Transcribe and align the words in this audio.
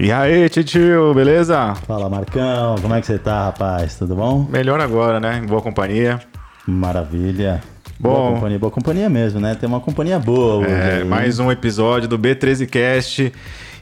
E 0.00 0.12
aí, 0.12 0.48
tio, 0.48 1.12
beleza? 1.12 1.74
Fala, 1.84 2.08
Marcão, 2.08 2.76
como 2.80 2.94
é 2.94 3.00
que 3.00 3.06
você 3.08 3.18
tá, 3.18 3.46
rapaz? 3.46 3.96
Tudo 3.96 4.14
bom? 4.14 4.46
Melhor 4.48 4.80
agora, 4.80 5.18
né? 5.18 5.40
Em 5.42 5.44
boa 5.44 5.60
companhia. 5.60 6.20
Maravilha. 6.64 7.60
Bom. 7.98 8.10
Boa 8.12 8.34
companhia, 8.34 8.58
boa 8.60 8.70
companhia 8.70 9.10
mesmo, 9.10 9.40
né? 9.40 9.56
Tem 9.56 9.68
uma 9.68 9.80
companhia 9.80 10.16
boa 10.20 10.58
hoje. 10.64 10.70
É, 10.70 10.98
aí. 10.98 11.04
mais 11.04 11.40
um 11.40 11.50
episódio 11.50 12.08
do 12.08 12.16
B13Cast 12.16 13.32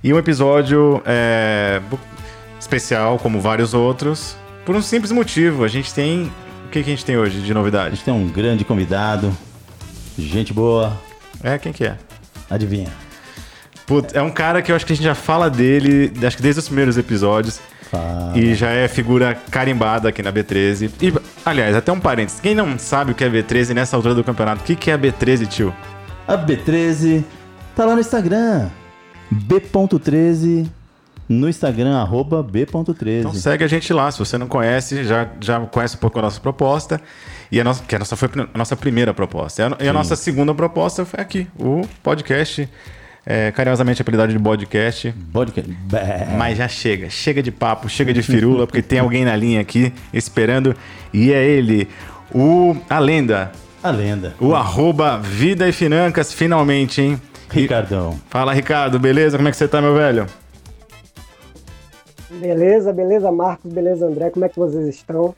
e 0.02 0.14
um 0.14 0.16
episódio 0.16 1.02
é, 1.04 1.82
especial, 2.58 3.18
como 3.18 3.38
vários 3.38 3.74
outros, 3.74 4.38
por 4.64 4.74
um 4.74 4.80
simples 4.80 5.12
motivo. 5.12 5.64
A 5.64 5.68
gente 5.68 5.92
tem. 5.92 6.32
O 6.64 6.70
que, 6.70 6.82
que 6.82 6.90
a 6.90 6.94
gente 6.94 7.04
tem 7.04 7.18
hoje 7.18 7.42
de 7.42 7.52
A 7.52 7.54
novidade? 7.54 7.94
gente 7.94 8.04
tem 8.06 8.14
um 8.14 8.26
grande 8.26 8.64
convidado, 8.64 9.30
gente 10.18 10.50
boa. 10.54 10.96
É, 11.44 11.58
quem 11.58 11.74
que 11.74 11.84
é? 11.84 11.98
Adivinha? 12.48 13.05
É 14.12 14.20
um 14.20 14.30
cara 14.30 14.62
que 14.62 14.72
eu 14.72 14.76
acho 14.76 14.84
que 14.84 14.92
a 14.92 14.96
gente 14.96 15.04
já 15.04 15.14
fala 15.14 15.48
dele, 15.48 16.12
acho 16.26 16.36
que 16.36 16.42
desde 16.42 16.58
os 16.58 16.66
primeiros 16.66 16.98
episódios. 16.98 17.60
Fala. 17.90 18.36
E 18.36 18.54
já 18.54 18.70
é 18.70 18.88
figura 18.88 19.36
carimbada 19.50 20.08
aqui 20.08 20.22
na 20.22 20.32
B13. 20.32 20.90
E, 21.00 21.12
aliás, 21.44 21.76
até 21.76 21.92
um 21.92 22.00
parênteses. 22.00 22.40
Quem 22.40 22.54
não 22.54 22.78
sabe 22.78 23.12
o 23.12 23.14
que 23.14 23.22
é 23.22 23.30
B13 23.30 23.74
nessa 23.74 23.96
altura 23.96 24.14
do 24.14 24.24
campeonato, 24.24 24.62
o 24.62 24.64
que, 24.64 24.74
que 24.74 24.90
é 24.90 24.94
a 24.94 24.98
B13, 24.98 25.46
tio? 25.46 25.74
A 26.26 26.36
B13 26.36 27.22
tá 27.76 27.84
lá 27.84 27.94
no 27.94 28.00
Instagram. 28.00 28.68
B.13 29.30 30.68
no 31.28 31.48
Instagram, 31.48 31.96
arroba 31.96 32.42
B.13. 32.42 33.20
Então 33.20 33.34
segue 33.34 33.64
a 33.64 33.66
gente 33.66 33.92
lá. 33.92 34.10
Se 34.10 34.18
você 34.18 34.38
não 34.38 34.46
conhece, 34.46 35.04
já, 35.04 35.28
já 35.40 35.60
conhece 35.60 35.96
um 35.96 35.98
pouco 35.98 36.18
a 36.18 36.22
nossa 36.22 36.40
proposta. 36.40 37.00
E 37.50 37.60
a 37.60 37.64
nossa, 37.64 37.82
que 37.84 37.94
a 37.94 37.98
nossa 37.98 38.16
foi 38.16 38.28
a 38.52 38.58
nossa 38.58 38.76
primeira 38.76 39.14
proposta. 39.14 39.62
E 39.62 39.64
a, 39.64 39.84
e 39.86 39.88
a 39.88 39.92
nossa 39.92 40.16
segunda 40.16 40.54
proposta 40.54 41.04
foi 41.04 41.20
aqui, 41.20 41.46
o 41.58 41.82
podcast. 42.02 42.68
É, 43.28 43.50
carinhosamente 43.50 44.00
apelidado 44.00 44.32
de 44.32 44.38
podcast. 44.38 45.12
Podcast. 45.32 45.76
Mas 46.38 46.58
já 46.58 46.68
chega, 46.68 47.10
chega 47.10 47.42
de 47.42 47.50
papo, 47.50 47.88
chega 47.88 48.12
de 48.12 48.22
firula, 48.22 48.66
porque 48.68 48.80
tem 48.82 49.00
alguém 49.00 49.24
na 49.24 49.34
linha 49.34 49.60
aqui 49.60 49.92
esperando. 50.12 50.76
E 51.12 51.32
é 51.32 51.44
ele, 51.44 51.88
o 52.32 52.76
a 52.88 53.00
lenda, 53.00 53.50
A 53.82 53.90
lenda. 53.90 54.32
o 54.38 54.54
arroba 54.54 55.18
Vida 55.18 55.68
e 55.68 55.72
Financas, 55.72 56.32
finalmente, 56.32 57.02
hein? 57.02 57.20
E- 57.52 57.60
Ricardão. 57.62 58.16
Fala, 58.30 58.52
Ricardo, 58.52 58.96
beleza? 58.98 59.36
Como 59.36 59.48
é 59.48 59.50
que 59.50 59.56
você 59.56 59.66
tá, 59.66 59.80
meu 59.82 59.94
velho? 59.96 60.26
Beleza, 62.30 62.92
beleza, 62.92 63.30
Marcos, 63.32 63.72
beleza, 63.72 64.06
André, 64.06 64.30
como 64.30 64.44
é 64.44 64.48
que 64.48 64.58
vocês 64.58 64.86
estão? 64.88 65.34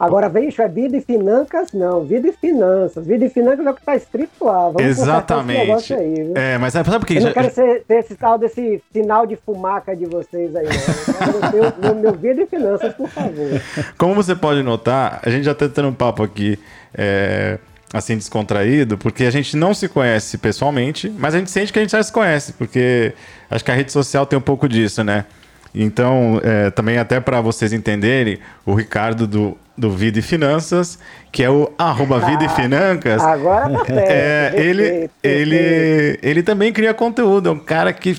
Agora, 0.00 0.30
vejo, 0.30 0.62
é 0.62 0.66
vida 0.66 0.96
e 0.96 1.00
finanças? 1.02 1.72
Não, 1.74 2.02
vida 2.06 2.26
e 2.28 2.32
finanças. 2.32 3.06
Vida 3.06 3.26
e 3.26 3.28
finanças 3.28 3.66
é 3.66 3.70
o 3.70 3.74
que 3.74 3.80
está 3.80 3.94
escrito 3.94 4.42
lá. 4.42 4.70
Vamos 4.70 4.82
Exatamente. 4.82 5.58
negócio 5.60 5.94
aí, 5.94 6.14
viu? 6.14 6.32
É, 6.34 6.56
mas 6.56 6.72
sabe 6.72 6.88
por 6.88 7.06
que 7.06 7.18
Eu 7.18 7.20
já- 7.20 7.26
não 7.26 7.34
quero 7.34 7.52
ser, 7.52 7.84
ter 7.86 7.96
esse 7.96 8.14
tal 8.14 8.38
desse 8.38 8.82
sinal 8.90 9.26
de 9.26 9.36
fumaca 9.36 9.94
de 9.94 10.06
vocês 10.06 10.56
aí, 10.56 10.64
não. 10.66 11.34
Eu 11.54 11.72
quero 11.72 11.80
meu, 11.82 11.94
meu, 11.96 12.12
vida 12.14 12.40
e 12.40 12.46
finanças, 12.46 12.94
por 12.94 13.08
favor. 13.10 13.60
Como 13.98 14.14
você 14.14 14.34
pode 14.34 14.62
notar, 14.62 15.20
a 15.22 15.28
gente 15.28 15.44
já 15.44 15.54
tá 15.54 15.68
tendo 15.68 15.88
um 15.88 15.92
papo 15.94 16.22
aqui, 16.22 16.58
é, 16.94 17.58
assim, 17.92 18.16
descontraído, 18.16 18.96
porque 18.96 19.24
a 19.24 19.30
gente 19.30 19.54
não 19.54 19.74
se 19.74 19.86
conhece 19.86 20.38
pessoalmente, 20.38 21.12
mas 21.18 21.34
a 21.34 21.38
gente 21.38 21.50
sente 21.50 21.70
que 21.74 21.78
a 21.78 21.82
gente 21.82 21.92
já 21.92 22.02
se 22.02 22.10
conhece, 22.10 22.54
porque 22.54 23.12
acho 23.50 23.62
que 23.62 23.70
a 23.70 23.74
rede 23.74 23.92
social 23.92 24.24
tem 24.24 24.38
um 24.38 24.42
pouco 24.42 24.66
disso, 24.66 25.04
né? 25.04 25.26
Então, 25.74 26.40
é, 26.42 26.70
também 26.70 26.98
até 26.98 27.20
para 27.20 27.40
vocês 27.40 27.72
entenderem, 27.72 28.38
o 28.66 28.74
Ricardo 28.74 29.26
do, 29.26 29.58
do 29.80 29.90
Vida 29.90 30.18
e 30.18 30.22
Finanças, 30.22 30.98
que 31.32 31.42
é 31.42 31.48
o 31.50 31.72
arroba 31.78 32.20
Vida 32.20 32.44
e 32.44 32.48
Financas, 32.50 33.22
Agora 33.22 33.70
tá 33.70 33.84
certo. 33.86 34.10
é, 34.10 34.52
ele, 34.56 34.82
perfeito, 34.82 35.10
perfeito. 35.22 35.52
ele, 35.52 36.18
ele 36.22 36.42
também 36.42 36.72
cria 36.72 36.92
conteúdo. 36.92 37.48
É 37.48 37.52
um 37.52 37.58
cara 37.58 37.92
que 37.92 38.16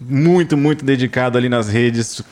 muito, 0.00 0.56
muito 0.56 0.84
dedicado 0.84 1.36
ali 1.36 1.48
nas 1.48 1.68
redes. 1.68 2.22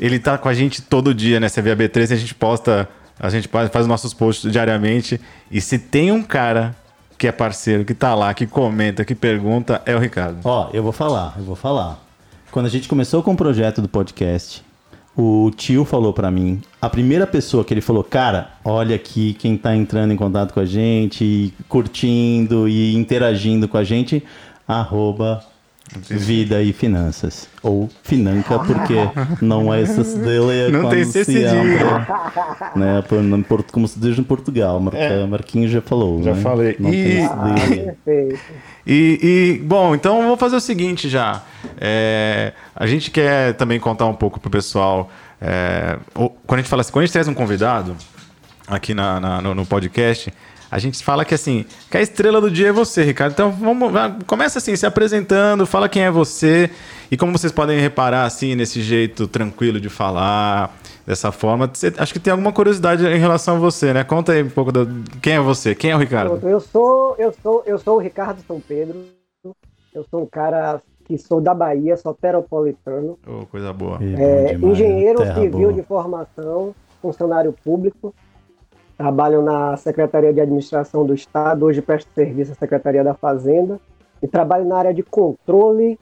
Ele 0.00 0.18
tá 0.18 0.36
com 0.36 0.48
a 0.48 0.54
gente 0.54 0.82
todo 0.82 1.14
dia, 1.14 1.38
né? 1.38 1.48
Você 1.48 1.62
vê 1.62 1.70
a 1.70 1.76
B3, 1.76 2.12
a 2.12 2.16
gente 2.16 2.34
posta, 2.34 2.88
a 3.18 3.30
gente 3.30 3.46
faz 3.46 3.70
faz 3.70 3.86
nossos 3.86 4.12
posts 4.12 4.50
diariamente. 4.50 5.20
E 5.50 5.60
se 5.60 5.78
tem 5.78 6.10
um 6.10 6.22
cara 6.22 6.74
que 7.16 7.28
é 7.28 7.32
parceiro, 7.32 7.84
que 7.84 7.94
tá 7.94 8.14
lá, 8.14 8.34
que 8.34 8.46
comenta, 8.46 9.04
que 9.04 9.14
pergunta, 9.14 9.80
é 9.86 9.94
o 9.94 9.98
Ricardo. 10.00 10.40
Ó, 10.44 10.70
eu 10.72 10.82
vou 10.82 10.92
falar, 10.92 11.34
eu 11.38 11.44
vou 11.44 11.54
falar. 11.54 12.02
Quando 12.50 12.66
a 12.66 12.68
gente 12.68 12.88
começou 12.88 13.22
com 13.22 13.32
o 13.32 13.36
projeto 13.36 13.80
do 13.80 13.88
podcast, 13.88 14.64
o 15.16 15.50
tio 15.56 15.84
falou 15.84 16.12
pra 16.12 16.30
mim, 16.30 16.60
a 16.82 16.90
primeira 16.90 17.26
pessoa 17.26 17.64
que 17.64 17.72
ele 17.72 17.80
falou, 17.80 18.02
cara, 18.02 18.50
olha 18.64 18.96
aqui 18.96 19.34
quem 19.34 19.56
tá 19.56 19.74
entrando 19.74 20.12
em 20.12 20.16
contato 20.16 20.52
com 20.52 20.60
a 20.60 20.66
gente, 20.66 21.54
curtindo 21.68 22.68
e 22.68 22.94
interagindo 22.94 23.68
com 23.68 23.76
a 23.76 23.84
gente, 23.84 24.22
arroba 24.66 25.44
vida 25.96 26.62
e 26.62 26.72
finanças. 26.72 27.48
Ou 27.62 27.88
financa, 28.02 28.58
porque 28.58 28.94
não 29.40 29.72
é 29.72 29.82
essas 29.82 30.14
dele 30.18 30.70
Não 30.72 30.80
quando 30.82 30.92
tem 30.94 31.04
se 31.04 31.46
abre, 31.46 31.78
né, 32.76 33.02
Porto- 33.48 33.72
como 33.72 33.86
se 33.86 33.98
diz 33.98 34.18
em 34.18 34.22
Portugal, 34.22 34.80
Mar 34.80 34.92
Marquinhos 35.28 35.70
já 35.70 35.80
falou. 35.82 36.22
Já 36.22 36.34
né? 36.34 36.40
falei. 36.42 36.76
Não 36.78 36.92
E- 36.92 37.04
tem 37.04 37.24
Ah. 37.26 37.54
E, 38.86 39.56
e, 39.60 39.62
bom, 39.64 39.94
então 39.94 40.26
vou 40.26 40.36
fazer 40.36 40.56
o 40.56 40.60
seguinte 40.60 41.08
já. 41.08 41.40
É, 41.80 42.52
a 42.76 42.86
gente 42.86 43.10
quer 43.10 43.54
também 43.54 43.80
contar 43.80 44.04
um 44.06 44.14
pouco 44.14 44.38
pro 44.38 44.50
pessoal. 44.50 45.10
é, 45.40 45.98
o- 46.14 46.28
quando 46.30 46.58
a 46.58 46.62
gente 46.62 46.70
fala 46.70 46.80
assim, 46.82 46.92
quando 46.92 47.02
a 47.02 47.06
gente 47.06 47.12
traz 47.12 47.26
um 47.28 47.34
convidado 47.34 47.96
aqui 48.66 48.92
na, 48.94 49.18
na- 49.20 49.40
no, 49.42 49.54
no 49.54 49.64
podcast, 49.66 50.32
a 50.74 50.78
gente 50.80 51.04
fala 51.04 51.24
que 51.24 51.32
assim, 51.34 51.64
que 51.88 51.96
a 51.96 52.00
estrela 52.02 52.40
do 52.40 52.50
dia 52.50 52.68
é 52.68 52.72
você, 52.72 53.04
Ricardo. 53.04 53.32
Então 53.32 53.52
vamos, 53.52 53.92
começa 54.26 54.58
assim, 54.58 54.74
se 54.74 54.84
apresentando, 54.84 55.64
fala 55.66 55.88
quem 55.88 56.02
é 56.02 56.10
você 56.10 56.68
e 57.10 57.16
como 57.16 57.30
vocês 57.30 57.52
podem 57.52 57.78
reparar 57.78 58.24
assim 58.24 58.56
nesse 58.56 58.82
jeito 58.82 59.28
tranquilo 59.28 59.80
de 59.80 59.88
falar. 59.88 60.76
Dessa 61.06 61.30
forma, 61.30 61.70
Você- 61.70 61.92
acho 61.98 62.14
que 62.14 62.18
tem 62.18 62.30
alguma 62.30 62.50
curiosidade 62.50 63.06
em 63.06 63.18
relação 63.18 63.56
a 63.56 63.58
você, 63.58 63.92
né? 63.92 64.02
Conta 64.02 64.32
aí 64.32 64.42
um 64.42 64.48
pouco 64.48 64.72
da, 64.72 64.86
quem 65.20 65.34
é 65.34 65.40
você, 65.40 65.74
quem 65.74 65.90
é 65.90 65.94
o 65.94 65.98
Ricardo? 65.98 66.40
Eu 66.48 66.58
sou, 66.60 67.14
eu 67.18 67.30
sou, 67.42 67.62
eu 67.66 67.78
sou 67.78 67.96
o 67.96 68.00
Ricardo 68.00 68.40
São 68.46 68.58
Pedro. 68.58 69.04
Eu 69.94 70.02
sou 70.10 70.22
um 70.22 70.26
cara 70.26 70.80
que 71.04 71.18
sou 71.18 71.42
da 71.42 71.52
Bahia, 71.52 71.94
soteropolitano. 71.98 73.18
Oh, 73.26 73.44
coisa 73.46 73.70
boa. 73.72 73.98
É 74.00 74.04
É, 74.04 74.54
demais, 74.54 74.62
engenheiro 74.62 75.18
civil 75.34 75.50
boa. 75.50 75.72
de 75.74 75.82
formação, 75.82 76.74
funcionário 77.02 77.54
público. 77.62 78.14
Trabalho 78.96 79.42
na 79.42 79.76
Secretaria 79.76 80.32
de 80.32 80.40
Administração 80.40 81.04
do 81.04 81.14
Estado, 81.14 81.64
hoje 81.64 81.82
presto 81.82 82.08
serviço 82.14 82.52
à 82.52 82.54
Secretaria 82.54 83.02
da 83.02 83.14
Fazenda. 83.14 83.80
E 84.22 84.28
trabalho 84.28 84.64
na 84.64 84.76
área 84.76 84.94
de 84.94 85.02
controle 85.02 85.98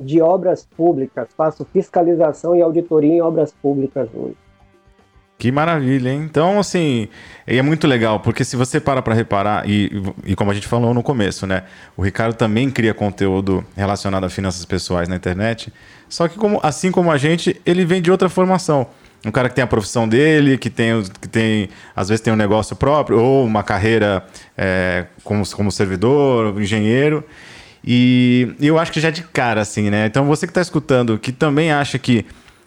de 0.00 0.20
obras 0.20 0.64
públicas. 0.64 1.28
Faço 1.36 1.66
fiscalização 1.72 2.54
e 2.54 2.62
auditoria 2.62 3.14
em 3.14 3.20
obras 3.20 3.52
públicas 3.52 4.08
hoje. 4.14 4.36
Que 5.38 5.52
maravilha, 5.52 6.08
hein? 6.08 6.22
Então, 6.24 6.58
assim, 6.58 7.08
é 7.46 7.60
muito 7.60 7.86
legal, 7.86 8.20
porque 8.20 8.42
se 8.42 8.56
você 8.56 8.80
para 8.80 9.02
para 9.02 9.12
reparar, 9.12 9.68
e, 9.68 9.90
e 10.24 10.34
como 10.34 10.50
a 10.50 10.54
gente 10.54 10.66
falou 10.66 10.94
no 10.94 11.02
começo, 11.02 11.46
né? 11.46 11.64
O 11.94 12.02
Ricardo 12.02 12.34
também 12.34 12.70
cria 12.70 12.94
conteúdo 12.94 13.62
relacionado 13.76 14.24
a 14.24 14.30
finanças 14.30 14.64
pessoais 14.64 15.10
na 15.10 15.16
internet, 15.16 15.70
só 16.08 16.26
que 16.26 16.38
como, 16.38 16.58
assim 16.62 16.90
como 16.90 17.10
a 17.10 17.18
gente, 17.18 17.60
ele 17.66 17.84
vem 17.84 18.00
de 18.00 18.10
outra 18.10 18.30
formação. 18.30 18.86
Um 19.26 19.30
cara 19.32 19.48
que 19.48 19.54
tem 19.56 19.64
a 19.64 19.66
profissão 19.66 20.08
dele, 20.08 20.56
que 20.56 20.70
tem, 20.70 20.94
os- 20.94 21.08
que 21.08 21.28
tem 21.28 21.68
às 21.96 22.08
vezes 22.08 22.20
tem 22.22 22.32
um 22.32 22.36
negócio 22.36 22.76
próprio, 22.76 23.18
ou 23.20 23.44
uma 23.44 23.62
carreira 23.64 24.24
é, 24.56 25.06
como, 25.24 25.42
como 25.50 25.72
servidor, 25.72 26.60
engenheiro. 26.60 27.24
E, 27.84 28.54
e 28.58 28.66
eu 28.66 28.78
acho 28.78 28.90
que 28.92 29.00
já 29.00 29.10
de 29.10 29.22
cara, 29.22 29.60
assim, 29.60 29.90
né? 29.90 30.06
Então 30.06 30.24
você 30.26 30.46
que 30.46 30.50
está 30.50 30.60
escutando, 30.60 31.18
que 31.18 31.32
também 31.32 31.70
acha 31.72 31.98
que 31.98 32.24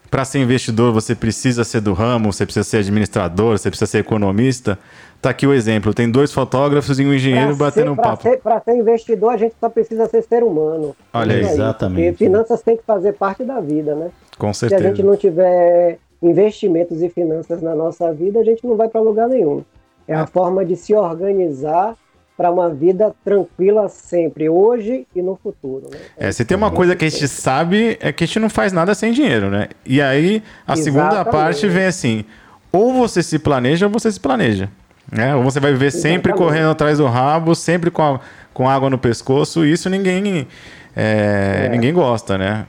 para 0.09 0.25
ser 0.25 0.39
investidor 0.39 0.91
você 0.91 1.13
precisa 1.13 1.63
ser 1.63 1.81
do 1.81 1.93
ramo, 1.93 2.31
você 2.33 2.45
precisa 2.45 2.63
ser 2.63 2.77
administrador, 2.77 3.57
você 3.57 3.69
precisa 3.69 3.89
ser 3.89 3.99
economista. 3.99 4.77
Tá 5.21 5.29
aqui 5.31 5.45
o 5.45 5.53
exemplo: 5.53 5.93
tem 5.93 6.09
dois 6.09 6.31
fotógrafos 6.31 6.99
e 6.99 7.05
um 7.05 7.13
engenheiro 7.13 7.55
Pra 7.55 7.67
batendo 7.67 7.83
ser- 7.85 7.89
um 7.91 7.95
papo. 7.95 8.37
Pra 8.41 8.59
ser 8.61 8.75
investidor, 8.75 9.33
a 9.33 9.37
gente 9.37 9.53
só 9.59 9.69
precisa 9.69 10.07
ser 10.07 10.23
ser 10.23 10.43
humano. 10.43 10.95
Olha 11.13 11.35
aí. 11.35 11.41
Exatamente. 11.41 12.11
Porque 12.11 12.25
finanças 12.25 12.61
tem 12.61 12.77
que 12.77 12.83
fazer 12.83 13.13
parte 13.13 13.43
da 13.43 13.59
vida, 13.59 13.93
né? 13.95 14.09
Com 14.37 14.53
Se 14.53 14.65
a 14.65 14.69
certeza. 14.69 14.89
gente 14.89 15.03
não 15.03 15.17
tiver 15.17 15.99
investimentos 16.21 17.01
e 17.01 17.09
finanças 17.09 17.61
na 17.61 17.73
nossa 17.75 18.11
vida, 18.13 18.39
a 18.39 18.43
gente 18.43 18.65
não 18.65 18.75
vai 18.75 18.87
para 18.89 19.01
lugar 19.01 19.27
nenhum. 19.27 19.63
É 20.07 20.15
a 20.15 20.25
forma 20.27 20.65
de 20.65 20.75
se 20.75 20.93
organizar 20.93 21.95
para 22.35 22.49
uma 22.51 22.69
vida 22.69 23.13
tranquila 23.23 23.89
sempre, 23.89 24.49
hoje 24.49 25.05
e 25.15 25.21
no 25.21 25.35
futuro. 25.35 25.89
Né? 25.91 25.97
É, 26.17 26.31
se 26.31 26.45
tem 26.45 26.55
uma 26.55 26.71
coisa 26.71 26.95
que 26.95 27.03
a 27.05 27.09
gente 27.09 27.27
sabe 27.27 27.97
é 27.99 28.11
que 28.13 28.23
a 28.23 28.27
gente 28.27 28.39
não 28.39 28.49
faz 28.49 28.71
nada 28.71 28.95
sem 28.95 29.11
dinheiro, 29.11 29.49
né? 29.49 29.67
E 29.85 30.01
aí 30.01 30.41
a 30.65 30.75
segunda 30.77 31.07
Exatamente. 31.07 31.31
parte 31.31 31.67
vem 31.67 31.85
assim: 31.85 32.23
ou 32.71 32.93
você 32.93 33.21
se 33.21 33.37
planeja 33.39 33.87
ou 33.87 33.91
você 33.91 34.09
se 34.11 34.19
planeja. 34.19 34.69
Né? 35.11 35.35
Ou 35.35 35.43
você 35.43 35.59
vai 35.59 35.71
viver 35.71 35.91
sempre 35.91 36.31
Exatamente. 36.31 36.37
correndo 36.37 36.69
atrás 36.69 36.97
do 36.99 37.07
rabo, 37.07 37.55
sempre 37.55 37.89
com, 37.91 38.01
a- 38.03 38.19
com 38.53 38.69
água 38.69 38.89
no 38.91 38.97
pescoço, 38.97 39.65
e 39.65 39.71
isso 39.73 39.89
ninguém, 39.89 40.47
é, 40.95 41.67
ninguém 41.71 41.91
gosta, 41.93 42.37
né? 42.37 42.65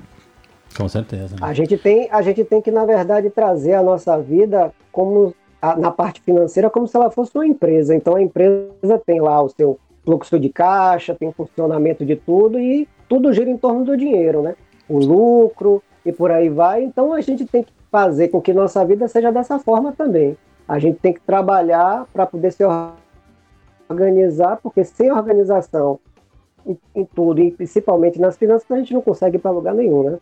Com 0.77 0.89
certeza. 0.89 1.35
né? 1.37 1.41
A 1.43 1.53
gente 1.53 1.77
tem, 1.77 2.09
a 2.11 2.23
gente 2.23 2.45
tem 2.45 2.61
que 2.63 2.71
na 2.71 2.85
verdade 2.85 3.31
trazer 3.31 3.75
a 3.75 3.83
nossa 3.83 4.19
vida 4.19 4.73
como 4.93 5.35
a- 5.61 5.77
na 5.77 5.91
parte 5.91 6.21
financeira 6.21 6.71
como 6.71 6.87
se 6.87 6.97
ela 6.97 7.11
fosse 7.11 7.33
uma 7.35 7.47
empresa. 7.47 7.95
Então 7.95 8.17
a 8.17 8.23
empresa 8.23 8.99
tem 9.05 9.21
lá 9.21 9.43
o 9.43 9.49
seu 9.49 9.79
fluxo 10.05 10.39
de 10.39 10.49
caixa, 10.49 11.15
tem 11.15 11.31
funcionamento 11.33 12.05
de 12.05 12.17
tudo 12.17 12.59
e 12.59 12.89
tudo 13.09 13.33
gira 13.33 13.51
em 13.51 13.57
torno 13.59 13.85
do 13.85 13.97
dinheiro, 13.97 14.43
né? 14.43 14.55
O 14.89 14.99
lucro, 14.99 15.83
e 16.05 16.13
por 16.13 16.31
aí 16.31 16.49
vai. 16.49 16.83
Então 16.83 17.13
a 17.13 17.21
gente 17.21 17.45
tem 17.45 17.63
que 17.63 17.73
fazer 17.91 18.29
com 18.29 18.41
que 18.41 18.53
nossa 18.53 18.85
vida 18.85 19.07
seja 19.09 19.31
dessa 19.31 19.59
forma 19.59 19.93
também. 19.93 20.37
A 20.67 20.79
gente 20.79 20.99
tem 21.01 21.13
que 21.13 21.21
trabalhar 21.21 22.07
para 22.13 22.25
poder 22.25 22.53
se 22.53 22.65
organizar, 23.89 24.59
porque 24.63 24.85
sem 24.85 25.11
organização 25.13 25.99
em, 26.65 26.79
em, 26.95 27.05
tudo, 27.05 27.41
e 27.41 27.51
principalmente 27.51 28.21
nas 28.21 28.37
finanças, 28.37 28.71
a 28.71 28.77
gente 28.77 28.95
não 28.95 29.01
consegue 29.03 29.37
ir 29.37 29.41
para 29.41 29.51
lugar 29.51 29.75
nenhum, 29.75 30.03
né? 30.11 30.19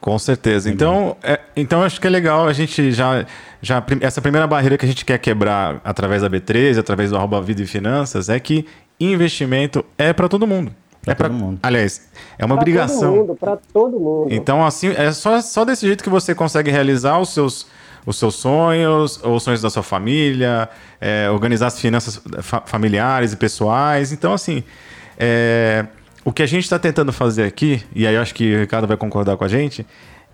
Com 0.00 0.18
certeza. 0.18 0.70
Então, 0.70 1.16
é, 1.22 1.40
então 1.56 1.82
acho 1.82 2.00
que 2.00 2.06
é 2.06 2.10
legal 2.10 2.46
a 2.46 2.52
gente 2.52 2.92
já, 2.92 3.24
já. 3.62 3.82
Essa 4.00 4.20
primeira 4.20 4.46
barreira 4.46 4.76
que 4.76 4.84
a 4.84 4.88
gente 4.88 5.04
quer 5.04 5.18
quebrar 5.18 5.80
através 5.84 6.20
da 6.22 6.28
B13, 6.28 6.78
através 6.78 7.10
do 7.10 7.16
arroba 7.16 7.40
Vida 7.40 7.62
e 7.62 7.66
Finanças, 7.66 8.28
é 8.28 8.38
que 8.38 8.66
investimento 9.00 9.84
é 9.96 10.12
para 10.12 10.28
todo 10.28 10.46
mundo. 10.46 10.72
Pra 11.02 11.12
é 11.12 11.14
para 11.14 11.28
todo 11.28 11.38
mundo. 11.38 11.58
Aliás, 11.62 12.08
é 12.38 12.44
uma 12.44 12.54
Pra 12.54 12.62
obrigação. 12.62 13.00
todo 13.12 13.16
mundo, 13.26 13.34
para 13.34 13.56
todo 13.72 14.00
mundo. 14.00 14.28
Então, 14.30 14.64
assim, 14.64 14.88
é 14.96 15.10
só, 15.12 15.40
só 15.40 15.64
desse 15.64 15.86
jeito 15.86 16.02
que 16.04 16.10
você 16.10 16.34
consegue 16.34 16.70
realizar 16.70 17.18
os 17.18 17.30
seus, 17.32 17.66
os 18.06 18.18
seus 18.18 18.34
sonhos, 18.34 19.20
ou 19.22 19.36
os 19.36 19.42
sonhos 19.42 19.60
da 19.62 19.68
sua 19.70 19.82
família, 19.82 20.68
é, 21.00 21.28
organizar 21.30 21.66
as 21.68 21.78
finanças 21.80 22.20
fa- 22.40 22.62
familiares 22.66 23.32
e 23.32 23.36
pessoais. 23.36 24.12
Então, 24.12 24.32
assim, 24.32 24.62
é, 25.18 25.84
o 26.24 26.32
que 26.32 26.42
a 26.42 26.46
gente 26.46 26.64
está 26.64 26.78
tentando 26.78 27.12
fazer 27.12 27.44
aqui, 27.44 27.82
e 27.94 28.06
aí 28.06 28.14
eu 28.14 28.22
acho 28.22 28.34
que 28.34 28.54
o 28.54 28.60
Ricardo 28.60 28.86
vai 28.86 28.96
concordar 28.96 29.36
com 29.36 29.44
a 29.44 29.48
gente, 29.48 29.86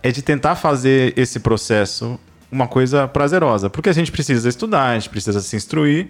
é 0.02 0.12
de 0.12 0.22
tentar 0.22 0.54
fazer 0.54 1.12
esse 1.16 1.40
processo 1.40 2.18
uma 2.50 2.66
coisa 2.66 3.06
prazerosa. 3.08 3.68
Porque 3.68 3.88
a 3.88 3.92
gente 3.92 4.10
precisa 4.10 4.48
estudar, 4.48 4.90
a 4.90 4.94
gente 4.94 5.10
precisa 5.10 5.40
se 5.40 5.56
instruir, 5.56 6.08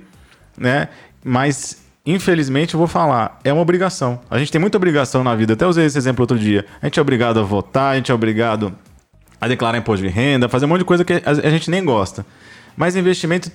né? 0.57 0.89
Mas, 1.25 1.83
infelizmente, 2.05 2.75
eu 2.75 2.79
vou 2.79 2.87
falar, 2.87 3.39
é 3.43 3.53
uma 3.53 3.63
obrigação. 3.63 4.21
A 4.31 4.39
gente 4.39 4.53
tem 4.53 4.61
muita 4.61 4.77
obrigação 4.77 5.25
na 5.25 5.35
vida. 5.35 5.55
Até 5.55 5.67
usei 5.67 5.87
esse 5.87 5.99
exemplo 5.99 6.23
outro 6.23 6.39
dia. 6.39 6.65
A 6.81 6.87
gente 6.87 6.99
é 6.99 7.03
obrigado 7.03 7.41
a 7.41 7.43
votar, 7.43 7.93
a 7.93 7.97
gente 7.97 8.11
é 8.11 8.15
obrigado 8.15 8.75
a 9.41 9.49
declarar 9.49 9.79
imposto 9.79 10.07
de 10.07 10.13
renda, 10.13 10.49
fazer 10.49 10.67
um 10.67 10.69
monte 10.69 10.81
de 10.81 10.85
coisa 10.85 11.05
que 11.05 11.15
a 11.25 11.51
gente 11.51 11.71
nem 11.71 11.83
gosta. 11.83 12.25
Mas 12.77 12.95
investimento 12.97 13.51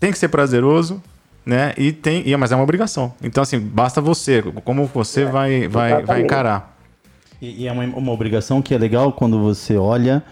tem 0.00 0.10
que 0.10 0.18
ser 0.18 0.28
prazeroso, 0.28 1.02
né? 1.44 1.74
E 1.76 1.92
tem, 1.92 2.22
e, 2.26 2.36
mas 2.36 2.52
é 2.52 2.54
uma 2.54 2.64
obrigação. 2.64 3.12
Então, 3.22 3.42
assim, 3.42 3.58
basta 3.58 4.00
você, 4.00 4.42
como 4.64 4.86
você 4.86 5.24
vai, 5.24 5.60
vai, 5.60 5.68
vai 5.68 5.92
exatamente. 5.98 6.24
encarar. 6.24 6.78
E, 7.40 7.62
e 7.62 7.66
é 7.66 7.72
uma, 7.72 7.84
uma 7.84 8.12
obrigação 8.12 8.62
que 8.62 8.74
é 8.74 8.78
legal 8.78 9.12
quando 9.12 9.40
você 9.40 9.76
olha, 9.76 10.22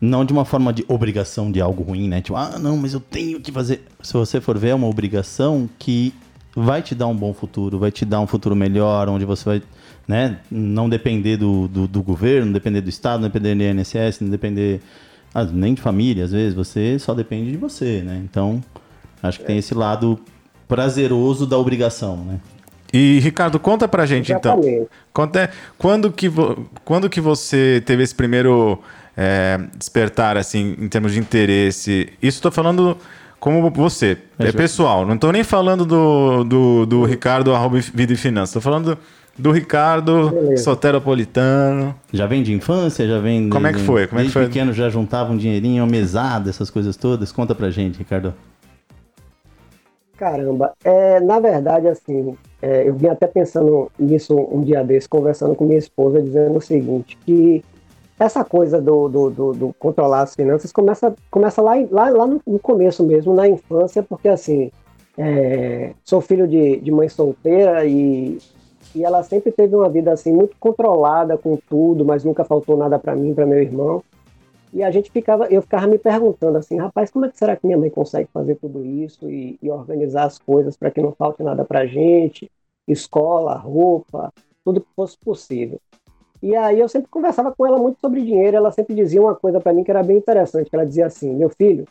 não 0.00 0.24
de 0.24 0.32
uma 0.32 0.44
forma 0.44 0.72
de 0.72 0.84
obrigação 0.88 1.50
de 1.50 1.60
algo 1.60 1.82
ruim, 1.82 2.08
né? 2.08 2.20
Tipo, 2.20 2.36
ah, 2.36 2.58
não, 2.58 2.76
mas 2.76 2.94
eu 2.94 3.00
tenho 3.00 3.40
que 3.40 3.52
fazer. 3.52 3.84
Se 4.02 4.12
você 4.12 4.40
for 4.40 4.58
ver, 4.58 4.70
é 4.70 4.74
uma 4.74 4.88
obrigação 4.88 5.68
que 5.78 6.12
vai 6.54 6.82
te 6.82 6.94
dar 6.94 7.06
um 7.06 7.16
bom 7.16 7.32
futuro, 7.32 7.78
vai 7.78 7.90
te 7.90 8.04
dar 8.04 8.20
um 8.20 8.26
futuro 8.26 8.56
melhor, 8.56 9.08
onde 9.08 9.24
você 9.24 9.44
vai 9.44 9.62
né, 10.08 10.38
não 10.50 10.88
depender 10.88 11.36
do, 11.36 11.68
do, 11.68 11.86
do 11.86 12.02
governo, 12.02 12.46
não 12.46 12.52
depender 12.52 12.80
do 12.80 12.88
Estado, 12.88 13.20
não 13.20 13.28
depender 13.28 13.54
do 13.54 13.80
INSS, 13.80 14.20
não 14.20 14.30
depender 14.30 14.80
ah, 15.34 15.44
nem 15.44 15.74
de 15.74 15.82
família, 15.82 16.24
às 16.24 16.32
vezes, 16.32 16.54
você 16.54 16.98
só 16.98 17.12
depende 17.12 17.50
de 17.50 17.56
você, 17.58 18.00
né? 18.00 18.22
Então, 18.24 18.62
acho 19.22 19.40
que 19.40 19.44
tem 19.44 19.58
esse 19.58 19.74
lado 19.74 20.18
prazeroso 20.68 21.46
da 21.46 21.58
obrigação, 21.58 22.16
né? 22.24 22.40
E, 22.92 23.18
Ricardo, 23.18 23.58
conta 23.58 23.86
pra 23.88 24.06
gente, 24.06 24.32
então. 24.32 24.58
Exatamente. 24.58 24.88
Conta, 25.12 25.50
quando, 25.76 26.10
que 26.10 26.30
quando 26.84 27.10
que 27.10 27.20
você 27.20 27.82
teve 27.84 28.02
esse 28.02 28.14
primeiro 28.14 28.80
é, 29.16 29.58
despertar, 29.76 30.36
assim, 30.36 30.76
em 30.78 30.88
termos 30.88 31.12
de 31.12 31.18
interesse? 31.18 32.12
Isso 32.22 32.40
tô 32.40 32.50
falando 32.50 32.96
como 33.38 33.70
você, 33.70 34.18
é, 34.38 34.48
É, 34.48 34.52
pessoal. 34.52 35.04
Não 35.04 35.18
tô 35.18 35.30
nem 35.30 35.44
falando 35.44 35.84
do, 35.84 36.44
do, 36.44 36.86
do 36.86 37.04
Ricardo 37.04 37.54
arroba 37.54 37.78
Vida 37.78 38.12
e 38.12 38.16
Finanças. 38.16 38.54
Tô 38.54 38.60
falando 38.60 38.96
do 39.38 39.52
Ricardo 39.52 40.30
Beleza. 40.30 40.64
soteropolitano. 40.64 41.94
Já 42.12 42.26
vem 42.26 42.42
de 42.42 42.52
infância, 42.52 43.06
já 43.06 43.18
vem. 43.18 43.48
Como 43.50 43.66
é 43.66 43.72
que 43.72 43.78
foi? 43.78 44.06
Como 44.06 44.20
é 44.20 44.24
que 44.24 44.28
desde 44.28 44.32
foi? 44.32 44.46
pequeno 44.46 44.72
já 44.72 44.88
juntava 44.88 45.32
um 45.32 45.36
dinheirinho, 45.36 45.82
uma 45.82 45.90
mesada, 45.90 46.48
essas 46.48 46.70
coisas 46.70 46.96
todas. 46.96 47.30
Conta 47.32 47.54
pra 47.54 47.70
gente, 47.70 47.98
Ricardo. 47.98 48.32
Caramba, 50.16 50.72
é, 50.82 51.20
na 51.20 51.38
verdade, 51.38 51.88
assim, 51.88 52.34
é, 52.62 52.88
eu 52.88 52.94
vim 52.94 53.06
até 53.08 53.26
pensando 53.26 53.90
nisso 53.98 54.34
um 54.50 54.62
dia 54.62 54.82
desse, 54.82 55.06
conversando 55.06 55.54
com 55.54 55.66
minha 55.66 55.78
esposa, 55.78 56.22
dizendo 56.22 56.56
o 56.56 56.60
seguinte, 56.60 57.18
que 57.26 57.62
essa 58.18 58.42
coisa 58.42 58.80
do, 58.80 59.08
do, 59.10 59.30
do- 59.30 59.52
do 59.52 59.74
controlar 59.78 60.22
as 60.22 60.34
finanças 60.34 60.72
começa, 60.72 61.14
começa 61.30 61.60
lá, 61.60 61.74
lá, 61.90 62.08
lá 62.08 62.26
no, 62.26 62.40
no 62.46 62.58
começo 62.58 63.04
mesmo, 63.04 63.34
na 63.34 63.46
infância, 63.46 64.02
porque 64.02 64.26
assim, 64.28 64.70
é, 65.18 65.92
sou 66.02 66.22
filho 66.22 66.48
de, 66.48 66.78
de 66.80 66.90
mãe 66.90 67.10
solteira 67.10 67.84
e, 67.84 68.38
e 68.94 69.04
ela 69.04 69.22
sempre 69.22 69.52
teve 69.52 69.76
uma 69.76 69.90
vida 69.90 70.12
assim 70.12 70.32
muito 70.32 70.56
controlada 70.58 71.36
com 71.36 71.58
tudo, 71.68 72.06
mas 72.06 72.24
nunca 72.24 72.42
faltou 72.42 72.74
nada 72.78 72.98
para 72.98 73.14
mim, 73.14 73.34
para 73.34 73.44
meu 73.44 73.60
irmão. 73.60 74.02
E 74.76 74.82
a 74.82 74.90
gente 74.90 75.10
ficava, 75.10 75.46
eu 75.46 75.62
ficava 75.62 75.86
me 75.86 75.96
perguntando 75.96 76.58
assim, 76.58 76.76
rapaz, 76.76 77.10
como 77.10 77.24
é 77.24 77.30
que 77.30 77.38
será 77.38 77.56
que 77.56 77.66
minha 77.66 77.78
mãe 77.78 77.88
consegue 77.88 78.28
fazer 78.30 78.56
tudo 78.56 78.84
isso 78.84 79.30
e, 79.30 79.58
e 79.62 79.70
organizar 79.70 80.24
as 80.24 80.38
coisas 80.38 80.76
para 80.76 80.90
que 80.90 81.00
não 81.00 81.12
falte 81.12 81.42
nada 81.42 81.64
para 81.64 81.86
gente, 81.86 82.50
escola, 82.86 83.56
roupa, 83.56 84.30
tudo 84.62 84.82
que 84.82 84.88
fosse 84.94 85.16
possível. 85.16 85.80
E 86.42 86.54
aí 86.54 86.78
eu 86.78 86.90
sempre 86.90 87.08
conversava 87.08 87.54
com 87.56 87.66
ela 87.66 87.78
muito 87.78 87.98
sobre 88.02 88.22
dinheiro, 88.22 88.58
ela 88.58 88.70
sempre 88.70 88.94
dizia 88.94 89.22
uma 89.22 89.34
coisa 89.34 89.58
para 89.58 89.72
mim 89.72 89.82
que 89.82 89.90
era 89.90 90.02
bem 90.02 90.18
interessante, 90.18 90.68
ela 90.70 90.84
dizia 90.84 91.06
assim, 91.06 91.34
meu 91.34 91.48
filho, 91.48 91.86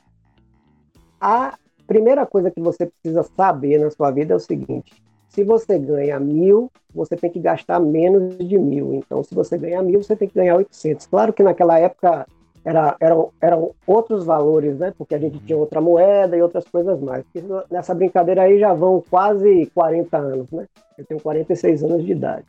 a 1.19 1.57
primeira 1.87 2.23
coisa 2.23 2.51
que 2.51 2.61
você 2.61 2.85
precisa 2.85 3.23
saber 3.35 3.79
na 3.79 3.89
sua 3.89 4.11
vida 4.11 4.33
é 4.33 4.37
o 4.37 4.39
seguinte, 4.39 4.93
se 5.27 5.43
você 5.43 5.79
ganha 5.79 6.19
mil, 6.19 6.71
você 6.93 7.15
tem 7.15 7.31
que 7.31 7.39
gastar 7.39 7.79
menos 7.79 8.37
de 8.37 8.59
mil. 8.59 8.93
Então, 8.93 9.23
se 9.23 9.33
você 9.33 9.57
ganhar 9.57 9.81
mil, 9.81 10.01
você 10.01 10.15
tem 10.15 10.29
que 10.29 10.35
ganhar 10.35 10.55
800. 10.55 11.07
Claro 11.07 11.33
que 11.33 11.43
naquela 11.43 11.77
época 11.77 12.25
era, 12.65 12.95
eram, 13.00 13.29
eram 13.39 13.71
outros 13.85 14.25
valores, 14.25 14.77
né? 14.79 14.91
Porque 14.97 15.13
a 15.13 15.19
gente 15.19 15.38
tinha 15.39 15.57
outra 15.57 15.79
moeda 15.79 16.35
e 16.35 16.41
outras 16.41 16.65
coisas 16.65 17.00
mais. 17.00 17.23
Isso- 17.35 17.63
nessa 17.69 17.94
brincadeira 17.94 18.41
aí 18.41 18.59
já 18.59 18.73
vão 18.73 19.03
quase 19.07 19.67
40 19.67 20.17
anos, 20.17 20.50
né? 20.51 20.65
Eu 20.97 21.06
tenho 21.06 21.21
46 21.21 21.83
anos 21.83 22.03
de 22.03 22.12
idade. 22.12 22.45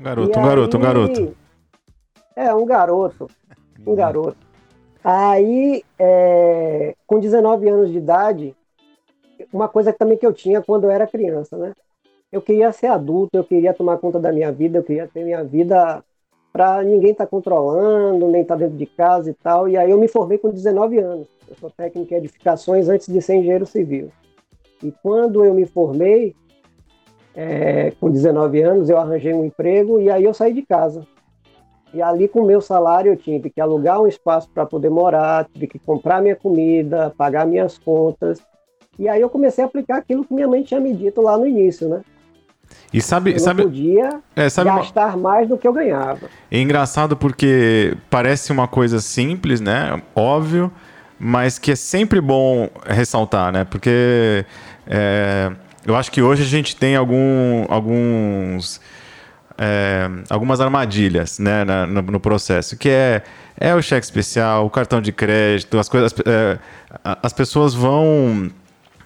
Um 0.00 0.02
garoto, 0.02 0.38
um 0.38 0.42
garoto, 0.42 0.76
um 0.78 0.80
garoto. 0.80 1.36
É, 2.34 2.54
um 2.54 2.64
garoto. 2.64 3.28
Um 3.86 3.94
garoto. 3.94 4.36
Aí, 5.04 5.84
é, 5.98 6.94
com 7.06 7.20
19 7.20 7.68
anos 7.68 7.90
de 7.90 7.98
idade, 7.98 8.56
uma 9.52 9.68
coisa 9.68 9.92
também 9.92 10.16
que 10.16 10.24
eu 10.24 10.32
tinha 10.32 10.62
quando 10.62 10.84
eu 10.84 10.90
era 10.90 11.06
criança, 11.06 11.58
né? 11.58 11.74
Eu 12.30 12.40
queria 12.40 12.72
ser 12.72 12.86
adulto, 12.86 13.36
eu 13.36 13.44
queria 13.44 13.74
tomar 13.74 13.98
conta 13.98 14.18
da 14.18 14.32
minha 14.32 14.50
vida, 14.50 14.78
eu 14.78 14.82
queria 14.82 15.06
ter 15.06 15.22
minha 15.24 15.44
vida 15.44 16.02
para 16.52 16.82
ninguém 16.82 17.12
estar 17.12 17.26
controlando, 17.26 18.28
nem 18.28 18.42
estar 18.42 18.56
dentro 18.56 18.76
de 18.76 18.86
casa 18.86 19.30
e 19.30 19.34
tal. 19.34 19.68
E 19.68 19.76
aí 19.76 19.90
eu 19.90 19.98
me 19.98 20.06
formei 20.06 20.38
com 20.38 20.50
19 20.50 20.98
anos. 20.98 21.26
Eu 21.48 21.56
sou 21.56 21.70
técnico 21.70 22.12
em 22.12 22.16
edificações 22.18 22.88
antes 22.88 23.06
de 23.06 23.20
ser 23.22 23.36
engenheiro 23.36 23.66
civil. 23.66 24.10
E 24.82 24.92
quando 25.02 25.44
eu 25.44 25.54
me 25.54 25.64
formei, 25.64 26.34
é, 27.34 27.92
com 27.92 28.10
19 28.10 28.60
anos, 28.62 28.90
eu 28.90 28.98
arranjei 28.98 29.32
um 29.32 29.44
emprego 29.44 30.00
e 30.00 30.10
aí 30.10 30.24
eu 30.24 30.34
saí 30.34 30.52
de 30.52 30.62
casa. 30.62 31.06
E 31.94 32.00
ali, 32.00 32.26
com 32.26 32.40
o 32.40 32.46
meu 32.46 32.60
salário, 32.60 33.12
eu 33.12 33.16
tive 33.16 33.50
que 33.50 33.60
alugar 33.60 34.00
um 34.00 34.06
espaço 34.06 34.48
para 34.50 34.64
poder 34.64 34.88
morar, 34.88 35.46
tive 35.52 35.66
que 35.66 35.78
comprar 35.78 36.22
minha 36.22 36.36
comida, 36.36 37.12
pagar 37.16 37.46
minhas 37.46 37.76
contas. 37.78 38.40
E 38.98 39.08
aí 39.08 39.20
eu 39.20 39.28
comecei 39.28 39.62
a 39.62 39.66
aplicar 39.66 39.98
aquilo 39.98 40.24
que 40.24 40.32
minha 40.32 40.48
mãe 40.48 40.62
tinha 40.62 40.80
me 40.80 40.94
dito 40.94 41.20
lá 41.20 41.36
no 41.36 41.46
início, 41.46 41.88
né? 41.88 42.02
E 42.92 43.00
sabe, 43.00 43.32
Eu 43.32 43.38
sabe, 43.38 43.62
podia 43.62 44.20
é, 44.36 44.48
sabe 44.48 44.68
uma- 44.70 44.78
gastar 44.80 45.16
mais 45.16 45.48
do 45.48 45.56
que 45.56 45.66
eu 45.66 45.72
ganhava. 45.72 46.20
É 46.50 46.58
engraçado 46.60 47.16
porque 47.16 47.96
parece 48.10 48.52
uma 48.52 48.68
coisa 48.68 49.00
simples, 49.00 49.60
né? 49.60 50.00
Óbvio, 50.14 50.70
mas 51.18 51.58
que 51.58 51.72
é 51.72 51.76
sempre 51.76 52.20
bom 52.20 52.68
ressaltar, 52.86 53.50
né? 53.52 53.64
Porque 53.64 54.44
é, 54.86 55.50
eu 55.86 55.96
acho 55.96 56.10
que 56.12 56.20
hoje 56.20 56.42
a 56.42 56.46
gente 56.46 56.76
tem 56.76 56.94
algum, 56.96 57.64
alguns 57.68 58.80
é, 59.58 60.08
algumas 60.30 60.60
armadilhas 60.60 61.38
né, 61.38 61.62
na- 61.64 61.86
no, 61.86 62.02
no 62.02 62.18
processo, 62.20 62.76
que 62.76 62.88
é, 62.88 63.22
é 63.58 63.74
o 63.74 63.82
cheque 63.82 64.04
especial, 64.04 64.66
o 64.66 64.70
cartão 64.70 65.00
de 65.00 65.12
crédito, 65.12 65.78
as 65.78 65.88
coisas. 65.88 66.12
é, 66.26 66.58
as 67.22 67.32
pessoas 67.32 67.74
vão 67.74 68.50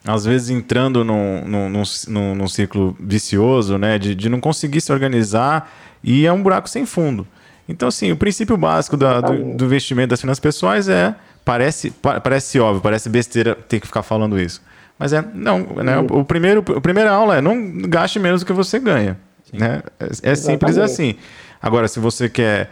às 0.06 0.24
vezes 0.24 0.50
entrando 0.50 1.04
num, 1.04 1.44
num, 1.46 1.68
num, 1.68 1.82
num- 2.08 2.34
num 2.34 2.48
ciclo 2.48 2.96
vicioso, 3.00 3.76
né? 3.78 3.98
De, 3.98 4.14
de 4.14 4.28
não 4.28 4.40
conseguir 4.40 4.80
se 4.80 4.92
organizar 4.92 5.70
e 6.02 6.24
é 6.26 6.32
um 6.32 6.42
buraco 6.42 6.68
sem 6.68 6.86
fundo. 6.86 7.26
Então, 7.68 7.88
assim, 7.88 8.12
o 8.12 8.16
princípio 8.16 8.56
básico 8.56 8.96
da- 8.96 9.20
do, 9.20 9.54
do 9.56 9.64
investimento 9.64 10.08
das 10.08 10.20
finanças 10.20 10.40
pessoais 10.40 10.88
é. 10.88 11.14
Parece, 11.44 11.90
pa- 11.90 12.20
parece 12.20 12.58
óbvio, 12.58 12.80
parece 12.82 13.08
besteira 13.08 13.54
ter 13.54 13.78
que 13.80 13.86
ficar 13.86 14.02
falando 14.02 14.38
isso. 14.38 14.60
Mas 14.98 15.12
é. 15.12 15.24
Não, 15.34 15.60
né? 15.82 15.98
O, 15.98 16.20
o 16.20 16.24
primeiro, 16.24 16.64
a 16.76 16.80
primeira 16.80 17.10
aula 17.12 17.36
é 17.36 17.40
não 17.40 17.72
gaste 17.82 18.18
menos 18.18 18.40
do 18.42 18.46
que 18.46 18.52
você 18.52 18.78
ganha. 18.80 19.16
Né? 19.52 19.82
É, 20.00 20.06
é 20.30 20.34
simples 20.34 20.76
assim. 20.84 21.14
Agora, 21.62 21.86
se 21.88 22.00
você 22.00 22.28
quer 22.28 22.68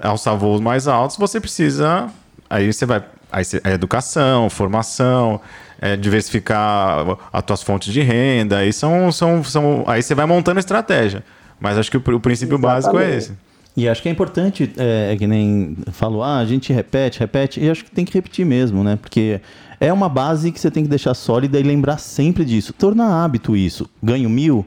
alçar 0.00 0.36
voos 0.36 0.60
mais 0.60 0.88
altos, 0.88 1.16
você 1.18 1.38
precisa. 1.40 2.08
Aí 2.48 2.72
você 2.72 2.86
vai. 2.86 3.04
Aí 3.30 3.44
você, 3.44 3.60
é 3.62 3.72
educação, 3.72 4.48
formação, 4.48 5.38
é 5.80 5.96
diversificar 5.96 7.18
as 7.32 7.42
tuas 7.42 7.62
fontes 7.62 7.92
de 7.92 8.00
renda. 8.00 8.58
Aí, 8.58 8.72
são, 8.72 9.10
são, 9.12 9.42
são, 9.44 9.84
aí 9.86 10.02
você 10.02 10.14
vai 10.14 10.26
montando 10.26 10.58
estratégia. 10.58 11.24
Mas 11.60 11.78
acho 11.78 11.90
que 11.90 11.96
o, 11.96 12.16
o 12.16 12.20
princípio 12.20 12.58
básico 12.58 12.98
é 12.98 13.16
Exatamente. 13.16 13.24
esse. 13.24 13.48
E 13.76 13.88
acho 13.88 14.02
que 14.02 14.08
é 14.08 14.12
importante, 14.12 14.72
é, 14.76 15.12
é 15.12 15.16
que 15.16 15.26
nem 15.26 15.76
falou, 15.92 16.22
ah, 16.24 16.38
a 16.38 16.44
gente 16.44 16.72
repete, 16.72 17.20
repete, 17.20 17.60
e 17.60 17.70
acho 17.70 17.84
que 17.84 17.90
tem 17.92 18.04
que 18.04 18.12
repetir 18.12 18.44
mesmo, 18.44 18.82
né? 18.82 18.98
Porque 19.00 19.40
é 19.78 19.92
uma 19.92 20.08
base 20.08 20.50
que 20.50 20.58
você 20.58 20.68
tem 20.68 20.82
que 20.82 20.88
deixar 20.90 21.14
sólida 21.14 21.60
e 21.60 21.62
lembrar 21.62 21.98
sempre 21.98 22.44
disso. 22.44 22.72
Tornar 22.72 23.24
hábito 23.24 23.56
isso. 23.56 23.88
Ganho 24.02 24.28
mil, 24.28 24.66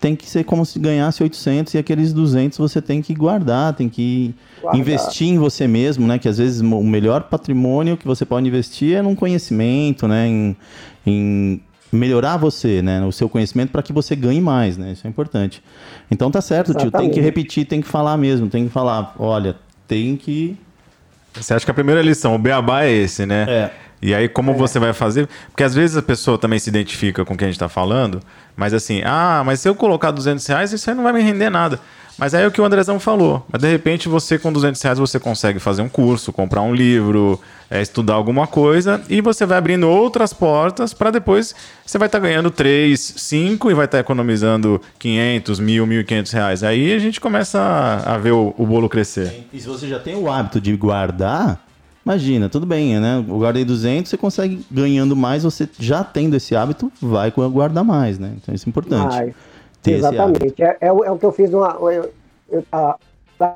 tem 0.00 0.14
que 0.14 0.28
ser 0.28 0.44
como 0.44 0.64
se 0.64 0.78
ganhasse 0.78 1.22
800 1.22 1.74
e 1.74 1.78
aqueles 1.78 2.12
200 2.12 2.56
você 2.58 2.80
tem 2.80 3.02
que 3.02 3.14
guardar, 3.14 3.74
tem 3.74 3.88
que 3.88 4.34
guardar. 4.60 4.80
investir 4.80 5.28
em 5.28 5.38
você 5.38 5.66
mesmo, 5.66 6.06
né? 6.06 6.18
Que 6.18 6.28
às 6.28 6.38
vezes 6.38 6.60
o 6.60 6.84
melhor 6.84 7.24
patrimônio 7.24 7.96
que 7.96 8.06
você 8.06 8.24
pode 8.24 8.46
investir 8.46 8.96
é 8.96 9.02
num 9.02 9.14
conhecimento, 9.14 10.06
né? 10.06 10.28
Em, 10.28 10.56
em 11.04 11.60
melhorar 11.90 12.36
você, 12.36 12.80
né? 12.80 13.04
O 13.04 13.10
seu 13.10 13.28
conhecimento 13.28 13.70
para 13.70 13.82
que 13.82 13.92
você 13.92 14.14
ganhe 14.14 14.40
mais, 14.40 14.76
né? 14.76 14.92
Isso 14.92 15.06
é 15.06 15.10
importante. 15.10 15.62
Então 16.08 16.30
tá 16.30 16.40
certo, 16.40 16.70
Exatamente. 16.70 16.92
tio. 16.92 17.00
Tem 17.00 17.10
que 17.10 17.20
repetir, 17.20 17.66
tem 17.66 17.80
que 17.80 17.88
falar 17.88 18.16
mesmo, 18.16 18.48
tem 18.48 18.66
que 18.66 18.72
falar. 18.72 19.16
Olha, 19.18 19.56
tem 19.88 20.16
que. 20.16 20.56
Você 21.34 21.54
acha 21.54 21.64
que 21.64 21.70
a 21.70 21.74
primeira 21.74 22.02
lição, 22.02 22.34
o 22.34 22.38
beabá 22.38 22.84
é 22.84 22.92
esse, 22.92 23.26
né? 23.26 23.46
É. 23.48 23.70
E 24.00 24.14
aí, 24.14 24.28
como 24.28 24.52
é. 24.52 24.54
você 24.54 24.78
vai 24.78 24.92
fazer? 24.92 25.28
Porque 25.48 25.64
às 25.64 25.74
vezes 25.74 25.96
a 25.96 26.02
pessoa 26.02 26.38
também 26.38 26.58
se 26.58 26.70
identifica 26.70 27.24
com 27.24 27.34
o 27.34 27.36
que 27.36 27.44
a 27.44 27.46
gente 27.46 27.56
está 27.56 27.68
falando, 27.68 28.20
mas 28.56 28.72
assim, 28.72 29.02
ah, 29.04 29.42
mas 29.44 29.60
se 29.60 29.68
eu 29.68 29.74
colocar 29.74 30.10
200 30.10 30.46
reais, 30.46 30.72
isso 30.72 30.88
aí 30.88 30.96
não 30.96 31.02
vai 31.02 31.12
me 31.12 31.22
render 31.22 31.50
nada. 31.50 31.80
Mas 32.18 32.34
aí 32.34 32.42
é 32.42 32.46
o 32.48 32.50
que 32.50 32.60
o 32.60 32.64
Andrezão 32.64 32.98
falou. 32.98 33.46
Mas 33.48 33.62
de 33.62 33.70
repente 33.70 34.08
você 34.08 34.36
com 34.36 34.52
200 34.52 34.82
reais 34.82 34.98
você 34.98 35.20
consegue 35.20 35.60
fazer 35.60 35.82
um 35.82 35.88
curso, 35.88 36.32
comprar 36.32 36.62
um 36.62 36.74
livro, 36.74 37.40
é, 37.70 37.80
estudar 37.80 38.14
alguma 38.14 38.44
coisa 38.44 39.00
e 39.08 39.20
você 39.20 39.46
vai 39.46 39.56
abrindo 39.56 39.88
outras 39.88 40.32
portas 40.32 40.92
para 40.92 41.12
depois 41.12 41.54
você 41.86 41.96
vai 41.96 42.08
estar 42.08 42.18
tá 42.18 42.26
ganhando 42.26 42.50
3, 42.50 43.14
5 43.16 43.70
e 43.70 43.74
vai 43.74 43.84
estar 43.84 43.98
tá 43.98 44.00
economizando 44.00 44.82
500, 44.98 45.60
1.000, 45.60 46.04
1.500 46.04 46.32
reais. 46.32 46.62
Aí 46.64 46.92
a 46.92 46.98
gente 46.98 47.20
começa 47.20 47.60
a, 47.60 48.14
a 48.14 48.18
ver 48.18 48.32
o, 48.32 48.52
o, 48.58 48.66
bolo 48.66 48.88
crescer. 48.88 49.46
E 49.52 49.60
se 49.60 49.68
você 49.68 49.86
já 49.86 50.00
tem 50.00 50.16
o 50.16 50.28
hábito 50.28 50.60
de 50.60 50.76
guardar, 50.76 51.67
imagina, 52.08 52.48
tudo 52.48 52.64
bem, 52.64 52.98
né? 52.98 53.24
Eu 53.28 53.38
guardei 53.38 53.64
200, 53.64 54.08
você 54.08 54.16
consegue 54.16 54.64
ganhando 54.70 55.14
mais, 55.14 55.44
você 55.44 55.68
já 55.78 56.02
tendo 56.02 56.36
esse 56.36 56.56
hábito, 56.56 56.90
vai 57.00 57.30
guardar 57.30 57.84
mais, 57.84 58.18
né? 58.18 58.32
Então 58.36 58.54
isso 58.54 58.66
é 58.66 58.70
importante. 58.70 59.14
Vai 59.14 59.34
Exatamente. 59.86 60.62
É, 60.62 60.76
é, 60.80 60.92
o, 60.92 61.04
é, 61.04 61.10
o 61.10 61.18
que 61.18 61.26
eu 61.26 61.32
fiz 61.32 61.52
uma. 61.52 61.76
Eu, 61.80 62.10
eu, 62.50 62.64
a, 62.72 62.96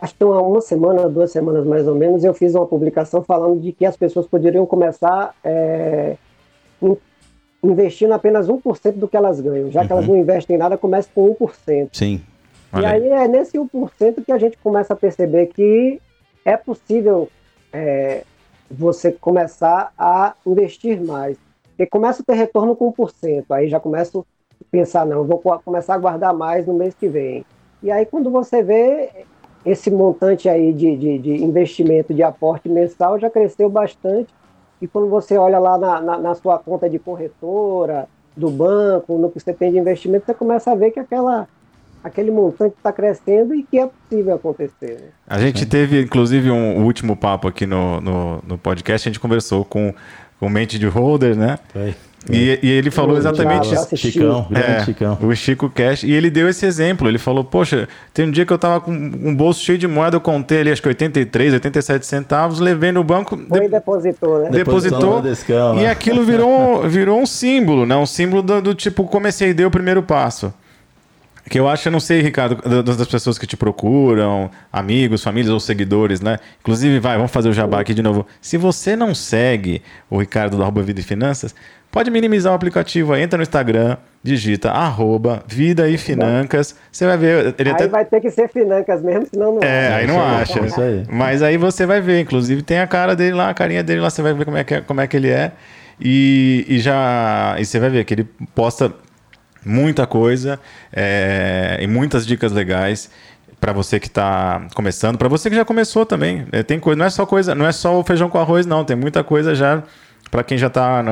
acho 0.01 0.15
que 0.15 0.25
uma, 0.25 0.41
uma, 0.41 0.61
semana, 0.61 1.09
duas 1.09 1.33
semanas 1.33 1.67
mais 1.67 1.87
ou 1.89 1.95
menos, 1.95 2.25
eu 2.25 2.33
fiz 2.33 2.55
uma 2.55 2.67
publicação 2.67 3.23
falando 3.23 3.61
de 3.61 3.73
que 3.73 3.85
as 3.85 3.97
pessoas 3.97 4.27
poderiam 4.27 4.65
começar 4.65 5.35
é, 5.43 6.17
in, 6.81 6.97
investindo 7.63 8.13
apenas 8.13 8.49
1% 8.49 8.93
do 8.93 9.09
que 9.09 9.17
elas 9.17 9.41
ganham. 9.41 9.71
Já 9.71 9.81
uhum. 9.81 9.87
que 9.87 9.93
elas 9.93 10.07
uhum. 10.07 10.15
não 10.15 10.21
investem 10.21 10.57
em 10.57 10.59
nada, 10.59 10.77
começa 10.77 11.09
com 11.15 11.35
1%. 11.35 11.89
Sim. 11.93 12.21
E 12.75 12.87
aí 12.87 13.09
é 13.09 13.29
nesse 13.29 13.59
1% 13.59 14.25
que 14.25 14.33
a 14.33 14.39
gente 14.39 14.57
começa 14.59 14.95
a 14.95 14.97
perceber 14.97 15.47
que 15.49 16.01
é 16.43 16.57
possível 16.57 17.29
é, 17.71 18.25
você 18.73 19.13
começar 19.13 19.93
a 19.99 20.35
investir 20.47 21.01
mais. 21.03 21.37
Porque 21.69 21.87
começa 21.87 22.23
a 22.23 22.25
ter 22.25 22.35
retorno 22.35 22.75
com 22.75 22.93
1%, 22.93 23.45
aí 23.51 23.69
já 23.69 23.81
começa 23.81 24.23
pensar, 24.71 25.05
não, 25.05 25.25
vou 25.25 25.39
começar 25.65 25.95
a 25.95 25.99
guardar 25.99 26.33
mais 26.33 26.67
no 26.67 26.75
mês 26.75 26.95
que 26.95 27.09
vem. 27.09 27.45
E 27.83 27.91
aí, 27.91 28.07
quando 28.07 28.31
você 28.31 28.63
vê 28.63 29.11
esse 29.65 29.91
montante 29.91 30.49
aí 30.49 30.73
de, 30.73 30.97
de, 30.97 31.19
de 31.19 31.45
investimento, 31.45 32.15
de 32.15 32.23
aporte 32.23 32.69
mensal, 32.69 33.19
já 33.19 33.29
cresceu 33.31 33.69
bastante. 33.69 34.33
E 34.81 34.89
quando 34.89 35.09
você 35.09 35.37
olha 35.37 35.59
lá 35.59 35.79
na, 35.79 36.01
na, 36.01 36.19
na, 36.19 36.35
sua 36.35 36.59
conta 36.59 36.89
de 36.89 36.99
corretora, 36.99 38.09
do 38.37 38.51
banco, 38.51 39.19
no 39.19 39.31
que 39.31 39.39
você 39.39 39.53
tem 39.53 39.71
de 39.71 39.79
investimento, 39.79 40.27
você 40.27 40.35
começa 40.35 40.73
a 40.73 40.75
ver 40.75 40.91
que 40.91 40.99
aquela, 40.99 41.49
aquele 42.03 42.31
montante 42.31 42.75
está 42.77 42.93
crescendo 42.93 43.55
e 43.55 43.63
que 43.63 43.79
é 43.79 43.87
possível 43.87 44.35
acontecer. 44.35 45.01
Né? 45.01 45.09
A 45.27 45.39
gente 45.39 45.67
teve, 45.67 46.03
inclusive, 46.03 46.51
um 46.51 46.85
último 46.85 47.17
papo 47.17 47.49
aqui 47.49 47.67
no, 47.67 48.01
no, 48.01 48.43
no 48.47 48.59
podcast, 48.59 49.09
a 49.09 49.11
gente 49.11 49.21
conversou 49.21 49.65
com 49.65 49.95
o 50.41 50.49
mente 50.49 50.79
de 50.79 50.87
holder, 50.87 51.37
né? 51.37 51.59
Foi. 51.73 51.95
E, 52.31 52.61
e, 52.63 52.71
ele 52.71 52.91
falou 52.91 53.17
exatamente 53.17 53.73
isso. 53.75 53.97
Chicão, 53.97 54.47
é, 54.55 54.85
Chicão. 54.85 55.19
O 55.21 55.35
Chico 55.35 55.69
Cash. 55.69 56.05
E 56.05 56.13
ele 56.13 56.31
deu 56.31 56.49
esse 56.49 56.65
exemplo. 56.65 57.09
Ele 57.09 57.19
falou: 57.19 57.43
Poxa, 57.43 57.89
tem 58.15 58.27
um 58.27 58.31
dia 58.31 58.47
que 58.47 58.53
eu 58.53 58.59
tava 58.59 58.81
com 58.81 58.93
um 58.93 59.35
bolso 59.35 59.65
cheio 59.65 59.77
de 59.77 59.89
moeda, 59.89 60.17
eu 60.17 60.21
contei 60.21 60.61
ali, 60.61 60.71
acho 60.71 60.81
que 60.81 60.89
83, 60.89 61.55
87 61.55 62.07
centavos, 62.07 62.61
levei 62.61 62.93
no 62.93 63.03
banco. 63.03 63.37
Foi 63.49 63.63
de... 63.63 63.69
depositou, 63.69 64.39
né? 64.39 64.51
Depositou. 64.51 65.21
Descão, 65.21 65.81
e 65.81 65.87
aquilo 65.87 66.23
virou, 66.23 66.89
virou 66.89 67.21
um 67.21 67.27
símbolo, 67.27 67.85
né? 67.85 67.97
Um 67.97 68.07
símbolo 68.07 68.43
do, 68.43 68.63
do 68.63 68.75
tipo, 68.75 69.05
comecei, 69.05 69.53
dei 69.53 69.67
o 69.67 69.71
primeiro 69.71 70.03
passo. 70.03 70.55
Que 71.53 71.61
eu 71.61 71.69
acho, 71.69 71.87
eu 71.87 71.93
não 71.93 72.01
sei, 72.01 72.23
Ricardo, 72.23 72.83
das 72.83 73.07
pessoas 73.07 73.37
que 73.37 73.47
te 73.47 73.59
procuram, 73.59 74.51
amigos, 74.73 75.23
famílias 75.23 75.53
ou 75.53 75.61
seguidores, 75.61 76.23
né? 76.23 76.39
Inclusive, 76.63 76.99
vai, 76.99 77.17
vamos 77.19 77.31
fazer 77.31 77.51
o 77.51 77.53
jabá 77.53 77.79
aqui 77.79 77.93
de 77.93 78.01
novo. 78.01 78.27
Se 78.41 78.57
você 78.57 78.97
não 78.97 79.15
segue 79.15 79.83
o 80.09 80.19
Ricardo 80.19 80.57
da 80.57 80.63
Arroba 80.63 80.81
Vida 80.81 81.01
e 81.01 81.03
Finanças, 81.03 81.55
pode 81.91 82.11
minimizar 82.11 82.55
o 82.55 82.57
aplicativo 82.57 83.13
aí, 83.13 83.21
entra 83.23 83.37
no 83.37 83.43
Instagram, 83.43 83.99
digita 84.23 84.71
arroba 84.71 85.45
Vida 85.47 85.91
e 85.91 85.99
Financas. 85.99 86.75
Você 86.91 87.05
vai 87.05 87.19
ver. 87.19 87.55
Ele 87.59 87.69
aí 87.69 87.75
até... 87.75 87.87
vai 87.87 88.07
ter 88.07 88.23
que 88.23 88.31
ser 88.31 88.49
Financas 88.49 89.03
mesmo, 89.03 89.27
senão 89.31 89.57
não 89.57 89.63
É, 89.63 89.93
aí 89.93 90.07
não 90.07 90.23
acha. 90.25 90.59
Aí. 90.59 91.05
Mas 91.11 91.43
aí 91.43 91.59
você 91.59 91.85
vai 91.85 92.01
ver, 92.01 92.19
inclusive 92.19 92.63
tem 92.63 92.79
a 92.79 92.87
cara 92.87 93.15
dele 93.15 93.35
lá, 93.35 93.51
a 93.51 93.55
carinha 93.55 93.83
dele 93.83 94.01
lá, 94.01 94.09
você 94.09 94.23
vai 94.23 94.33
ver 94.33 94.47
como 94.47 94.57
é 94.57 94.65
que, 94.65 94.73
é, 94.73 94.81
como 94.81 95.03
é, 95.03 95.07
que 95.07 95.19
ele 95.19 95.29
é. 95.29 95.53
E, 96.01 96.65
e 96.67 96.79
já. 96.79 97.57
E 97.59 97.65
você 97.67 97.79
vai 97.79 97.91
ver 97.91 98.05
que 98.07 98.15
ele 98.15 98.27
posta 98.55 98.91
muita 99.65 100.07
coisa 100.07 100.59
é, 100.93 101.79
e 101.81 101.87
muitas 101.87 102.27
dicas 102.27 102.53
legais 102.53 103.11
para 103.61 103.73
você 103.73 104.01
que 104.01 104.09
está 104.09 104.67
começando, 104.75 105.17
para 105.17 105.29
você 105.29 105.49
que 105.49 105.55
já 105.55 105.65
começou 105.65 106.05
também. 106.05 106.45
É, 106.51 106.65
tem 106.65 106.81
coisa, 106.81 106.99
não 106.99 107.07
é 107.07 107.11
só 107.11 107.25
coisa, 107.25 107.55
não 107.55 107.65
é 107.65 107.71
só 107.71 107.99
o 107.99 108.03
feijão 108.03 108.29
com 108.29 108.39
arroz, 108.39 108.67
não. 108.67 108.85
Tem 108.85 108.97
muita 108.97 109.23
coisa 109.23 109.55
já 109.55 109.85
para 110.33 110.43
quem 110.43 110.59
já 110.59 110.67
está 110.67 111.05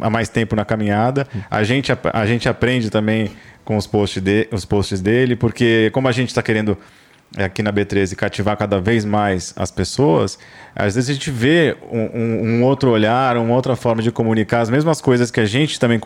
há 0.00 0.10
mais 0.10 0.28
tempo 0.28 0.54
na 0.54 0.64
caminhada. 0.64 1.26
A 1.50 1.64
gente, 1.64 1.90
a, 2.12 2.26
gente 2.26 2.48
aprende 2.48 2.88
também 2.88 3.32
com 3.64 3.76
os 3.76 3.86
posts, 3.86 4.22
de, 4.22 4.46
os 4.52 4.64
posts 4.64 5.00
dele, 5.00 5.34
porque 5.34 5.90
como 5.92 6.06
a 6.06 6.12
gente 6.12 6.28
está 6.28 6.42
querendo 6.42 6.78
aqui 7.36 7.62
na 7.62 7.72
B13 7.72 8.14
cativar 8.16 8.56
cada 8.56 8.80
vez 8.80 9.04
mais 9.04 9.52
as 9.56 9.70
pessoas, 9.70 10.38
às 10.74 10.94
vezes 10.94 11.10
a 11.10 11.12
gente 11.12 11.30
vê 11.30 11.76
um, 11.90 11.98
um, 11.98 12.48
um, 12.48 12.64
outro 12.64 12.90
olhar, 12.90 13.36
uma 13.36 13.54
outra 13.54 13.76
forma 13.76 14.02
de 14.02 14.10
comunicar 14.10 14.60
as 14.60 14.70
mesmas 14.70 15.00
coisas 15.00 15.30
que 15.30 15.40
a 15.40 15.46
gente 15.46 15.78
também 15.78 16.00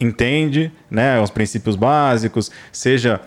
entende, 0.00 0.72
né, 0.90 1.20
os 1.20 1.30
princípios 1.30 1.76
básicos, 1.76 2.50
seja 2.72 3.20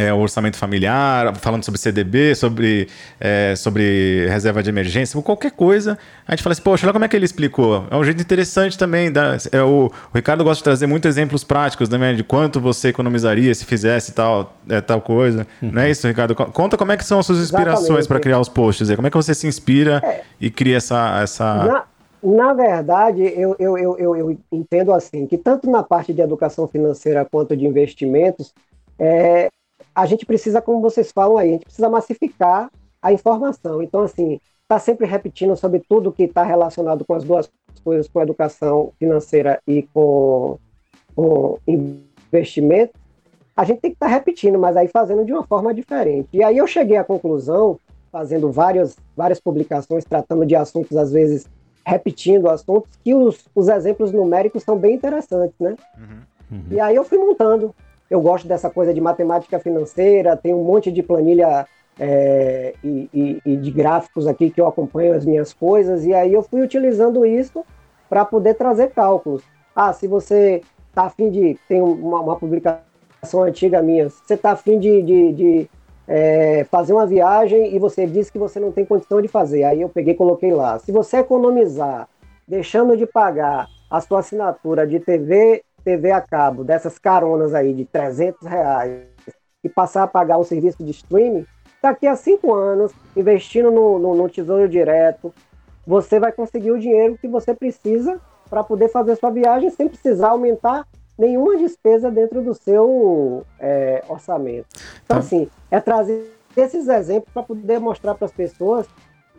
é, 0.00 0.14
o 0.14 0.18
orçamento 0.18 0.56
familiar, 0.56 1.36
falando 1.36 1.62
sobre 1.62 1.78
CDB, 1.78 2.34
sobre, 2.34 2.88
é, 3.20 3.54
sobre 3.54 4.26
reserva 4.30 4.62
de 4.62 4.70
emergência, 4.70 5.20
qualquer 5.20 5.50
coisa, 5.50 5.98
a 6.26 6.32
gente 6.32 6.42
fala 6.42 6.52
assim, 6.52 6.62
poxa, 6.62 6.86
olha 6.86 6.92
como 6.94 7.04
é 7.04 7.08
que 7.08 7.14
ele 7.14 7.26
explicou. 7.26 7.86
É 7.90 7.96
um 7.96 8.02
jeito 8.02 8.22
interessante 8.22 8.78
também. 8.78 9.12
Da, 9.12 9.36
é, 9.52 9.62
o, 9.62 9.88
o 9.88 10.14
Ricardo 10.14 10.42
gosta 10.42 10.60
de 10.60 10.64
trazer 10.64 10.86
muitos 10.86 11.06
exemplos 11.06 11.44
práticos 11.44 11.86
também 11.86 12.16
de 12.16 12.24
quanto 12.24 12.58
você 12.58 12.88
economizaria 12.88 13.54
se 13.54 13.66
fizesse 13.66 14.12
tal, 14.12 14.56
é, 14.70 14.80
tal 14.80 15.02
coisa. 15.02 15.46
Uhum. 15.60 15.70
Não 15.70 15.82
é 15.82 15.90
isso, 15.90 16.08
Ricardo? 16.08 16.34
Conta 16.34 16.78
como 16.78 16.92
é 16.92 16.96
que 16.96 17.04
são 17.04 17.18
as 17.18 17.26
suas 17.26 17.40
inspirações 17.40 18.06
para 18.06 18.18
criar 18.18 18.40
os 18.40 18.48
posts. 18.48 18.90
Como 18.94 19.06
é 19.06 19.10
que 19.10 19.16
você 19.16 19.34
se 19.34 19.46
inspira 19.46 20.00
é. 20.02 20.22
e 20.40 20.50
cria 20.50 20.78
essa... 20.78 21.20
essa... 21.22 21.54
Na... 21.64 21.84
Na 22.22 22.52
verdade, 22.52 23.22
eu, 23.22 23.56
eu, 23.58 23.78
eu, 23.78 24.14
eu, 24.14 24.38
entendo 24.52 24.92
assim, 24.92 25.26
que 25.26 25.38
tanto 25.38 25.70
na 25.70 25.82
parte 25.82 26.12
de 26.12 26.20
educação 26.20 26.68
financeira 26.68 27.24
quanto 27.24 27.56
de 27.56 27.64
investimentos, 27.64 28.52
é, 28.98 29.48
a 29.94 30.06
gente 30.06 30.26
precisa, 30.26 30.62
como 30.62 30.80
vocês 30.80 31.10
falam 31.12 31.36
aí, 31.36 31.48
a 31.48 31.52
gente 31.52 31.64
precisa 31.64 31.88
massificar 31.88 32.70
a 33.02 33.12
informação. 33.12 33.82
Então, 33.82 34.02
assim, 34.02 34.40
está 34.62 34.78
sempre 34.78 35.06
repetindo 35.06 35.56
sobre 35.56 35.80
tudo 35.80 36.12
que 36.12 36.24
está 36.24 36.42
relacionado 36.42 37.04
com 37.04 37.14
as 37.14 37.24
duas 37.24 37.50
coisas, 37.82 38.08
com 38.08 38.20
a 38.20 38.22
educação 38.22 38.92
financeira 38.98 39.60
e 39.66 39.82
com, 39.94 40.58
com 41.16 41.58
investimento, 41.66 42.92
a 43.56 43.64
gente 43.64 43.80
tem 43.80 43.90
que 43.90 43.96
estar 43.96 44.06
tá 44.06 44.12
repetindo, 44.12 44.58
mas 44.58 44.76
aí 44.76 44.88
fazendo 44.88 45.24
de 45.24 45.32
uma 45.32 45.44
forma 45.44 45.74
diferente. 45.74 46.28
E 46.32 46.42
aí 46.42 46.56
eu 46.56 46.66
cheguei 46.66 46.96
à 46.96 47.04
conclusão, 47.04 47.78
fazendo 48.10 48.50
várias, 48.50 48.96
várias 49.16 49.40
publicações, 49.40 50.04
tratando 50.04 50.46
de 50.46 50.56
assuntos, 50.56 50.96
às 50.96 51.12
vezes 51.12 51.46
repetindo 51.84 52.48
assuntos, 52.48 52.90
que 53.02 53.14
os, 53.14 53.44
os 53.54 53.68
exemplos 53.68 54.12
numéricos 54.12 54.62
são 54.62 54.78
bem 54.78 54.94
interessantes, 54.94 55.56
né? 55.58 55.76
Uhum. 55.98 56.56
Uhum. 56.56 56.64
E 56.70 56.80
aí 56.80 56.96
eu 56.96 57.04
fui 57.04 57.18
montando 57.18 57.74
eu 58.10 58.20
gosto 58.20 58.48
dessa 58.48 58.68
coisa 58.68 58.92
de 58.92 59.00
matemática 59.00 59.58
financeira, 59.60 60.36
tem 60.36 60.52
um 60.52 60.64
monte 60.64 60.90
de 60.90 61.02
planilha 61.02 61.66
é, 61.98 62.74
e, 62.82 63.08
e, 63.14 63.40
e, 63.44 63.56
de 63.56 63.70
gráficos 63.70 64.26
aqui 64.26 64.50
que 64.50 64.60
eu 64.60 64.66
acompanho 64.66 65.14
as 65.14 65.24
minhas 65.24 65.52
coisas, 65.52 66.04
e 66.04 66.12
aí 66.12 66.32
eu 66.32 66.42
fui 66.42 66.60
utilizando 66.60 67.24
isso 67.24 67.64
para 68.08 68.24
poder 68.24 68.54
trazer 68.54 68.90
cálculos. 68.90 69.42
Ah, 69.76 69.92
se 69.92 70.08
você 70.08 70.62
está 70.88 71.04
afim 71.04 71.30
de. 71.30 71.56
Tem 71.68 71.80
uma, 71.80 72.20
uma, 72.20 72.36
publicação 72.36 73.42
antiga 73.42 73.80
minha, 73.80 74.08
você 74.08 74.34
está 74.34 74.52
afim 74.52 74.78
de, 74.78 75.02
de, 75.02 75.32
de 75.32 75.70
é, 76.08 76.64
fazer 76.64 76.92
uma 76.92 77.06
viagem 77.06 77.74
e 77.74 77.78
você 77.78 78.06
diz 78.06 78.28
que 78.28 78.38
você 78.38 78.58
não 78.58 78.72
tem 78.72 78.84
condição 78.84 79.22
de 79.22 79.28
fazer. 79.28 79.62
Aí 79.64 79.80
eu 79.80 79.88
peguei 79.88 80.14
e 80.14 80.16
coloquei 80.16 80.52
lá. 80.52 80.78
Se 80.80 80.90
você 80.90 81.18
economizar, 81.18 82.08
deixando 82.48 82.96
de 82.96 83.06
pagar 83.06 83.68
a 83.90 84.00
sua 84.00 84.20
assinatura 84.20 84.86
de 84.86 85.00
TV 85.00 85.62
TV 85.80 86.10
a 86.10 86.20
cabo 86.20 86.64
dessas 86.64 86.98
caronas 86.98 87.54
aí 87.54 87.74
de 87.74 87.84
300 87.84 88.46
reais 88.46 89.06
e 89.62 89.68
passar 89.68 90.04
a 90.04 90.06
pagar 90.06 90.38
um 90.38 90.44
serviço 90.44 90.82
de 90.82 90.90
streaming, 90.90 91.46
daqui 91.82 92.06
a 92.06 92.16
cinco 92.16 92.54
anos, 92.54 92.92
investindo 93.16 93.70
no, 93.70 93.98
no, 93.98 94.14
no 94.14 94.28
Tesouro 94.28 94.68
Direto, 94.68 95.34
você 95.86 96.18
vai 96.18 96.32
conseguir 96.32 96.70
o 96.70 96.78
dinheiro 96.78 97.18
que 97.18 97.28
você 97.28 97.54
precisa 97.54 98.20
para 98.48 98.64
poder 98.64 98.88
fazer 98.88 99.16
sua 99.16 99.30
viagem 99.30 99.70
sem 99.70 99.88
precisar 99.88 100.30
aumentar 100.30 100.86
nenhuma 101.18 101.56
despesa 101.56 102.10
dentro 102.10 102.42
do 102.42 102.54
seu 102.54 103.44
é, 103.58 104.02
orçamento. 104.08 104.66
Então, 105.04 105.16
tá. 105.16 105.18
assim, 105.18 105.48
é 105.70 105.78
trazer 105.78 106.34
esses 106.56 106.88
exemplos 106.88 107.32
para 107.32 107.42
poder 107.42 107.78
mostrar 107.78 108.14
para 108.14 108.24
as 108.24 108.32
pessoas 108.32 108.86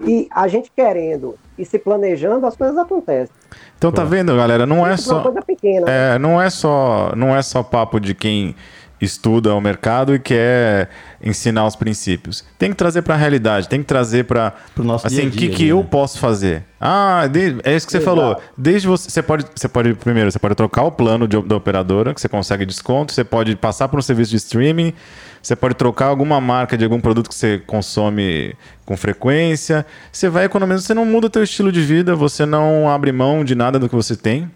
e 0.06 0.28
a 0.32 0.48
gente 0.48 0.72
querendo 0.76 1.38
e 1.58 1.66
se 1.66 1.78
planejando, 1.78 2.46
as 2.46 2.56
coisas 2.56 2.78
acontecem. 2.78 3.34
Então 3.78 3.92
tá 3.92 4.04
vendo, 4.04 4.36
galera? 4.36 4.66
Não 4.66 4.86
é 4.86 4.96
só. 4.98 5.22
Coisa 5.22 5.42
pequena, 5.42 5.90
é, 5.90 6.14
né? 6.14 6.18
não 6.20 6.42
é 6.42 6.50
só, 6.50 7.14
não 7.16 7.36
é 7.36 7.42
só 7.42 7.64
papo 7.64 8.00
de 8.00 8.14
quem 8.14 8.56
estuda 9.02 9.54
o 9.56 9.60
mercado 9.60 10.14
e 10.14 10.20
quer 10.20 10.90
ensinar 11.24 11.66
os 11.66 11.76
princípios. 11.76 12.46
Tem 12.58 12.70
que 12.70 12.76
trazer 12.76 13.02
para 13.02 13.16
a 13.16 13.18
realidade, 13.18 13.68
tem 13.68 13.80
que 13.80 13.88
trazer 13.88 14.26
para 14.26 14.54
o 14.78 14.84
nosso 14.84 15.08
assim, 15.08 15.28
o 15.28 15.32
que, 15.32 15.50
que 15.50 15.68
eu 15.68 15.80
né? 15.80 15.88
posso 15.90 16.20
fazer? 16.20 16.64
Ah, 16.80 17.28
de, 17.28 17.58
é 17.64 17.76
isso 17.76 17.86
que 17.86 17.92
você 17.92 17.98
Exato. 17.98 18.16
falou. 18.16 18.42
Desde 18.56 18.88
você, 18.88 19.10
você 19.10 19.24
pode, 19.24 19.46
você 19.54 19.68
pode 19.68 19.94
primeiro, 19.96 20.32
você 20.32 20.40
pode 20.40 20.56
trocar 20.56 20.84
o 20.84 20.92
plano 20.92 21.28
de, 21.28 21.42
da 21.42 21.56
operadora, 21.56 22.14
que 22.14 22.22
você 22.22 22.30
consegue 22.30 22.66
desconto, 22.66 23.12
você 23.12 23.24
pode 23.24 23.56
passar 23.56 23.88
por 23.88 23.98
um 23.98 24.02
serviço 24.02 24.32
de 24.32 24.38
streaming, 24.38 24.94
você 25.42 25.56
pode 25.56 25.74
trocar 25.74 26.06
alguma 26.06 26.40
marca 26.40 26.78
de 26.78 26.84
algum 26.84 27.00
produto 27.00 27.30
que 27.30 27.36
você 27.36 27.58
consome 27.66 28.56
com 28.86 28.96
frequência. 28.96 29.86
Você 30.12 30.30
vai 30.30 30.46
economizando, 30.46 30.82
você 30.84 30.94
não 30.94 31.06
muda 31.06 31.28
o 31.28 31.30
teu 31.30 31.44
estilo 31.44 31.72
de 31.72 31.82
vida, 31.82 32.16
você 32.16 32.46
não 32.46 32.88
abre 32.88 33.12
mão 33.12 33.44
de 33.44 33.56
nada 33.56 33.80
do 33.80 33.90
que 33.90 33.96
você 33.96 34.16
tem. 34.16 34.52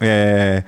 É, 0.00 0.64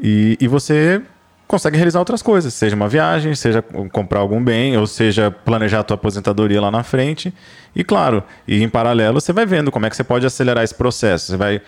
e, 0.00 0.38
e 0.40 0.46
você 0.46 1.02
consegue 1.48 1.76
realizar 1.76 1.98
outras 1.98 2.22
coisas, 2.22 2.52
seja 2.54 2.76
uma 2.76 2.88
viagem, 2.88 3.34
seja 3.34 3.62
comprar 3.90 4.20
algum 4.20 4.42
bem, 4.42 4.76
ou 4.76 4.86
seja 4.86 5.30
planejar 5.30 5.80
a 5.80 5.82
tua 5.82 5.94
aposentadoria 5.94 6.60
lá 6.60 6.70
na 6.70 6.84
frente. 6.84 7.34
E 7.74 7.82
claro, 7.82 8.22
e 8.46 8.62
em 8.62 8.68
paralelo 8.68 9.20
você 9.20 9.32
vai 9.32 9.46
vendo 9.46 9.72
como 9.72 9.86
é 9.86 9.90
que 9.90 9.96
você 9.96 10.04
pode 10.04 10.24
acelerar 10.24 10.62
esse 10.62 10.74
processo. 10.74 11.32
Você 11.32 11.36
vai, 11.36 11.60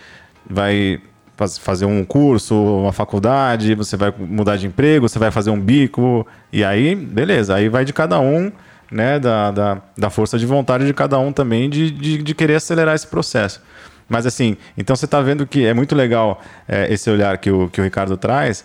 vai 0.48 1.00
fazer 1.48 1.84
um 1.84 2.04
curso, 2.04 2.54
uma 2.54 2.92
faculdade, 2.92 3.74
você 3.74 3.96
vai 3.96 4.12
mudar 4.18 4.56
de 4.56 4.66
emprego, 4.66 5.08
você 5.08 5.18
vai 5.18 5.30
fazer 5.30 5.50
um 5.50 5.60
bico, 5.60 6.26
e 6.52 6.64
aí, 6.64 6.94
beleza, 6.94 7.54
aí 7.54 7.68
vai 7.68 7.84
de 7.84 7.92
cada 7.92 8.20
um, 8.20 8.50
né, 8.90 9.18
da, 9.18 9.50
da, 9.50 9.82
da 9.96 10.10
força 10.10 10.38
de 10.38 10.46
vontade 10.46 10.84
de 10.84 10.92
cada 10.92 11.18
um 11.18 11.32
também 11.32 11.70
de, 11.70 11.90
de, 11.90 12.22
de 12.22 12.34
querer 12.34 12.56
acelerar 12.56 12.94
esse 12.94 13.06
processo. 13.06 13.62
Mas 14.08 14.26
assim, 14.26 14.56
então 14.76 14.96
você 14.96 15.04
está 15.04 15.20
vendo 15.20 15.46
que 15.46 15.64
é 15.64 15.72
muito 15.72 15.94
legal 15.94 16.42
é, 16.66 16.92
esse 16.92 17.08
olhar 17.08 17.38
que 17.38 17.50
o, 17.50 17.68
que 17.68 17.80
o 17.80 17.84
Ricardo 17.84 18.16
traz, 18.16 18.64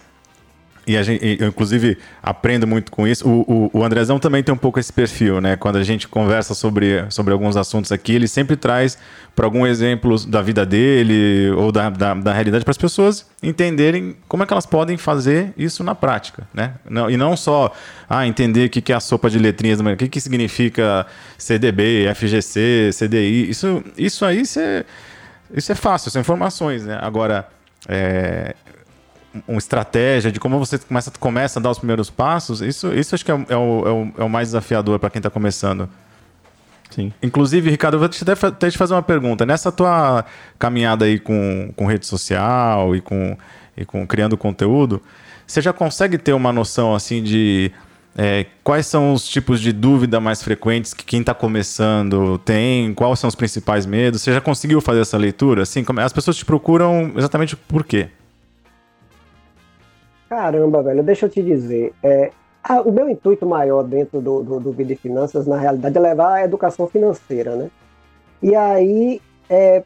e 0.88 0.96
a 0.96 1.04
gente, 1.04 1.38
eu, 1.40 1.48
inclusive, 1.48 1.98
aprendo 2.22 2.68
muito 2.68 2.92
com 2.92 3.08
isso. 3.08 3.28
O, 3.28 3.70
o, 3.74 3.80
o, 3.80 3.84
Andrezão 3.84 4.20
também 4.20 4.44
tem 4.44 4.54
um 4.54 4.58
pouco 4.58 4.80
esse 4.80 4.94
perfil, 4.94 5.42
né? 5.42 5.56
Quando 5.56 5.78
a 5.78 5.84
gente 5.84 6.08
conversa 6.08 6.54
sobre, 6.54 7.06
sobre 7.10 7.34
alguns 7.34 7.58
assuntos 7.58 7.92
aqui, 7.92 8.14
ele 8.14 8.28
sempre 8.28 8.56
traz 8.56 8.98
para 9.36 9.46
algum 9.46 9.66
exemplo 9.66 10.18
da 10.28 10.42
vida 10.42 10.66
dele 10.66 11.50
ou 11.58 11.72
da, 11.72 11.90
da, 11.90 12.14
da 12.14 12.34
realidade 12.34 12.64
para 12.64 12.72
as 12.72 12.78
pessoas 12.78 13.26
entenderem 13.42 14.16
como 14.28 14.44
é 14.44 14.46
que 14.46 14.54
elas 14.54 14.66
podem 14.66 14.96
fazer 14.96 15.54
isso 15.58 15.84
na 15.84 15.96
prática, 15.96 16.48
né? 16.54 16.76
Não, 16.88 17.10
e 17.10 17.18
não 17.18 17.36
só 17.36 17.74
ah, 18.08 18.28
entender 18.28 18.68
o 18.68 18.70
que, 18.70 18.82
que 18.82 18.94
é 18.94 18.96
a 18.96 19.00
sopa 19.00 19.30
de 19.30 19.40
letrinhas, 19.40 19.80
o 19.80 19.96
que, 19.98 20.08
que 20.08 20.22
significa 20.22 21.06
CDB, 21.38 22.14
FGC, 22.14 22.92
CDI. 22.98 23.50
Isso, 23.50 23.84
isso 23.98 24.24
aí 24.24 24.44
é, 24.58 24.86
isso 25.54 25.72
é 25.72 25.76
fácil, 25.76 26.12
são 26.12 26.22
informações, 26.22 26.86
né? 26.86 27.00
Agora, 27.02 27.48
é, 27.88 28.56
uma 29.48 29.58
estratégia 29.58 30.32
de 30.32 30.40
como 30.40 30.58
você 30.60 30.78
começa, 30.78 31.12
começa 31.20 31.60
a 31.60 31.62
dar 31.62 31.72
os 31.72 31.78
primeiros 31.78 32.10
passos, 32.10 32.62
isso, 32.62 32.94
isso 32.94 33.16
acho 33.16 33.26
que 33.26 33.32
é, 33.32 33.46
é, 33.50 33.58
o, 33.58 33.88
é, 33.88 33.92
o, 33.92 34.12
é 34.20 34.24
o 34.24 34.30
mais 34.30 34.50
desafiador 34.50 35.00
para 35.00 35.10
quem 35.10 35.20
está 35.20 35.30
começando. 35.30 35.90
Sim. 36.90 37.12
Inclusive, 37.22 37.70
Ricardo, 37.70 37.96
eu 37.96 38.00
vou 38.00 38.08
te, 38.08 38.24
até 38.24 38.70
te 38.70 38.78
fazer 38.78 38.94
uma 38.94 39.04
pergunta. 39.04 39.46
Nessa 39.46 39.72
tua 39.72 40.24
caminhada 40.58 41.06
aí 41.06 41.20
com, 41.20 41.74
com 41.76 41.86
rede 41.86 42.06
social 42.06 42.96
e 42.96 43.02
com, 43.02 43.38
e 43.76 43.84
com 43.84 44.08
criando 44.08 44.38
conteúdo, 44.38 45.02
você 45.46 45.62
já 45.62 45.74
consegue 45.74 46.18
ter 46.18 46.34
uma 46.34 46.54
noção 46.54 46.96
assim 46.96 47.22
de 47.22 47.72
é, 48.18 48.46
quais 48.64 48.88
são 48.88 49.12
os 49.12 49.28
tipos 49.28 49.60
de 49.60 49.74
dúvida 49.74 50.22
mais 50.22 50.42
frequentes 50.42 50.94
que 50.94 51.04
quem 51.04 51.20
está 51.20 51.34
começando 51.34 52.38
tem? 52.40 52.94
Quais 52.94 53.20
são 53.20 53.28
os 53.28 53.36
principais 53.36 53.86
medos? 53.86 54.22
Você 54.22 54.34
já 54.34 54.40
conseguiu 54.40 54.80
fazer 54.80 55.02
essa 55.02 55.18
leitura? 55.18 55.64
Assim, 55.64 55.84
as 55.98 56.14
pessoas 56.14 56.38
te 56.38 56.46
procuram 56.46 57.12
exatamente 57.18 57.58
por 57.58 57.84
quê? 57.84 58.08
Caramba, 60.36 60.84
velho, 60.84 61.02
deixa 61.02 61.28
eu 61.28 61.30
te 61.30 61.42
dizer. 61.42 61.94
É, 62.04 62.30
a, 62.62 62.82
o 62.82 62.92
meu 62.92 63.10
intuito 63.10 63.46
maior 63.46 63.84
dentro 63.84 64.20
do, 64.20 64.44
do, 64.44 64.60
do 64.60 64.72
Vida 64.74 64.92
e 64.92 64.96
Finanças, 64.98 65.48
na 65.48 65.58
realidade, 65.58 65.98
é 65.98 66.02
levar 66.02 66.34
a 66.34 66.44
educação 66.44 66.88
financeira, 66.88 67.56
né? 67.56 67.72
E 68.44 68.54
aí, 68.54 69.22
é, 69.50 69.82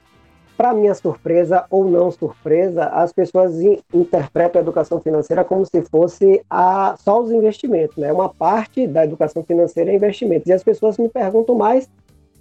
para 0.58 0.74
minha 0.74 0.96
surpresa 0.96 1.66
ou 1.70 1.86
não 1.86 2.10
surpresa, 2.10 2.86
as 2.86 3.14
pessoas 3.14 3.62
in, 3.62 3.78
interpretam 3.94 4.60
a 4.60 4.64
educação 4.64 5.00
financeira 5.00 5.44
como 5.44 5.64
se 5.68 5.84
fosse 5.84 6.44
a, 6.50 6.96
só 6.98 7.22
os 7.22 7.30
investimentos, 7.30 7.98
né? 7.98 8.12
Uma 8.12 8.30
parte 8.30 8.88
da 8.88 9.04
educação 9.04 9.44
financeira 9.44 9.92
é 9.92 9.96
investimentos. 9.96 10.48
E 10.48 10.52
as 10.52 10.64
pessoas 10.64 10.98
me 10.98 11.10
perguntam 11.10 11.54
mais 11.54 11.88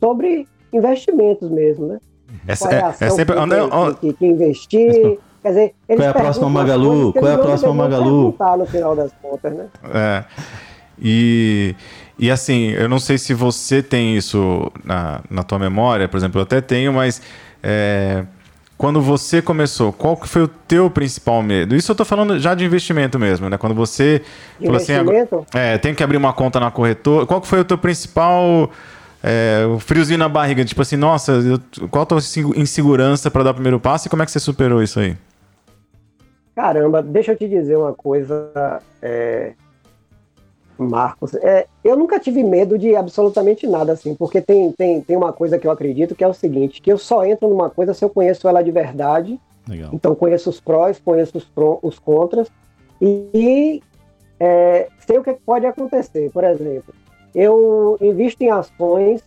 sobre 0.01 0.49
investimentos 0.73 1.51
mesmo, 1.51 1.89
né? 1.89 1.99
É, 2.47 2.57
Qual 2.57 2.73
é, 2.73 2.83
ação 2.83 3.07
é 3.07 3.11
sempre... 3.11 3.37
que, 3.37 3.41
que, 3.51 4.01
que, 4.01 4.13
que 4.15 4.27
investir, 4.27 5.19
Quer 5.43 5.49
dizer, 5.49 5.75
eles 5.89 6.01
Qual 6.01 6.07
é 6.07 6.09
a 6.09 6.15
próxima 6.15 6.51
Magalu? 6.51 7.13
Qual 7.13 7.27
é 7.27 7.35
a 7.35 7.39
próxima 7.39 7.75
Magalu? 7.75 8.37
no 8.59 8.67
final 8.67 8.97
das 8.97 9.13
contas, 9.23 9.53
né? 9.53 9.67
É. 9.95 10.25
E, 11.01 11.77
e 12.19 12.31
assim, 12.31 12.71
eu 12.71 12.89
não 12.89 12.99
sei 12.99 13.19
se 13.19 13.33
você 13.33 13.83
tem 13.83 14.17
isso 14.17 14.71
na, 14.85 15.21
na 15.31 15.43
tua 15.43 15.59
memória, 15.59 16.09
por 16.09 16.17
exemplo, 16.17 16.41
eu 16.41 16.43
até 16.43 16.61
tenho, 16.61 16.93
mas 16.93 17.23
é, 17.63 18.25
quando 18.77 19.01
você 19.01 19.41
começou, 19.41 19.93
qual 19.93 20.17
que 20.17 20.29
foi 20.29 20.43
o 20.43 20.49
teu 20.49 20.91
principal 20.91 21.41
medo? 21.41 21.77
Isso 21.77 21.93
eu 21.93 21.97
tô 21.97 22.05
falando 22.05 22.39
já 22.41 22.55
de 22.55 22.65
investimento 22.65 23.19
mesmo, 23.19 23.49
né? 23.49 23.57
Quando 23.57 23.75
você 23.75 24.23
falou 24.61 24.77
assim, 24.77 24.93
é, 25.55 25.79
tem 25.79 25.95
que 25.95 26.03
abrir 26.03 26.17
uma 26.17 26.33
conta 26.33 26.59
na 26.59 26.71
corretora, 26.71 27.27
qual 27.27 27.41
que 27.41 27.47
foi 27.47 27.61
o 27.61 27.65
teu 27.65 27.79
principal 27.79 28.71
é, 29.23 29.65
o 29.67 29.79
friozinho 29.79 30.19
na 30.19 30.29
barriga, 30.29 30.65
tipo 30.65 30.81
assim, 30.81 30.97
nossa, 30.97 31.33
eu, 31.33 31.61
qual 31.89 32.03
a 32.03 32.07
tua 32.07 32.19
insegurança 32.57 33.31
para 33.31 33.43
dar 33.43 33.51
o 33.51 33.55
primeiro 33.55 33.81
passo 33.81 34.07
e 34.07 34.11
como 34.11 34.23
é 34.23 34.27
que 34.27 34.31
você 34.33 34.39
superou 34.39 34.83
isso 34.83 35.01
aí? 35.01 35.17
Caramba, 36.59 37.01
deixa 37.01 37.31
eu 37.31 37.37
te 37.37 37.49
dizer 37.49 37.79
uma 37.79 37.95
coisa, 37.95 38.83
é, 39.01 39.53
Marcos. 40.77 41.33
É, 41.37 41.69
eu 41.85 41.97
nunca 41.97 42.19
tive 42.19 42.43
medo 42.43 42.77
de 42.77 42.97
absolutamente 42.97 43.65
nada, 43.65 43.93
assim, 43.93 44.13
porque 44.13 44.41
tem, 44.41 44.73
tem, 44.73 45.01
tem 45.01 45.17
uma 45.17 45.33
coisa 45.33 45.57
que 45.57 45.69
eu 45.69 45.71
acredito 45.71 46.17
que 46.17 46.25
é 46.25 46.27
o 46.27 46.35
seguinte: 46.35 46.83
que 46.83 46.91
eu 46.91 46.99
só 46.99 47.25
entro 47.25 47.49
numa 47.49 47.71
coisa 47.71 47.95
se 47.95 48.05
eu 48.05 48.11
conheço 48.11 48.49
ela 48.49 48.61
de 48.61 48.73
verdade. 48.73 49.41
Legal. 49.69 49.91
Então, 49.93 50.17
conheço 50.17 50.51
os 50.51 50.59
prós, 50.59 50.99
conheço 50.99 51.39
os, 51.39 51.45
pró, 51.45 51.79
os 51.81 51.97
contras 52.01 52.51
e 53.01 53.81
é, 54.41 54.89
sei 55.07 55.17
o 55.17 55.23
que 55.23 55.35
pode 55.35 55.65
acontecer. 55.65 56.29
Por 56.33 56.43
exemplo, 56.43 56.93
eu 57.37 57.97
invisto 58.01 58.43
em 58.43 58.51
ações 58.51 59.23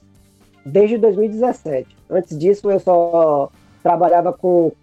desde 0.66 0.98
2017. 0.98 1.96
Antes 2.10 2.38
disso, 2.38 2.70
eu 2.70 2.80
só 2.82 3.50
trabalhava 3.82 4.34
com 4.34 4.74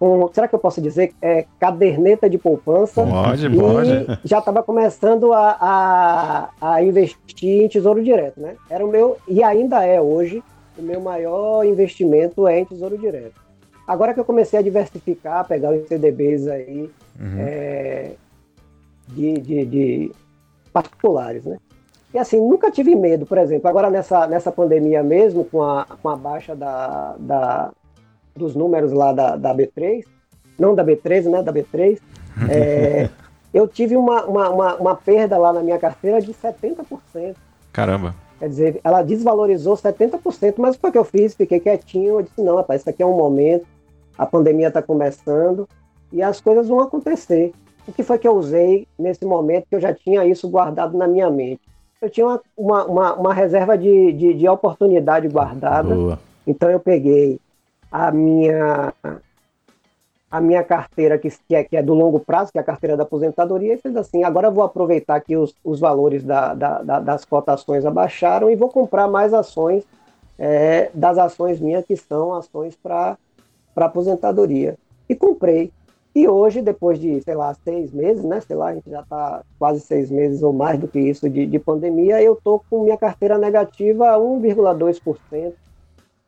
com, 0.00 0.30
será 0.32 0.48
que 0.48 0.54
eu 0.54 0.58
posso 0.58 0.80
dizer, 0.80 1.12
é, 1.20 1.44
caderneta 1.58 2.28
de 2.28 2.38
poupança. 2.38 3.04
Pode, 3.04 3.46
e 3.46 3.54
pode. 3.54 4.20
Já 4.24 4.38
estava 4.38 4.62
começando 4.62 5.34
a, 5.34 5.56
a, 5.60 6.48
a, 6.58 6.82
investir 6.82 7.64
em 7.64 7.68
tesouro 7.68 8.02
direto, 8.02 8.40
né? 8.40 8.56
Era 8.70 8.82
o 8.82 8.88
meu, 8.88 9.18
e 9.28 9.42
ainda 9.42 9.84
é 9.84 10.00
hoje, 10.00 10.42
o 10.78 10.82
meu 10.82 11.02
maior 11.02 11.66
investimento 11.66 12.48
é 12.48 12.60
em 12.60 12.64
tesouro 12.64 12.96
direto. 12.96 13.38
Agora 13.86 14.14
que 14.14 14.20
eu 14.20 14.24
comecei 14.24 14.58
a 14.58 14.62
diversificar, 14.62 15.46
pegar 15.46 15.70
os 15.70 15.86
CDBs 15.86 16.48
aí 16.48 16.90
uhum. 17.20 17.36
é, 17.38 18.12
de, 19.08 19.34
de, 19.34 19.66
de 19.66 20.12
particulares, 20.72 21.44
né? 21.44 21.58
E 22.14 22.18
assim, 22.18 22.40
nunca 22.40 22.70
tive 22.70 22.94
medo, 22.96 23.26
por 23.26 23.36
exemplo, 23.36 23.68
agora 23.68 23.90
nessa, 23.90 24.26
nessa 24.26 24.50
pandemia 24.50 25.02
mesmo, 25.02 25.44
com 25.44 25.62
a, 25.62 25.86
com 26.02 26.08
a 26.08 26.16
baixa 26.16 26.56
da, 26.56 27.16
da, 27.18 27.70
dos 28.34 28.54
números 28.54 28.92
lá 28.92 29.12
da, 29.12 29.36
da 29.36 29.54
B3, 29.54 30.04
não 30.58 30.74
da 30.74 30.84
B13, 30.84 31.30
né, 31.30 31.42
da 31.42 31.52
B3, 31.52 31.98
é, 32.50 33.08
eu 33.52 33.66
tive 33.66 33.96
uma, 33.96 34.24
uma, 34.24 34.48
uma, 34.50 34.74
uma, 34.76 34.94
perda 34.94 35.36
lá 35.36 35.52
na 35.52 35.62
minha 35.62 35.78
carteira 35.78 36.20
de 36.20 36.32
70%. 36.32 37.34
Caramba. 37.72 38.14
Quer 38.38 38.48
dizer, 38.48 38.80
ela 38.82 39.02
desvalorizou 39.02 39.76
70%, 39.76 40.54
mas 40.58 40.76
o 40.76 40.90
que 40.90 40.96
eu 40.96 41.04
fiz? 41.04 41.34
Fiquei 41.34 41.60
quietinho, 41.60 42.18
eu 42.18 42.22
disse, 42.22 42.40
não, 42.40 42.56
rapaz, 42.56 42.80
isso 42.80 42.90
aqui 42.90 43.02
é 43.02 43.06
um 43.06 43.16
momento, 43.16 43.66
a 44.16 44.24
pandemia 44.24 44.68
está 44.68 44.80
começando 44.80 45.68
e 46.12 46.22
as 46.22 46.40
coisas 46.40 46.68
vão 46.68 46.80
acontecer. 46.80 47.52
O 47.86 47.92
que 47.92 48.02
foi 48.02 48.18
que 48.18 48.28
eu 48.28 48.36
usei 48.36 48.86
nesse 48.98 49.24
momento 49.24 49.66
que 49.68 49.74
eu 49.74 49.80
já 49.80 49.92
tinha 49.92 50.24
isso 50.24 50.48
guardado 50.48 50.96
na 50.96 51.06
minha 51.06 51.28
mente? 51.30 51.60
Eu 52.00 52.08
tinha 52.08 52.26
uma, 52.26 52.40
uma, 52.56 52.84
uma, 52.84 53.14
uma 53.14 53.34
reserva 53.34 53.76
de, 53.76 54.12
de, 54.12 54.34
de, 54.34 54.48
oportunidade 54.48 55.28
guardada, 55.28 55.94
Boa. 55.94 56.18
então 56.46 56.70
eu 56.70 56.80
peguei 56.80 57.38
a 57.90 58.10
minha 58.10 58.92
a 60.30 60.40
minha 60.40 60.62
carteira, 60.62 61.18
que, 61.18 61.28
que, 61.48 61.54
é, 61.56 61.64
que 61.64 61.76
é 61.76 61.82
do 61.82 61.92
longo 61.92 62.20
prazo, 62.20 62.52
que 62.52 62.58
é 62.58 62.60
a 62.60 62.64
carteira 62.64 62.96
da 62.96 63.02
aposentadoria, 63.02 63.74
e 63.74 63.78
fez 63.78 63.96
assim: 63.96 64.22
agora 64.22 64.50
vou 64.50 64.62
aproveitar 64.62 65.20
que 65.20 65.36
os, 65.36 65.54
os 65.64 65.80
valores 65.80 66.22
da, 66.22 66.54
da, 66.54 66.82
da, 66.82 67.00
das 67.00 67.24
cotações 67.24 67.84
abaixaram 67.84 68.48
e 68.48 68.54
vou 68.54 68.68
comprar 68.68 69.08
mais 69.08 69.34
ações 69.34 69.84
é, 70.38 70.88
das 70.94 71.18
ações 71.18 71.58
minhas, 71.58 71.84
que 71.84 71.96
são 71.96 72.32
ações 72.32 72.76
para 72.76 73.18
aposentadoria. 73.76 74.76
E 75.08 75.16
comprei. 75.16 75.72
E 76.14 76.28
hoje, 76.28 76.60
depois 76.60 76.98
de, 76.98 77.20
sei 77.22 77.34
lá, 77.34 77.54
seis 77.64 77.92
meses, 77.92 78.24
né? 78.24 78.40
Sei 78.40 78.54
lá, 78.54 78.68
a 78.68 78.74
gente 78.74 78.88
já 78.88 79.00
está 79.00 79.42
quase 79.58 79.80
seis 79.80 80.10
meses 80.10 80.42
ou 80.42 80.52
mais 80.52 80.78
do 80.78 80.86
que 80.86 80.98
isso 80.98 81.28
de, 81.28 81.46
de 81.46 81.58
pandemia, 81.58 82.22
eu 82.22 82.34
estou 82.34 82.64
com 82.68 82.84
minha 82.84 82.96
carteira 82.96 83.38
negativa 83.38 84.10
a 84.10 84.18
1,2% 84.18 85.52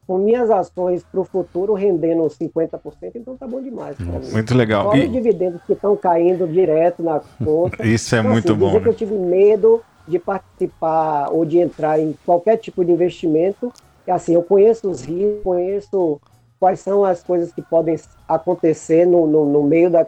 com 0.07 0.19
minhas 0.19 0.51
ações 0.51 1.05
para 1.05 1.21
o 1.21 1.25
futuro 1.25 1.75
rendendo 1.75 2.23
50%, 2.25 2.81
então 3.15 3.37
tá 3.37 3.47
bom 3.47 3.61
demais. 3.63 3.97
Muito 4.33 4.55
legal. 4.55 4.89
Olha 4.89 5.05
e... 5.05 5.07
os 5.07 5.13
dividendos 5.13 5.63
que 5.63 5.73
estão 5.73 5.97
caindo 5.97 6.47
direto 6.47 7.03
na 7.03 7.21
conta. 7.43 7.87
Isso 7.87 8.15
é 8.15 8.19
então, 8.19 8.31
muito 8.33 8.51
assim, 8.51 8.59
bom. 8.59 8.67
Dizer 8.67 8.79
né? 8.79 8.83
que 8.83 8.89
eu 8.89 8.95
tive 8.95 9.15
medo 9.15 9.83
de 10.07 10.19
participar 10.19 11.29
ou 11.31 11.45
de 11.45 11.59
entrar 11.59 12.01
em 12.01 12.17
qualquer 12.27 12.57
tipo 12.57 12.85
de 12.85 12.91
investimento, 12.91 13.73
é 14.07 14.13
assim, 14.13 14.35
eu 14.35 14.43
conheço 14.43 14.91
os 14.91 15.03
riscos, 15.03 15.43
conheço 15.45 16.21
quais 16.59 16.81
são 16.81 17.05
as 17.05 17.23
coisas 17.23 17.53
que 17.53 17.63
podem 17.63 17.97
acontecer 18.27 19.07
no, 19.07 19.27
no, 19.27 19.45
no 19.45 19.63
meio 19.63 19.91
da 19.91 20.07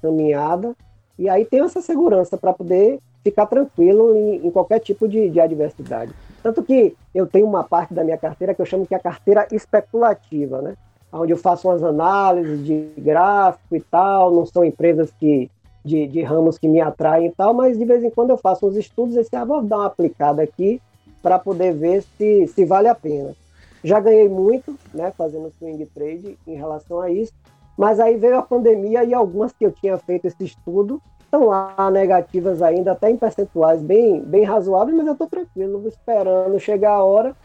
caminhada, 0.00 0.74
e 1.18 1.28
aí 1.28 1.44
tenho 1.44 1.66
essa 1.66 1.82
segurança 1.82 2.38
para 2.38 2.52
poder 2.52 2.98
ficar 3.22 3.44
tranquilo 3.46 4.16
em, 4.16 4.46
em 4.46 4.50
qualquer 4.50 4.78
tipo 4.80 5.06
de, 5.06 5.28
de 5.28 5.38
adversidade. 5.38 6.14
Tanto 6.42 6.62
que 6.62 6.96
eu 7.14 7.26
tenho 7.26 7.46
uma 7.46 7.64
parte 7.64 7.92
da 7.92 8.02
minha 8.02 8.16
carteira 8.16 8.54
que 8.54 8.62
eu 8.62 8.66
chamo 8.66 8.86
que 8.86 8.94
é 8.94 8.96
a 8.96 9.00
carteira 9.00 9.46
especulativa, 9.52 10.62
né? 10.62 10.74
Onde 11.12 11.32
eu 11.32 11.36
faço 11.36 11.68
umas 11.68 11.82
análises 11.82 12.64
de 12.64 12.92
gráfico 12.96 13.76
e 13.76 13.80
tal, 13.80 14.32
não 14.32 14.46
são 14.46 14.64
empresas 14.64 15.10
que 15.18 15.50
de, 15.84 16.06
de 16.06 16.22
ramos 16.22 16.58
que 16.58 16.68
me 16.68 16.80
atraem 16.80 17.28
e 17.28 17.32
tal, 17.32 17.54
mas 17.54 17.78
de 17.78 17.84
vez 17.84 18.04
em 18.04 18.10
quando 18.10 18.30
eu 18.30 18.36
faço 18.36 18.66
uns 18.66 18.76
estudos 18.76 19.16
e 19.16 19.18
assim, 19.18 19.36
ah, 19.36 19.44
vou 19.44 19.62
dar 19.62 19.78
uma 19.78 19.86
aplicada 19.86 20.42
aqui 20.42 20.80
para 21.22 21.38
poder 21.38 21.74
ver 21.74 22.02
se, 22.16 22.46
se 22.48 22.64
vale 22.64 22.88
a 22.88 22.94
pena. 22.94 23.34
Já 23.82 23.98
ganhei 23.98 24.28
muito, 24.28 24.78
né, 24.92 25.12
fazendo 25.16 25.52
swing 25.58 25.84
trade 25.86 26.38
em 26.46 26.54
relação 26.54 27.00
a 27.00 27.10
isso, 27.10 27.32
mas 27.76 27.98
aí 27.98 28.16
veio 28.16 28.38
a 28.38 28.42
pandemia 28.42 29.04
e 29.04 29.14
algumas 29.14 29.52
que 29.52 29.64
eu 29.64 29.72
tinha 29.72 29.96
feito 29.96 30.26
esse 30.26 30.44
estudo 30.44 31.00
estão 31.30 31.46
lá 31.46 31.90
negativas 31.92 32.60
ainda, 32.60 32.92
até 32.92 33.08
em 33.08 33.16
percentuais 33.16 33.80
bem, 33.80 34.20
bem 34.20 34.42
razoáveis, 34.44 34.96
mas 34.96 35.06
eu 35.06 35.12
estou 35.12 35.28
tranquilo, 35.28 35.86
esperando 35.86 36.58
chegar 36.58 36.92
a 36.92 37.04
hora 37.04 37.36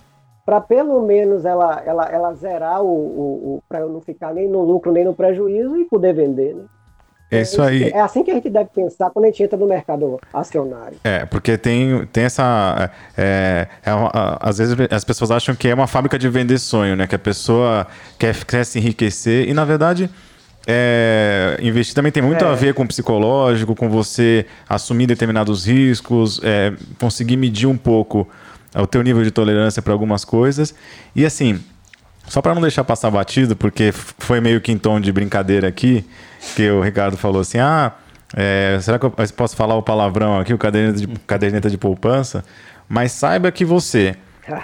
para 0.43 0.59
pelo 0.59 1.01
menos 1.01 1.45
ela, 1.45 1.81
ela, 1.85 2.05
ela 2.05 2.33
zerar 2.33 2.81
o, 2.81 2.87
o, 2.87 3.55
o 3.55 3.63
para 3.67 3.79
eu 3.79 3.89
não 3.89 4.01
ficar 4.01 4.33
nem 4.33 4.47
no 4.47 4.61
lucro 4.61 4.91
nem 4.91 5.03
no 5.03 5.13
prejuízo 5.13 5.75
e 5.77 5.85
poder 5.85 6.13
vender, 6.13 6.55
né? 6.55 6.65
É 7.31 7.41
isso 7.41 7.59
aí. 7.59 7.89
É 7.89 7.99
assim 7.99 8.23
que 8.23 8.29
a 8.29 8.35
gente 8.35 8.49
deve 8.51 8.69
pensar 8.69 9.09
quando 9.09 9.25
a 9.25 9.27
gente 9.29 9.41
entra 9.41 9.57
no 9.57 9.65
mercado 9.65 10.19
acionário. 10.31 10.97
É, 11.03 11.25
porque 11.25 11.57
tem, 11.57 12.05
tem 12.13 12.25
essa. 12.25 12.91
É, 13.17 13.67
é 13.83 13.93
uma, 13.93 14.37
às 14.39 14.59
vezes 14.59 14.75
as 14.91 15.03
pessoas 15.03 15.31
acham 15.31 15.55
que 15.55 15.67
é 15.67 15.73
uma 15.73 15.87
fábrica 15.87 16.19
de 16.19 16.29
vender 16.29 16.59
sonho, 16.59 16.95
né? 16.95 17.07
Que 17.07 17.15
a 17.15 17.19
pessoa 17.19 17.87
quer, 18.19 18.45
quer 18.45 18.63
se 18.63 18.77
enriquecer 18.77 19.49
e, 19.49 19.53
na 19.55 19.65
verdade, 19.65 20.09
é, 20.67 21.57
investir 21.61 21.93
também 21.93 22.11
tem 22.11 22.23
muito 22.23 22.43
é. 22.43 22.47
a 22.47 22.53
ver 22.55 22.73
com 22.73 22.83
o 22.83 22.87
psicológico, 22.87 23.75
com 23.75 23.89
você 23.89 24.45
assumir 24.67 25.05
determinados 25.05 25.65
riscos, 25.65 26.39
é, 26.43 26.73
conseguir 26.99 27.37
medir 27.37 27.67
um 27.67 27.77
pouco 27.77 28.27
o 28.75 28.87
teu 28.87 29.01
nível 29.01 29.23
de 29.23 29.31
tolerância 29.31 29.81
para 29.81 29.93
algumas 29.93 30.25
coisas. 30.25 30.73
E 31.15 31.25
assim, 31.25 31.59
só 32.27 32.41
para 32.41 32.53
não 32.53 32.61
deixar 32.61 32.83
passar 32.83 33.11
batido, 33.11 33.55
porque 33.55 33.91
foi 33.91 34.41
meio 34.41 34.59
que 34.59 34.71
em 34.71 34.77
tom 34.77 34.99
de 34.99 35.11
brincadeira 35.11 35.67
aqui, 35.67 36.03
que 36.55 36.69
o 36.69 36.81
Ricardo 36.81 37.15
falou 37.15 37.41
assim: 37.41 37.59
ah, 37.59 37.93
é, 38.35 38.77
será 38.81 38.97
que 38.97 39.05
eu 39.05 39.11
posso 39.11 39.55
falar 39.55 39.75
o 39.75 39.83
palavrão 39.83 40.39
aqui, 40.39 40.53
o 40.53 40.57
caderneta 40.57 40.99
de, 40.99 41.07
caderneta 41.27 41.69
de 41.69 41.77
poupança? 41.77 42.43
Mas 42.89 43.11
saiba 43.11 43.51
que 43.51 43.63
você 43.63 44.15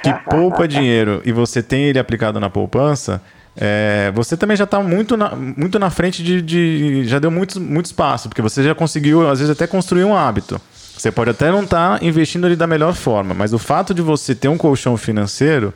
que 0.04 0.14
poupa 0.30 0.68
dinheiro 0.68 1.22
e 1.26 1.32
você 1.32 1.62
tem 1.62 1.84
ele 1.86 2.00
aplicado 2.00 2.40
na 2.40 2.50
poupança 2.50 3.22
é, 3.56 4.12
você 4.14 4.38
também 4.38 4.56
já 4.56 4.64
está 4.64 4.80
muito 4.80 5.18
na, 5.18 5.36
muito 5.36 5.78
na 5.78 5.90
frente 5.90 6.24
de, 6.24 6.42
de, 6.42 7.04
Já 7.06 7.20
deu 7.20 7.30
muito, 7.30 7.60
muito 7.60 7.88
espaço, 7.88 8.30
porque 8.30 8.42
você 8.42 8.64
já 8.64 8.74
conseguiu, 8.74 9.30
às 9.30 9.40
vezes, 9.40 9.52
até 9.52 9.68
construir 9.68 10.04
um 10.04 10.16
hábito. 10.16 10.60
Você 10.98 11.12
pode 11.12 11.32
até 11.32 11.52
não 11.52 11.64
estar 11.64 12.00
tá 12.00 12.06
investindo 12.06 12.46
ali 12.46 12.56
da 12.56 12.68
melhor 12.68 12.94
forma, 12.94 13.34
mas 13.34 13.54
o 13.54 13.58
fato 13.58 13.94
de 13.94 14.02
você 14.02 14.36
ter 14.36 14.48
um 14.48 14.58
colchão 14.58 14.96
financeiro 14.96 15.74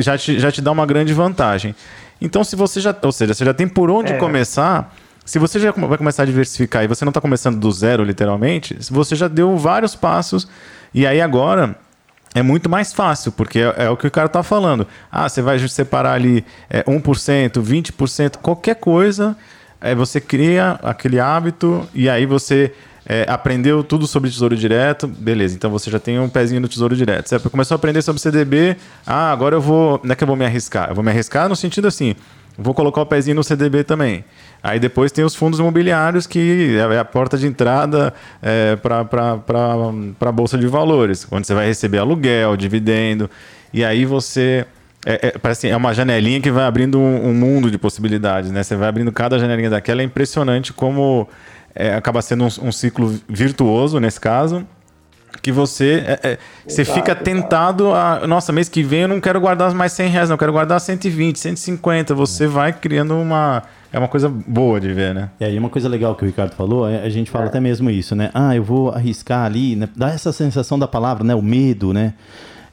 já 0.00 0.18
te, 0.18 0.38
já 0.40 0.50
te 0.50 0.60
dá 0.60 0.72
uma 0.72 0.84
grande 0.84 1.12
vantagem. 1.12 1.74
Então, 2.20 2.42
se 2.42 2.56
você 2.56 2.80
já. 2.80 2.94
Ou 3.02 3.12
seja, 3.12 3.32
você 3.32 3.44
já 3.44 3.54
tem 3.54 3.68
por 3.68 3.90
onde 3.90 4.12
é. 4.12 4.16
começar. 4.16 4.94
Se 5.24 5.38
você 5.38 5.58
já 5.58 5.72
vai 5.72 5.98
começar 5.98 6.22
a 6.22 6.26
diversificar 6.26 6.84
e 6.84 6.86
você 6.86 7.04
não 7.04 7.10
está 7.10 7.20
começando 7.20 7.58
do 7.58 7.70
zero, 7.72 8.04
literalmente, 8.04 8.76
você 8.90 9.16
já 9.16 9.26
deu 9.26 9.56
vários 9.56 9.94
passos. 9.94 10.48
E 10.94 11.06
aí 11.06 11.20
agora 11.20 11.76
é 12.36 12.42
muito 12.42 12.68
mais 12.68 12.92
fácil, 12.92 13.32
porque 13.32 13.60
é, 13.60 13.74
é, 13.78 13.90
o 13.90 13.96
que 13.96 14.06
o 14.06 14.10
cara 14.10 14.26
está 14.26 14.42
falando. 14.42 14.86
Ah, 15.10 15.26
você 15.26 15.40
vai 15.40 15.58
separar 15.58 16.12
ali 16.12 16.44
é, 16.68 16.82
1%, 16.82 17.50
20%, 17.62 18.36
qualquer 18.42 18.74
coisa, 18.74 19.34
é, 19.80 19.94
você 19.94 20.20
cria 20.20 20.78
aquele 20.82 21.18
hábito 21.18 21.88
e 21.94 22.10
aí 22.10 22.26
você 22.26 22.74
é, 23.06 23.24
aprendeu 23.26 23.82
tudo 23.82 24.06
sobre 24.06 24.28
tesouro 24.28 24.54
direto, 24.54 25.06
beleza, 25.06 25.54
então 25.54 25.70
você 25.70 25.90
já 25.90 25.98
tem 25.98 26.20
um 26.20 26.28
pezinho 26.28 26.60
no 26.60 26.68
tesouro 26.68 26.94
direto. 26.94 27.26
Você 27.26 27.38
começou 27.38 27.74
a 27.74 27.76
aprender 27.76 28.02
sobre 28.02 28.20
CDB, 28.20 28.76
ah, 29.06 29.32
agora 29.32 29.56
eu 29.56 29.60
vou. 29.60 29.98
Não 30.04 30.12
é 30.12 30.14
que 30.14 30.22
eu 30.22 30.28
vou 30.28 30.36
me 30.36 30.44
arriscar, 30.44 30.90
eu 30.90 30.94
vou 30.94 31.02
me 31.02 31.10
arriscar 31.10 31.48
no 31.48 31.56
sentido 31.56 31.88
assim, 31.88 32.14
vou 32.58 32.74
colocar 32.74 33.00
o 33.00 33.06
pezinho 33.06 33.36
no 33.36 33.44
CDB 33.44 33.82
também. 33.82 34.26
Aí 34.62 34.80
depois 34.80 35.12
tem 35.12 35.24
os 35.24 35.34
fundos 35.34 35.60
imobiliários, 35.60 36.26
que 36.26 36.76
é 36.76 36.98
a 36.98 37.04
porta 37.04 37.38
de 37.38 37.46
entrada 37.46 38.12
é, 38.42 38.76
para 38.76 39.00
a 40.20 40.32
Bolsa 40.32 40.58
de 40.58 40.66
Valores, 40.66 41.26
onde 41.30 41.46
você 41.46 41.54
vai 41.54 41.66
receber 41.66 41.98
aluguel, 41.98 42.56
dividendo. 42.56 43.30
E 43.72 43.84
aí 43.84 44.04
você. 44.04 44.66
É, 45.04 45.28
é, 45.28 45.38
parece, 45.38 45.68
é 45.68 45.76
uma 45.76 45.94
janelinha 45.94 46.40
que 46.40 46.50
vai 46.50 46.64
abrindo 46.64 46.98
um, 46.98 47.28
um, 47.28 47.32
mundo 47.32 47.70
de 47.70 47.78
possibilidades, 47.78 48.50
né? 48.50 48.64
Você 48.64 48.74
vai 48.74 48.88
abrindo 48.88 49.12
cada 49.12 49.38
janelinha 49.38 49.70
daquela. 49.70 50.02
É 50.02 50.04
impressionante 50.04 50.72
como 50.72 51.28
é, 51.72 51.94
acaba 51.94 52.20
sendo 52.20 52.44
um, 52.44 52.68
um 52.68 52.72
ciclo 52.72 53.20
virtuoso 53.28 54.00
nesse 54.00 54.18
caso 54.18 54.66
que 55.42 55.52
você 55.52 56.02
é, 56.06 56.20
é, 56.22 56.38
você 56.66 56.84
fica 56.84 57.14
tentado 57.14 57.92
a 57.92 58.26
nossa 58.26 58.52
mês 58.52 58.68
que 58.68 58.82
vem 58.82 59.02
eu 59.02 59.08
não 59.08 59.20
quero 59.20 59.40
guardar 59.40 59.72
mais 59.74 59.92
100 59.92 60.08
reais 60.08 60.28
não 60.28 60.34
eu 60.34 60.38
quero 60.38 60.52
guardar 60.52 60.80
120 60.80 61.38
150 61.38 62.14
você 62.14 62.46
vai 62.46 62.72
criando 62.72 63.14
uma 63.14 63.62
é 63.96 63.98
uma 63.98 64.08
coisa 64.08 64.28
boa 64.28 64.78
de 64.78 64.92
ver, 64.92 65.14
né? 65.14 65.30
E 65.40 65.44
aí 65.46 65.58
uma 65.58 65.70
coisa 65.70 65.88
legal 65.88 66.14
que 66.14 66.22
o 66.22 66.26
Ricardo 66.26 66.54
falou, 66.54 66.86
é, 66.86 67.02
a 67.02 67.08
gente 67.08 67.30
fala 67.30 67.46
é. 67.46 67.48
até 67.48 67.58
mesmo 67.58 67.88
isso, 67.88 68.14
né? 68.14 68.30
Ah, 68.34 68.54
eu 68.54 68.62
vou 68.62 68.90
arriscar 68.90 69.46
ali, 69.46 69.74
né? 69.74 69.88
dá 69.96 70.10
essa 70.10 70.32
sensação 70.32 70.78
da 70.78 70.86
palavra, 70.86 71.24
né? 71.24 71.34
O 71.34 71.40
medo, 71.40 71.94
né? 71.94 72.12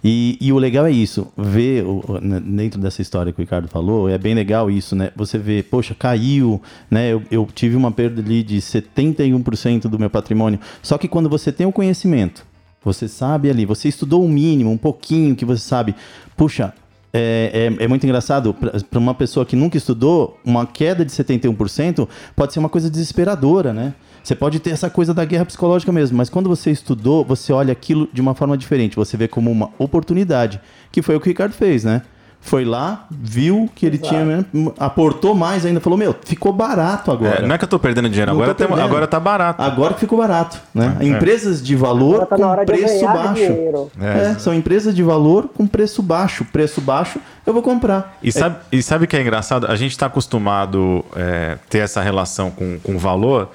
E, 0.03 0.38
e, 0.41 0.51
o 0.51 0.57
legal 0.57 0.86
é 0.86 0.91
isso, 0.91 1.31
ver 1.38 1.86
né, 2.21 2.41
dentro 2.41 2.77
dessa 2.77 3.01
história 3.01 3.31
que 3.31 3.39
o 3.39 3.41
Ricardo 3.41 3.69
falou, 3.69 4.09
é 4.09 4.17
bem 4.17 4.36
legal 4.36 4.69
isso, 4.69 4.97
né? 4.97 5.12
Você 5.15 5.38
vê, 5.38 5.63
poxa, 5.63 5.95
caiu, 5.95 6.62
né? 6.91 7.13
Eu, 7.13 7.23
eu 7.31 7.47
tive 7.55 7.77
uma 7.77 7.89
perda 7.89 8.21
ali 8.21 8.43
de 8.43 8.57
71% 8.57 9.83
do 9.83 9.97
meu 9.97 10.09
patrimônio. 10.09 10.59
Só 10.81 10.97
que 10.97 11.07
quando 11.07 11.29
você 11.29 11.53
tem 11.53 11.65
o 11.65 11.71
conhecimento, 11.71 12.45
você 12.83 13.07
sabe 13.07 13.49
ali, 13.49 13.65
você 13.65 13.88
estudou 13.88 14.25
o 14.25 14.27
mínimo, 14.27 14.69
um 14.71 14.77
pouquinho 14.77 15.38
que 15.38 15.45
você 15.45 15.62
sabe, 15.62 15.95
puxa, 16.36 16.73
é, 17.13 17.69
é, 17.80 17.84
é, 17.84 17.88
muito 17.88 18.04
engraçado, 18.06 18.56
para 18.89 18.99
uma 18.99 19.13
pessoa 19.13 19.45
que 19.45 19.56
nunca 19.56 19.78
estudou, 19.78 20.39
uma 20.43 20.65
queda 20.65 21.06
de 21.06 21.12
71% 21.12 22.08
pode 22.36 22.54
ser 22.54 22.60
uma 22.60 22.69
coisa 22.69 22.89
desesperadora, 22.89 23.71
né? 23.71 23.93
Você 24.23 24.34
pode 24.34 24.60
ter 24.60 24.71
essa 24.71 24.89
coisa 24.89 25.13
da 25.13 25.23
guerra 25.23 25.45
psicológica 25.45 25.91
mesmo, 25.91 26.17
mas 26.17 26.30
quando 26.30 26.49
você 26.49 26.71
estudou, 26.71 27.23
você 27.23 27.54
olha 27.54 27.71
aquilo 27.71 28.10
de 28.12 28.19
uma 28.19 28.34
forma 28.34 28.58
diferente, 28.58 28.95
você 28.95 29.15
vê 29.15 29.28
como 29.28 29.52
uma 29.52 29.69
oportunidade, 29.78 30.60
que 30.91 31.02
foi 31.02 31.15
o 31.15 31.19
que 31.19 31.28
o 31.28 31.30
Ricardo 31.30 31.54
fez, 31.54 31.84
né? 31.84 32.02
Foi 32.43 32.65
lá, 32.65 33.06
viu 33.10 33.69
que 33.73 33.86
ele 33.86 33.95
Exato. 33.95 34.10
tinha, 34.10 34.25
né, 34.25 34.45
aportou 34.77 35.34
mais 35.34 35.65
ainda, 35.65 35.79
falou, 35.79 35.97
meu, 35.97 36.13
ficou 36.25 36.51
barato 36.51 37.10
agora. 37.10 37.39
É, 37.39 37.47
não 37.47 37.56
é 37.56 37.58
que 37.58 37.63
eu 37.63 37.69
tô 37.69 37.79
perdendo 37.79 38.10
dinheiro, 38.10 38.32
agora, 38.32 38.53
tem, 38.53 38.67
agora 38.67 39.08
tá 39.08 39.19
barato. 39.19 39.62
Agora 39.62 39.93
que 39.93 40.01
ficou 40.01 40.17
barato, 40.17 40.60
né? 40.75 40.97
É. 40.99 41.06
Empresas 41.06 41.63
de 41.63 41.73
valor 41.75 42.25
tá 42.25 42.36
com 42.36 42.65
preço 42.65 43.06
baixo. 43.06 43.89
É. 43.99 44.32
é, 44.32 44.36
são 44.38 44.53
empresas 44.53 44.93
de 44.93 45.01
valor 45.01 45.49
com 45.56 45.65
preço 45.65 46.03
baixo. 46.03 46.45
Preço 46.51 46.82
baixo, 46.82 47.19
eu 47.45 47.53
vou 47.53 47.63
comprar. 47.63 48.17
E 48.21 48.32
sabe, 48.32 48.58
e 48.71 48.84
sabe 48.84 49.08
que 49.08 49.15
é 49.15 49.21
engraçado? 49.21 49.65
A 49.67 49.75
gente 49.77 49.91
está 49.91 50.08
acostumado 50.08 51.03
é, 51.15 51.58
ter 51.69 51.79
essa 51.79 52.01
relação 52.01 52.51
com, 52.51 52.77
com 52.79 52.97
valor 52.97 53.49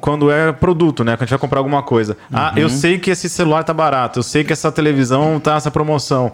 quando 0.00 0.28
é 0.28 0.50
produto, 0.50 1.04
né? 1.04 1.12
Quando 1.12 1.22
a 1.22 1.24
gente 1.24 1.30
vai 1.30 1.38
comprar 1.38 1.60
alguma 1.60 1.84
coisa. 1.84 2.16
Uhum. 2.32 2.38
Ah, 2.38 2.52
eu 2.56 2.64
uhum. 2.64 2.68
sei 2.68 2.98
que 2.98 3.12
esse 3.12 3.28
celular 3.28 3.62
tá 3.62 3.72
barato, 3.72 4.18
eu 4.18 4.24
sei 4.24 4.42
que 4.42 4.52
essa 4.52 4.72
televisão 4.72 5.38
tá 5.38 5.54
essa 5.54 5.70
promoção. 5.70 6.32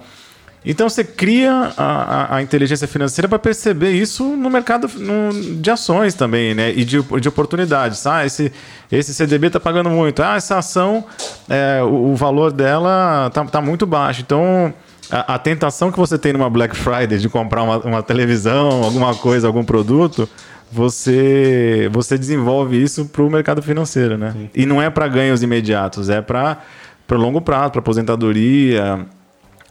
Então 0.64 0.88
você 0.88 1.04
cria 1.04 1.72
a, 1.76 1.84
a, 1.84 2.36
a 2.36 2.42
inteligência 2.42 2.88
financeira 2.88 3.28
para 3.28 3.38
perceber 3.38 3.90
isso 3.90 4.24
no 4.24 4.48
mercado 4.48 4.88
no, 4.96 5.60
de 5.60 5.70
ações 5.70 6.14
também, 6.14 6.54
né? 6.54 6.72
E 6.74 6.84
de, 6.84 7.02
de 7.02 7.28
oportunidades. 7.28 8.06
Ah, 8.06 8.24
esse, 8.24 8.50
esse 8.90 9.12
CDB 9.12 9.48
está 9.48 9.60
pagando 9.60 9.90
muito. 9.90 10.22
Ah, 10.22 10.36
essa 10.36 10.56
ação, 10.56 11.04
é, 11.48 11.82
o, 11.82 12.12
o, 12.12 12.16
valor 12.16 12.50
dela 12.50 13.26
está 13.26 13.44
tá 13.44 13.60
muito 13.60 13.84
baixo. 13.84 14.22
Então 14.22 14.72
a, 15.10 15.34
a, 15.34 15.38
tentação 15.38 15.92
que 15.92 15.98
você 15.98 16.16
tem 16.16 16.32
numa 16.32 16.48
Black 16.48 16.74
Friday 16.74 17.18
de 17.18 17.28
comprar 17.28 17.62
uma, 17.62 17.78
uma 17.78 18.02
televisão, 18.02 18.82
alguma 18.82 19.14
coisa, 19.14 19.46
algum 19.46 19.64
produto 19.64 20.28
você 20.72 21.88
você 21.92 22.18
desenvolve 22.18 22.82
isso 22.82 23.04
para 23.04 23.22
o 23.22 23.30
mercado 23.30 23.62
financeiro, 23.62 24.18
né? 24.18 24.32
Sim. 24.32 24.50
E 24.54 24.66
não 24.66 24.82
é 24.82 24.90
para 24.90 25.06
ganhos 25.06 25.42
imediatos, 25.42 26.08
é 26.08 26.20
para 26.20 26.58
para 27.06 27.18
longo 27.18 27.40
prazo, 27.40 27.70
para 27.70 27.80
aposentadoria, 27.80 29.06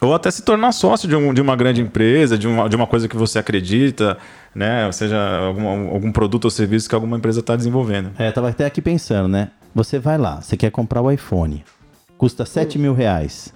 ou 0.07 0.13
até 0.13 0.29
se 0.29 0.43
tornar 0.43 0.71
sócio 0.71 1.07
de, 1.07 1.15
um, 1.15 1.33
de 1.33 1.41
uma 1.41 1.55
grande 1.55 1.81
empresa, 1.81 2.37
de 2.37 2.47
uma, 2.47 2.67
de 2.67 2.75
uma 2.75 2.85
coisa 2.85 3.07
que 3.07 3.15
você 3.15 3.39
acredita, 3.39 4.17
né? 4.53 4.85
Ou 4.85 4.93
seja, 4.93 5.17
algum, 5.37 5.67
algum 5.67 6.11
produto 6.11 6.45
ou 6.45 6.51
serviço 6.51 6.89
que 6.89 6.95
alguma 6.95 7.17
empresa 7.17 7.39
está 7.39 7.55
desenvolvendo. 7.55 8.11
É, 8.17 8.27
eu 8.27 8.33
tava 8.33 8.49
até 8.49 8.65
aqui 8.65 8.81
pensando, 8.81 9.27
né? 9.27 9.51
Você 9.73 9.97
vai 9.97 10.17
lá, 10.17 10.41
você 10.41 10.55
quer 10.55 10.69
comprar 10.71 11.01
o 11.01 11.09
iPhone, 11.09 11.63
custa 12.17 12.45
7 12.45 12.77
mil 12.77 12.93
reais. 12.93 13.53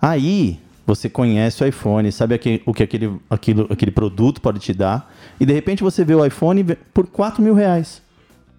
Aí 0.00 0.58
você 0.86 1.08
conhece 1.08 1.62
o 1.62 1.66
iPhone, 1.66 2.10
sabe 2.10 2.34
aquele, 2.34 2.62
o 2.64 2.72
que 2.72 2.82
aquele, 2.82 3.20
aquilo, 3.28 3.66
aquele 3.70 3.90
produto 3.90 4.40
pode 4.40 4.58
te 4.58 4.72
dar, 4.72 5.12
e 5.38 5.44
de 5.46 5.52
repente 5.52 5.82
você 5.82 6.04
vê 6.04 6.14
o 6.14 6.24
iPhone 6.24 6.64
por 6.94 7.06
4 7.06 7.42
mil 7.42 7.54
reais. 7.54 8.02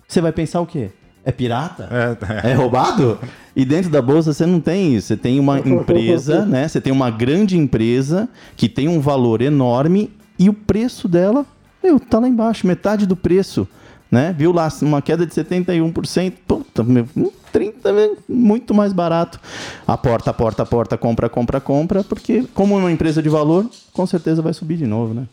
Você 0.07 0.21
vai 0.21 0.31
pensar 0.31 0.61
o 0.61 0.65
quê? 0.65 0.91
É 1.23 1.31
pirata? 1.31 1.87
É, 1.91 2.49
é. 2.49 2.51
é, 2.51 2.53
roubado? 2.53 3.19
E 3.55 3.63
dentro 3.63 3.91
da 3.91 4.01
bolsa 4.01 4.33
você 4.33 4.45
não 4.45 4.59
tem 4.59 4.95
isso. 4.95 5.07
Você 5.07 5.17
tem 5.17 5.39
uma 5.39 5.59
empresa, 5.65 6.45
né? 6.45 6.67
Você 6.67 6.81
tem 6.81 6.91
uma 6.91 7.09
grande 7.09 7.57
empresa 7.57 8.27
que 8.55 8.67
tem 8.67 8.87
um 8.87 8.99
valor 8.99 9.41
enorme 9.41 10.11
e 10.39 10.49
o 10.49 10.53
preço 10.53 11.07
dela, 11.07 11.45
meu, 11.83 11.99
tá 11.99 12.19
lá 12.19 12.27
embaixo, 12.27 12.65
metade 12.65 13.05
do 13.05 13.15
preço. 13.15 13.67
Né? 14.09 14.35
Viu 14.37 14.51
lá 14.51 14.67
uma 14.81 15.01
queda 15.01 15.25
de 15.25 15.33
71%, 15.33 16.33
puta, 16.45 16.83
meu, 16.83 17.07
30, 17.53 17.93
muito 18.27 18.73
mais 18.73 18.91
barato. 18.91 19.39
A 19.87 19.97
porta, 19.97 20.31
a 20.31 20.33
porta, 20.33 20.63
a 20.63 20.65
porta, 20.65 20.97
compra, 20.97 21.29
compra, 21.29 21.61
compra, 21.61 22.03
porque 22.03 22.43
como 22.53 22.77
uma 22.77 22.91
empresa 22.91 23.21
de 23.21 23.29
valor, 23.29 23.69
com 23.93 24.05
certeza 24.05 24.41
vai 24.41 24.53
subir 24.53 24.75
de 24.75 24.85
novo, 24.85 25.13
né? 25.13 25.27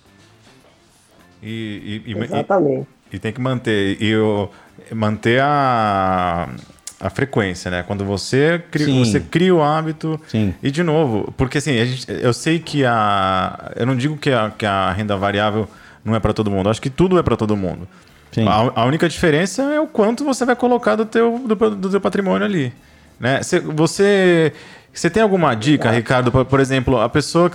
E, 1.43 2.03
e, 2.07 2.13
Exatamente. 2.23 2.87
E, 3.13 3.17
e, 3.17 3.19
tem 3.19 3.33
que 3.33 3.41
manter. 3.41 4.01
E 4.01 4.15
o, 4.17 4.49
manter 4.93 5.41
a, 5.43 6.49
a 7.01 7.11
frequência, 7.11 7.71
né? 7.71 7.85
Quando 7.87 8.05
você 8.05 8.63
cria, 8.71 9.05
você 9.05 9.21
cria 9.21 9.55
o 9.55 9.63
hábito. 9.63 10.21
Sim. 10.29 10.55
E 10.63 10.71
de 10.71 10.83
novo, 10.83 11.33
porque 11.37 11.59
assim, 11.59 11.79
a 11.79 11.85
gente, 11.85 12.07
eu 12.09 12.33
sei 12.33 12.59
que 12.59 12.85
a. 12.85 13.73
Eu 13.77 13.87
não 13.87 13.97
digo 13.97 14.17
que 14.17 14.31
a, 14.31 14.51
que 14.57 14.67
a 14.67 14.91
renda 14.93 15.17
variável 15.17 15.69
não 16.05 16.15
é 16.15 16.21
para 16.21 16.33
todo 16.33 16.51
mundo. 16.51 16.67
Eu 16.67 16.71
acho 16.71 16.83
que 16.83 16.91
tudo 16.91 17.19
é 17.19 17.23
para 17.23 17.37
todo 17.37 17.57
mundo. 17.57 17.87
A, 18.47 18.83
a, 18.83 18.85
única 18.85 19.09
diferença 19.09 19.63
é 19.63 19.81
o 19.81 19.87
quanto 19.87 20.25
você 20.25 20.45
vai 20.45 20.55
colocar 20.55 20.95
do 20.95 21.05
teu, 21.05 21.41
do, 21.45 21.55
do 21.55 21.91
teu 21.91 22.01
patrimônio 22.01 22.45
ali. 22.45 22.73
Né? 23.19 23.41
Você, 23.43 24.53
você 24.93 25.11
tem 25.11 25.23
alguma 25.23 25.55
dica, 25.55 25.91
Ricardo? 25.91 26.31
Por, 26.31 26.45
por, 26.45 26.61
exemplo, 26.61 27.01
a 27.01 27.09
pessoa. 27.09 27.51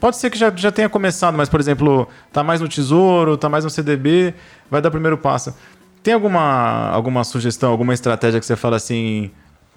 Pode 0.00 0.16
ser 0.16 0.30
que 0.30 0.38
já, 0.38 0.52
já 0.54 0.72
tenha 0.72 0.88
começado, 0.88 1.36
mas, 1.36 1.48
por 1.48 1.60
exemplo, 1.60 2.08
tá 2.32 2.42
mais 2.42 2.60
no 2.60 2.68
tesouro, 2.68 3.36
tá 3.36 3.48
mais 3.48 3.64
no 3.64 3.70
CDB, 3.70 4.34
vai 4.70 4.82
dar 4.82 4.88
o 4.88 4.92
primeiro 4.92 5.16
passo. 5.16 5.54
Tem 6.06 6.14
alguma, 6.14 6.88
alguma 6.90 7.24
sugestão, 7.24 7.72
alguma 7.72 7.92
estratégia 7.92 8.38
que 8.38 8.46
você 8.46 8.54
fala 8.54 8.76
assim 8.76 9.28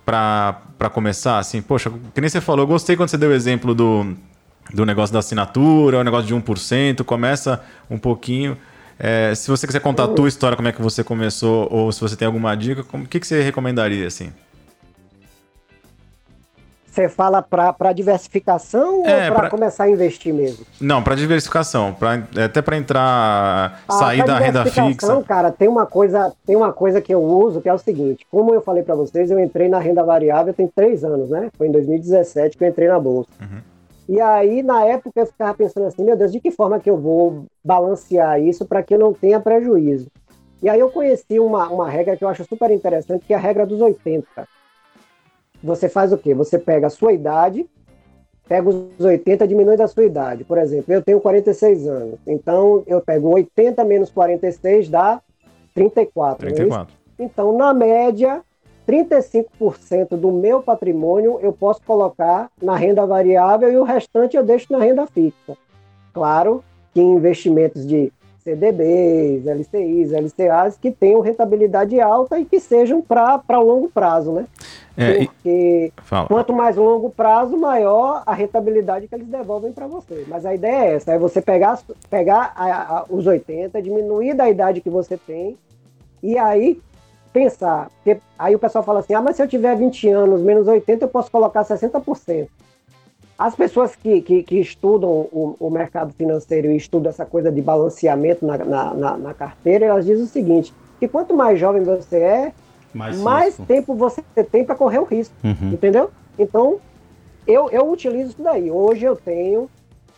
para 0.06 0.62
começar? 0.94 1.39
Assim, 1.39 1.60
poxa, 1.60 1.92
que 2.13 2.22
nem 2.22 2.30
você 2.30 2.39
falou, 2.39 2.62
eu 2.62 2.68
gostei 2.68 2.96
quando 2.96 3.10
você 3.10 3.18
deu 3.18 3.32
o 3.32 3.34
exemplo 3.34 3.74
do, 3.74 4.15
do 4.72 4.86
negócio 4.86 5.12
da 5.12 5.18
assinatura, 5.18 5.98
o 5.98 6.04
negócio 6.04 6.28
de 6.28 6.36
1%, 6.36 7.04
começa 7.04 7.60
um 7.89 7.98
pouquinho. 7.98 8.56
É, 9.00 9.34
se 9.34 9.50
você 9.50 9.65
quiser 9.65 9.80
contar 9.80 10.04
a 10.04 10.08
tua 10.08 10.28
história, 10.28 10.56
como 10.56 10.68
é 10.68 10.72
que 10.72 10.80
você 10.80 11.04
começou, 11.04 11.68
ou 11.72 11.92
se 11.92 12.00
você 12.00 12.15
tem 12.15 12.28
alguma 12.28 12.56
dica, 12.56 12.86
o 12.94 13.08
que, 13.08 13.20
que 13.20 13.26
você 13.26 13.42
recomendaria, 13.42 14.06
assim? 14.06 14.32
Você 16.91 17.08
fala 17.08 17.41
para 17.41 17.93
diversificação 17.93 19.06
é, 19.06 19.30
ou 19.30 19.36
para 19.36 19.49
começar 19.49 19.84
a 19.84 19.89
investir 19.89 20.34
mesmo? 20.34 20.65
Não, 20.82 21.04
para 21.04 21.15
diversificação, 21.15 21.93
pra, 21.93 22.23
é, 22.36 22.45
até 22.45 22.62
para 22.62 22.78
entrar, 22.78 23.84
ah, 23.88 23.93
sair 23.93 24.25
da 24.25 24.39
renda 24.39 24.65
fixa. 24.65 25.23
cara, 25.23 25.52
tem 25.52 25.67
uma 25.67 25.86
coisa, 25.86 26.34
tem 26.45 26.56
uma 26.56 26.73
coisa 26.73 26.99
que 26.99 27.13
eu 27.13 27.23
uso 27.23 27.62
que 27.62 27.69
é 27.69 27.73
o 27.73 27.78
seguinte: 27.78 28.25
como 28.32 28.54
eu 28.54 28.62
falei 28.62 28.82
para 28.82 28.95
vocês, 28.95 29.30
eu 29.30 29.39
entrei 29.39 29.69
na 29.69 29.80
renda 29.80 30.04
variável 30.04 30.54
tem 30.54 30.67
três 30.67 31.04
anos, 31.04 31.30
né? 31.30 31.49
Foi 31.58 31.67
em 31.67 31.71
2017 31.71 32.58
que 32.58 32.63
eu 32.63 32.67
entrei 32.67 32.88
na 32.88 32.99
bolsa. 32.99 33.30
Uhum. 33.39 33.62
E 34.10 34.19
aí, 34.19 34.63
na 34.63 34.84
época, 34.84 35.19
eu 35.21 35.28
ficava 35.28 35.54
pensando 35.54 35.86
assim: 35.86 36.04
meu 36.04 36.17
Deus, 36.17 36.32
de 36.32 36.39
que 36.39 36.49
forma 36.49 36.80
que 36.80 36.89
eu 36.89 36.97
vou 36.97 37.45
balancear 37.63 38.41
isso 38.41 38.65
para 38.65 38.82
que 38.82 38.95
eu 38.95 38.99
não 38.99 39.13
tenha 39.13 39.39
prejuízo? 39.39 40.08
E 40.62 40.67
aí 40.67 40.80
eu 40.80 40.89
conheci 40.89 41.39
uma, 41.39 41.69
uma 41.69 41.88
regra 41.88 42.17
que 42.17 42.23
eu 42.23 42.28
acho 42.28 42.43
super 42.45 42.71
interessante, 42.71 43.25
que 43.25 43.34
é 43.34 43.38
a 43.38 43.39
regra 43.39 43.65
dos 43.65 43.80
80 43.80 44.25
você 45.63 45.89
faz 45.89 46.12
o 46.13 46.17
quê? 46.17 46.34
Você 46.34 46.58
pega 46.58 46.88
a 46.88 46.89
sua 46.89 47.13
idade, 47.13 47.69
pega 48.48 48.69
os 48.69 49.04
80, 49.04 49.48
diminui 49.48 49.78
da 49.78 49.88
sua 49.88 50.06
idade. 50.06 50.43
Por 50.43 50.58
exemplo, 50.58 50.93
eu 50.93 51.02
tenho 51.02 51.19
46 51.19 51.88
anos. 51.88 52.19
Então, 52.26 52.84
eu 52.88 53.02
pego 53.02 53.30
80 53.30 53.84
menos 53.84 54.10
46 54.10 54.89
dá 54.89 55.22
34. 55.74 56.48
34. 56.48 56.95
É 57.17 57.24
então, 57.24 57.56
na 57.56 57.74
média, 57.74 58.41
35% 58.88 60.17
do 60.17 60.32
meu 60.32 60.63
patrimônio 60.63 61.38
eu 61.41 61.54
posso 61.54 61.82
colocar 61.84 62.50
na 62.62 62.76
renda 62.76 63.06
variável 63.06 63.72
e 63.72 63.78
o 63.78 63.84
restante 63.84 64.36
eu 64.36 64.43
deixo 64.43 64.72
na 64.72 64.80
renda 64.80 65.06
fixa. 65.06 65.56
Claro 66.12 66.63
que 66.91 67.00
investimentos 67.00 67.86
de 67.86 68.12
CDBs, 68.50 69.46
LCIs, 69.46 70.12
LCAs 70.12 70.78
que 70.78 70.92
tenham 70.92 71.22
rentabilidade 71.22 72.00
alta 72.00 72.40
e 72.40 72.46
que 72.46 72.60
sejam 72.60 73.02
para 73.02 73.60
longo 73.60 73.90
prazo, 73.90 74.32
né? 74.32 74.46
É, 74.98 75.26
Porque 75.26 75.94
e... 75.96 76.28
quanto 76.28 76.52
mais 76.52 76.76
longo 76.76 77.10
prazo, 77.10 77.56
maior 77.56 78.24
a 78.26 78.34
rentabilidade 78.34 79.08
que 79.08 79.16
eles 79.16 79.28
devolvem 79.28 79.72
para 79.72 79.88
você. 79.88 80.26
Mas 80.28 80.46
a 80.46 80.54
ideia 80.54 80.92
é 80.92 80.96
essa: 80.96 81.14
é 81.14 81.18
você 81.18 81.42
pegar, 81.42 81.80
pegar 82.10 82.52
a, 82.56 82.98
a, 82.98 83.06
os 83.10 83.26
80, 83.26 83.82
diminuir 83.82 84.34
da 84.34 84.50
idade 84.50 84.82
que 84.82 84.90
você 84.90 85.16
tem, 85.16 85.58
e 86.22 86.38
aí 86.38 86.82
pensar. 87.32 87.90
Porque 88.04 88.20
aí 88.38 88.56
o 88.56 88.60
pessoal 88.60 88.84
fala 88.84 89.00
assim: 89.00 89.14
ah, 89.14 89.22
mas 89.22 89.36
se 89.36 89.44
eu 89.44 89.48
tiver 89.48 89.76
20 89.76 90.10
anos 90.10 90.42
menos 90.42 90.68
80, 90.68 91.06
eu 91.06 91.10
posso 91.10 91.32
colocar 91.32 91.64
60%. 91.64 92.48
As 93.39 93.56
pessoas 93.56 93.95
que, 93.95 94.21
que, 94.21 94.43
que 94.43 94.60
estudam 94.60 95.10
o, 95.10 95.56
o, 95.58 95.69
mercado 95.69 96.13
financeiro 96.13 96.69
e 96.69 96.75
estudam 96.75 97.10
essa 97.10 97.25
coisa 97.25 97.49
de 97.49 97.62
balanceamento 97.62 98.45
na, 98.45 98.58
na, 98.58 98.93
na, 98.93 99.17
na 99.17 99.34
carteira, 99.34 99.86
elas 99.86 100.06
dizem 100.06 100.25
o 100.25 100.28
seguinte: 100.28 100.73
que 100.99 101.08
quanto 101.08 101.34
mais 101.34 101.58
jovem 101.58 101.82
você 101.82 102.17
é, 102.17 102.52
mais, 102.93 103.17
mais 103.17 103.58
tempo 103.65 103.95
você 103.95 104.21
tem 104.52 104.65
para 104.65 104.75
correr 104.75 104.99
o 104.99 105.06
risco. 105.06 105.34
Uhum. 105.41 105.71
Entendeu? 105.71 106.12
Então, 106.38 106.80
eu, 107.47 107.69
eu 107.69 107.89
utilizo 107.89 108.32
isso 108.32 108.43
daí. 108.43 108.69
Hoje 108.69 109.06
eu 109.06 109.15
tenho 109.15 109.69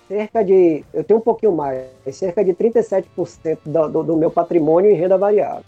cerca 0.07 0.43
de. 0.43 0.83
Eu 0.91 1.03
tenho 1.03 1.19
um 1.19 1.23
pouquinho 1.23 1.51
mais, 1.51 1.85
cerca 2.13 2.43
de 2.43 2.53
37% 2.53 3.59
do, 3.63 3.87
do, 3.87 4.03
do 4.03 4.17
meu 4.17 4.31
patrimônio 4.31 4.89
em 4.89 4.95
renda 4.95 5.15
variável. 5.15 5.63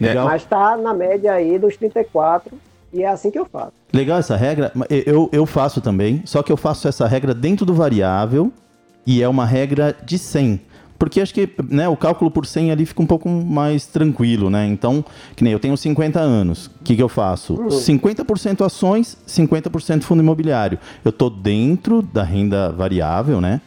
Legal. 0.00 0.24
Mas 0.24 0.40
está 0.40 0.74
na 0.74 0.94
média 0.94 1.34
aí 1.34 1.58
dos 1.58 1.76
34%. 1.76 2.44
E 2.92 3.02
é 3.02 3.08
assim 3.08 3.30
que 3.30 3.38
eu 3.38 3.44
faço. 3.44 3.72
Legal 3.92 4.18
essa 4.18 4.36
regra. 4.36 4.72
Eu, 4.88 5.28
eu 5.32 5.46
faço 5.46 5.80
também, 5.80 6.22
só 6.24 6.42
que 6.42 6.50
eu 6.50 6.56
faço 6.56 6.88
essa 6.88 7.06
regra 7.06 7.34
dentro 7.34 7.66
do 7.66 7.74
variável 7.74 8.52
e 9.06 9.22
é 9.22 9.28
uma 9.28 9.44
regra 9.44 9.96
de 10.04 10.18
100. 10.18 10.60
Porque 10.98 11.20
acho 11.20 11.32
que 11.32 11.48
né, 11.68 11.88
o 11.88 11.96
cálculo 11.96 12.30
por 12.30 12.44
100 12.44 12.72
ali 12.72 12.84
fica 12.84 13.00
um 13.00 13.06
pouco 13.06 13.28
mais 13.28 13.86
tranquilo, 13.86 14.50
né? 14.50 14.66
Então, 14.66 15.04
que 15.36 15.44
nem 15.44 15.52
eu 15.52 15.60
tenho 15.60 15.76
50 15.76 16.18
anos. 16.18 16.66
O 16.66 16.70
que, 16.82 16.96
que 16.96 17.02
eu 17.02 17.08
faço? 17.08 17.54
Uhum. 17.54 17.68
50% 17.68 18.66
ações, 18.66 19.16
50% 19.26 20.02
fundo 20.02 20.22
imobiliário. 20.22 20.78
Eu 21.04 21.10
estou 21.10 21.30
dentro 21.30 22.02
da 22.02 22.24
renda 22.24 22.72
variável, 22.72 23.40
né? 23.40 23.60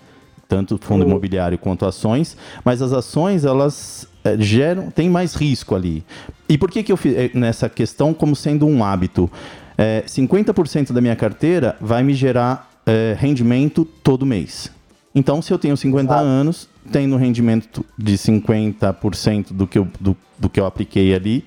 Tanto 0.49 0.77
fundo 0.77 1.03
uhum. 1.03 1.11
imobiliário 1.11 1.57
quanto 1.57 1.85
ações. 1.85 2.35
Mas 2.65 2.81
as 2.81 2.91
ações, 2.91 3.45
elas 3.45 4.05
é, 4.25 4.37
geram, 4.37 4.91
tem 4.91 5.09
mais 5.09 5.33
risco 5.33 5.73
ali. 5.73 6.03
E 6.51 6.57
por 6.57 6.69
que, 6.69 6.83
que 6.83 6.91
eu 6.91 6.97
fiz 6.97 7.15
eh, 7.15 7.31
nessa 7.33 7.69
questão 7.69 8.13
como 8.13 8.35
sendo 8.35 8.67
um 8.67 8.83
hábito? 8.83 9.31
É, 9.77 10.03
50% 10.05 10.91
da 10.91 10.99
minha 10.99 11.15
carteira 11.15 11.77
vai 11.79 12.03
me 12.03 12.13
gerar 12.13 12.69
é, 12.85 13.15
rendimento 13.17 13.85
todo 13.85 14.25
mês. 14.25 14.69
Então, 15.15 15.41
se 15.41 15.53
eu 15.53 15.57
tenho 15.57 15.77
50 15.77 16.13
ah. 16.13 16.19
anos, 16.19 16.67
tendo 16.91 17.15
rendimento 17.15 17.85
de 17.97 18.17
50% 18.17 19.53
do 19.53 19.65
que, 19.65 19.79
eu, 19.79 19.87
do, 19.97 20.17
do 20.37 20.49
que 20.49 20.59
eu 20.59 20.65
apliquei 20.65 21.15
ali 21.15 21.45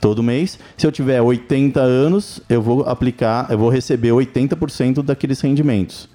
todo 0.00 0.22
mês. 0.22 0.58
Se 0.74 0.86
eu 0.86 0.92
tiver 0.92 1.20
80 1.20 1.78
anos, 1.78 2.40
eu 2.48 2.62
vou 2.62 2.80
aplicar, 2.84 3.48
eu 3.50 3.58
vou 3.58 3.68
receber 3.68 4.08
80% 4.08 5.02
daqueles 5.02 5.38
rendimentos. 5.38 6.08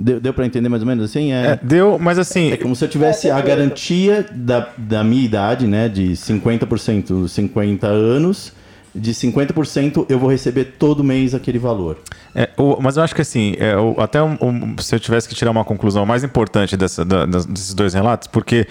Deu, 0.00 0.20
deu 0.20 0.32
para 0.32 0.46
entender 0.46 0.68
mais 0.68 0.80
ou 0.80 0.86
menos 0.86 1.04
assim? 1.04 1.32
É, 1.32 1.46
é, 1.46 1.60
deu, 1.60 1.98
mas 1.98 2.20
assim. 2.20 2.52
É 2.52 2.56
como 2.56 2.76
se 2.76 2.84
eu 2.84 2.88
tivesse 2.88 3.28
a 3.30 3.40
garantia 3.40 4.24
da, 4.32 4.68
da 4.78 5.02
minha 5.02 5.24
idade, 5.24 5.66
né? 5.66 5.88
De 5.88 6.12
50%, 6.12 7.26
50 7.26 7.86
anos 7.88 8.52
de 8.94 9.12
50% 9.12 10.06
eu 10.08 10.18
vou 10.18 10.30
receber 10.30 10.76
todo 10.78 11.04
mês 11.04 11.34
aquele 11.34 11.58
valor. 11.58 11.98
É, 12.34 12.48
o, 12.56 12.78
mas 12.80 12.96
eu 12.96 13.02
acho 13.02 13.14
que 13.14 13.22
assim, 13.22 13.54
é, 13.58 13.76
o, 13.76 14.00
até 14.00 14.22
um, 14.22 14.36
um, 14.40 14.78
se 14.78 14.94
eu 14.94 15.00
tivesse 15.00 15.28
que 15.28 15.34
tirar 15.34 15.50
uma 15.50 15.64
conclusão 15.64 16.04
mais 16.06 16.24
importante 16.24 16.76
dessa, 16.76 17.04
da, 17.04 17.26
desses 17.26 17.74
dois 17.74 17.94
relatos, 17.94 18.28
porque, 18.28 18.66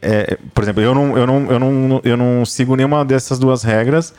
é, 0.00 0.38
por 0.54 0.62
exemplo, 0.62 0.82
eu 0.82 0.94
não, 0.94 1.16
eu, 1.16 1.26
não, 1.26 1.50
eu, 1.50 1.58
não, 1.58 2.00
eu 2.04 2.16
não 2.16 2.44
sigo 2.46 2.76
nenhuma 2.76 3.04
dessas 3.04 3.38
duas 3.38 3.62
regras. 3.62 4.14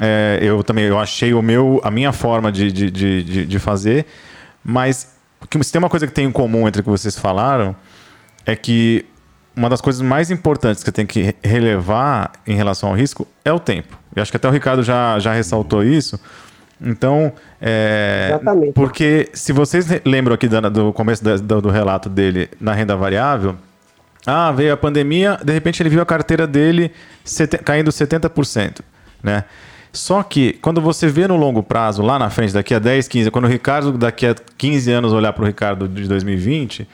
É, 0.00 0.38
eu 0.42 0.62
também 0.62 0.84
eu 0.84 0.98
achei 0.98 1.32
o 1.32 1.40
meu, 1.40 1.80
a 1.82 1.90
minha 1.90 2.12
forma 2.12 2.52
de, 2.52 2.70
de, 2.70 2.90
de, 2.90 3.46
de 3.46 3.58
fazer, 3.58 4.06
mas 4.62 5.15
que, 5.48 5.62
se 5.62 5.72
tem 5.72 5.78
uma 5.78 5.90
coisa 5.90 6.06
que 6.06 6.12
tem 6.12 6.26
em 6.26 6.32
comum 6.32 6.66
entre 6.66 6.80
o 6.80 6.84
que 6.84 6.90
vocês 6.90 7.18
falaram, 7.18 7.74
é 8.44 8.54
que 8.56 9.04
uma 9.56 9.70
das 9.70 9.80
coisas 9.80 10.02
mais 10.02 10.30
importantes 10.30 10.82
que 10.82 10.88
você 10.88 10.92
tem 10.92 11.06
que 11.06 11.34
relevar 11.42 12.32
em 12.46 12.54
relação 12.54 12.90
ao 12.90 12.94
risco 12.94 13.26
é 13.44 13.52
o 13.52 13.58
tempo. 13.58 13.98
Eu 14.14 14.22
acho 14.22 14.30
que 14.30 14.36
até 14.36 14.48
o 14.48 14.50
Ricardo 14.50 14.82
já, 14.82 15.18
já 15.18 15.32
ressaltou 15.32 15.82
isso. 15.82 16.20
Então, 16.80 17.32
é, 17.60 18.26
Exatamente. 18.28 18.72
porque 18.72 19.30
se 19.32 19.52
vocês 19.52 19.86
lembram 20.04 20.34
aqui 20.34 20.46
do, 20.46 20.70
do 20.70 20.92
começo 20.92 21.24
do, 21.24 21.62
do 21.62 21.70
relato 21.70 22.10
dele 22.10 22.50
na 22.60 22.74
renda 22.74 22.94
variável, 22.94 23.56
ah, 24.26 24.52
veio 24.52 24.74
a 24.74 24.76
pandemia, 24.76 25.38
de 25.42 25.52
repente 25.52 25.82
ele 25.82 25.88
viu 25.88 26.02
a 26.02 26.06
carteira 26.06 26.46
dele 26.46 26.92
sete, 27.24 27.56
caindo 27.58 27.90
70%, 27.90 28.80
né? 29.22 29.44
Só 29.96 30.22
que 30.22 30.52
quando 30.60 30.80
você 30.80 31.08
vê 31.08 31.26
no 31.26 31.36
longo 31.36 31.62
prazo, 31.62 32.02
lá 32.02 32.18
na 32.18 32.28
frente, 32.28 32.52
daqui 32.52 32.74
a 32.74 32.78
10, 32.78 33.08
15, 33.08 33.30
quando 33.30 33.46
o 33.46 33.48
Ricardo 33.48 33.92
daqui 33.92 34.26
a 34.26 34.34
15 34.34 34.92
anos 34.92 35.12
olhar 35.12 35.32
para 35.32 35.42
o 35.42 35.46
Ricardo 35.46 35.88
de 35.88 36.06
2020, 36.06 36.86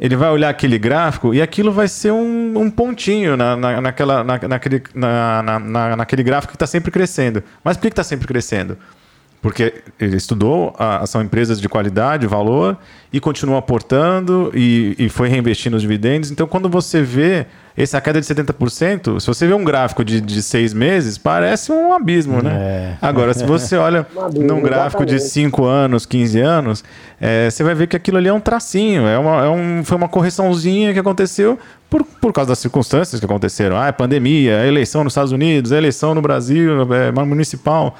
ele 0.00 0.16
vai 0.16 0.30
olhar 0.30 0.48
aquele 0.48 0.78
gráfico 0.78 1.32
e 1.32 1.40
aquilo 1.40 1.70
vai 1.70 1.86
ser 1.86 2.10
um, 2.10 2.58
um 2.58 2.70
pontinho 2.70 3.36
na, 3.36 3.54
na, 3.54 3.80
naquela, 3.80 4.24
na, 4.24 4.38
naquele, 4.48 4.82
na, 4.94 5.42
na, 5.60 5.96
naquele 5.96 6.22
gráfico 6.22 6.52
que 6.52 6.56
está 6.56 6.66
sempre 6.66 6.90
crescendo. 6.90 7.42
Mas 7.62 7.76
por 7.76 7.82
que 7.82 7.88
está 7.88 8.02
sempre 8.02 8.26
crescendo? 8.26 8.76
Porque 9.42 9.82
ele 9.98 10.16
estudou, 10.16 10.74
a, 10.78 11.06
são 11.06 11.22
empresas 11.22 11.60
de 11.60 11.68
qualidade, 11.68 12.26
valor, 12.26 12.76
e 13.12 13.18
continua 13.18 13.58
aportando 13.58 14.52
e, 14.54 14.94
e 14.98 15.08
foi 15.08 15.28
reinvestindo 15.28 15.76
os 15.76 15.82
dividendos. 15.82 16.30
Então, 16.30 16.46
quando 16.46 16.68
você 16.68 17.02
vê 17.02 17.46
essa 17.76 18.00
queda 18.00 18.20
de 18.20 18.26
70%, 18.26 19.18
se 19.18 19.26
você 19.26 19.46
vê 19.46 19.54
um 19.54 19.64
gráfico 19.64 20.04
de, 20.04 20.20
de 20.20 20.42
seis 20.42 20.74
meses, 20.74 21.16
parece 21.16 21.72
um 21.72 21.92
abismo, 21.92 22.42
né? 22.42 22.52
É. 22.52 22.96
Agora, 23.00 23.32
se 23.32 23.44
você 23.44 23.76
olha 23.76 24.06
um 24.36 24.42
num 24.42 24.60
gráfico 24.60 25.06
de 25.06 25.18
5 25.18 25.64
anos, 25.64 26.04
15 26.04 26.40
anos, 26.40 26.84
é, 27.20 27.48
você 27.48 27.62
vai 27.62 27.74
ver 27.74 27.86
que 27.86 27.96
aquilo 27.96 28.18
ali 28.18 28.28
é 28.28 28.32
um 28.32 28.40
tracinho, 28.40 29.06
é 29.06 29.18
uma, 29.18 29.44
é 29.44 29.48
um, 29.48 29.82
foi 29.84 29.96
uma 29.96 30.08
correçãozinha 30.08 30.92
que 30.92 30.98
aconteceu 30.98 31.58
por, 31.88 32.04
por 32.04 32.32
causa 32.32 32.50
das 32.50 32.58
circunstâncias 32.58 33.18
que 33.18 33.24
aconteceram. 33.24 33.76
Ah, 33.76 33.86
é 33.86 33.92
pandemia, 33.92 34.52
é 34.62 34.68
eleição 34.68 35.02
nos 35.02 35.12
Estados 35.12 35.32
Unidos, 35.32 35.72
é 35.72 35.78
eleição 35.78 36.14
no 36.14 36.20
Brasil, 36.20 36.86
é 36.92 37.10
municipal. 37.24 37.96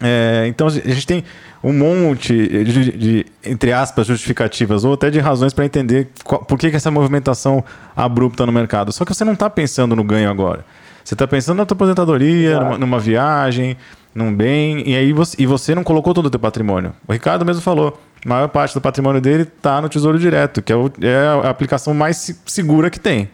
É, 0.00 0.44
então 0.46 0.68
a 0.68 0.70
gente 0.70 1.06
tem 1.06 1.24
um 1.62 1.72
monte 1.72 2.32
de, 2.32 2.92
de, 2.92 3.26
entre 3.44 3.72
aspas, 3.72 4.06
justificativas 4.06 4.84
ou 4.84 4.94
até 4.94 5.10
de 5.10 5.18
razões 5.18 5.52
para 5.52 5.64
entender 5.64 6.08
qual, 6.22 6.44
por 6.44 6.56
que, 6.56 6.70
que 6.70 6.76
essa 6.76 6.90
movimentação 6.90 7.64
abrupta 7.96 8.46
no 8.46 8.52
mercado. 8.52 8.92
Só 8.92 9.04
que 9.04 9.12
você 9.12 9.24
não 9.24 9.32
está 9.32 9.50
pensando 9.50 9.96
no 9.96 10.04
ganho 10.04 10.30
agora. 10.30 10.64
Você 11.04 11.14
está 11.14 11.26
pensando 11.26 11.56
na 11.56 11.66
tua 11.66 11.74
aposentadoria, 11.74 12.60
numa, 12.60 12.78
numa, 12.78 13.00
viagem, 13.00 13.76
num 14.14 14.32
bem, 14.32 14.82
e 14.86 14.94
aí 14.94 15.12
você, 15.12 15.36
e 15.40 15.46
você 15.46 15.74
não 15.74 15.82
colocou 15.82 16.12
todo 16.12 16.26
o 16.26 16.30
teu 16.30 16.38
patrimônio. 16.38 16.92
O 17.06 17.12
Ricardo 17.12 17.44
mesmo 17.44 17.62
falou, 17.62 17.98
a 18.24 18.28
maior 18.28 18.48
parte 18.48 18.74
do 18.74 18.80
patrimônio 18.80 19.20
dele 19.20 19.44
está 19.44 19.80
no 19.80 19.88
Tesouro 19.88 20.18
Direto, 20.18 20.60
que 20.60 20.72
é, 20.72 20.76
o, 20.76 20.92
é 21.00 21.46
a 21.46 21.48
aplicação 21.48 21.94
mais 21.94 22.36
segura 22.44 22.90
que 22.90 23.00
tem, 23.00 23.30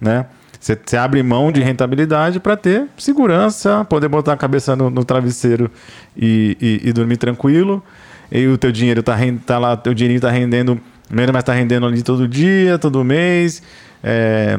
né? 0.00 0.26
Você, 0.60 0.96
abre 0.96 1.22
mão 1.22 1.52
de 1.52 1.62
rentabilidade 1.62 2.40
para 2.40 2.56
ter 2.56 2.86
segurança, 2.96 3.84
poder 3.84 4.08
botar 4.08 4.32
a 4.32 4.36
cabeça 4.36 4.74
no, 4.74 4.90
no 4.90 5.04
travesseiro 5.04 5.70
e, 6.16 6.56
e, 6.60 6.88
e, 6.88 6.92
dormir 6.92 7.16
tranquilo. 7.16 7.82
E 8.30 8.46
o 8.46 8.58
teu 8.58 8.72
dinheiro 8.72 9.00
está 9.00 9.16
tá 9.46 9.58
lá, 9.58 9.76
teu 9.76 9.94
dinheiro 9.94 10.16
está 10.16 10.30
rendendo, 10.30 10.78
menos 11.10 11.32
mas 11.32 11.42
está 11.42 11.52
rendendo 11.52 11.86
ali 11.86 12.02
todo 12.02 12.26
dia, 12.26 12.78
todo 12.78 13.04
mês. 13.04 13.62
É, 14.02 14.58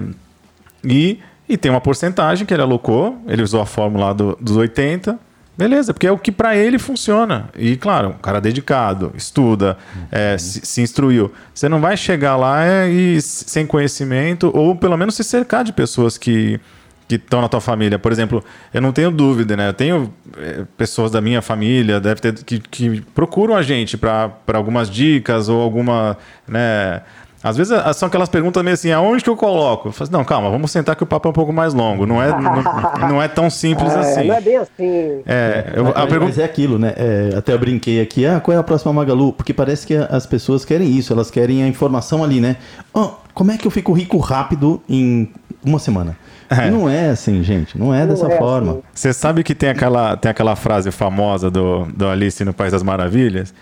e, 0.83 1.19
e 1.47 1.57
tem 1.57 1.69
uma 1.69 1.81
porcentagem 1.81 2.45
que 2.45 2.53
ele 2.53 2.63
alocou, 2.63 3.21
ele 3.27 3.41
usou 3.41 3.61
a 3.61 3.65
fórmula 3.65 4.13
do, 4.13 4.37
dos 4.39 4.55
80 4.55 5.28
Beleza, 5.59 5.93
porque 5.93 6.07
é 6.07 6.11
o 6.11 6.17
que 6.17 6.31
para 6.31 6.55
ele 6.55 6.79
funciona. 6.79 7.49
E, 7.53 7.75
claro, 7.75 8.11
um 8.11 8.13
cara 8.13 8.39
dedicado, 8.39 9.11
estuda, 9.13 9.77
uhum. 9.93 10.01
é, 10.09 10.37
se, 10.37 10.65
se, 10.65 10.81
instruiu. 10.81 11.33
Você 11.53 11.67
não 11.67 11.81
vai 11.81 11.97
chegar 11.97 12.37
lá 12.37 12.63
é, 12.63 12.89
e 12.89 13.21
sem 13.21 13.67
conhecimento, 13.67 14.49
ou 14.55 14.73
pelo 14.73 14.95
menos 14.95 15.15
se 15.15 15.23
cercar 15.25 15.65
de 15.65 15.73
pessoas 15.73 16.17
que 16.17 16.61
que 17.09 17.15
estão 17.15 17.41
na 17.41 17.49
tua 17.49 17.59
família. 17.59 17.97
Por 17.97 18.11
exemplo, 18.11 18.43
eu 18.71 18.79
não 18.79 18.91
tenho 18.91 19.09
dúvida, 19.09 19.57
né? 19.57 19.69
Eu 19.69 19.73
tenho 19.73 20.13
é, 20.37 20.63
pessoas 20.77 21.09
da 21.09 21.19
minha 21.19 21.41
família, 21.41 21.99
deve 21.99 22.21
ter, 22.21 22.43
que, 22.43 22.59
que 22.59 23.01
procuram 23.15 23.55
a 23.55 23.63
gente 23.63 23.97
para 23.97 24.31
algumas 24.53 24.91
dicas 24.91 25.49
ou 25.49 25.59
alguma, 25.59 26.15
né? 26.47 27.01
Às 27.41 27.55
vezes 27.55 27.73
são 27.95 28.07
aquelas 28.07 28.27
perguntas 28.27 28.61
meio 28.63 28.73
assim, 28.73 28.91
aonde 28.91 29.23
que 29.23 29.29
eu 29.29 29.35
coloco? 29.35 29.87
Eu 29.87 29.91
falo, 29.93 30.03
assim, 30.03 30.11
não, 30.11 30.25
calma, 30.25 30.49
vamos 30.49 30.71
sentar 30.71 30.95
que 30.95 31.03
o 31.03 31.05
papo 31.05 31.29
é 31.29 31.31
um 31.31 31.33
pouco 31.33 31.53
mais 31.53 31.73
longo. 31.73 32.05
Não 32.05 32.21
é, 32.21 32.29
não, 32.29 33.09
não 33.09 33.21
é 33.21 33.29
tão 33.29 33.49
simples 33.49 33.93
é, 33.93 33.99
assim. 33.99 34.27
Não 34.27 34.35
é 34.35 34.41
bem 34.41 34.57
assim. 34.57 35.21
É, 35.25 35.73
eu, 35.73 35.85
mas, 35.85 35.95
a 35.95 36.07
pergunta... 36.07 36.25
mas 36.25 36.37
é 36.37 36.43
aquilo, 36.43 36.77
né? 36.77 36.93
É, 36.97 37.37
até 37.37 37.53
eu 37.53 37.59
brinquei 37.59 38.01
aqui, 38.01 38.25
ah, 38.25 38.41
qual 38.41 38.55
é 38.55 38.59
a 38.59 38.63
próxima 38.63 38.91
Magalu? 38.91 39.31
Porque 39.31 39.53
parece 39.53 39.87
que 39.87 39.95
as 39.95 40.25
pessoas 40.25 40.65
querem 40.65 40.89
isso, 40.89 41.13
elas 41.13 41.31
querem 41.31 41.63
a 41.63 41.67
informação 41.67 42.23
ali, 42.23 42.41
né? 42.41 42.57
Oh, 42.93 43.11
como 43.33 43.51
é 43.51 43.57
que 43.57 43.65
eu 43.65 43.71
fico 43.71 43.93
rico 43.93 44.17
rápido 44.17 44.81
em 44.89 45.31
uma 45.63 45.79
semana? 45.79 46.17
É. 46.49 46.67
E 46.67 46.71
não 46.71 46.89
é 46.89 47.09
assim, 47.09 47.41
gente. 47.43 47.77
Não 47.77 47.93
é 47.93 48.01
não 48.01 48.07
dessa 48.07 48.27
é 48.27 48.37
forma. 48.37 48.71
Assim. 48.71 48.81
Você 48.93 49.13
sabe 49.13 49.43
que 49.43 49.55
tem 49.55 49.69
aquela, 49.69 50.17
tem 50.17 50.29
aquela 50.29 50.55
frase 50.55 50.91
famosa 50.91 51.49
do, 51.49 51.85
do 51.85 52.07
Alice 52.07 52.43
no 52.43 52.53
País 52.53 52.71
das 52.73 52.83
Maravilhas? 52.83 53.53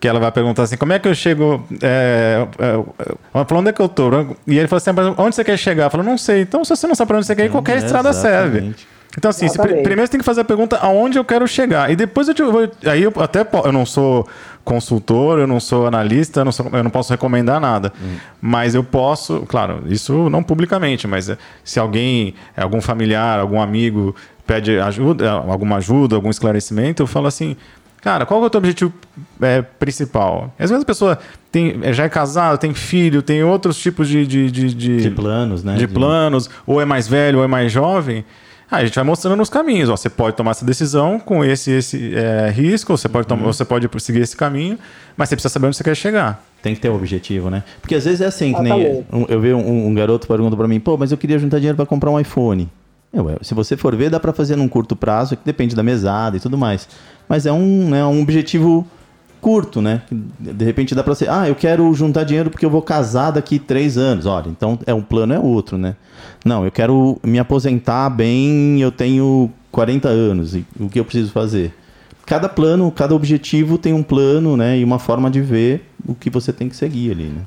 Que 0.00 0.08
ela 0.08 0.18
vai 0.18 0.32
perguntar 0.32 0.62
assim, 0.62 0.78
como 0.78 0.94
é 0.94 0.98
que 0.98 1.06
eu 1.06 1.14
chego, 1.14 1.62
é, 1.82 2.46
é, 2.58 2.72
ela 3.34 3.44
falou, 3.44 3.60
onde 3.60 3.68
é 3.68 3.72
que 3.72 3.82
eu 3.82 3.88
tô? 3.88 4.10
E 4.46 4.58
ele 4.58 4.66
falou 4.66 4.78
assim, 4.78 5.14
onde 5.18 5.36
você 5.36 5.44
quer 5.44 5.58
chegar? 5.58 5.84
Eu 5.84 5.90
falei, 5.90 6.06
não 6.06 6.16
sei. 6.16 6.40
Então, 6.40 6.64
se 6.64 6.74
você 6.74 6.86
não 6.86 6.94
sabe 6.94 7.08
para 7.08 7.18
onde 7.18 7.26
você 7.26 7.36
quer 7.36 7.44
ir, 7.44 7.50
qualquer 7.50 7.76
é, 7.76 7.84
estrada 7.84 8.12
serve. 8.14 8.74
Então, 9.18 9.28
assim, 9.28 9.48
se, 9.48 9.58
primeiro 9.58 10.00
você 10.00 10.08
tem 10.08 10.20
que 10.20 10.24
fazer 10.24 10.40
a 10.40 10.44
pergunta 10.44 10.78
aonde 10.78 11.18
eu 11.18 11.24
quero 11.24 11.46
chegar. 11.46 11.90
E 11.90 11.96
depois 11.96 12.28
eu 12.28 12.34
te, 12.34 12.42
vou. 12.42 12.70
Aí 12.86 13.02
eu 13.02 13.12
até 13.18 13.46
eu 13.64 13.72
não 13.72 13.84
sou 13.84 14.26
consultor, 14.64 15.40
eu 15.40 15.46
não 15.46 15.58
sou 15.58 15.86
analista, 15.86 16.40
eu 16.40 16.44
não, 16.44 16.52
sou, 16.52 16.70
eu 16.72 16.82
não 16.84 16.90
posso 16.90 17.12
recomendar 17.12 17.60
nada. 17.60 17.92
Hum. 18.00 18.16
Mas 18.40 18.74
eu 18.74 18.84
posso, 18.84 19.40
claro, 19.48 19.82
isso 19.86 20.30
não 20.30 20.42
publicamente, 20.42 21.08
mas 21.08 21.28
eh, 21.28 21.36
se 21.64 21.80
alguém, 21.80 22.34
algum 22.56 22.80
familiar, 22.80 23.40
algum 23.40 23.60
amigo 23.60 24.14
pede 24.46 24.78
ajuda, 24.78 25.30
alguma 25.30 25.76
ajuda, 25.76 26.14
algum 26.14 26.30
esclarecimento, 26.30 27.02
eu 27.02 27.06
falo 27.06 27.26
assim: 27.26 27.56
Cara, 28.00 28.24
qual 28.24 28.42
é 28.42 28.46
o 28.46 28.50
teu 28.50 28.58
objetivo 28.58 28.92
é, 29.40 29.62
principal? 29.62 30.54
Às 30.58 30.70
vezes 30.70 30.82
a 30.82 30.86
pessoa 30.86 31.18
tem, 31.52 31.78
é, 31.82 31.92
já 31.92 32.04
é 32.04 32.08
casada, 32.08 32.56
tem 32.56 32.72
filho, 32.72 33.22
tem 33.22 33.42
outros 33.44 33.78
tipos 33.78 34.08
de... 34.08 34.26
De, 34.26 34.50
de, 34.50 34.74
de, 34.74 34.96
de 35.02 35.10
planos, 35.10 35.62
né? 35.62 35.74
De, 35.74 35.80
de 35.80 35.88
planos, 35.88 36.48
ou 36.66 36.80
é 36.80 36.84
mais 36.84 37.06
velho, 37.06 37.38
ou 37.38 37.44
é 37.44 37.46
mais 37.46 37.70
jovem. 37.70 38.24
Ah, 38.70 38.76
a 38.76 38.84
gente 38.84 38.94
vai 38.94 39.02
mostrando 39.02 39.36
nos 39.36 39.50
caminhos. 39.50 39.88
Ó, 39.88 39.96
você 39.96 40.08
pode 40.08 40.36
tomar 40.36 40.52
essa 40.52 40.64
decisão 40.64 41.18
com 41.18 41.44
esse, 41.44 41.72
esse 41.72 42.14
é, 42.14 42.50
risco, 42.50 42.96
você 42.96 43.08
pode, 43.08 43.30
uhum. 43.32 43.40
você 43.40 43.64
pode 43.64 43.88
seguir 43.98 44.20
esse 44.20 44.36
caminho, 44.36 44.78
mas 45.16 45.28
você 45.28 45.34
precisa 45.34 45.52
saber 45.52 45.66
onde 45.66 45.76
você 45.76 45.82
quer 45.82 45.96
chegar. 45.96 46.42
Tem 46.62 46.74
que 46.74 46.80
ter 46.80 46.88
um 46.88 46.94
objetivo, 46.94 47.50
né? 47.50 47.64
Porque 47.80 47.96
às 47.96 48.04
vezes 48.04 48.20
é 48.20 48.26
assim, 48.26 48.54
que 48.54 48.60
nem 48.60 49.04
eu 49.28 49.40
vi 49.40 49.52
um, 49.52 49.88
um 49.88 49.94
garoto 49.94 50.28
perguntando 50.28 50.56
para 50.56 50.68
mim, 50.68 50.78
pô, 50.78 50.96
mas 50.96 51.10
eu 51.10 51.18
queria 51.18 51.38
juntar 51.38 51.56
dinheiro 51.56 51.76
para 51.76 51.86
comprar 51.86 52.10
um 52.10 52.20
iPhone. 52.20 52.70
Eu, 53.12 53.38
se 53.42 53.54
você 53.54 53.76
for 53.76 53.94
ver, 53.96 54.10
dá 54.10 54.20
para 54.20 54.32
fazer 54.32 54.56
num 54.56 54.68
curto 54.68 54.94
prazo, 54.94 55.36
que 55.36 55.44
depende 55.44 55.74
da 55.74 55.82
mesada 55.82 56.36
e 56.36 56.40
tudo 56.40 56.56
mais 56.56 56.88
mas 57.30 57.46
é 57.46 57.52
um, 57.52 57.88
né, 57.88 58.04
um 58.04 58.22
objetivo 58.22 58.84
curto, 59.40 59.80
né? 59.80 60.02
De 60.10 60.64
repente 60.64 60.96
dá 60.96 61.04
para 61.04 61.14
ser, 61.14 61.30
ah, 61.30 61.48
eu 61.48 61.54
quero 61.54 61.94
juntar 61.94 62.24
dinheiro 62.24 62.50
porque 62.50 62.66
eu 62.66 62.70
vou 62.70 62.82
casar 62.82 63.30
daqui 63.30 63.56
três 63.60 63.96
anos. 63.96 64.26
Olha, 64.26 64.48
então 64.48 64.76
é 64.84 64.92
um 64.92 65.00
plano 65.00 65.32
é 65.32 65.38
outro, 65.38 65.78
né? 65.78 65.94
Não, 66.44 66.64
eu 66.64 66.72
quero 66.72 67.20
me 67.22 67.38
aposentar 67.38 68.10
bem, 68.10 68.80
eu 68.82 68.90
tenho 68.90 69.48
40 69.70 70.08
anos, 70.08 70.56
e 70.56 70.66
o 70.80 70.88
que 70.88 70.98
eu 70.98 71.04
preciso 71.04 71.30
fazer? 71.30 71.72
Cada 72.26 72.48
plano, 72.48 72.90
cada 72.90 73.14
objetivo 73.14 73.78
tem 73.78 73.92
um 73.92 74.02
plano, 74.02 74.56
né? 74.56 74.76
E 74.76 74.82
uma 74.82 74.98
forma 74.98 75.30
de 75.30 75.40
ver 75.40 75.88
o 76.04 76.16
que 76.16 76.28
você 76.28 76.52
tem 76.52 76.68
que 76.68 76.74
seguir 76.74 77.12
ali, 77.12 77.28
né? 77.28 77.42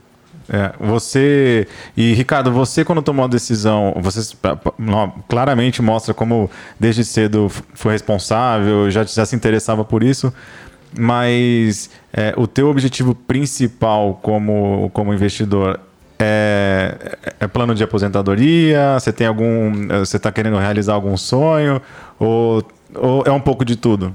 É, 0.49 0.73
você 0.79 1.67
e 1.95 2.13
Ricardo, 2.13 2.51
você 2.51 2.84
quando 2.84 3.01
tomou 3.01 3.25
a 3.25 3.27
decisão, 3.27 3.95
você 4.01 4.36
claramente 5.27 5.82
mostra 5.82 6.13
como 6.13 6.49
desde 6.79 7.06
cedo 7.06 7.49
foi 7.73 7.93
responsável, 7.93 8.91
já, 8.91 9.03
já 9.03 9.25
se 9.25 9.36
interessava 9.36 9.86
por 9.86 10.03
isso, 10.03 10.34
mas 10.97 11.89
é, 12.12 12.34
o 12.36 12.45
teu 12.45 12.69
objetivo 12.69 13.15
principal 13.15 14.19
como, 14.21 14.89
como 14.93 15.13
investidor 15.13 15.79
é, 16.19 17.17
é, 17.39 17.47
plano 17.47 17.73
de 17.73 17.83
aposentadoria? 17.83 19.00
Você 19.00 19.12
tem 19.12 19.27
algum, 19.27 19.87
você 20.00 20.17
está 20.17 20.31
querendo 20.31 20.58
realizar 20.58 20.94
algum 20.94 21.17
sonho 21.17 21.81
ou, 22.19 22.63
ou 22.96 23.23
é 23.25 23.31
um 23.31 23.39
pouco 23.39 23.65
de 23.65 23.75
tudo? 23.75 24.13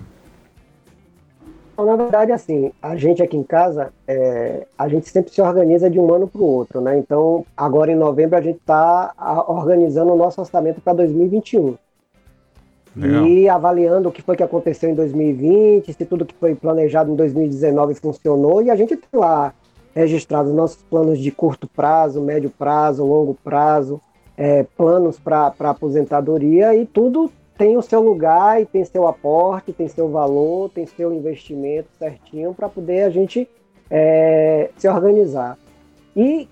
Então, 1.79 1.87
na 1.87 1.95
verdade, 1.95 2.33
assim, 2.33 2.73
a 2.83 2.97
gente 2.97 3.23
aqui 3.23 3.37
em 3.37 3.45
casa, 3.45 3.93
é, 4.09 4.67
a 4.77 4.89
gente 4.89 5.09
sempre 5.09 5.33
se 5.33 5.41
organiza 5.41 5.89
de 5.89 5.97
um 6.01 6.13
ano 6.13 6.27
para 6.27 6.41
o 6.41 6.45
outro, 6.45 6.81
né? 6.81 6.99
Então, 6.99 7.47
agora 7.57 7.93
em 7.93 7.95
novembro, 7.95 8.37
a 8.37 8.41
gente 8.41 8.57
está 8.57 9.15
organizando 9.47 10.13
o 10.13 10.17
nosso 10.17 10.41
orçamento 10.41 10.81
para 10.81 10.95
2021. 10.95 11.77
Legal. 12.97 13.27
E 13.29 13.49
avaliando 13.49 14.09
o 14.09 14.13
que 14.13 14.21
foi 14.21 14.35
que 14.35 14.43
aconteceu 14.43 14.91
em 14.91 14.95
2020, 14.95 15.93
se 15.93 16.05
tudo 16.05 16.27
que 16.27 16.35
foi 16.35 16.53
planejado 16.57 17.13
em 17.13 17.15
2019 17.15 17.95
funcionou, 17.95 18.61
e 18.61 18.73
a 18.73 18.75
gente 18.75 18.97
tem 18.97 19.21
lá 19.21 19.55
registrado 19.95 20.53
nossos 20.53 20.83
planos 20.83 21.17
de 21.17 21.31
curto 21.31 21.69
prazo, 21.69 22.21
médio 22.21 22.51
prazo, 22.51 23.07
longo 23.07 23.35
prazo, 23.45 24.01
é, 24.37 24.67
planos 24.77 25.17
para 25.17 25.53
aposentadoria, 25.61 26.75
e 26.75 26.85
tudo 26.85 27.31
tem 27.59 27.77
o 27.77 27.83
seu 27.83 28.01
lugar 28.01 28.63
e 28.63 28.65
tem 28.65 28.85
seu 28.85 29.07
aporte, 29.07 29.73
tem 29.73 29.89
seu 29.89 30.09
valor, 30.09 30.71
tem 30.71 30.87
seu 30.87 31.13
investimento 31.13 31.89
certinho 31.99 32.55
para 32.55 32.69
poder 32.69 33.03
a 33.03 33.11
gente 33.11 33.47
é, 33.91 34.71
se 34.77 34.89
organizar. 34.89 35.59
E 36.17 36.49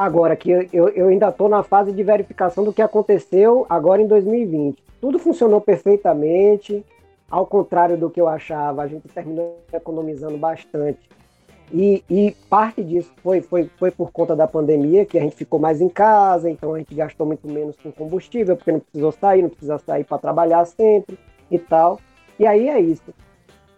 Agora 0.00 0.34
que 0.34 0.50
eu, 0.50 0.88
eu 0.88 1.08
ainda 1.08 1.28
estou 1.28 1.46
na 1.46 1.62
fase 1.62 1.92
de 1.92 2.02
verificação 2.02 2.64
do 2.64 2.72
que 2.72 2.80
aconteceu 2.80 3.66
agora 3.68 4.00
em 4.00 4.06
2020. 4.06 4.82
Tudo 4.98 5.18
funcionou 5.18 5.60
perfeitamente, 5.60 6.82
ao 7.30 7.44
contrário 7.44 7.98
do 7.98 8.08
que 8.08 8.18
eu 8.18 8.26
achava, 8.26 8.80
a 8.80 8.86
gente 8.86 9.06
terminou 9.08 9.58
economizando 9.70 10.38
bastante. 10.38 11.06
E, 11.72 12.02
e, 12.10 12.36
parte 12.48 12.82
disso 12.82 13.12
foi, 13.22 13.40
foi, 13.40 13.70
foi 13.78 13.90
por 13.90 14.10
conta 14.10 14.34
da 14.34 14.46
pandemia, 14.46 15.06
que 15.06 15.16
a 15.16 15.20
gente 15.20 15.36
ficou 15.36 15.60
mais 15.60 15.80
em 15.80 15.88
casa, 15.88 16.50
então 16.50 16.74
a 16.74 16.78
gente 16.78 16.94
gastou 16.94 17.26
muito 17.26 17.48
menos 17.48 17.76
com 17.76 17.92
combustível, 17.92 18.56
porque 18.56 18.72
não 18.72 18.80
precisou 18.80 19.12
sair, 19.12 19.42
não 19.42 19.48
precisa 19.48 19.78
sair 19.78 20.04
para 20.04 20.18
trabalhar 20.18 20.64
sempre 20.64 21.16
e 21.50 21.58
tal. 21.58 22.00
E 22.38 22.46
aí 22.46 22.68
é 22.68 22.80
isso. 22.80 23.14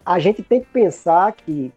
A 0.04 0.18
gente 0.18 0.42
tem 0.42 0.60
que 0.60 0.68
pensar 0.68 1.32
que 1.32 1.72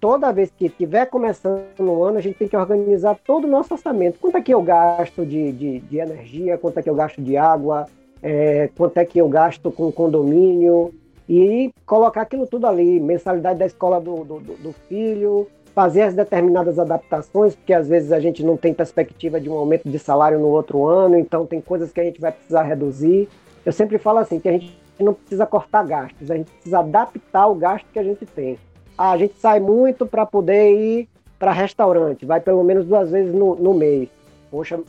toda 0.00 0.32
vez 0.32 0.50
que 0.50 0.66
estiver 0.66 1.06
começando 1.06 1.80
o 1.80 2.02
ano, 2.02 2.18
a 2.18 2.22
gente 2.22 2.38
tem 2.38 2.48
que 2.48 2.56
organizar 2.56 3.18
todo 3.24 3.44
o 3.44 3.50
nosso 3.50 3.74
orçamento. 3.74 4.18
Quanto 4.18 4.36
é 4.36 4.40
que 4.40 4.54
eu 4.54 4.62
gasto 4.62 5.26
de, 5.26 5.52
de, 5.52 5.80
de 5.80 5.98
energia, 5.98 6.56
quanto 6.56 6.78
é 6.78 6.82
que 6.82 6.90
eu 6.90 6.94
gasto 6.94 7.20
de 7.20 7.36
água, 7.36 7.86
é, 8.22 8.70
quanto 8.76 8.96
é 8.96 9.04
que 9.04 9.18
eu 9.18 9.28
gasto 9.28 9.70
com 9.70 9.92
condomínio, 9.92 10.94
e 11.28 11.70
colocar 11.84 12.22
aquilo 12.22 12.46
tudo 12.46 12.66
ali, 12.66 12.98
mensalidade 12.98 13.58
da 13.58 13.66
escola 13.66 14.00
do, 14.00 14.24
do, 14.24 14.40
do, 14.40 14.72
filho, 14.88 15.46
fazer 15.74 16.02
as 16.02 16.14
determinadas 16.14 16.78
adaptações, 16.78 17.54
porque 17.54 17.74
às 17.74 17.86
vezes 17.86 18.12
a 18.12 18.18
gente 18.18 18.42
não 18.42 18.56
tem 18.56 18.72
perspectiva 18.72 19.40
de 19.40 19.50
um 19.50 19.54
aumento 19.54 19.88
de 19.88 19.98
salário 19.98 20.38
no 20.38 20.48
outro 20.48 20.86
ano, 20.86 21.18
então 21.18 21.44
tem 21.46 21.60
coisas 21.60 21.92
que 21.92 22.00
a 22.00 22.04
gente 22.04 22.20
vai 22.20 22.32
precisar 22.32 22.62
reduzir. 22.62 23.28
Eu 23.64 23.72
sempre 23.72 23.98
falo 23.98 24.18
assim, 24.18 24.40
que 24.40 24.48
a 24.48 24.52
gente 24.52 24.80
não 24.98 25.12
precisa 25.12 25.44
cortar 25.44 25.86
gastos, 25.86 26.30
a 26.30 26.36
gente 26.36 26.50
precisa 26.50 26.78
adaptar 26.78 27.46
o 27.46 27.54
gasto 27.54 27.86
que 27.92 27.98
a 27.98 28.04
gente 28.04 28.24
tem. 28.24 28.58
Ah, 28.96 29.12
a 29.12 29.18
gente 29.18 29.34
sai 29.38 29.60
muito 29.60 30.06
para 30.06 30.24
poder 30.24 30.72
ir 30.72 31.08
para 31.38 31.52
restaurante, 31.52 32.26
vai 32.26 32.40
pelo 32.40 32.64
menos 32.64 32.86
duas 32.86 33.10
vezes 33.10 33.32
no, 33.32 33.54
no 33.54 33.74
mês. 33.74 34.08
Poxa, 34.50 34.80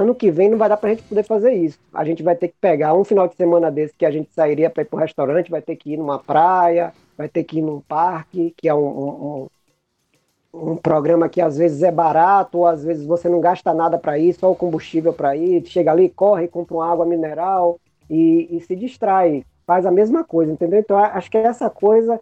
ano 0.00 0.14
que 0.14 0.30
vem 0.30 0.48
não 0.48 0.58
vai 0.58 0.68
dar 0.68 0.76
para 0.76 0.90
a 0.90 0.94
gente 0.94 1.04
poder 1.04 1.22
fazer 1.24 1.52
isso. 1.52 1.78
A 1.92 2.04
gente 2.04 2.22
vai 2.22 2.34
ter 2.34 2.48
que 2.48 2.54
pegar 2.60 2.94
um 2.94 3.04
final 3.04 3.28
de 3.28 3.34
semana 3.34 3.70
desse 3.70 3.94
que 3.94 4.06
a 4.06 4.10
gente 4.10 4.32
sairia 4.32 4.70
para 4.70 4.82
ir 4.82 4.86
para 4.86 4.96
o 4.96 5.00
restaurante, 5.00 5.50
vai 5.50 5.62
ter 5.62 5.76
que 5.76 5.92
ir 5.92 5.96
numa 5.96 6.18
praia, 6.18 6.92
vai 7.16 7.28
ter 7.28 7.44
que 7.44 7.58
ir 7.58 7.62
num 7.62 7.80
parque, 7.80 8.54
que 8.56 8.68
é 8.68 8.74
um, 8.74 8.86
um, 8.86 9.46
um 10.52 10.76
programa 10.76 11.28
que 11.28 11.40
às 11.40 11.56
vezes 11.56 11.82
é 11.82 11.90
barato, 11.90 12.58
ou 12.58 12.66
às 12.66 12.84
vezes 12.84 13.04
você 13.04 13.28
não 13.28 13.40
gasta 13.40 13.74
nada 13.74 13.98
para 13.98 14.18
ir, 14.18 14.32
só 14.34 14.50
o 14.50 14.56
combustível 14.56 15.12
para 15.12 15.36
ir. 15.36 15.66
Chega 15.66 15.90
ali, 15.90 16.08
corre, 16.08 16.48
compra 16.48 16.74
uma 16.74 16.90
água 16.90 17.04
mineral 17.04 17.78
e, 18.08 18.48
e 18.50 18.60
se 18.60 18.76
distrai. 18.76 19.44
Faz 19.66 19.86
a 19.86 19.90
mesma 19.90 20.22
coisa, 20.22 20.52
entendeu? 20.52 20.80
Então 20.80 20.98
acho 20.98 21.30
que 21.30 21.38
essa 21.38 21.70
coisa 21.70 22.20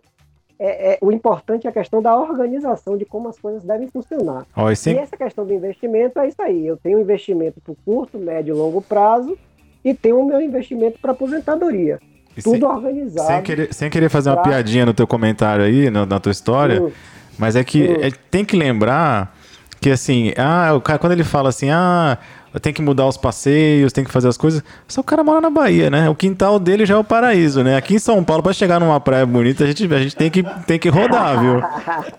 é, 0.59 0.93
é, 0.93 0.99
o 1.01 1.11
importante 1.11 1.67
é 1.67 1.71
a 1.71 1.73
questão 1.73 2.01
da 2.01 2.17
organização 2.17 2.97
de 2.97 3.05
como 3.05 3.29
as 3.29 3.39
coisas 3.39 3.65
devem 3.65 3.89
funcionar. 3.89 4.47
Oh, 4.57 4.71
e, 4.71 4.75
e 4.91 4.99
essa 4.99 5.17
questão 5.17 5.45
do 5.45 5.53
investimento 5.53 6.19
é 6.19 6.29
isso 6.29 6.41
aí. 6.41 6.67
Eu 6.67 6.77
tenho 6.77 7.01
investimento 7.01 7.61
para 7.61 7.75
curto, 7.85 8.19
médio 8.19 8.55
e 8.55 8.59
longo 8.59 8.81
prazo 8.81 9.37
e 9.85 9.93
tenho 9.93 10.21
o 10.21 10.25
meu 10.25 10.41
investimento 10.41 10.99
para 11.01 11.13
aposentadoria. 11.13 11.99
E 12.37 12.43
Tudo 12.43 12.67
sem, 12.67 12.77
organizado. 12.77 13.27
Sem 13.27 13.43
querer, 13.43 13.75
sem 13.75 13.91
querer 13.91 14.09
fazer 14.09 14.31
pra... 14.31 14.39
uma 14.39 14.43
piadinha 14.49 14.87
no 14.87 14.95
teu 14.95 15.07
comentário 15.07 15.65
aí, 15.65 15.91
na, 15.91 16.07
na 16.07 16.21
tua 16.21 16.33
história, 16.33 16.83
hum. 16.83 16.91
mas 17.39 17.57
é 17.57 17.65
que 17.65 17.83
hum. 17.83 17.97
é, 18.01 18.11
tem 18.31 18.45
que 18.45 18.57
lembrar 18.57 19.37
que 19.81 19.91
assim, 19.91 20.33
ah, 20.39 20.75
o 20.75 20.81
cara, 20.81 20.99
quando 20.99 21.13
ele 21.13 21.25
fala 21.25 21.49
assim, 21.49 21.69
ah, 21.69 22.17
tem 22.61 22.73
que 22.73 22.83
mudar 22.83 23.07
os 23.07 23.17
passeios, 23.17 23.93
tem 23.93 24.05
que 24.05 24.11
fazer 24.11 24.29
as 24.29 24.37
coisas. 24.37 24.63
Só 24.87 25.01
o 25.01 25.05
cara 25.05 25.25
mora 25.25 25.41
na 25.41 25.51
Bahia, 25.51 25.89
né? 25.89 26.09
O 26.09 26.15
quintal 26.15 26.59
dele 26.59 26.85
já 26.85 26.95
é 26.95 26.99
o 26.99 27.05
paraíso, 27.05 27.63
né? 27.63 27.77
Aqui 27.77 27.95
em 27.95 27.99
São 27.99 28.23
Paulo, 28.23 28.43
para 28.43 28.53
chegar 28.53 28.79
numa 28.79 29.01
praia 29.01 29.25
bonita, 29.25 29.65
a 29.65 29.67
gente, 29.67 29.93
a 29.93 29.99
gente 29.99 30.17
tem, 30.17 30.31
que, 30.31 30.43
tem 30.67 30.79
que 30.79 30.89
rodar, 30.89 31.41
viu? 31.41 31.63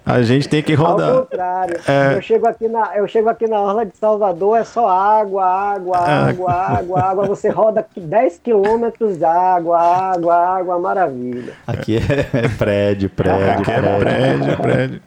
A 0.05 0.21
gente 0.21 0.49
tem 0.49 0.63
que 0.63 0.73
rodar. 0.73 1.09
Ao 1.09 1.21
contrário. 1.21 1.79
É... 1.87 2.15
Eu, 2.15 2.21
chego 2.21 2.47
aqui 2.47 2.67
na, 2.67 2.91
eu 2.95 3.07
chego 3.07 3.29
aqui 3.29 3.47
na 3.47 3.59
Orla 3.59 3.85
de 3.85 3.95
Salvador, 3.97 4.57
é 4.57 4.63
só 4.63 4.87
água, 4.87 5.45
água, 5.45 5.97
é. 5.97 6.29
água, 6.29 6.53
água, 6.53 7.01
água. 7.01 7.27
Você 7.27 7.49
roda 7.49 7.85
10 7.95 8.39
quilômetros 8.43 9.17
de 9.17 9.25
água, 9.25 9.79
água, 9.79 10.35
água, 10.35 10.79
maravilha. 10.79 11.53
Aqui 11.67 11.97
é, 11.97 12.45
é 12.45 12.49
prédio, 12.49 13.09
prédio, 13.09 13.61
Aqui 13.61 13.71
é 13.71 13.99
prédio, 13.99 14.57
prédio. 14.57 15.01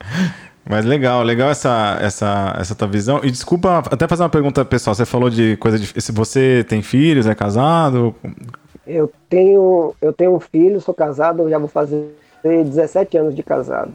Mas 0.68 0.84
legal, 0.84 1.22
legal 1.22 1.48
essa, 1.48 1.96
essa, 2.00 2.56
essa 2.58 2.74
tua 2.74 2.88
visão. 2.88 3.20
E 3.22 3.30
desculpa, 3.30 3.84
até 3.90 4.08
fazer 4.08 4.24
uma 4.24 4.28
pergunta 4.28 4.64
pessoal. 4.64 4.94
Você 4.94 5.06
falou 5.06 5.30
de 5.30 5.56
coisa 5.58 5.78
de. 5.78 6.00
Se 6.00 6.10
você 6.10 6.64
tem 6.68 6.82
filhos, 6.82 7.26
é 7.26 7.34
casado? 7.34 8.14
Eu 8.86 9.10
tenho, 9.28 9.94
eu 10.00 10.12
tenho 10.12 10.34
um 10.34 10.40
filho, 10.40 10.80
sou 10.80 10.94
casado, 10.94 11.48
já 11.48 11.58
vou 11.58 11.68
fazer 11.68 12.16
17 12.42 13.16
anos 13.16 13.34
de 13.34 13.42
casado. 13.42 13.92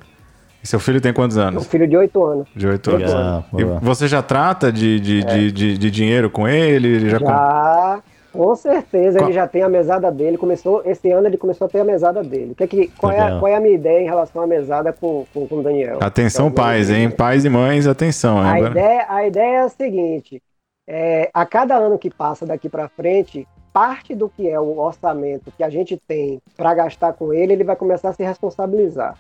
E 0.63 0.67
seu 0.67 0.79
filho 0.79 1.01
tem 1.01 1.11
quantos 1.11 1.37
anos? 1.37 1.65
Um 1.65 1.69
filho 1.69 1.87
de 1.87 1.97
8 1.97 2.23
anos. 2.23 2.47
De 2.55 2.67
8 2.67 2.91
anos. 2.91 3.45
e 3.57 3.63
você 3.83 4.07
já 4.07 4.21
trata 4.21 4.71
de, 4.71 4.99
de, 4.99 5.19
é. 5.21 5.23
de, 5.23 5.51
de, 5.51 5.77
de, 5.77 5.91
dinheiro 5.91 6.29
com 6.29 6.47
ele? 6.47 6.87
ele 6.87 7.09
já, 7.09 7.17
já 7.17 7.25
com 7.25 8.10
certeza, 8.55 9.19
qual... 9.19 9.29
ele 9.29 9.33
já 9.33 9.47
tem 9.47 9.61
a 9.61 9.69
mesada 9.69 10.11
dele. 10.11 10.37
Começou 10.37 10.81
esse 10.85 11.11
ano 11.11 11.27
ele 11.27 11.37
começou 11.37 11.65
a 11.65 11.69
ter 11.69 11.79
a 11.79 11.83
mesada 11.83 12.23
dele. 12.23 12.55
Que, 12.55 12.67
que, 12.67 12.87
qual, 12.89 13.11
é 13.11 13.19
a, 13.19 13.39
qual 13.39 13.51
é 13.51 13.55
a 13.55 13.59
minha 13.59 13.75
ideia 13.75 13.99
em 13.99 14.05
relação 14.05 14.41
à 14.41 14.47
mesada 14.47 14.93
com, 14.93 15.25
com, 15.33 15.47
com 15.47 15.55
o 15.57 15.63
Daniel? 15.63 15.99
Atenção, 16.01 16.47
então, 16.47 16.63
pais, 16.63 16.89
hein? 16.89 17.09
Pais 17.09 17.43
e 17.43 17.49
mães, 17.49 17.87
atenção. 17.87 18.39
A, 18.39 18.59
ideia, 18.59 19.05
a 19.09 19.27
ideia 19.27 19.55
é 19.55 19.59
a 19.59 19.69
seguinte: 19.69 20.41
é, 20.87 21.29
a 21.33 21.45
cada 21.45 21.75
ano 21.75 21.99
que 21.99 22.09
passa 22.09 22.45
daqui 22.45 22.69
para 22.69 22.87
frente, 22.87 23.47
parte 23.73 24.15
do 24.15 24.29
que 24.29 24.47
é 24.47 24.59
o 24.59 24.77
orçamento 24.77 25.51
que 25.51 25.63
a 25.63 25.69
gente 25.69 25.97
tem 26.07 26.41
para 26.55 26.73
gastar 26.73 27.13
com 27.13 27.33
ele, 27.33 27.53
ele 27.53 27.63
vai 27.63 27.75
começar 27.75 28.09
a 28.09 28.13
se 28.13 28.23
responsabilizar. 28.23 29.17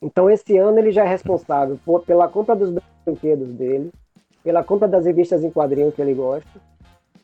Então, 0.00 0.28
esse 0.28 0.56
ano 0.56 0.78
ele 0.78 0.90
já 0.90 1.04
é 1.04 1.08
responsável 1.08 1.78
por, 1.84 2.04
pela 2.04 2.26
compra 2.26 2.56
dos 2.56 2.74
brinquedos 3.04 3.48
dele, 3.50 3.92
pela 4.42 4.64
compra 4.64 4.88
das 4.88 5.04
revistas 5.04 5.44
em 5.44 5.50
quadrinho 5.50 5.92
que 5.92 6.02
ele 6.02 6.14
gosta 6.14 6.60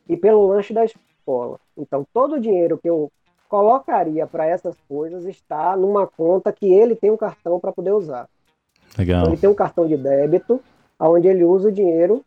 e 0.09 0.17
pelo 0.17 0.47
lanche 0.47 0.73
da 0.73 0.85
escola. 1.29 1.59
Então, 1.77 2.07
todo 2.13 2.37
o 2.37 2.41
dinheiro 2.41 2.79
que 2.79 2.89
eu 2.89 3.13
colocaria 3.49 4.27
para 4.27 4.47
essas 4.47 4.77
coisas 4.89 5.25
está 5.27 5.77
numa 5.77 6.07
conta 6.07 6.53
que 6.53 6.73
ele 6.73 6.95
tem 6.95 7.11
um 7.11 7.17
cartão 7.17 7.61
para 7.61 7.73
poder 7.73 7.93
usar. 7.93 8.29
Legal. 8.97 9.21
Então, 9.21 9.33
ele 9.33 9.41
tem 9.41 9.51
um 9.51 9.55
cartão 9.55 9.87
de 9.87 9.97
débito, 9.97 10.61
onde 10.99 11.29
ele 11.29 11.45
usa 11.45 11.69
o 11.69 11.73
dinheiro 11.73 12.25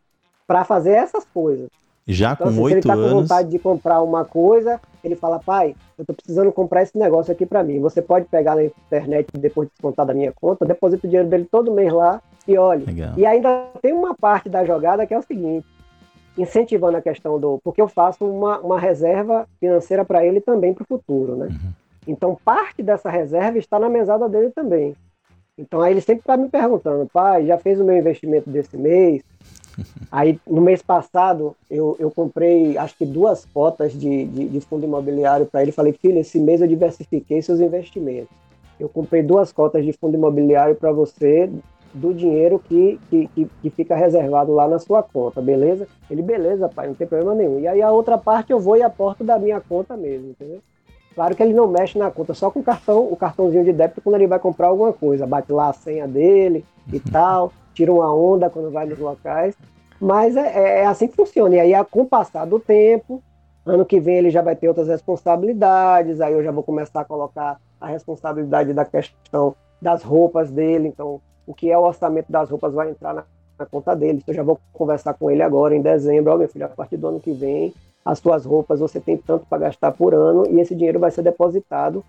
para 0.48 0.64
fazer 0.64 0.92
essas 0.92 1.26
coisas. 1.26 1.70
Já 2.08 2.34
então, 2.34 2.54
com 2.54 2.62
oito 2.62 2.64
assim, 2.64 2.70
se 2.70 2.72
ele 2.72 2.80
está 2.80 2.96
com 2.96 3.22
vontade 3.22 3.50
de 3.50 3.60
comprar 3.60 4.02
uma 4.02 4.26
coisa, 4.26 4.82
ele 5.04 5.16
fala, 5.16 5.40
pai, 5.40 5.76
eu 5.98 6.02
estou 6.02 6.16
precisando 6.16 6.52
comprar 6.52 6.82
esse 6.82 6.98
negócio 6.98 7.32
aqui 7.32 7.46
para 7.46 7.64
mim. 7.64 7.80
Você 7.80 8.02
pode 8.02 8.26
pegar 8.26 8.56
na 8.56 8.64
internet 8.64 9.28
depois 9.38 9.68
de 9.68 9.74
descontar 9.74 10.06
da 10.06 10.14
minha 10.14 10.32
conta, 10.32 10.66
deposita 10.66 11.06
o 11.06 11.10
dinheiro 11.10 11.30
dele 11.30 11.48
todo 11.50 11.72
mês 11.72 11.94
lá 11.94 12.22
e 12.48 12.58
olha. 12.58 12.86
Legal. 12.86 13.14
E 13.16 13.26
ainda 13.26 13.68
tem 13.82 13.94
uma 13.94 14.16
parte 14.16 14.50
da 14.50 14.66
jogada 14.66 15.06
que 15.06 15.14
é 15.14 15.20
o 15.20 15.22
seguinte: 15.22 15.68
incentivando 16.38 16.98
a 16.98 17.02
questão 17.02 17.40
do. 17.40 17.60
Porque 17.64 17.82
eu 17.82 17.88
faço 17.88 18.26
uma, 18.26 18.60
uma 18.60 18.80
reserva 18.80 19.48
financeira 19.60 20.06
para 20.06 20.26
ele 20.26 20.42
também 20.42 20.74
para 20.74 20.84
o 20.84 20.88
futuro, 20.88 21.36
né? 21.36 21.48
Uhum. 21.48 21.72
Então, 22.08 22.38
parte 22.44 22.82
dessa 22.82 23.10
reserva 23.10 23.58
está 23.58 23.78
na 23.78 23.90
mesada 23.90 24.28
dele 24.28 24.50
também. 24.50 24.96
Então, 25.58 25.82
aí 25.82 25.94
ele 25.94 26.02
sempre 26.02 26.22
está 26.22 26.36
me 26.36 26.50
perguntando, 26.50 27.08
pai, 27.12 27.46
já 27.46 27.58
fez 27.58 27.80
o 27.80 27.84
meu 27.84 27.96
investimento 27.96 28.50
desse 28.50 28.78
mês? 28.78 29.22
Aí, 30.12 30.40
no 30.46 30.62
mês 30.62 30.82
passado, 30.82 31.56
eu, 31.70 31.96
eu 32.00 32.12
comprei, 32.12 32.78
acho 32.78 32.98
que 32.98 33.06
duas 33.06 33.46
cotas 33.46 33.94
de, 33.94 34.26
de, 34.26 34.50
de 34.50 34.62
fundo 34.62 34.86
imobiliário 34.86 35.46
para 35.46 35.62
ele. 35.62 35.72
Falei, 35.72 35.94
filho, 35.94 36.20
esse 36.20 36.40
mês 36.40 36.62
eu 36.62 36.68
diversifiquei 36.68 37.42
seus 37.42 37.60
investimentos. 37.60 38.36
Eu 38.80 38.90
comprei 38.90 39.22
duas 39.22 39.52
cotas 39.52 39.86
de 39.86 39.94
fundo 39.94 40.16
imobiliário 40.16 40.76
para 40.76 40.92
você, 40.92 41.50
do 41.94 42.14
dinheiro 42.14 42.60
que, 42.60 43.00
que, 43.10 43.30
que, 43.62 43.70
fica 43.70 43.96
reservado 43.96 44.54
lá 44.54 44.68
na 44.68 44.80
sua 44.80 45.04
conta, 45.04 45.42
beleza? 45.42 45.88
Ele, 46.10 46.22
beleza, 46.22 46.70
pai, 46.70 46.88
não 46.88 46.94
tem 46.94 47.08
problema 47.08 47.36
nenhum. 47.36 47.60
E 47.60 47.68
aí 47.68 47.82
a 47.82 47.92
outra 47.92 48.18
parte 48.18 48.52
eu 48.52 48.60
vou 48.60 48.78
e 48.78 48.84
aporto 48.84 49.24
da 49.24 49.38
minha 49.38 49.60
conta 49.60 49.98
mesmo, 49.98 50.30
entendeu? 50.30 50.60
Claro 51.14 51.36
que 51.36 51.44
ele 51.44 51.54
não 51.54 51.68
mexe 51.68 51.98
na 51.98 52.10
conta, 52.10 52.34
só 52.34 52.50
com 52.50 52.62
o 52.62 52.64
cartão, 52.64 53.04
o 53.12 53.16
cartãozinho 53.16 53.66
de 53.66 53.74
débito 53.74 54.02
quando 54.02 54.16
ele 54.16 54.28
vai 54.28 54.40
comprar 54.40 54.68
alguma 54.68 54.94
coisa. 54.94 55.28
Bate 55.28 55.52
lá 55.52 55.70
a 55.70 55.74
senha 55.74 56.08
dele 56.08 56.66
e 56.92 56.98
uhum. 56.98 57.02
tal, 57.12 57.54
tira 57.74 57.92
uma 57.92 58.14
onda 58.14 58.50
quando 58.50 58.72
vai 58.72 58.86
nos 58.86 58.98
locais. 58.98 59.56
Mas 60.00 60.36
é, 60.36 60.48
é, 60.48 60.80
é 60.80 60.86
assim 60.86 61.08
que 61.08 61.16
funciona. 61.16 61.56
E 61.56 61.60
aí, 61.60 61.86
com 61.86 62.02
o 62.02 62.08
passar 62.08 62.46
do 62.46 62.60
tempo, 62.60 63.22
ano 63.66 63.86
que 63.86 64.00
vem 64.00 64.18
ele 64.18 64.30
já 64.30 64.42
vai 64.42 64.56
ter 64.56 64.68
outras 64.68 64.88
responsabilidades, 64.88 66.22
aí 66.22 66.34
eu 66.34 66.44
já 66.44 66.52
vou 66.52 66.64
começar 66.64 67.02
a 67.02 67.06
colocar 67.06 67.60
a 67.80 67.88
responsabilidade 67.88 68.74
da 68.74 68.86
questão 68.86 69.56
das 69.82 70.04
roupas 70.04 70.50
dele. 70.50 70.88
Então, 70.88 71.22
o 71.52 71.54
que 71.54 71.70
é 71.70 71.78
o 71.78 71.82
orçamento 71.82 72.32
das 72.32 72.50
roupas 72.50 72.74
vai 72.74 72.90
entrar 72.90 73.14
na, 73.14 73.26
na 73.60 73.66
conta 73.66 73.94
dele. 73.94 74.20
Então, 74.20 74.32
eu 74.34 74.38
já 74.38 74.44
vou 74.44 74.58
conversar 74.72 75.14
com 75.14 75.30
ele 75.30 75.44
agora 75.44 75.76
em 75.76 75.82
dezembro. 75.82 76.32
Ó, 76.32 76.38
meu 76.38 76.48
filho, 76.48 76.66
a 76.66 76.70
partir 76.70 76.96
do 76.96 77.08
ano 77.08 77.20
que 77.20 77.34
vem, 77.34 77.74
as 78.06 78.20
suas 78.20 78.46
roupas 78.46 78.80
você 78.80 79.00
tem 79.02 79.18
tanto 79.18 79.46
para 79.46 79.64
gastar 79.64 79.92
por 79.92 80.14
ano 80.14 80.48
e 80.50 80.62
esse 80.62 80.74
dinheiro 80.74 80.98
vai 80.98 81.12
ser 81.12 81.22
depositado. 81.22 82.04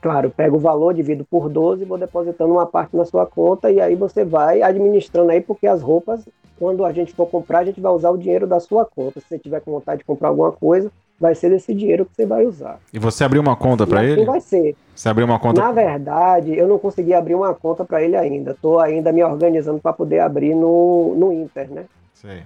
Claro, 0.00 0.30
pego 0.30 0.56
o 0.56 0.60
valor, 0.60 0.94
divido 0.94 1.24
por 1.24 1.48
12 1.48 1.82
e 1.82 1.84
vou 1.84 1.98
depositando 1.98 2.52
uma 2.52 2.66
parte 2.66 2.96
na 2.96 3.04
sua 3.04 3.26
conta 3.26 3.70
e 3.70 3.80
aí 3.80 3.96
você 3.96 4.24
vai 4.24 4.62
administrando 4.62 5.30
aí, 5.30 5.40
porque 5.40 5.66
as 5.66 5.82
roupas, 5.82 6.28
quando 6.58 6.84
a 6.84 6.92
gente 6.92 7.12
for 7.12 7.26
comprar, 7.26 7.60
a 7.60 7.64
gente 7.64 7.80
vai 7.80 7.92
usar 7.92 8.10
o 8.10 8.16
dinheiro 8.16 8.46
da 8.46 8.60
sua 8.60 8.84
conta. 8.84 9.20
Se 9.20 9.26
você 9.26 9.38
tiver 9.38 9.60
com 9.60 9.72
vontade 9.72 9.98
de 9.98 10.04
comprar 10.04 10.28
alguma 10.28 10.52
coisa, 10.52 10.90
vai 11.18 11.34
ser 11.34 11.50
desse 11.50 11.74
dinheiro 11.74 12.04
que 12.04 12.14
você 12.14 12.26
vai 12.26 12.46
usar. 12.46 12.78
E 12.92 12.98
você 12.98 13.24
abriu 13.24 13.42
uma 13.42 13.56
conta 13.56 13.86
para 13.86 14.00
assim 14.00 14.10
ele? 14.10 14.24
vai 14.24 14.40
ser. 14.40 14.76
Você 14.94 15.08
abriu 15.08 15.26
uma 15.26 15.38
conta? 15.38 15.60
Na 15.60 15.72
verdade, 15.72 16.56
eu 16.56 16.68
não 16.68 16.78
consegui 16.78 17.12
abrir 17.12 17.34
uma 17.34 17.52
conta 17.54 17.84
para 17.84 18.02
ele 18.02 18.16
ainda. 18.16 18.52
Estou 18.52 18.78
ainda 18.78 19.12
me 19.12 19.22
organizando 19.24 19.80
para 19.80 19.92
poder 19.92 20.20
abrir 20.20 20.54
no, 20.54 21.14
no 21.16 21.32
Inter, 21.32 21.70
né? 21.70 21.84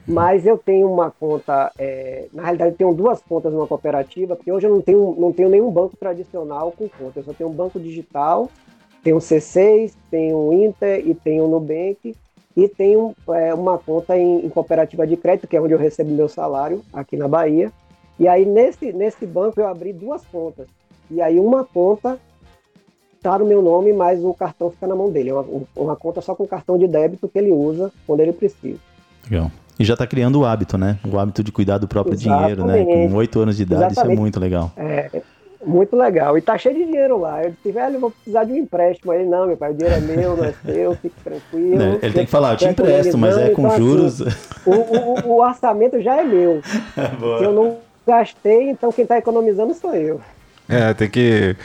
Mas 0.06 0.44
eu 0.44 0.58
tenho 0.58 0.90
uma 0.92 1.10
conta, 1.10 1.72
é, 1.78 2.28
na 2.32 2.42
realidade 2.42 2.72
eu 2.72 2.76
tenho 2.76 2.94
duas 2.94 3.22
contas 3.22 3.52
numa 3.52 3.66
cooperativa, 3.66 4.36
porque 4.36 4.52
hoje 4.52 4.66
eu 4.66 4.70
não 4.74 4.82
tenho, 4.82 5.16
não 5.18 5.32
tenho 5.32 5.48
nenhum 5.48 5.70
banco 5.70 5.96
tradicional 5.96 6.72
com 6.72 6.88
conta, 6.88 7.20
eu 7.20 7.24
só 7.24 7.32
tenho 7.32 7.48
um 7.48 7.54
banco 7.54 7.80
digital, 7.80 8.50
tenho 9.02 9.16
um 9.16 9.20
C6, 9.20 9.94
tenho 10.10 10.52
Inter 10.52 11.06
e 11.06 11.14
tenho 11.14 11.48
Nubank, 11.48 12.14
e 12.54 12.68
tenho 12.68 13.14
é, 13.30 13.54
uma 13.54 13.78
conta 13.78 14.16
em, 14.16 14.44
em, 14.44 14.48
cooperativa 14.48 15.06
de 15.06 15.16
crédito, 15.16 15.48
que 15.48 15.56
é 15.56 15.60
onde 15.60 15.72
eu 15.72 15.78
recebo 15.78 16.10
meu 16.10 16.28
salário, 16.28 16.82
aqui 16.92 17.16
na 17.16 17.26
Bahia. 17.26 17.72
E 18.18 18.28
aí 18.28 18.44
nesse, 18.44 18.92
nesse 18.92 19.24
banco 19.26 19.58
eu 19.58 19.66
abri 19.66 19.92
duas 19.92 20.22
contas. 20.26 20.68
E 21.10 21.20
aí 21.22 21.40
uma 21.40 21.64
conta 21.64 22.20
está 23.16 23.38
no 23.38 23.46
meu 23.46 23.62
nome, 23.62 23.92
mas 23.92 24.22
o 24.22 24.34
cartão 24.34 24.70
fica 24.70 24.86
na 24.86 24.94
mão 24.94 25.10
dele. 25.10 25.30
É 25.30 25.34
uma, 25.34 25.64
uma 25.74 25.96
conta 25.96 26.20
só 26.20 26.34
com 26.34 26.46
cartão 26.46 26.76
de 26.76 26.86
débito 26.86 27.28
que 27.28 27.38
ele 27.38 27.50
usa 27.50 27.90
quando 28.06 28.20
ele 28.20 28.32
precisa. 28.32 28.78
Legal. 29.30 29.50
E 29.78 29.84
já 29.84 29.94
está 29.94 30.06
criando 30.06 30.40
o 30.40 30.44
hábito, 30.44 30.76
né? 30.76 30.98
O 31.04 31.18
hábito 31.18 31.42
de 31.42 31.50
cuidar 31.50 31.78
do 31.78 31.88
próprio 31.88 32.14
Exatamente. 32.14 32.56
dinheiro, 32.56 32.66
né? 32.66 33.08
Com 33.08 33.14
oito 33.16 33.40
anos 33.40 33.56
de 33.56 33.62
idade, 33.62 33.92
Exatamente. 33.92 34.12
isso 34.12 34.18
é 34.18 34.20
muito 34.20 34.40
legal. 34.40 34.72
É, 34.76 35.10
muito 35.64 35.96
legal. 35.96 36.36
E 36.36 36.42
tá 36.42 36.58
cheio 36.58 36.74
de 36.74 36.84
dinheiro 36.84 37.18
lá. 37.18 37.42
Eu 37.42 37.50
disse, 37.50 37.72
velho, 37.72 37.94
eu 37.94 38.00
vou 38.00 38.10
precisar 38.10 38.44
de 38.44 38.52
um 38.52 38.56
empréstimo. 38.56 39.12
Ele, 39.12 39.28
não, 39.28 39.46
meu 39.46 39.56
pai, 39.56 39.70
o 39.70 39.74
dinheiro 39.74 39.96
é 39.96 40.00
meu, 40.00 40.36
não 40.36 40.44
é 40.44 40.54
seu, 40.64 40.94
fique 41.00 41.14
tranquilo. 41.22 41.98
Ele 42.02 42.12
tem 42.12 42.24
que 42.24 42.30
falar, 42.30 42.52
eu 42.52 42.56
te 42.56 42.66
empresto, 42.66 43.16
mas 43.16 43.36
é 43.36 43.50
com 43.50 43.62
então, 43.62 43.66
assim, 43.66 43.78
juros. 43.78 44.22
Assim, 44.22 44.36
o, 44.66 44.70
o, 44.72 45.32
o, 45.32 45.40
orçamento 45.40 46.00
já 46.00 46.16
é 46.20 46.24
meu. 46.24 46.60
Se 47.38 47.44
eu 47.44 47.52
não 47.52 47.78
gastei, 48.06 48.70
então 48.70 48.90
quem 48.90 49.06
tá 49.06 49.18
economizando 49.18 49.72
sou 49.74 49.94
eu. 49.94 50.20
É, 50.68 50.94
tem 50.94 51.08
que 51.08 51.56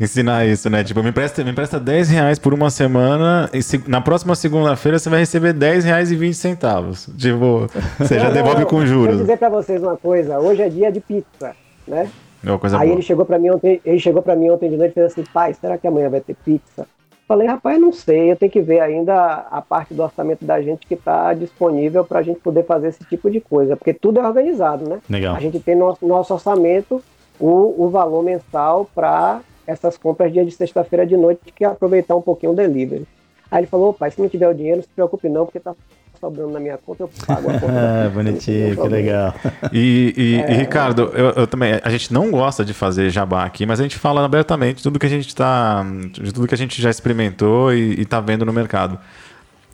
ensinar 0.00 0.46
isso, 0.46 0.68
né? 0.70 0.82
Tipo, 0.82 1.02
me 1.02 1.10
empresta, 1.10 1.44
me 1.44 1.50
empresta 1.50 1.78
10 1.78 2.08
reais 2.08 2.38
por 2.38 2.54
uma 2.54 2.70
semana 2.70 3.48
e 3.52 3.62
se, 3.62 3.82
na 3.86 4.00
próxima 4.00 4.34
segunda-feira 4.34 4.98
você 4.98 5.08
vai 5.08 5.20
receber 5.20 5.52
10 5.52 5.84
reais 5.84 6.10
e 6.10 6.16
20 6.16 6.34
centavos. 6.34 7.08
Tipo, 7.16 7.68
você 7.98 8.18
já 8.18 8.30
devolve 8.30 8.64
com 8.64 8.84
juros. 8.84 9.16
Vou 9.16 9.24
dizer 9.24 9.38
pra 9.38 9.48
vocês 9.48 9.82
uma 9.82 9.96
coisa, 9.96 10.38
hoje 10.38 10.62
é 10.62 10.68
dia 10.68 10.90
de 10.90 11.00
pizza, 11.00 11.54
né? 11.86 12.10
É 12.44 12.58
coisa 12.58 12.78
Aí 12.78 12.88
boa. 12.88 12.96
ele 12.96 13.02
chegou 13.02 13.24
para 13.24 13.38
mim 13.38 13.50
ontem, 13.50 13.80
ele 13.84 13.98
chegou 14.00 14.20
para 14.20 14.34
mim 14.34 14.50
ontem 14.50 14.68
de 14.68 14.76
noite 14.76 14.92
e 14.92 14.94
fez 14.94 15.12
assim, 15.12 15.24
pai, 15.32 15.54
será 15.54 15.78
que 15.78 15.86
amanhã 15.86 16.08
vai 16.08 16.20
ter 16.20 16.34
pizza? 16.34 16.86
Falei, 17.28 17.46
rapaz, 17.46 17.80
não 17.80 17.92
sei, 17.92 18.32
eu 18.32 18.36
tenho 18.36 18.50
que 18.50 18.60
ver 18.60 18.80
ainda 18.80 19.46
a 19.50 19.62
parte 19.62 19.94
do 19.94 20.02
orçamento 20.02 20.44
da 20.44 20.60
gente 20.60 20.86
que 20.86 20.94
está 20.94 21.32
disponível 21.32 22.04
para 22.04 22.18
a 22.18 22.22
gente 22.22 22.40
poder 22.40 22.64
fazer 22.64 22.88
esse 22.88 23.04
tipo 23.04 23.30
de 23.30 23.40
coisa, 23.40 23.76
porque 23.76 23.94
tudo 23.94 24.18
é 24.18 24.26
organizado, 24.26 24.88
né? 24.88 24.98
Legal. 25.08 25.36
A 25.36 25.40
gente 25.40 25.60
tem 25.60 25.76
no 25.76 25.96
nosso 26.02 26.34
orçamento 26.34 27.02
o, 27.42 27.74
o 27.76 27.90
valor 27.90 28.22
mensal 28.22 28.88
para 28.94 29.40
essas 29.66 29.98
compras 29.98 30.32
dia 30.32 30.44
de 30.44 30.52
sexta-feira 30.52 31.04
de 31.04 31.16
noite, 31.16 31.40
que 31.54 31.64
é 31.64 31.68
aproveitar 31.68 32.14
um 32.14 32.22
pouquinho 32.22 32.52
o 32.52 32.54
delivery. 32.54 33.04
Aí 33.50 33.60
ele 33.60 33.66
falou, 33.66 33.92
pai, 33.92 34.12
se 34.12 34.20
não 34.20 34.28
tiver 34.28 34.48
o 34.48 34.54
dinheiro, 34.54 34.76
não 34.76 34.82
se 34.84 34.88
preocupe 34.88 35.28
não, 35.28 35.44
porque 35.44 35.58
tá 35.58 35.74
sobrando 36.20 36.52
na 36.52 36.60
minha 36.60 36.78
conta, 36.78 37.02
eu 37.02 37.10
pago 37.26 37.50
a 37.50 37.58
conta. 37.58 37.66
ah, 38.06 38.08
bonitinho, 38.10 38.76
que 38.76 38.88
legal. 38.88 39.34
E, 39.72 40.14
e, 40.16 40.40
é, 40.40 40.52
e 40.52 40.54
Ricardo, 40.54 41.10
eu, 41.14 41.30
eu, 41.30 41.46
também, 41.48 41.80
a 41.82 41.90
gente 41.90 42.12
não 42.12 42.30
gosta 42.30 42.64
de 42.64 42.72
fazer 42.72 43.10
jabá 43.10 43.44
aqui, 43.44 43.66
mas 43.66 43.80
a 43.80 43.82
gente 43.82 43.98
fala 43.98 44.24
abertamente 44.24 44.80
tudo 44.80 44.98
que 45.00 45.06
a 45.06 45.08
gente 45.08 45.34
tá, 45.34 45.84
de 46.12 46.32
tudo 46.32 46.46
que 46.46 46.54
a 46.54 46.58
gente 46.58 46.80
já 46.80 46.90
experimentou 46.90 47.74
e, 47.74 48.00
e 48.00 48.04
tá 48.04 48.20
vendo 48.20 48.46
no 48.46 48.52
mercado. 48.52 48.98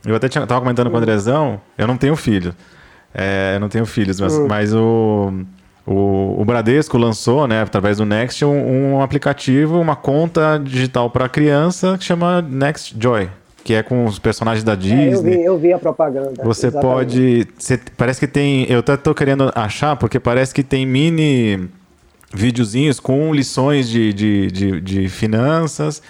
Eu 0.07 0.17
até 0.17 0.27
tinha, 0.27 0.47
tava 0.47 0.63
comentando 0.63 0.89
com 0.89 0.97
o 0.97 0.99
Andrezão, 0.99 1.61
eu 1.77 1.87
não 1.87 1.99
tenho 1.99 2.17
filho. 2.17 2.55
É, 3.15 3.53
eu 3.57 3.61
não 3.61 3.69
tenho 3.69 3.85
filhos, 3.85 4.19
mas, 4.19 4.35
hum. 4.35 4.47
mas 4.49 4.75
o, 4.75 5.33
o, 5.89 6.41
o, 6.41 6.45
Bradesco 6.45 6.99
lançou, 6.99 7.47
né, 7.47 7.63
através 7.63 7.97
do 7.97 8.05
Next, 8.05 8.45
um, 8.45 8.95
um 8.95 9.01
aplicativo, 9.01 9.81
uma 9.81 9.97
conta 9.97 10.61
digital 10.63 11.09
para 11.09 11.29
criança 11.29 11.97
que 11.97 12.05
chama 12.05 12.43
Next 12.43 12.95
Joy 12.99 13.29
que 13.65 13.75
é 13.75 13.83
com 13.83 14.07
os 14.07 14.19
personagens 14.19 14.65
da 14.65 14.75
Disney. 14.75 15.11
É, 15.11 15.15
eu, 15.15 15.23
vi, 15.23 15.45
eu 15.45 15.59
vi 15.59 15.73
a 15.75 15.79
propaganda. 15.79 16.43
Você 16.43 16.69
exatamente. 16.69 16.95
pode. 16.95 17.49
Você, 17.59 17.79
parece 17.99 18.19
que 18.19 18.27
tem. 18.27 18.65
Eu 18.67 18.79
até 18.79 18.97
tô 18.97 19.15
querendo 19.15 19.53
achar, 19.55 19.95
porque 19.95 20.19
parece 20.19 20.55
que 20.55 20.63
tem 20.63 20.87
mini 20.87 21.69
videozinhos 22.33 22.99
com 22.99 23.35
lições 23.35 23.87
de, 23.87 24.11
de, 24.15 24.47
de, 24.47 24.81
de 24.81 25.09
finanças. 25.11 26.01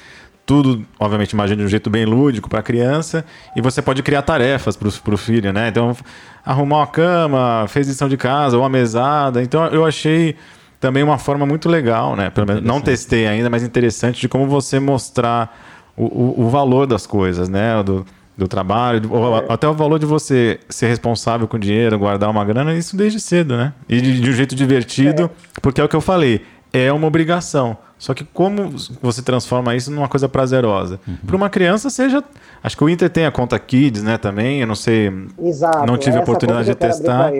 Tudo, 0.48 0.82
obviamente, 0.98 1.32
imagina 1.32 1.58
de 1.58 1.66
um 1.66 1.68
jeito 1.68 1.90
bem 1.90 2.06
lúdico 2.06 2.48
para 2.48 2.60
a 2.60 2.62
criança. 2.62 3.22
E 3.54 3.60
você 3.60 3.82
pode 3.82 4.02
criar 4.02 4.22
tarefas 4.22 4.78
para 4.78 4.88
o 4.88 5.16
filho, 5.18 5.52
né? 5.52 5.68
Então, 5.68 5.94
arrumar 6.42 6.78
uma 6.78 6.86
cama, 6.86 7.66
fez 7.68 7.86
lição 7.86 8.08
de 8.08 8.16
casa, 8.16 8.56
ou 8.56 8.62
uma 8.62 8.68
mesada. 8.70 9.42
Então, 9.42 9.66
eu 9.66 9.84
achei 9.84 10.36
também 10.80 11.02
uma 11.02 11.18
forma 11.18 11.44
muito 11.44 11.68
legal, 11.68 12.16
né? 12.16 12.30
Pelo 12.30 12.46
menos 12.46 12.62
não 12.62 12.80
testei 12.80 13.26
ainda, 13.26 13.50
mas 13.50 13.62
interessante 13.62 14.22
de 14.22 14.26
como 14.26 14.46
você 14.46 14.80
mostrar 14.80 15.54
o, 15.94 16.42
o, 16.42 16.48
valor 16.48 16.86
das 16.86 17.06
coisas, 17.06 17.50
né? 17.50 17.82
Do, 17.82 18.06
do 18.34 18.48
trabalho, 18.48 19.02
do, 19.02 19.36
é. 19.36 19.44
até 19.50 19.68
o 19.68 19.74
valor 19.74 19.98
de 19.98 20.06
você 20.06 20.58
ser 20.70 20.86
responsável 20.86 21.46
com 21.46 21.58
o 21.58 21.60
dinheiro, 21.60 21.98
guardar 21.98 22.30
uma 22.30 22.42
grana, 22.42 22.74
isso 22.74 22.96
desde 22.96 23.20
cedo, 23.20 23.54
né? 23.54 23.74
E 23.86 24.00
de, 24.00 24.18
de 24.18 24.30
um 24.30 24.32
jeito 24.32 24.54
divertido, 24.54 25.24
é. 25.24 25.60
porque 25.60 25.78
é 25.78 25.84
o 25.84 25.88
que 25.90 25.96
eu 25.96 26.00
falei, 26.00 26.40
é 26.72 26.90
uma 26.90 27.06
obrigação. 27.06 27.76
Só 27.98 28.14
que 28.14 28.24
como 28.24 28.70
você 29.02 29.20
transforma 29.20 29.74
isso 29.74 29.90
numa 29.90 30.08
coisa 30.08 30.28
prazerosa? 30.28 31.00
Uhum. 31.06 31.16
Para 31.26 31.36
uma 31.36 31.50
criança, 31.50 31.90
seja. 31.90 32.22
Acho 32.62 32.76
que 32.76 32.84
o 32.84 32.88
Inter 32.88 33.10
tem 33.10 33.26
a 33.26 33.30
conta 33.30 33.58
Kids, 33.58 34.02
né, 34.02 34.16
também. 34.16 34.60
Eu 34.60 34.66
não 34.68 34.76
sei. 34.76 35.12
Exato. 35.42 35.84
Não 35.84 35.98
tive 35.98 36.16
a 36.16 36.20
oportunidade 36.20 36.68
de 36.68 36.74
testar. 36.76 37.32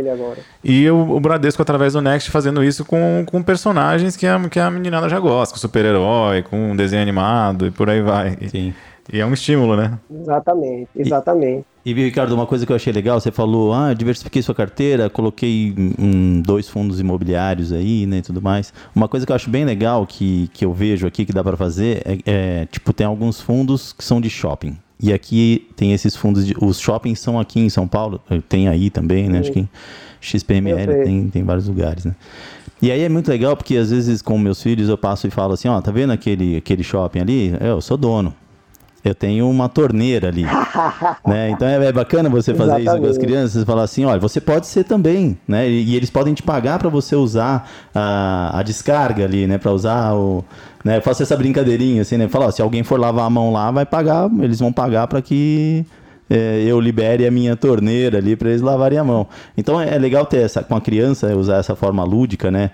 E 0.64 0.90
o, 0.90 1.16
o, 1.16 1.20
Bradesco, 1.20 1.62
através 1.62 1.92
do 1.92 2.02
Next, 2.02 2.30
fazendo 2.30 2.62
isso 2.64 2.84
com, 2.84 3.24
com 3.24 3.40
personagens 3.42 4.16
que 4.16 4.26
a, 4.26 4.40
que 4.48 4.58
a 4.58 4.68
meninada 4.70 5.08
já 5.08 5.20
gosta, 5.20 5.54
com 5.54 5.60
super-herói, 5.60 6.42
com 6.42 6.74
desenho 6.74 7.02
animado 7.02 7.66
e 7.66 7.70
por 7.70 7.88
aí 7.88 8.02
vai. 8.02 8.36
Sim. 8.48 8.74
E 9.10 9.20
é 9.20 9.24
um 9.24 9.32
estímulo, 9.32 9.74
né? 9.74 9.98
Exatamente, 10.10 10.90
exatamente. 10.94 11.60
E, 11.60 11.77
e 11.90 11.94
Ricardo, 11.94 12.34
uma 12.34 12.46
coisa 12.46 12.66
que 12.66 12.72
eu 12.72 12.76
achei 12.76 12.92
legal, 12.92 13.20
você 13.20 13.30
falou, 13.30 13.72
ah, 13.72 13.94
diversifiquei 13.94 14.42
sua 14.42 14.54
carteira, 14.54 15.08
coloquei 15.08 15.74
um, 15.98 16.42
dois 16.42 16.68
fundos 16.68 17.00
imobiliários 17.00 17.72
aí, 17.72 18.04
né, 18.04 18.18
e 18.18 18.22
tudo 18.22 18.42
mais. 18.42 18.72
Uma 18.94 19.08
coisa 19.08 19.24
que 19.24 19.32
eu 19.32 19.36
acho 19.36 19.48
bem 19.48 19.64
legal 19.64 20.06
que, 20.06 20.50
que 20.52 20.64
eu 20.64 20.72
vejo 20.72 21.06
aqui 21.06 21.24
que 21.24 21.32
dá 21.32 21.42
para 21.42 21.56
fazer 21.56 22.02
é, 22.04 22.18
é, 22.26 22.66
tipo, 22.66 22.92
tem 22.92 23.06
alguns 23.06 23.40
fundos 23.40 23.92
que 23.92 24.04
são 24.04 24.20
de 24.20 24.28
shopping. 24.28 24.76
E 25.00 25.12
aqui 25.12 25.66
tem 25.76 25.92
esses 25.92 26.14
fundos, 26.14 26.46
de, 26.46 26.54
os 26.60 26.78
shoppings 26.78 27.20
são 27.20 27.40
aqui 27.40 27.60
em 27.60 27.70
São 27.70 27.88
Paulo, 27.88 28.20
tem 28.48 28.68
aí 28.68 28.90
também, 28.90 29.28
né, 29.28 29.38
acho 29.38 29.52
que 29.52 29.60
em 29.60 29.68
XPML 30.20 31.04
tem, 31.04 31.28
tem 31.30 31.42
vários 31.42 31.68
lugares, 31.68 32.04
né. 32.04 32.14
E 32.82 32.92
aí 32.92 33.00
é 33.00 33.08
muito 33.08 33.28
legal 33.28 33.56
porque 33.56 33.76
às 33.76 33.90
vezes 33.90 34.20
com 34.20 34.38
meus 34.38 34.62
filhos 34.62 34.88
eu 34.88 34.98
passo 34.98 35.26
e 35.26 35.30
falo 35.30 35.54
assim, 35.54 35.68
ó, 35.68 35.80
tá 35.80 35.90
vendo 35.90 36.12
aquele, 36.12 36.56
aquele 36.56 36.84
shopping 36.84 37.20
ali? 37.20 37.54
Eu 37.60 37.80
sou 37.80 37.96
dono 37.96 38.34
eu 39.04 39.14
tenho 39.14 39.48
uma 39.48 39.68
torneira 39.68 40.28
ali. 40.28 40.44
né? 41.26 41.50
Então 41.50 41.66
é, 41.66 41.86
é, 41.86 41.92
bacana 41.92 42.28
você 42.28 42.54
fazer 42.54 42.80
Exatamente. 42.80 42.92
isso 42.92 43.00
com 43.00 43.10
as 43.10 43.18
crianças, 43.18 43.64
falar 43.64 43.82
assim, 43.82 44.04
olha, 44.04 44.20
você 44.20 44.40
pode 44.40 44.66
ser 44.66 44.84
também, 44.84 45.38
né? 45.46 45.68
E, 45.68 45.84
e 45.84 45.96
eles 45.96 46.10
podem 46.10 46.34
te 46.34 46.42
pagar 46.42 46.78
para 46.78 46.88
você 46.88 47.14
usar 47.14 47.68
a, 47.94 48.58
a 48.58 48.62
descarga 48.62 49.24
ali, 49.24 49.46
né? 49.46 49.58
Para 49.58 49.72
usar 49.72 50.14
o, 50.14 50.44
né? 50.84 50.98
Eu 50.98 51.02
faço 51.02 51.22
essa 51.22 51.36
brincadeirinha 51.36 52.02
assim, 52.02 52.16
né? 52.16 52.28
Falar, 52.28 52.50
se 52.52 52.60
alguém 52.60 52.82
for 52.82 52.98
lavar 52.98 53.26
a 53.26 53.30
mão 53.30 53.52
lá, 53.52 53.70
vai 53.70 53.86
pagar, 53.86 54.30
eles 54.40 54.58
vão 54.58 54.72
pagar 54.72 55.06
para 55.06 55.22
que 55.22 55.86
é, 56.30 56.62
eu 56.66 56.78
libere 56.80 57.26
a 57.26 57.30
minha 57.30 57.56
torneira 57.56 58.18
ali 58.18 58.36
para 58.36 58.50
eles 58.50 58.60
lavarem 58.60 58.98
a 58.98 59.04
mão. 59.04 59.26
Então 59.56 59.80
é, 59.80 59.94
é 59.94 59.98
legal 59.98 60.26
ter 60.26 60.38
essa 60.38 60.62
com 60.62 60.74
a 60.74 60.80
criança 60.80 61.34
usar 61.34 61.56
essa 61.56 61.74
forma 61.74 62.04
lúdica, 62.04 62.50
né? 62.50 62.70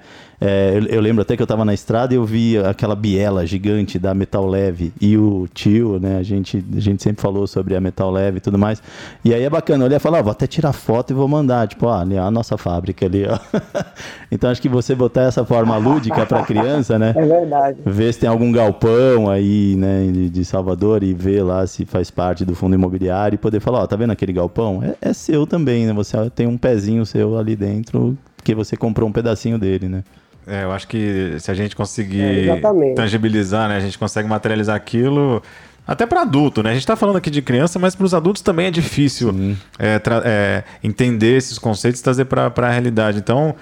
É, 0.46 0.76
eu, 0.76 0.84
eu, 0.96 1.00
lembro 1.00 1.22
até 1.22 1.36
que 1.36 1.42
eu 1.42 1.46
estava 1.46 1.64
na 1.64 1.72
estrada 1.72 2.12
e 2.12 2.18
eu 2.18 2.24
vi 2.24 2.58
aquela 2.58 2.94
biela 2.94 3.46
gigante 3.46 3.98
da 3.98 4.12
Metal 4.12 4.46
Leve 4.46 4.92
e 5.00 5.16
o 5.16 5.48
tio, 5.54 5.98
né? 5.98 6.18
A 6.18 6.22
gente, 6.22 6.62
a 6.76 6.80
gente 6.80 7.02
sempre 7.02 7.22
falou 7.22 7.46
sobre 7.46 7.74
a 7.74 7.80
Metal 7.80 8.10
Leve 8.10 8.36
e 8.36 8.40
tudo 8.40 8.58
mais. 8.58 8.82
E 9.24 9.32
aí 9.32 9.42
é 9.42 9.48
bacana 9.48 9.86
olhar 9.86 9.96
e 9.96 10.00
falar, 10.00 10.20
oh, 10.20 10.24
vou 10.24 10.32
até 10.32 10.46
tirar 10.46 10.74
foto 10.74 11.12
e 11.12 11.14
vou 11.14 11.26
mandar. 11.26 11.66
Tipo, 11.66 11.88
ah, 11.88 12.02
ali, 12.02 12.18
a 12.18 12.30
nossa 12.30 12.58
fábrica 12.58 13.06
ali, 13.06 13.24
ó. 13.26 13.38
então 14.30 14.50
acho 14.50 14.60
que 14.60 14.68
você 14.68 14.94
botar 14.94 15.22
essa 15.22 15.46
forma 15.46 15.78
lúdica 15.78 16.26
para 16.26 16.42
criança, 16.42 16.98
né? 16.98 17.14
É 17.24 17.26
verdade. 17.26 17.78
Ver 17.86 18.12
se 18.12 18.20
tem 18.20 18.28
algum 18.28 18.52
galpão 18.52 19.30
aí, 19.30 19.74
né, 19.76 20.10
de, 20.12 20.28
de, 20.28 20.44
Salvador 20.44 21.02
e 21.02 21.14
ver 21.14 21.42
lá 21.42 21.66
se 21.66 21.86
faz 21.86 22.10
parte 22.10 22.44
do 22.44 22.54
fundo 22.54 22.74
imobiliário 22.74 23.36
e 23.36 23.38
poder 23.38 23.60
falar, 23.60 23.80
ó, 23.80 23.86
tá 23.86 23.96
vendo 23.96 24.10
aquele 24.10 24.32
galpão? 24.32 24.82
É, 24.82 25.08
é 25.08 25.12
seu 25.14 25.46
também, 25.46 25.86
né? 25.86 25.92
Você 25.94 26.18
tem 26.30 26.46
um 26.46 26.58
pezinho 26.58 27.06
seu 27.06 27.38
ali 27.38 27.56
dentro 27.56 28.18
porque 28.36 28.54
você 28.54 28.76
comprou 28.76 29.08
um 29.08 29.12
pedacinho 29.12 29.58
dele, 29.58 29.88
né? 29.88 30.04
É, 30.46 30.64
eu 30.64 30.72
acho 30.72 30.86
que 30.86 31.36
se 31.38 31.50
a 31.50 31.54
gente 31.54 31.74
conseguir 31.74 32.48
é, 32.48 32.94
tangibilizar, 32.94 33.68
né, 33.68 33.76
a 33.76 33.80
gente 33.80 33.98
consegue 33.98 34.28
materializar 34.28 34.76
aquilo. 34.76 35.42
Até 35.86 36.06
para 36.06 36.22
adulto, 36.22 36.62
né? 36.62 36.70
A 36.70 36.72
gente 36.72 36.82
está 36.82 36.96
falando 36.96 37.16
aqui 37.16 37.30
de 37.30 37.42
criança, 37.42 37.78
mas 37.78 37.94
para 37.94 38.06
os 38.06 38.14
adultos 38.14 38.40
também 38.40 38.66
é 38.66 38.70
difícil 38.70 39.34
é, 39.78 40.00
é, 40.24 40.64
entender 40.82 41.36
esses 41.36 41.58
conceitos 41.58 42.00
e 42.00 42.04
trazer 42.04 42.24
para 42.24 42.50
a 42.56 42.70
realidade. 42.70 43.18
Então, 43.18 43.54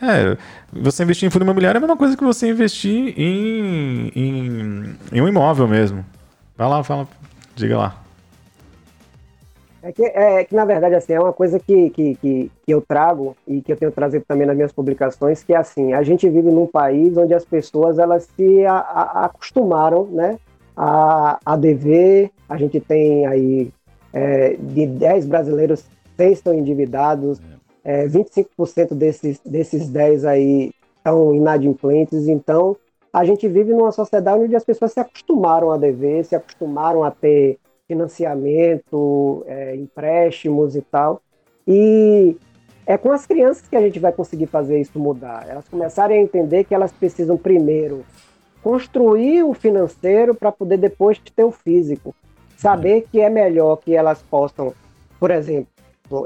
é, 0.00 0.36
você 0.72 1.02
investir 1.02 1.26
em 1.26 1.30
fundo 1.30 1.42
imobiliário 1.42 1.78
é 1.78 1.78
a 1.78 1.80
mesma 1.80 1.96
coisa 1.96 2.16
que 2.16 2.22
você 2.22 2.48
investir 2.48 3.12
em, 3.18 4.12
em, 4.14 4.96
em 5.12 5.20
um 5.20 5.26
imóvel 5.26 5.66
mesmo. 5.66 6.04
Vai 6.56 6.68
lá, 6.68 6.84
fala, 6.84 7.08
diga 7.56 7.76
lá. 7.76 8.03
É 9.84 9.92
que, 9.92 10.02
é 10.02 10.44
que, 10.44 10.54
na 10.54 10.64
verdade, 10.64 10.94
assim, 10.94 11.12
é 11.12 11.20
uma 11.20 11.34
coisa 11.34 11.60
que, 11.60 11.90
que, 11.90 12.14
que, 12.14 12.50
eu 12.66 12.80
trago 12.80 13.36
e 13.46 13.60
que 13.60 13.70
eu 13.70 13.76
tenho 13.76 13.92
trazido 13.92 14.24
também 14.26 14.46
nas 14.46 14.56
minhas 14.56 14.72
publicações, 14.72 15.44
que 15.44 15.52
é 15.52 15.58
assim, 15.58 15.92
a 15.92 16.02
gente 16.02 16.26
vive 16.26 16.50
num 16.50 16.66
país 16.66 17.14
onde 17.18 17.34
as 17.34 17.44
pessoas, 17.44 17.98
elas 17.98 18.26
se 18.34 18.64
a, 18.64 18.78
a, 18.78 19.24
acostumaram, 19.26 20.06
né, 20.06 20.38
a, 20.74 21.38
a 21.44 21.54
dever, 21.54 22.30
a 22.48 22.56
gente 22.56 22.80
tem 22.80 23.26
aí, 23.26 23.70
é, 24.10 24.56
de 24.58 24.86
10 24.86 25.26
brasileiros, 25.26 25.84
seis 26.16 26.38
estão 26.38 26.54
endividados, 26.54 27.38
é, 27.84 28.08
25% 28.08 28.94
desses, 28.94 29.38
desses 29.44 29.90
10 29.90 30.24
aí 30.24 30.72
estão 30.96 31.34
inadimplentes, 31.34 32.26
então 32.26 32.74
a 33.12 33.22
gente 33.22 33.46
vive 33.46 33.74
numa 33.74 33.92
sociedade 33.92 34.44
onde 34.44 34.56
as 34.56 34.64
pessoas 34.64 34.92
se 34.92 35.00
acostumaram 35.00 35.70
a 35.70 35.76
dever, 35.76 36.24
se 36.24 36.34
acostumaram 36.34 37.04
a 37.04 37.10
ter 37.10 37.58
financiamento, 37.86 39.44
é, 39.46 39.76
empréstimos 39.76 40.76
e 40.76 40.82
tal. 40.82 41.20
E 41.66 42.36
é 42.86 42.98
com 42.98 43.10
as 43.10 43.26
crianças 43.26 43.66
que 43.66 43.76
a 43.76 43.80
gente 43.80 43.98
vai 43.98 44.12
conseguir 44.12 44.46
fazer 44.46 44.80
isso 44.80 44.98
mudar. 44.98 45.46
Elas 45.48 45.68
começarem 45.68 46.18
a 46.18 46.22
entender 46.22 46.64
que 46.64 46.74
elas 46.74 46.92
precisam 46.92 47.36
primeiro 47.36 48.04
construir 48.62 49.42
o 49.42 49.52
financeiro 49.52 50.34
para 50.34 50.50
poder 50.50 50.78
depois 50.78 51.18
ter 51.18 51.44
o 51.44 51.50
físico. 51.50 52.14
Saber 52.56 53.06
que 53.10 53.20
é 53.20 53.28
melhor 53.28 53.76
que 53.76 53.94
elas 53.94 54.22
possam, 54.22 54.72
por 55.20 55.30
exemplo, 55.30 55.68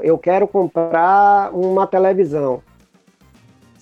eu 0.01 0.17
quero 0.17 0.47
comprar 0.47 1.53
uma 1.53 1.85
televisão. 1.85 2.61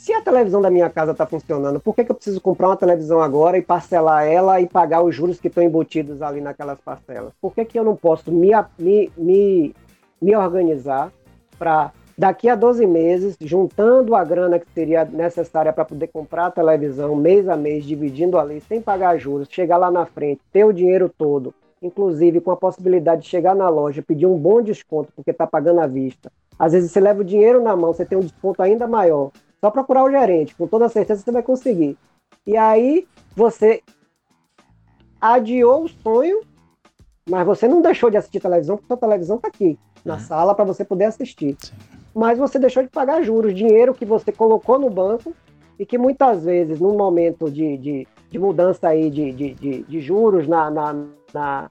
Se 0.07 0.13
a 0.13 0.21
televisão 0.21 0.61
da 0.61 0.71
minha 0.71 0.89
casa 0.89 1.11
está 1.11 1.25
funcionando, 1.25 1.81
por 1.81 1.93
que, 1.93 2.05
que 2.05 2.11
eu 2.11 2.15
preciso 2.15 2.39
comprar 2.39 2.69
uma 2.69 2.77
televisão 2.77 3.19
agora 3.19 3.57
e 3.57 3.61
parcelar 3.61 4.25
ela 4.25 4.61
e 4.61 4.65
pagar 4.65 5.01
os 5.01 5.13
juros 5.13 5.37
que 5.37 5.49
estão 5.49 5.61
embutidos 5.61 6.21
ali 6.21 6.39
naquelas 6.39 6.79
parcelas? 6.79 7.33
Por 7.41 7.53
que, 7.53 7.65
que 7.65 7.77
eu 7.77 7.83
não 7.83 7.93
posso 7.93 8.31
me, 8.31 8.51
me, 8.79 9.11
me, 9.17 9.75
me 10.21 10.33
organizar 10.33 11.11
para, 11.59 11.91
daqui 12.17 12.47
a 12.47 12.55
12 12.55 12.87
meses, 12.87 13.35
juntando 13.41 14.15
a 14.15 14.23
grana 14.23 14.59
que 14.59 14.71
seria 14.73 15.03
necessária 15.03 15.73
para 15.73 15.83
poder 15.83 16.07
comprar 16.07 16.45
a 16.45 16.51
televisão 16.51 17.13
mês 17.13 17.49
a 17.49 17.57
mês, 17.57 17.83
dividindo 17.83 18.39
ali, 18.39 18.61
sem 18.61 18.81
pagar 18.81 19.17
juros, 19.17 19.49
chegar 19.51 19.75
lá 19.75 19.91
na 19.91 20.05
frente, 20.05 20.39
ter 20.53 20.63
o 20.63 20.71
dinheiro 20.71 21.11
todo, 21.17 21.53
inclusive 21.81 22.39
com 22.39 22.51
a 22.51 22.55
possibilidade 22.55 23.23
de 23.23 23.27
chegar 23.27 23.53
na 23.53 23.67
loja, 23.67 24.01
pedir 24.01 24.25
um 24.25 24.37
bom 24.37 24.61
desconto, 24.61 25.11
porque 25.13 25.31
está 25.31 25.45
pagando 25.45 25.81
à 25.81 25.85
vista. 25.85 26.31
Às 26.57 26.71
vezes 26.71 26.93
você 26.93 27.01
leva 27.01 27.19
o 27.19 27.25
dinheiro 27.25 27.61
na 27.61 27.75
mão, 27.75 27.91
você 27.91 28.05
tem 28.05 28.17
um 28.17 28.21
desconto 28.21 28.61
ainda 28.61 28.87
maior. 28.87 29.31
Só 29.59 29.71
procurar 29.71 30.03
o 30.03 30.11
gerente, 30.11 30.55
com 30.55 30.67
toda 30.67 30.89
certeza 30.89 31.21
você 31.21 31.31
vai 31.31 31.43
conseguir. 31.43 31.97
E 32.45 32.55
aí 32.55 33.07
você 33.35 33.81
adiou 35.19 35.83
o 35.83 35.89
sonho, 35.89 36.41
mas 37.29 37.45
você 37.45 37.67
não 37.67 37.81
deixou 37.81 38.09
de 38.09 38.17
assistir 38.17 38.39
televisão, 38.39 38.77
porque 38.77 38.93
a 38.93 38.97
televisão 38.97 39.37
está 39.37 39.47
aqui 39.47 39.77
na 40.05 40.13
uhum. 40.13 40.19
sala 40.19 40.55
para 40.55 40.65
você 40.65 40.85
poder 40.85 41.05
assistir. 41.05 41.55
Sim. 41.59 41.73
Mas 42.13 42.39
você 42.39 42.57
deixou 42.57 42.81
de 42.81 42.89
pagar 42.89 43.21
juros, 43.21 43.53
dinheiro 43.53 43.93
que 43.93 44.05
você 44.05 44.31
colocou 44.31 44.79
no 44.79 44.89
banco 44.89 45.35
e 45.77 45.85
que 45.85 45.97
muitas 45.97 46.43
vezes, 46.43 46.79
num 46.79 46.97
momento 46.97 47.51
de, 47.51 47.77
de, 47.77 48.07
de 48.29 48.39
mudança 48.39 48.87
aí 48.87 49.09
de, 49.09 49.31
de, 49.31 49.53
de, 49.53 49.83
de 49.83 50.01
juros 50.01 50.47
na, 50.47 50.71
na, 50.71 50.93
na, 51.33 51.67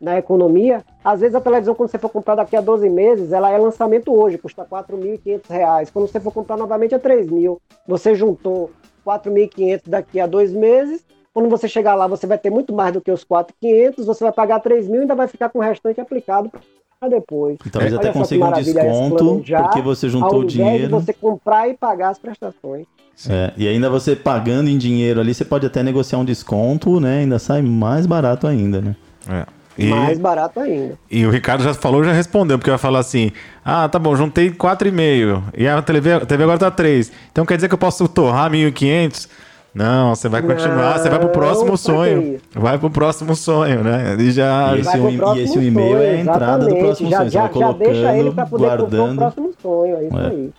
na 0.00 0.18
economia, 0.18 0.84
às 1.04 1.20
vezes 1.20 1.34
a 1.34 1.40
televisão, 1.40 1.74
quando 1.74 1.90
você 1.90 1.98
for 1.98 2.10
comprar 2.10 2.34
daqui 2.34 2.56
a 2.56 2.60
12 2.60 2.88
meses, 2.90 3.32
ela 3.32 3.50
é 3.50 3.58
lançamento 3.58 4.12
hoje, 4.12 4.38
custa 4.38 4.62
R$ 4.62 4.68
4.500. 4.68 5.90
Quando 5.92 6.08
você 6.08 6.20
for 6.20 6.32
comprar 6.32 6.56
novamente 6.56 6.94
é 6.94 6.98
R$ 6.98 7.02
3.000. 7.02 7.58
Você 7.86 8.14
juntou 8.14 8.70
R$ 9.06 9.12
4.500 9.18 9.82
daqui 9.86 10.20
a 10.20 10.26
dois 10.26 10.52
meses, 10.52 11.04
quando 11.32 11.48
você 11.48 11.68
chegar 11.68 11.94
lá, 11.94 12.06
você 12.06 12.26
vai 12.26 12.38
ter 12.38 12.50
muito 12.50 12.72
mais 12.72 12.92
do 12.94 13.00
que 13.00 13.10
os 13.10 13.24
4.500, 13.24 14.04
você 14.04 14.24
vai 14.24 14.32
pagar 14.32 14.60
3 14.60 14.88
mil 14.88 15.00
e 15.00 15.02
ainda 15.02 15.14
vai 15.14 15.28
ficar 15.28 15.50
com 15.50 15.58
o 15.58 15.62
restante 15.62 16.00
aplicado 16.00 16.50
para 16.98 17.10
depois. 17.10 17.58
E 17.64 17.70
talvez 17.70 17.92
até 17.92 18.12
conseguir 18.12 18.42
um 18.42 18.52
desconto, 18.52 19.42
porque 19.44 19.82
você 19.82 20.08
juntou 20.08 20.40
o 20.40 20.44
dinheiro. 20.44 20.98
Você 20.98 21.12
comprar 21.12 21.68
e 21.68 21.74
pagar 21.74 22.08
as 22.08 22.18
prestações. 22.18 22.86
É, 23.28 23.52
e 23.56 23.66
ainda 23.66 23.88
você 23.88 24.14
pagando 24.14 24.68
em 24.68 24.76
dinheiro 24.76 25.20
ali, 25.20 25.34
você 25.34 25.44
pode 25.44 25.66
até 25.66 25.82
negociar 25.82 26.18
um 26.18 26.24
desconto, 26.24 27.00
né? 27.00 27.20
Ainda 27.20 27.38
sai 27.38 27.62
mais 27.62 28.06
barato 28.06 28.46
ainda, 28.46 28.80
né? 28.80 28.96
É. 29.28 29.55
E, 29.78 29.86
mais 29.86 30.18
barato 30.18 30.60
ainda. 30.60 30.98
E 31.10 31.26
o 31.26 31.30
Ricardo 31.30 31.62
já 31.62 31.74
falou, 31.74 32.02
já 32.02 32.12
respondeu, 32.12 32.58
porque 32.58 32.70
vai 32.70 32.78
falar 32.78 33.00
assim: 33.00 33.30
ah, 33.64 33.88
tá 33.88 33.98
bom, 33.98 34.16
juntei 34.16 34.50
4,5 34.50 35.42
e 35.56 35.68
a 35.68 35.82
TV, 35.82 36.12
a 36.12 36.20
TV 36.20 36.42
agora 36.42 36.58
tá 36.58 36.70
3. 36.70 37.12
Então 37.30 37.44
quer 37.44 37.56
dizer 37.56 37.68
que 37.68 37.74
eu 37.74 37.78
posso 37.78 38.08
torrar 38.08 38.50
1.500? 38.50 39.28
Não, 39.76 40.14
você 40.14 40.26
vai 40.26 40.40
continuar, 40.40 40.94
não, 40.94 41.02
você 41.02 41.10
vai 41.10 41.18
pro 41.18 41.28
próximo 41.28 41.76
sonho. 41.76 42.40
Vai 42.54 42.78
pro 42.78 42.88
próximo 42.88 43.36
sonho, 43.36 43.84
né? 43.84 44.16
E, 44.18 44.30
já... 44.30 44.74
e 44.74 44.80
esse, 44.80 44.96
um, 44.96 45.36
e 45.36 45.40
esse 45.42 45.58
e-mail 45.58 45.98
é 45.98 46.10
a 46.12 46.20
entrada 46.20 46.64
do 46.64 46.74
próximo 46.76 47.10
já, 47.10 47.18
sonho. 47.18 47.30
Já, 47.30 47.50
já 47.52 47.72
deixa 47.72 48.16
ele 48.16 48.30
para 48.30 48.46
poder 48.46 48.64
guardando. 48.64 49.12
o 49.12 49.16
próximo 49.16 49.52
sonho, 49.60 49.96
é 49.96 50.04
isso 50.06 50.18
é. 50.18 50.26
aí. 50.28 50.52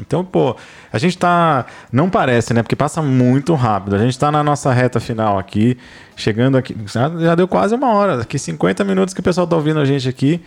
Então, 0.00 0.24
pô, 0.24 0.56
a 0.92 0.98
gente 0.98 1.16
tá. 1.16 1.66
Não 1.90 2.10
parece, 2.10 2.52
né? 2.52 2.62
Porque 2.62 2.76
passa 2.76 3.00
muito 3.00 3.54
rápido. 3.54 3.96
A 3.96 3.98
gente 3.98 4.18
tá 4.18 4.30
na 4.30 4.42
nossa 4.42 4.72
reta 4.72 5.00
final 5.00 5.38
aqui, 5.38 5.78
chegando 6.14 6.56
aqui. 6.58 6.76
Já 6.86 7.34
deu 7.34 7.48
quase 7.48 7.74
uma 7.74 7.92
hora, 7.92 8.20
aqui 8.20 8.38
50 8.38 8.84
minutos 8.84 9.14
que 9.14 9.20
o 9.20 9.22
pessoal 9.22 9.46
tá 9.46 9.56
ouvindo 9.56 9.80
a 9.80 9.84
gente 9.84 10.08
aqui. 10.08 10.42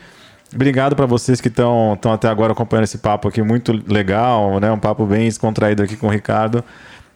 Obrigado 0.54 0.96
para 0.96 1.06
vocês 1.06 1.40
que 1.40 1.48
estão 1.48 1.98
até 2.12 2.28
agora 2.28 2.54
acompanhando 2.54 2.86
esse 2.86 2.98
papo 2.98 3.28
aqui, 3.28 3.42
muito 3.42 3.72
legal, 3.88 4.60
né? 4.60 4.72
Um 4.72 4.80
papo 4.80 5.06
bem 5.06 5.26
descontraído 5.26 5.84
aqui 5.84 5.96
com 5.96 6.08
o 6.08 6.10
Ricardo, 6.10 6.64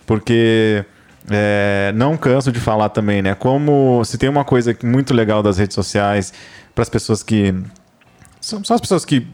porque 0.05 0.85
é, 1.29 1.91
não 1.95 2.15
canso 2.15 2.51
de 2.51 2.59
falar 2.59 2.89
também, 2.89 3.23
né? 3.23 3.33
Como 3.33 4.03
se 4.05 4.19
tem 4.19 4.29
uma 4.29 4.43
coisa 4.45 4.75
muito 4.83 5.13
legal 5.15 5.41
das 5.41 5.57
redes 5.57 5.73
sociais 5.73 6.31
para 6.75 6.83
as 6.83 6.89
pessoas 6.89 7.23
que 7.23 7.55
são 8.39 8.63
só 8.63 8.75
as 8.75 8.81
pessoas 8.81 9.03
que 9.03 9.25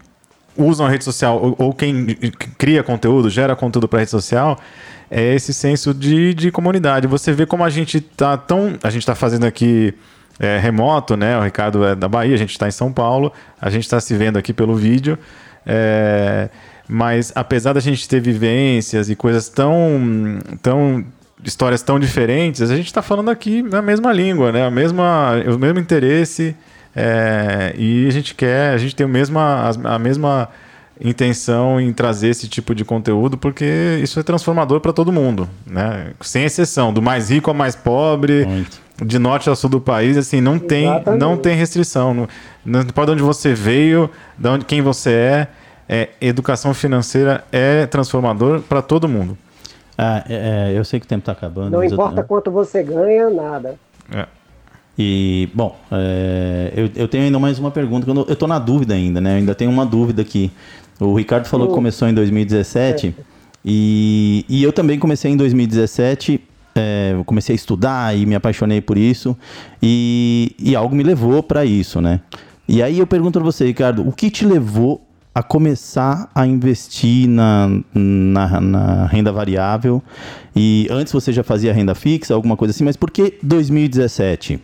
usam 0.60 0.86
a 0.86 0.90
rede 0.90 1.04
social 1.04 1.40
ou, 1.42 1.56
ou 1.58 1.74
quem 1.74 2.16
cria 2.58 2.84
conteúdo, 2.84 3.30
gera 3.30 3.56
conteúdo 3.56 3.88
para 3.88 4.00
rede 4.00 4.12
social, 4.12 4.60
é 5.10 5.34
esse 5.34 5.54
senso 5.54 5.94
de, 5.94 6.34
de 6.34 6.52
comunidade. 6.52 7.08
Você 7.08 7.32
vê 7.32 7.46
como 7.46 7.64
a 7.64 7.70
gente 7.70 8.00
tá 8.00 8.38
tão. 8.38 8.78
A 8.84 8.90
gente 8.90 9.02
está 9.02 9.16
fazendo 9.16 9.46
aqui 9.46 9.94
é, 10.40 10.60
remoto, 10.60 11.18
né? 11.18 11.38
O 11.38 11.42
Ricardo 11.42 11.84
é 11.84 11.96
da 11.96 12.08
Bahia, 12.08 12.36
a 12.36 12.38
gente 12.38 12.52
está 12.52 12.68
em 12.68 12.72
São 12.72 12.92
Paulo, 12.92 13.34
a 13.60 13.70
gente 13.70 13.84
está 13.84 14.00
se 14.00 14.16
vendo 14.16 14.38
aqui 14.38 14.54
pelo 14.54 14.76
vídeo. 14.76 15.18
É, 15.66 16.50
mas 16.88 17.32
apesar 17.36 17.74
da 17.74 17.80
gente 17.80 18.08
ter 18.08 18.20
vivências 18.20 19.10
e 19.10 19.16
coisas 19.16 19.50
tão, 19.50 20.40
tão 20.62 21.06
histórias 21.44 21.82
tão 21.82 22.00
diferentes, 22.00 22.62
a 22.62 22.76
gente 22.76 22.88
está 22.88 23.02
falando 23.02 23.30
aqui 23.30 23.62
na 23.62 23.82
mesma 23.82 24.14
língua, 24.14 24.52
né? 24.52 24.66
A 24.66 24.72
mesma, 24.72 25.34
o 25.48 25.58
mesmo 25.58 25.80
interesse. 25.80 26.56
É, 26.96 27.74
e 27.78 28.08
a 28.08 28.12
gente 28.12 28.34
quer, 28.36 28.74
a 28.74 28.78
gente 28.78 28.96
tem 28.96 29.06
a 29.06 29.10
mesma, 29.10 29.72
a 29.84 30.00
mesma 30.00 30.50
intenção 31.00 31.80
em 31.80 31.94
trazer 31.94 32.30
esse 32.30 32.48
tipo 32.48 32.76
de 32.76 32.84
conteúdo, 32.84 33.38
porque 33.38 34.00
isso 34.04 34.20
é 34.20 34.24
transformador 34.24 34.82
para 34.82 34.92
todo 34.92 35.12
mundo, 35.12 35.48
né? 35.66 36.12
Sem 36.20 36.44
exceção, 36.44 36.92
do 36.92 37.02
mais 37.02 37.30
rico 37.30 37.50
ao 37.50 37.56
mais 37.56 37.76
pobre, 37.76 38.46
Muito. 38.46 38.82
de 39.06 39.18
norte 39.18 39.50
a 39.50 39.56
sul 39.56 39.70
do 39.70 39.80
país, 39.80 40.18
assim, 40.18 40.42
não 40.42 40.60
tem, 40.60 40.88
não 41.18 41.38
tem 41.38 41.56
restrição. 41.56 42.14
Não, 42.14 42.28
não 42.66 42.82
importa 42.82 43.14
onde 43.14 43.24
você 43.24 43.54
veio, 43.54 44.10
de 44.38 44.50
onde, 44.50 44.66
quem 44.66 44.82
você 44.82 45.12
é, 45.12 45.48
é 45.88 46.10
educação 46.20 46.74
financeira 46.74 47.46
é 47.52 47.86
transformador 47.86 48.62
para 48.62 48.82
todo 48.82 49.08
mundo. 49.08 49.38
Ah, 49.98 50.24
é, 50.30 50.72
é, 50.74 50.78
eu 50.78 50.84
sei 50.84 51.00
que 51.00 51.06
o 51.06 51.10
tempo 51.10 51.22
está 51.22 51.32
acabando. 51.32 51.72
Não 51.72 51.84
importa 51.84 52.22
eu... 52.22 52.26
quanto 52.26 52.52
você 52.52 52.84
ganha, 52.84 53.30
nada. 53.30 53.76
É. 54.12 54.26
E, 55.02 55.48
bom, 55.54 55.80
é, 55.90 56.74
eu, 56.76 56.90
eu, 56.94 57.08
tenho 57.08 57.24
ainda 57.24 57.40
mais 57.40 57.58
uma 57.58 57.72
pergunta. 57.72 58.06
Eu 58.12 58.34
estou 58.34 58.50
na 58.50 58.60
dúvida 58.60 58.94
ainda, 58.94 59.22
né? 59.22 59.32
Eu 59.32 59.38
ainda 59.38 59.56
tenho 59.56 59.72
uma 59.72 59.86
dúvida 59.86 60.22
aqui. 60.22 60.52
O 61.00 61.16
Ricardo 61.16 61.46
falou 61.46 61.70
que 61.70 61.74
começou 61.74 62.10
em 62.10 62.14
2017 62.14 63.16
e, 63.64 64.46
e 64.50 64.62
eu 64.62 64.74
também 64.74 65.00
comecei 65.00 65.32
em 65.32 65.38
2017. 65.38 66.42
É, 66.76 67.16
comecei 67.26 67.54
a 67.54 67.56
estudar 67.56 68.18
e 68.18 68.26
me 68.26 68.36
apaixonei 68.36 68.82
por 68.82 68.98
isso 68.98 69.36
e, 69.82 70.56
e 70.60 70.76
algo 70.76 70.96
me 70.96 71.04
levou 71.04 71.42
para 71.42 71.64
isso, 71.64 72.02
né? 72.02 72.20
E 72.68 72.84
aí 72.84 73.00
eu 73.00 73.08
pergunto 73.08 73.40
para 73.40 73.46
você, 73.46 73.66
Ricardo, 73.66 74.08
o 74.08 74.12
que 74.12 74.30
te 74.30 74.46
levou 74.46 75.02
a 75.34 75.42
começar 75.42 76.30
a 76.36 76.46
investir 76.46 77.28
na, 77.28 77.70
na, 77.94 78.62
na, 78.62 79.06
renda 79.08 79.32
variável? 79.32 80.04
E 80.56 80.88
antes 80.92 81.12
você 81.12 81.32
já 81.32 81.44
fazia 81.44 81.74
renda 81.74 81.96
fixa, 81.96 82.34
alguma 82.34 82.58
coisa 82.58 82.72
assim, 82.74 82.84
mas 82.84 82.98
por 82.98 83.10
que 83.10 83.38
2017? 83.42 84.60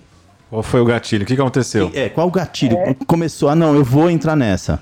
Qual 0.55 0.63
foi 0.63 0.79
o 0.79 0.85
gatilho? 0.85 1.23
O 1.23 1.25
que 1.25 1.33
aconteceu? 1.33 1.91
É, 1.93 2.07
qual 2.07 2.29
o 2.29 2.31
gatilho? 2.31 2.77
É... 2.77 2.95
Começou, 3.05 3.49
ah, 3.49 3.55
não, 3.55 3.75
eu 3.75 3.83
vou 3.83 4.09
entrar 4.09 4.37
nessa. 4.37 4.79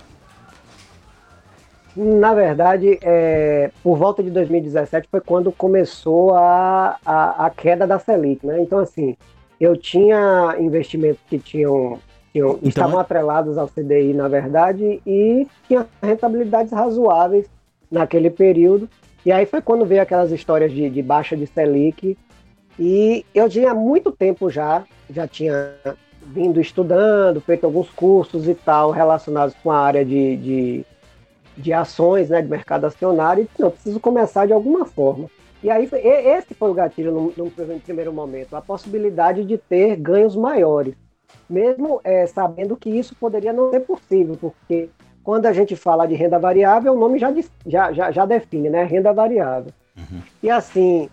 Na 1.95 2.36
verdade, 2.36 2.99
é, 3.01 3.71
por 3.82 3.97
volta 3.97 4.21
de 4.21 4.30
2017 4.30 5.07
foi 5.09 5.19
quando 5.19 5.51
começou 5.51 6.36
a, 6.36 6.97
a, 7.03 7.47
a, 7.47 7.49
queda 7.49 7.88
da 7.88 7.97
Selic, 7.97 8.45
né? 8.45 8.61
Então, 8.61 8.78
assim, 8.78 9.17
eu 9.59 9.76
tinha 9.76 10.55
investimentos 10.59 11.21
que 11.28 11.39
tinham, 11.39 11.97
tinham 12.32 12.51
então, 12.51 12.69
estavam 12.69 12.99
atrelados 12.99 13.57
ao 13.57 13.67
CDI, 13.67 14.13
na 14.13 14.28
verdade, 14.28 15.01
e 15.07 15.47
tinha 15.67 15.88
rentabilidades 16.03 16.71
razoáveis 16.71 17.47
naquele 17.89 18.30
período. 18.30 18.88
E 19.26 19.32
aí 19.32 19.47
foi 19.47 19.59
quando 19.59 19.88
veio 19.88 20.03
aquelas 20.03 20.32
histórias 20.32 20.71
de, 20.71 20.88
de 20.88 21.01
baixa 21.01 21.36
de 21.36 21.47
Selic, 21.47 22.15
e 22.80 23.26
eu 23.34 23.49
tinha 23.49 23.74
muito 23.74 24.11
tempo 24.11 24.49
já, 24.49 24.84
já 25.14 25.28
tinha 25.28 25.74
vindo 26.26 26.59
estudando, 26.59 27.41
feito 27.41 27.66
alguns 27.66 27.89
cursos 27.89 28.47
e 28.47 28.55
tal 28.55 28.91
relacionados 28.91 29.55
com 29.61 29.72
a 29.72 29.78
área 29.78 30.05
de, 30.05 30.38
de, 30.38 30.86
de 31.57 31.74
ações, 31.74 32.30
né, 32.30 32.41
de 32.41 32.47
mercado 32.47 32.86
acionário, 32.86 33.43
e 33.43 33.61
não, 33.61 33.70
preciso 33.70 33.99
começar 33.99 34.45
de 34.45 34.53
alguma 34.53 34.86
forma. 34.86 35.30
E 35.61 35.70
aí 35.70 35.89
esse 35.93 36.53
foi 36.53 36.70
o 36.70 36.74
gatilho 36.74 37.11
no, 37.11 37.34
no 37.38 37.51
primeiro 37.80 38.11
momento, 38.11 38.55
a 38.55 38.61
possibilidade 38.61 39.45
de 39.45 39.57
ter 39.57 39.95
ganhos 39.95 40.36
maiores, 40.36 40.95
mesmo 41.49 42.01
é, 42.03 42.26
sabendo 42.26 42.76
que 42.76 42.89
isso 42.89 43.16
poderia 43.16 43.53
não 43.53 43.70
ser 43.70 43.82
possível, 43.82 44.38
porque 44.39 44.89
quando 45.24 45.45
a 45.45 45.53
gente 45.53 45.76
fala 45.76 46.05
de 46.05 46.16
renda 46.16 46.38
variável, 46.38 46.93
o 46.93 46.99
nome 46.99 47.18
já, 47.18 47.34
já, 47.66 47.93
já, 47.93 48.11
já 48.11 48.26
define, 48.26 48.70
né? 48.70 48.84
Renda 48.84 49.14
variável. 49.14 49.72
Uhum. 49.97 50.22
E 50.41 50.49
assim, 50.49 51.09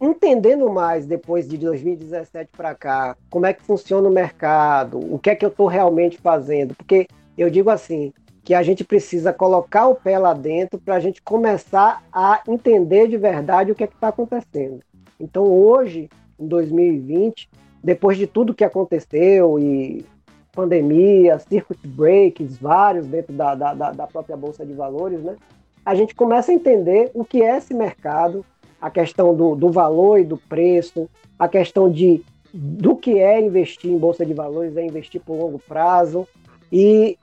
entendendo 0.00 0.68
mais 0.70 1.06
depois 1.06 1.48
de 1.48 1.56
2017 1.58 2.50
para 2.56 2.74
cá, 2.74 3.16
como 3.30 3.46
é 3.46 3.52
que 3.52 3.62
funciona 3.62 4.08
o 4.08 4.12
mercado, 4.12 4.98
o 4.98 5.18
que 5.18 5.30
é 5.30 5.34
que 5.34 5.44
eu 5.44 5.50
estou 5.50 5.66
realmente 5.66 6.18
fazendo, 6.18 6.74
porque 6.74 7.06
eu 7.36 7.50
digo 7.50 7.70
assim, 7.70 8.12
que 8.44 8.54
a 8.54 8.62
gente 8.62 8.82
precisa 8.82 9.32
colocar 9.32 9.88
o 9.88 9.94
pé 9.94 10.18
lá 10.18 10.32
dentro 10.32 10.78
para 10.78 10.94
a 10.94 11.00
gente 11.00 11.20
começar 11.20 12.02
a 12.12 12.40
entender 12.48 13.06
de 13.06 13.16
verdade 13.16 13.70
o 13.70 13.74
que 13.74 13.84
é 13.84 13.86
que 13.86 13.94
está 13.94 14.08
acontecendo. 14.08 14.80
Então 15.20 15.44
hoje, 15.44 16.08
em 16.38 16.46
2020, 16.46 17.48
depois 17.84 18.16
de 18.16 18.26
tudo 18.26 18.54
que 18.54 18.64
aconteceu 18.64 19.58
e 19.58 20.04
pandemia, 20.52 21.38
circuit 21.38 21.86
breaks, 21.86 22.56
vários 22.58 23.06
dentro 23.06 23.32
da, 23.32 23.54
da, 23.54 23.92
da 23.92 24.06
própria 24.06 24.36
Bolsa 24.36 24.64
de 24.64 24.72
Valores, 24.72 25.22
né? 25.22 25.36
A 25.84 25.94
gente 25.94 26.14
começa 26.14 26.50
a 26.50 26.54
entender 26.54 27.10
o 27.14 27.24
que 27.24 27.42
é 27.42 27.56
esse 27.56 27.72
mercado, 27.72 28.44
a 28.80 28.90
questão 28.90 29.34
do, 29.34 29.54
do 29.54 29.70
valor 29.70 30.18
e 30.18 30.24
do 30.24 30.36
preço, 30.36 31.08
a 31.38 31.48
questão 31.48 31.90
de 31.90 32.22
do 32.52 32.96
que 32.96 33.18
é 33.18 33.40
investir 33.40 33.90
em 33.90 33.98
Bolsa 33.98 34.24
de 34.24 34.32
Valores, 34.32 34.76
é 34.76 34.84
investir 34.84 35.20
por 35.20 35.36
longo 35.36 35.58
prazo. 35.58 36.26
E 36.72 37.18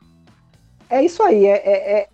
é 0.90 1.04
isso 1.04 1.24
aí, 1.24 1.46
é, 1.46 1.58
é, 1.66 2.00
é 2.00 2.08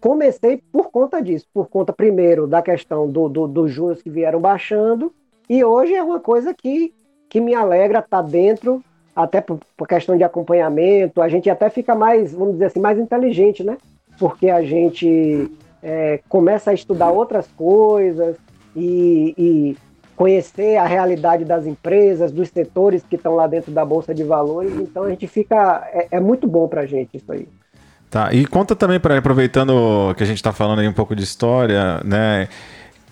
comecei 0.00 0.62
por 0.72 0.90
conta 0.90 1.20
disso, 1.22 1.46
por 1.52 1.68
conta 1.68 1.92
primeiro 1.92 2.46
da 2.46 2.62
questão 2.62 3.10
do, 3.10 3.28
do, 3.28 3.46
dos 3.46 3.70
juros 3.70 4.02
que 4.02 4.10
vieram 4.10 4.40
baixando, 4.40 5.12
e 5.48 5.64
hoje 5.64 5.94
é 5.94 6.02
uma 6.02 6.20
coisa 6.20 6.54
que, 6.54 6.94
que 7.28 7.40
me 7.40 7.54
alegra 7.54 8.00
estar 8.00 8.22
tá 8.22 8.28
dentro 8.28 8.82
até 9.14 9.40
por, 9.40 9.58
por, 9.76 9.88
questão 9.88 10.16
de 10.16 10.24
acompanhamento, 10.24 11.20
a 11.20 11.28
gente 11.28 11.50
até 11.50 11.68
fica 11.68 11.94
mais, 11.94 12.32
vamos 12.32 12.54
dizer 12.54 12.66
assim, 12.66 12.80
mais 12.80 12.98
inteligente, 12.98 13.64
né? 13.64 13.76
Porque 14.18 14.48
a 14.48 14.62
gente 14.62 15.50
é, 15.82 16.20
começa 16.28 16.70
a 16.70 16.74
estudar 16.74 17.10
outras 17.10 17.48
coisas 17.48 18.36
e, 18.74 19.34
e, 19.36 19.76
conhecer 20.16 20.76
a 20.76 20.84
realidade 20.84 21.46
das 21.46 21.66
empresas, 21.66 22.30
dos 22.30 22.50
setores 22.50 23.02
que 23.08 23.16
estão 23.16 23.34
lá 23.34 23.46
dentro 23.46 23.72
da 23.72 23.84
Bolsa 23.86 24.14
de 24.14 24.22
Valores, 24.22 24.74
então 24.76 25.04
a 25.04 25.08
gente 25.10 25.26
fica. 25.26 25.88
É, 25.92 26.08
é 26.12 26.20
muito 26.20 26.46
bom 26.46 26.68
para 26.68 26.82
a 26.82 26.86
gente 26.86 27.16
isso 27.16 27.32
aí. 27.32 27.48
Tá, 28.10 28.32
e 28.32 28.44
conta 28.44 28.74
também, 28.76 28.98
para 28.98 29.16
aproveitando 29.16 30.14
que 30.16 30.22
a 30.22 30.26
gente 30.26 30.36
está 30.36 30.52
falando 30.52 30.80
aí 30.80 30.88
um 30.88 30.92
pouco 30.92 31.14
de 31.14 31.22
história, 31.22 32.00
né? 32.04 32.48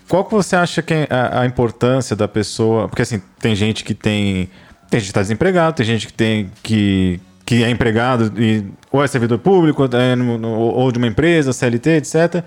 Qual 0.09 0.25
que 0.25 0.31
você 0.31 0.55
acha 0.55 0.81
que 0.81 0.93
é 0.93 1.07
a, 1.09 1.45
importância 1.45 2.15
da 2.15 2.27
pessoa? 2.27 2.89
Porque 2.89 3.03
assim, 3.03 3.21
tem 3.39 3.55
gente 3.55 3.83
que 3.83 3.93
tem 3.93 4.49
tem 4.89 4.99
gente 4.99 5.07
que 5.07 5.11
está 5.11 5.21
desempregado, 5.21 5.75
tem 5.75 5.85
gente 5.85 6.07
que 6.07 6.13
tem 6.13 6.51
que, 6.63 7.21
que 7.45 7.63
é 7.63 7.69
empregado 7.69 8.33
e 8.41 8.65
ou 8.91 9.03
é 9.03 9.07
servidor 9.07 9.37
público, 9.37 9.83
é 9.83 10.15
ou 10.45 10.91
de 10.91 10.97
uma 10.97 11.07
empresa, 11.07 11.53
CLT, 11.53 11.89
etc. 11.91 12.43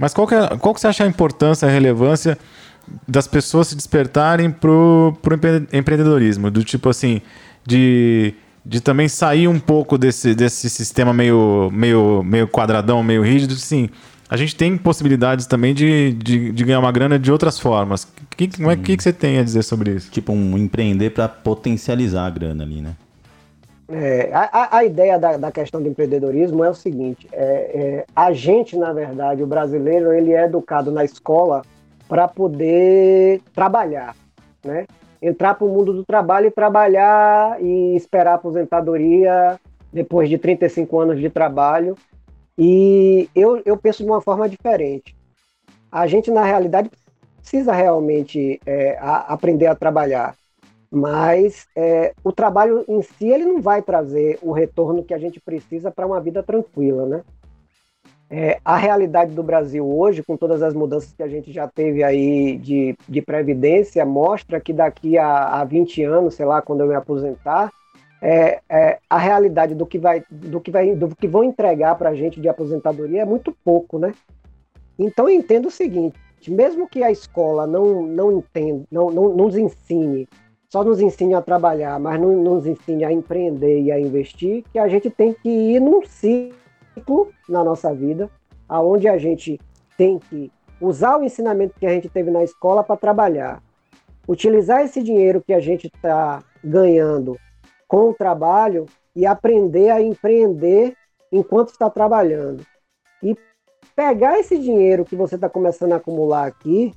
Mas 0.00 0.14
qual 0.14 0.26
que, 0.26 0.34
é, 0.34 0.48
qual 0.56 0.74
que 0.74 0.80
você 0.80 0.86
acha 0.86 1.04
a 1.04 1.06
importância, 1.06 1.68
a 1.68 1.70
relevância 1.70 2.38
das 3.06 3.26
pessoas 3.26 3.68
se 3.68 3.76
despertarem 3.76 4.50
para 4.50 4.70
o 4.70 5.14
empreendedorismo? 5.70 6.50
Do 6.50 6.64
tipo 6.64 6.88
assim, 6.88 7.20
de, 7.66 8.32
de 8.64 8.80
também 8.80 9.08
sair 9.08 9.46
um 9.46 9.60
pouco 9.60 9.98
desse, 9.98 10.34
desse 10.34 10.70
sistema 10.70 11.12
meio, 11.12 11.70
meio, 11.70 12.22
meio 12.22 12.48
quadradão, 12.48 13.02
meio 13.02 13.22
rígido, 13.22 13.54
sim 13.56 13.90
a 14.30 14.36
gente 14.36 14.54
tem 14.54 14.78
possibilidades 14.78 15.44
também 15.44 15.74
de, 15.74 16.12
de, 16.12 16.52
de 16.52 16.64
ganhar 16.64 16.78
uma 16.78 16.92
grana 16.92 17.18
de 17.18 17.32
outras 17.32 17.58
formas. 17.58 18.04
O 18.04 18.36
que, 18.36 18.46
que, 18.46 18.76
que, 18.76 18.96
que 18.96 19.02
você 19.02 19.12
tem 19.12 19.38
a 19.38 19.42
dizer 19.42 19.64
sobre 19.64 19.96
isso? 19.96 20.08
Tipo, 20.08 20.32
um 20.32 20.56
empreender 20.56 21.10
para 21.10 21.28
potencializar 21.28 22.26
a 22.26 22.30
grana 22.30 22.62
ali, 22.62 22.80
né? 22.80 22.94
É, 23.92 24.30
a, 24.32 24.78
a, 24.78 24.84
ideia 24.84 25.18
da, 25.18 25.36
da, 25.36 25.50
questão 25.50 25.82
do 25.82 25.88
empreendedorismo 25.88 26.64
é 26.64 26.70
o 26.70 26.74
seguinte: 26.74 27.28
é, 27.32 27.42
é, 27.42 28.06
a 28.14 28.32
gente, 28.32 28.76
na 28.76 28.92
verdade, 28.92 29.42
o 29.42 29.46
brasileiro, 29.46 30.12
ele 30.12 30.32
é 30.32 30.44
educado 30.44 30.92
na 30.92 31.04
escola 31.04 31.62
para 32.08 32.28
poder 32.28 33.40
trabalhar, 33.52 34.14
né? 34.64 34.86
Entrar 35.20 35.54
para 35.54 35.66
o 35.66 35.70
mundo 35.70 35.92
do 35.92 36.04
trabalho 36.04 36.46
e 36.46 36.50
trabalhar 36.50 37.60
e 37.60 37.96
esperar 37.96 38.32
a 38.32 38.34
aposentadoria 38.34 39.58
depois 39.92 40.28
de 40.28 40.38
35 40.38 40.98
anos 40.98 41.20
de 41.20 41.28
trabalho 41.28 41.96
e 42.62 43.28
eu, 43.34 43.62
eu 43.64 43.74
penso 43.74 44.04
de 44.04 44.10
uma 44.10 44.20
forma 44.20 44.46
diferente. 44.46 45.16
A 45.90 46.06
gente, 46.06 46.30
na 46.30 46.44
realidade, 46.44 46.90
precisa 47.40 47.72
realmente 47.72 48.60
é, 48.66 48.98
aprender 49.00 49.66
a 49.66 49.74
trabalhar, 49.74 50.36
mas 50.90 51.68
é, 51.76 52.12
o 52.24 52.32
trabalho 52.32 52.84
em 52.88 53.00
si 53.00 53.28
ele 53.28 53.44
não 53.44 53.60
vai 53.60 53.80
trazer 53.80 54.38
o 54.42 54.50
retorno 54.50 55.04
que 55.04 55.14
a 55.14 55.18
gente 55.18 55.40
precisa 55.40 55.90
para 55.90 56.06
uma 56.06 56.20
vida 56.20 56.42
tranquila, 56.42 57.06
né? 57.06 57.22
É, 58.32 58.60
a 58.64 58.76
realidade 58.76 59.34
do 59.34 59.42
Brasil 59.42 59.84
hoje, 59.84 60.22
com 60.22 60.36
todas 60.36 60.62
as 60.62 60.72
mudanças 60.72 61.12
que 61.12 61.22
a 61.22 61.28
gente 61.28 61.52
já 61.52 61.66
teve 61.66 62.04
aí 62.04 62.56
de, 62.58 62.96
de 63.08 63.20
previdência, 63.20 64.04
mostra 64.04 64.60
que 64.60 64.72
daqui 64.72 65.18
a, 65.18 65.60
a 65.60 65.64
20 65.64 66.04
anos, 66.04 66.34
sei 66.34 66.46
lá, 66.46 66.62
quando 66.62 66.80
eu 66.80 66.86
me 66.86 66.94
aposentar, 66.94 67.72
é, 68.22 68.60
é, 68.68 68.98
a 69.08 69.18
realidade 69.18 69.74
do 69.74 69.86
que 69.86 69.98
vai 69.98 70.22
do 70.30 70.60
que 70.60 70.70
vai 70.70 70.94
do 70.94 71.08
que 71.16 71.26
vão 71.26 71.42
entregar 71.42 71.96
para 71.96 72.10
a 72.10 72.14
gente 72.14 72.40
de 72.40 72.48
aposentadoria 72.48 73.22
é 73.22 73.24
muito 73.24 73.56
pouco, 73.64 73.98
né? 73.98 74.12
Então 74.98 75.28
eu 75.28 75.34
entendo 75.34 75.66
o 75.66 75.70
seguinte: 75.70 76.16
mesmo 76.46 76.88
que 76.88 77.02
a 77.02 77.10
escola 77.10 77.66
não 77.66 78.02
não 78.06 78.30
entenda, 78.30 78.84
não, 78.92 79.10
não, 79.10 79.28
não 79.30 79.46
nos 79.46 79.56
ensine, 79.56 80.28
só 80.70 80.84
nos 80.84 81.00
ensine 81.00 81.34
a 81.34 81.42
trabalhar, 81.42 81.98
mas 81.98 82.20
não 82.20 82.36
nos 82.36 82.64
ensine 82.64 83.04
a 83.04 83.12
empreender 83.12 83.80
e 83.80 83.90
a 83.90 83.98
investir, 83.98 84.64
que 84.72 84.78
a 84.78 84.86
gente 84.86 85.10
tem 85.10 85.34
que 85.34 85.48
ir 85.48 85.80
num 85.80 86.02
ciclo 86.04 87.32
na 87.48 87.64
nossa 87.64 87.92
vida, 87.92 88.30
aonde 88.68 89.08
a 89.08 89.18
gente 89.18 89.60
tem 89.98 90.18
que 90.18 90.50
usar 90.80 91.18
o 91.18 91.24
ensinamento 91.24 91.74
que 91.78 91.84
a 91.84 91.90
gente 91.90 92.08
teve 92.08 92.30
na 92.30 92.44
escola 92.44 92.84
para 92.84 92.96
trabalhar, 92.96 93.60
utilizar 94.28 94.82
esse 94.82 95.02
dinheiro 95.02 95.42
que 95.44 95.52
a 95.52 95.60
gente 95.60 95.88
está 95.88 96.42
ganhando 96.62 97.36
com 97.88 98.10
o 98.10 98.14
trabalho 98.14 98.86
e 99.14 99.26
aprender 99.26 99.90
a 99.90 100.00
empreender 100.00 100.96
enquanto 101.32 101.70
está 101.70 101.90
trabalhando. 101.90 102.64
E 103.20 103.36
pegar 103.96 104.38
esse 104.38 104.56
dinheiro 104.56 105.04
que 105.04 105.16
você 105.16 105.34
está 105.34 105.48
começando 105.48 105.92
a 105.92 105.96
acumular 105.96 106.46
aqui 106.46 106.94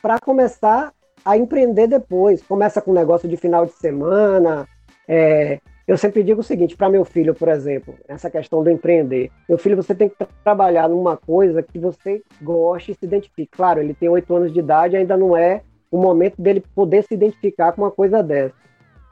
para 0.00 0.20
começar 0.20 0.94
a 1.24 1.36
empreender 1.36 1.86
depois. 1.86 2.42
Começa 2.42 2.80
com 2.80 2.90
um 2.90 2.94
negócio 2.94 3.28
de 3.28 3.36
final 3.36 3.66
de 3.66 3.72
semana. 3.72 4.68
É, 5.08 5.60
eu 5.86 5.96
sempre 5.96 6.22
digo 6.22 6.40
o 6.40 6.44
seguinte 6.44 6.76
para 6.76 6.88
meu 6.88 7.04
filho, 7.04 7.34
por 7.34 7.48
exemplo, 7.48 7.94
essa 8.06 8.30
questão 8.30 8.62
do 8.62 8.70
empreender. 8.70 9.30
Meu 9.48 9.58
filho, 9.58 9.76
você 9.76 9.94
tem 9.94 10.08
que 10.08 10.16
trabalhar 10.44 10.88
numa 10.88 11.16
coisa 11.16 11.62
que 11.62 11.78
você 11.78 12.22
goste 12.40 12.92
e 12.92 12.94
se 12.94 13.04
identifique. 13.04 13.50
Claro, 13.56 13.80
ele 13.80 13.94
tem 13.94 14.08
oito 14.08 14.34
anos 14.34 14.52
de 14.52 14.60
idade, 14.60 14.96
ainda 14.96 15.16
não 15.16 15.36
é 15.36 15.62
o 15.90 15.98
momento 15.98 16.40
dele 16.40 16.62
poder 16.74 17.02
se 17.02 17.14
identificar 17.14 17.72
com 17.72 17.82
uma 17.82 17.90
coisa 17.90 18.22
dessa 18.22 18.60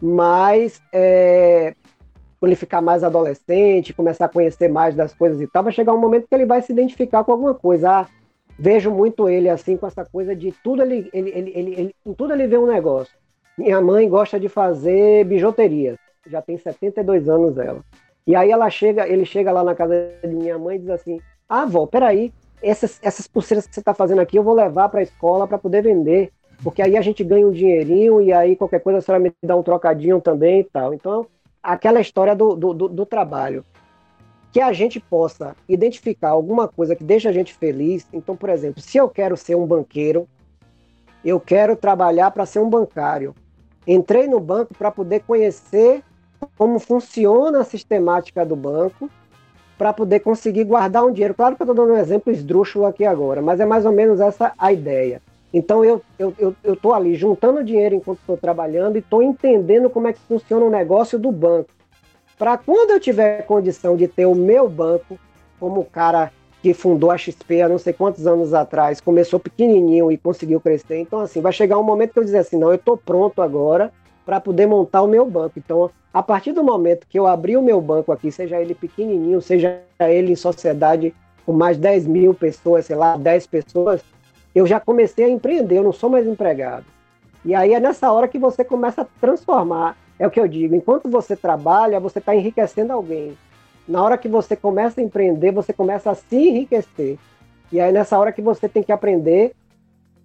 mas 0.01 0.81
é, 0.93 1.75
quando 2.39 2.51
ele 2.51 2.57
ficar 2.57 2.81
mais 2.81 3.03
adolescente, 3.03 3.93
começar 3.93 4.27
a 4.27 4.29
conhecer 4.29 4.69
mais 4.69 4.95
das 4.95 5.13
coisas 5.13 5.41
e 5.41 5.47
tal, 5.47 5.65
vai 5.65 5.73
chegar 5.73 5.93
um 5.93 6.01
momento 6.01 6.29
que 6.29 6.35
ele 6.35 6.47
vai 6.47 6.63
se 6.63 6.73
identificar 6.73 7.25
com 7.25 7.33
alguma 7.33 7.55
coisa. 7.55 7.91
Ah, 7.91 8.07
vejo 8.59 8.91
muito 8.91 9.29
ele 9.29 9.49
assim 9.49 9.77
com 9.77 9.87
essa 9.87 10.05
coisa 10.05 10.35
de 10.35 10.53
tudo 10.65 10.83
ele, 10.83 11.09
ele, 11.13 11.31
ele, 11.31 11.53
ele, 11.55 11.75
ele 11.75 11.95
em 12.05 12.13
tudo 12.13 12.33
ele 12.33 12.47
vê 12.47 12.59
um 12.59 12.67
negócio. 12.67 13.15
Minha 13.57 13.81
mãe 13.81 14.09
gosta 14.09 14.39
de 14.39 14.49
fazer 14.49 15.25
bijuterias, 15.25 15.97
já 16.27 16.41
tem 16.41 16.57
72 16.57 17.29
anos 17.29 17.57
ela. 17.59 17.81
E 18.27 18.37
aí 18.37 18.51
ela 18.51 18.69
chega, 18.69 19.09
ele 19.09 19.25
chega 19.25 19.51
lá 19.53 19.65
na 19.65 19.75
casa 19.75 19.95
de 20.23 20.35
minha 20.35 20.59
mãe 20.59 20.77
e 20.77 20.81
diz 20.81 20.91
assim: 20.91 21.21
"Ah, 21.49 21.63
avó, 21.63 21.87
peraí, 21.87 22.33
essas, 22.63 22.99
essas 23.03 23.27
pulseiras 23.27 23.67
que 23.67 23.75
você 23.75 23.81
está 23.81 23.95
fazendo 23.95 24.21
aqui 24.21 24.37
eu 24.39 24.43
vou 24.43 24.55
levar 24.55 24.89
para 24.89 25.01
a 25.01 25.03
escola 25.03 25.47
para 25.47 25.59
poder 25.59 25.83
vender 25.83 26.33
porque 26.63 26.83
aí 26.83 26.97
a 26.97 27.01
gente 27.01 27.23
ganha 27.23 27.47
um 27.47 27.53
dinheirinho 27.53 28.21
e 28.21 28.33
aí 28.33 28.57
qualquer 28.57 28.81
coisa 28.81 28.99
a 28.99 29.03
senhora 29.03 29.23
me 29.23 29.33
dá 29.43 29.57
um 29.57 29.63
trocadinho 29.63 30.21
também 30.21 30.61
e 30.61 30.65
tal. 30.65 30.93
Então, 30.93 31.27
aquela 31.63 32.01
história 32.01 32.35
do, 32.35 32.57
do, 32.57 32.75
do, 32.75 32.89
do 32.89 33.07
trabalho. 33.07 33.65
Que 34.53 34.61
a 34.61 34.73
gente 34.73 34.99
possa 34.99 35.55
identificar 35.69 36.31
alguma 36.31 36.67
coisa 36.67 36.97
que 36.97 37.05
deixa 37.05 37.29
a 37.29 37.33
gente 37.33 37.55
feliz. 37.55 38.07
Então, 38.13 38.37
por 38.37 38.49
exemplo, 38.49 38.81
se 38.81 38.97
eu 38.97 39.09
quero 39.09 39.37
ser 39.37 39.55
um 39.57 39.67
banqueiro, 39.67 40.27
eu 41.25 41.39
quero 41.39 41.77
trabalhar 41.77 42.31
para 42.31 42.47
ser 42.47 42.61
um 42.61 42.69
bancário. 42.69 43.35
Entrei 43.87 44.27
no 44.27 44.41
banco 44.41 44.75
para 44.75 44.91
poder 44.91 45.21
conhecer 45.21 46.03
como 46.57 46.79
funciona 46.79 47.61
a 47.61 47.65
sistemática 47.65 48.45
do 48.45 48.55
banco, 48.55 49.11
para 49.77 49.93
poder 49.93 50.21
conseguir 50.21 50.65
guardar 50.65 51.05
um 51.05 51.13
dinheiro. 51.13 51.35
Claro 51.35 51.57
que 51.57 51.63
eu 51.63 51.65
estou 51.65 51.75
dando 51.75 51.97
um 51.97 52.01
exemplo 52.01 52.33
esdrúxulo 52.33 52.85
aqui 52.85 53.05
agora, 53.05 53.41
mas 53.41 53.61
é 53.61 53.67
mais 53.67 53.87
ou 53.87 53.93
menos 53.93 54.21
essa 54.21 54.53
a 54.59 54.73
ideia. 54.73 55.23
Então 55.55 55.85
eu 55.85 56.03
eu 56.19 56.35
eu, 56.39 56.55
eu 56.63 56.95
ali 56.95 57.15
juntando 57.15 57.65
dinheiro 57.65 57.95
enquanto 57.95 58.19
estou 58.19 58.37
trabalhando 58.37 58.97
e 58.97 58.99
estou 58.99 59.23
entendendo 59.23 59.89
como 59.89 60.09
é 60.09 60.13
que 60.13 60.21
funciona 60.21 60.67
o 60.67 60.71
negócio 60.71 61.19
do 61.19 61.31
banco. 61.31 61.71
Para 62.39 62.57
quando 62.57 62.91
eu 62.91 63.01
tiver 63.01 63.43
condição 63.47 63.97
de 63.97 64.07
ter 64.07 64.27
o 64.27 64.35
meu 64.35 64.69
banco, 64.69 65.19
como 65.59 65.81
o 65.81 65.85
cara 65.85 66.33
que 66.63 66.73
fundou 66.73 67.11
a 67.11 67.19
XP 67.19 67.63
há 67.63 67.69
não 67.69 67.79
sei 67.79 67.93
quantos 67.93 68.27
anos 68.27 68.55
atrás, 68.55 69.01
começou 69.01 69.39
pequenininho 69.41 70.11
e 70.11 70.17
conseguiu 70.17 70.61
crescer. 70.61 70.99
Então 70.99 71.21
assim, 71.21 71.41
vai 71.41 71.53
chegar 71.53 71.79
um 71.79 71.83
momento 71.83 72.13
que 72.13 72.19
eu 72.19 72.25
dizer 72.25 72.39
assim, 72.39 72.57
não, 72.57 72.69
eu 72.69 72.77
estou 72.77 72.97
pronto 72.97 73.43
agora 73.43 73.93
para 74.25 74.41
poder 74.41 74.67
montar 74.67 75.03
o 75.03 75.09
meu 75.09 75.25
banco. 75.25 75.59
Então 75.59 75.91
A 76.13 76.23
partir 76.23 76.53
do 76.53 76.65
momento 76.65 77.07
que 77.09 77.19
eu 77.19 77.27
abri 77.27 77.57
o 77.57 77.63
meu 77.63 77.81
banco 77.81 78.11
aqui, 78.11 78.33
seja 78.33 78.61
ele 78.61 78.75
pequenininho, 78.75 79.41
seja 79.41 79.81
ele 80.01 80.33
em 80.33 80.37
sociedade 80.37 81.15
com 81.45 81.53
mais 81.53 81.77
10 81.77 82.07
mil 82.07 82.35
pessoas, 82.35 82.87
sei 82.87 82.97
lá, 82.97 83.17
10 83.17 83.47
pessoas, 83.47 84.03
eu 84.55 84.67
já 84.67 84.81
comecei 84.81 85.27
a 85.27 85.29
empreender, 85.29 85.79
eu 85.79 85.85
não 85.85 85.93
sou 85.93 86.11
mais 86.11 86.27
empregado. 86.27 86.85
E 87.45 87.55
aí 87.55 87.73
é 87.73 87.81
nessa 87.81 88.11
hora 88.11 88.27
que 88.27 88.39
você 88.39 88.65
começa 88.65 89.03
a 89.03 89.07
transformar. 89.21 89.97
É 90.19 90.27
o 90.27 90.31
que 90.31 90.41
eu 90.41 90.49
digo, 90.49 90.75
enquanto 90.75 91.09
você 91.09 91.37
trabalha, 91.37 92.01
você 92.01 92.19
está 92.19 92.35
enriquecendo 92.35 92.93
alguém. 92.93 93.37
Na 93.87 94.03
hora 94.03 94.19
que 94.19 94.29
você 94.29 94.57
começa 94.57 95.01
a 95.01 95.05
empreender, 95.05 95.53
você 95.53 95.73
começa 95.73 96.11
a 96.11 96.15
se 96.15 96.37
enriquecer. 96.37 97.19
E 97.71 97.81
aí 97.81 97.93
nessa 97.93 98.19
hora 98.19 98.33
que 98.33 98.43
você 98.43 98.69
tem 98.69 98.83
que 98.83 98.93
aprender, 98.93 99.55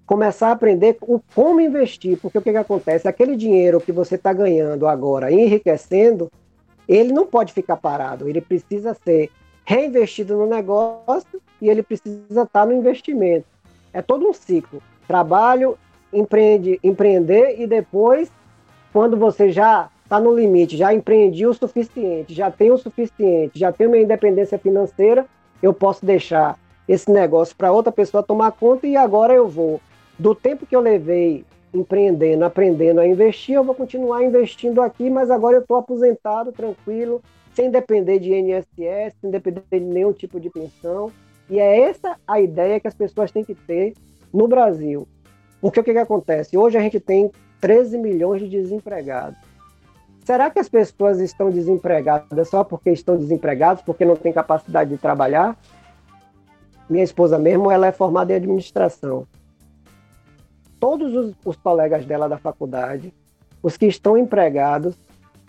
começar 0.06 0.50
a 0.50 0.52
aprender 0.52 0.98
o 1.02 1.22
como 1.34 1.62
investir, 1.62 2.18
porque 2.18 2.38
o 2.38 2.42
que, 2.42 2.52
que 2.52 2.58
acontece? 2.58 3.08
Aquele 3.08 3.36
dinheiro 3.36 3.80
que 3.80 3.92
você 3.92 4.16
está 4.16 4.34
ganhando 4.34 4.88
agora, 4.88 5.32
enriquecendo, 5.32 6.30
ele 6.88 7.14
não 7.14 7.26
pode 7.26 7.54
ficar 7.54 7.78
parado, 7.78 8.28
ele 8.28 8.42
precisa 8.42 8.94
ser 8.94 9.30
reinvestido 9.66 10.36
no 10.38 10.46
negócio 10.46 11.42
e 11.62 11.70
ele 11.70 11.82
precisa 11.82 12.20
estar 12.30 12.46
tá 12.46 12.66
no 12.66 12.74
investimento. 12.74 13.46
É 13.94 14.02
todo 14.02 14.28
um 14.28 14.34
ciclo. 14.34 14.82
Trabalho, 15.08 15.78
empreende, 16.12 16.80
empreender 16.84 17.62
e 17.62 17.68
depois, 17.68 18.30
quando 18.94 19.18
você 19.18 19.52
já 19.52 19.90
está 20.04 20.20
no 20.20 20.34
limite, 20.34 20.78
já 20.78 20.94
empreendi 20.94 21.48
o 21.48 21.54
suficiente, 21.54 22.36
já 22.36 22.52
tem 22.52 22.72
o 22.72 22.78
suficiente, 22.78 23.58
já 23.58 23.72
tenho 23.72 23.90
minha 23.90 24.04
independência 24.04 24.60
financeira, 24.60 25.26
eu 25.62 25.74
posso 25.74 26.06
deixar 26.06 26.60
esse 26.88 27.12
negócio 27.12 27.56
para 27.56 27.72
outra 27.72 27.92
pessoa 27.92 28.22
tomar 28.22 28.52
conta 28.52 28.86
e 28.86 28.96
agora 28.96 29.34
eu 29.34 29.48
vou. 29.50 29.82
Do 30.20 30.36
tempo 30.36 30.68
que 30.68 30.76
eu 30.76 30.80
levei 30.80 31.44
empreendendo, 31.74 32.46
aprendendo 32.46 33.00
a 33.00 33.08
investir, 33.08 33.56
eu 33.56 33.64
vou 33.64 33.74
continuar 33.74 34.24
investindo 34.24 34.80
aqui, 34.80 35.10
mas 35.10 35.32
agora 35.32 35.56
eu 35.56 35.62
estou 35.62 35.78
aposentado, 35.78 36.52
tranquilo, 36.52 37.20
sem 37.56 37.72
depender 37.72 38.20
de 38.20 38.32
INSS, 38.32 39.16
sem 39.20 39.32
depender 39.32 39.64
de 39.72 39.80
nenhum 39.80 40.14
tipo 40.14 40.40
de 40.40 40.52
pensão. 40.52 41.12
E 41.50 41.60
é 41.60 41.80
essa 41.80 42.16
a 42.28 42.40
ideia 42.40 42.80
que 42.80 42.88
as 42.88 42.94
pessoas 42.94 43.32
têm 43.32 43.44
que 43.44 43.56
ter 43.56 43.94
no 44.32 44.48
Brasil. 44.48 45.08
Porque 45.60 45.80
o 45.80 45.84
que, 45.84 45.94
que 45.94 46.00
acontece? 46.00 46.56
Hoje 46.56 46.78
a 46.78 46.82
gente 46.82 47.00
tem 47.00 47.32
13 47.64 47.98
milhões 47.98 48.42
de 48.42 48.50
desempregados. 48.50 49.40
Será 50.26 50.50
que 50.50 50.60
as 50.60 50.68
pessoas 50.68 51.22
estão 51.22 51.50
desempregadas 51.50 52.50
só 52.50 52.62
porque 52.62 52.92
estão 52.92 53.16
desempregadas, 53.16 53.82
porque 53.82 54.04
não 54.04 54.18
têm 54.18 54.34
capacidade 54.34 54.90
de 54.90 54.98
trabalhar? 54.98 55.58
Minha 56.90 57.06
esposa 57.06 57.40
mesmo, 57.40 57.72
ela 57.72 57.88
é 57.88 57.94
formada 57.94 58.34
em 58.34 58.36
administração. 58.36 59.26
Todos 60.78 61.16
os, 61.16 61.34
os 61.46 61.56
colegas 61.56 62.06
dela 62.06 62.28
da 62.28 62.38
faculdade, 62.38 63.14
os 63.62 63.78
que 63.78 63.86
estão 63.86 64.18
empregados, 64.18 64.98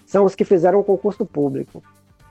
são 0.06 0.24
os 0.24 0.36
que 0.36 0.44
fizeram 0.44 0.78
o 0.78 0.84
concurso 0.84 1.26
público. 1.26 1.82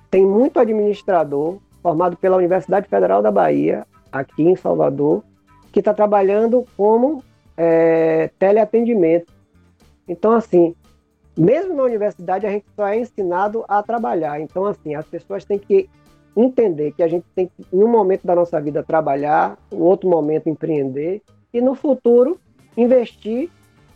Tem 0.09 0.25
muito 0.25 0.61
administrador 0.61 1.57
formado 1.81 2.15
pela 2.15 2.37
Universidade 2.37 2.87
Federal 2.87 3.21
da 3.21 3.31
Bahia, 3.31 3.85
aqui 4.09 4.43
em 4.43 4.55
Salvador, 4.55 5.25
que 5.73 5.79
está 5.79 5.93
trabalhando 5.93 6.65
como 6.77 7.21
é, 7.57 8.29
teleatendimento. 8.39 9.32
Então, 10.07 10.33
assim, 10.33 10.75
mesmo 11.37 11.75
na 11.75 11.83
universidade, 11.83 12.45
a 12.45 12.51
gente 12.51 12.65
só 12.75 12.87
é 12.87 12.99
ensinado 12.99 13.63
a 13.67 13.81
trabalhar. 13.81 14.39
Então, 14.39 14.65
assim, 14.65 14.95
as 14.95 15.05
pessoas 15.05 15.43
têm 15.45 15.57
que 15.57 15.89
entender 16.35 16.91
que 16.93 17.03
a 17.03 17.07
gente 17.07 17.25
tem 17.35 17.47
que, 17.47 17.65
em 17.71 17.83
um 17.83 17.87
momento 17.87 18.25
da 18.25 18.35
nossa 18.35 18.59
vida, 18.59 18.83
trabalhar, 18.83 19.57
em 19.71 19.79
outro 19.79 20.09
momento, 20.09 20.49
empreender, 20.49 21.21
e 21.53 21.61
no 21.61 21.75
futuro, 21.75 22.39
investir 22.75 23.49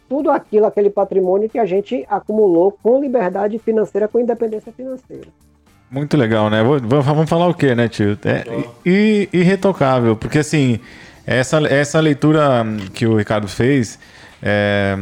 tudo 0.07 0.29
aquilo, 0.31 0.65
aquele 0.65 0.89
patrimônio 0.89 1.49
que 1.49 1.59
a 1.59 1.65
gente 1.65 2.05
acumulou 2.09 2.71
com 2.71 3.01
liberdade 3.01 3.59
financeira, 3.59 4.07
com 4.07 4.19
independência 4.19 4.71
financeira. 4.71 5.27
Muito 5.89 6.17
legal, 6.17 6.49
né? 6.49 6.61
Vamos 6.63 7.29
falar 7.29 7.47
o 7.47 7.53
quê, 7.53 7.73
né, 7.73 7.87
tio? 7.87 8.17
É 8.23 8.43
irretocável, 9.33 10.15
porque 10.15 10.39
assim, 10.39 10.79
essa, 11.25 11.57
essa 11.67 11.99
leitura 11.99 12.65
que 12.93 13.05
o 13.05 13.17
Ricardo 13.17 13.47
fez, 13.47 13.97
é, 14.41 14.97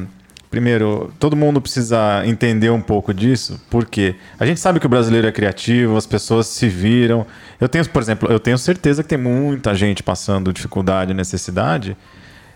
primeiro, 0.56 1.12
todo 1.20 1.36
mundo 1.36 1.60
precisa 1.60 2.26
entender 2.26 2.70
um 2.70 2.80
pouco 2.80 3.14
disso, 3.14 3.60
porque 3.70 4.16
a 4.40 4.46
gente 4.46 4.58
sabe 4.58 4.80
que 4.80 4.86
o 4.86 4.90
brasileiro 4.90 5.28
é 5.28 5.32
criativo, 5.34 5.98
as 5.98 6.08
pessoas 6.08 6.48
se 6.48 6.70
viram. 6.70 7.28
Eu 7.60 7.68
tenho, 7.68 7.86
por 7.90 8.02
exemplo, 8.02 8.32
eu 8.32 8.40
tenho 8.40 8.58
certeza 8.58 9.04
que 9.04 9.10
tem 9.10 9.18
muita 9.18 9.76
gente 9.76 10.02
passando 10.02 10.54
dificuldade 10.54 11.12
e 11.12 11.14
necessidade. 11.14 11.98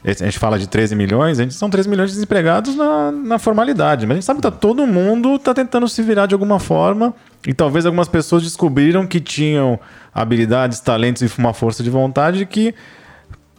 A 0.01 0.13
gente 0.13 0.39
fala 0.39 0.57
de 0.57 0.65
13 0.65 0.95
milhões, 0.95 1.39
a 1.39 1.43
gente 1.43 1.55
são 1.55 1.69
13 1.69 1.89
milhões 1.89 2.11
de 2.11 2.15
desempregados 2.15 2.73
na, 2.73 3.11
na 3.11 3.37
formalidade, 3.37 4.07
mas 4.07 4.13
a 4.13 4.15
gente 4.15 4.25
sabe 4.25 4.37
que 4.37 4.43
tá, 4.43 4.51
todo 4.51 4.87
mundo 4.87 5.35
está 5.35 5.53
tentando 5.53 5.85
se 5.89 6.01
virar 6.01 6.25
de 6.25 6.33
alguma 6.33 6.57
forma 6.57 7.13
e 7.45 7.53
talvez 7.53 7.85
algumas 7.85 8.07
pessoas 8.07 8.43
descobriram 8.43 9.05
que 9.05 9.19
tinham 9.19 9.77
habilidades, 10.15 10.79
talentos 10.79 11.21
e 11.21 11.29
uma 11.37 11.53
força 11.53 11.83
de 11.83 11.89
vontade 11.89 12.45
que 12.45 12.73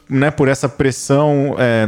né, 0.09 0.31
por 0.31 0.49
essa 0.49 0.67
pressão 0.67 1.57
é, 1.59 1.87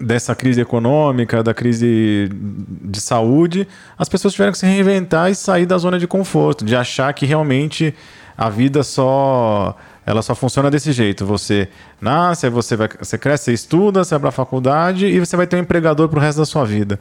dessa 0.00 0.34
crise 0.34 0.60
econômica, 0.60 1.42
da 1.42 1.52
crise 1.52 2.30
de 2.32 3.00
saúde, 3.00 3.68
as 3.98 4.08
pessoas 4.08 4.32
tiveram 4.32 4.52
que 4.52 4.58
se 4.58 4.66
reinventar 4.66 5.30
e 5.30 5.34
sair 5.34 5.66
da 5.66 5.76
zona 5.76 5.98
de 5.98 6.06
conforto, 6.06 6.64
de 6.64 6.74
achar 6.74 7.12
que 7.12 7.26
realmente 7.26 7.94
a 8.36 8.48
vida 8.48 8.82
só 8.82 9.76
ela 10.06 10.22
só 10.22 10.34
funciona 10.34 10.70
desse 10.70 10.92
jeito. 10.92 11.26
Você 11.26 11.68
nasce, 12.00 12.48
você 12.48 12.74
vai, 12.74 12.88
você 12.98 13.18
cresce, 13.18 13.44
você 13.44 13.52
estuda, 13.52 14.02
você 14.02 14.14
vai 14.14 14.20
para 14.20 14.28
a 14.30 14.32
faculdade 14.32 15.06
e 15.06 15.20
você 15.20 15.36
vai 15.36 15.46
ter 15.46 15.56
um 15.56 15.60
empregador 15.60 16.08
para 16.08 16.18
o 16.18 16.22
resto 16.22 16.38
da 16.38 16.46
sua 16.46 16.64
vida. 16.64 16.98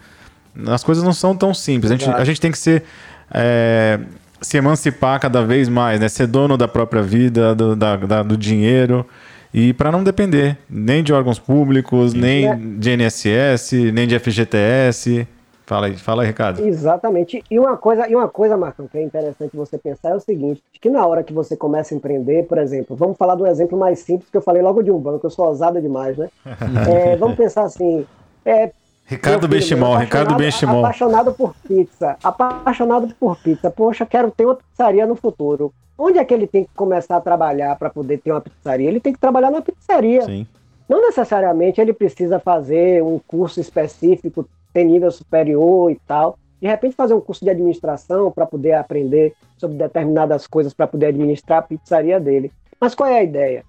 As 0.67 0.83
coisas 0.83 1.03
não 1.03 1.13
são 1.13 1.35
tão 1.35 1.53
simples. 1.53 1.91
A 1.91 1.95
gente, 1.95 2.09
a 2.09 2.25
gente 2.25 2.41
tem 2.41 2.51
que 2.51 2.57
ser 2.57 2.83
é, 3.31 3.99
se 4.41 4.57
emancipar 4.57 5.19
cada 5.19 5.43
vez 5.43 5.69
mais, 5.69 5.99
né? 5.99 6.09
Ser 6.09 6.27
dono 6.27 6.57
da 6.57 6.67
própria 6.67 7.01
vida, 7.01 7.55
do, 7.55 7.75
da, 7.75 7.95
da, 7.95 8.23
do 8.23 8.35
dinheiro 8.35 9.05
e 9.53 9.73
para 9.73 9.91
não 9.91 10.03
depender 10.03 10.57
nem 10.69 11.03
de 11.03 11.11
órgãos 11.11 11.39
públicos, 11.39 12.13
nem 12.13 12.47
é. 12.47 12.55
de 12.55 12.91
INSS, 12.91 13.91
nem 13.93 14.07
de 14.07 14.17
FGTS. 14.19 15.27
Fala 15.65 15.85
aí, 15.85 15.97
fala 15.97 16.23
aí, 16.23 16.27
Ricardo. 16.27 16.65
Exatamente. 16.65 17.43
E 17.49 17.59
uma 17.59 17.77
coisa, 17.77 18.09
e 18.09 18.15
uma 18.15 18.27
coisa, 18.27 18.57
Marcão, 18.57 18.87
que 18.87 18.97
é 18.97 19.03
interessante 19.03 19.55
você 19.55 19.77
pensar 19.77 20.09
é 20.09 20.15
o 20.15 20.19
seguinte, 20.19 20.63
que 20.81 20.89
na 20.89 21.05
hora 21.05 21.23
que 21.23 21.31
você 21.31 21.55
começa 21.55 21.93
a 21.93 21.97
empreender, 21.97 22.47
por 22.47 22.57
exemplo, 22.57 22.95
vamos 22.95 23.17
falar 23.17 23.35
do 23.35 23.45
exemplo 23.45 23.77
mais 23.77 23.99
simples 23.99 24.31
que 24.31 24.37
eu 24.37 24.41
falei 24.41 24.63
logo 24.63 24.81
de 24.81 24.89
um 24.89 24.97
banco, 24.97 25.27
eu 25.27 25.29
sou 25.29 25.45
ousado 25.45 25.79
demais, 25.79 26.17
né? 26.17 26.27
é, 26.89 27.15
vamos 27.17 27.37
pensar 27.37 27.65
assim, 27.65 28.03
é, 28.43 28.71
Ricardo 29.09 29.47
Benchimol, 29.47 29.97
Ricardo 29.97 30.35
Benchimol. 30.35 30.85
Apaixonado 30.85 31.33
por 31.33 31.55
pizza, 31.67 32.15
apaixonado 32.23 33.15
por 33.19 33.35
pizza. 33.37 33.71
Poxa, 33.71 34.05
quero 34.05 34.29
ter 34.29 34.45
uma 34.45 34.53
pizzaria 34.53 35.07
no 35.07 35.15
futuro. 35.15 35.73
Onde 35.97 36.19
é 36.19 36.23
que 36.23 36.31
ele 36.31 36.45
tem 36.45 36.63
que 36.63 36.69
começar 36.75 37.17
a 37.17 37.19
trabalhar 37.19 37.75
para 37.75 37.89
poder 37.89 38.19
ter 38.19 38.31
uma 38.31 38.39
pizzaria? 38.39 38.87
Ele 38.87 38.99
tem 38.99 39.11
que 39.11 39.19
trabalhar 39.19 39.49
na 39.49 39.61
pizzaria. 39.61 40.21
Sim. 40.21 40.45
Não 40.87 41.01
necessariamente 41.01 41.81
ele 41.81 41.91
precisa 41.91 42.39
fazer 42.39 43.01
um 43.01 43.19
curso 43.27 43.59
específico, 43.59 44.47
ter 44.71 44.83
nível 44.83 45.09
superior 45.09 45.89
e 45.91 45.99
tal. 46.07 46.37
De 46.61 46.67
repente 46.67 46.95
fazer 46.95 47.15
um 47.15 47.21
curso 47.21 47.43
de 47.43 47.49
administração 47.49 48.31
para 48.31 48.45
poder 48.45 48.73
aprender 48.73 49.33
sobre 49.57 49.75
determinadas 49.75 50.45
coisas 50.45 50.71
para 50.71 50.85
poder 50.85 51.07
administrar 51.07 51.59
a 51.59 51.63
pizzaria 51.63 52.19
dele. 52.19 52.51
Mas 52.79 52.93
qual 52.93 53.09
é 53.09 53.17
a 53.17 53.23
ideia? 53.23 53.65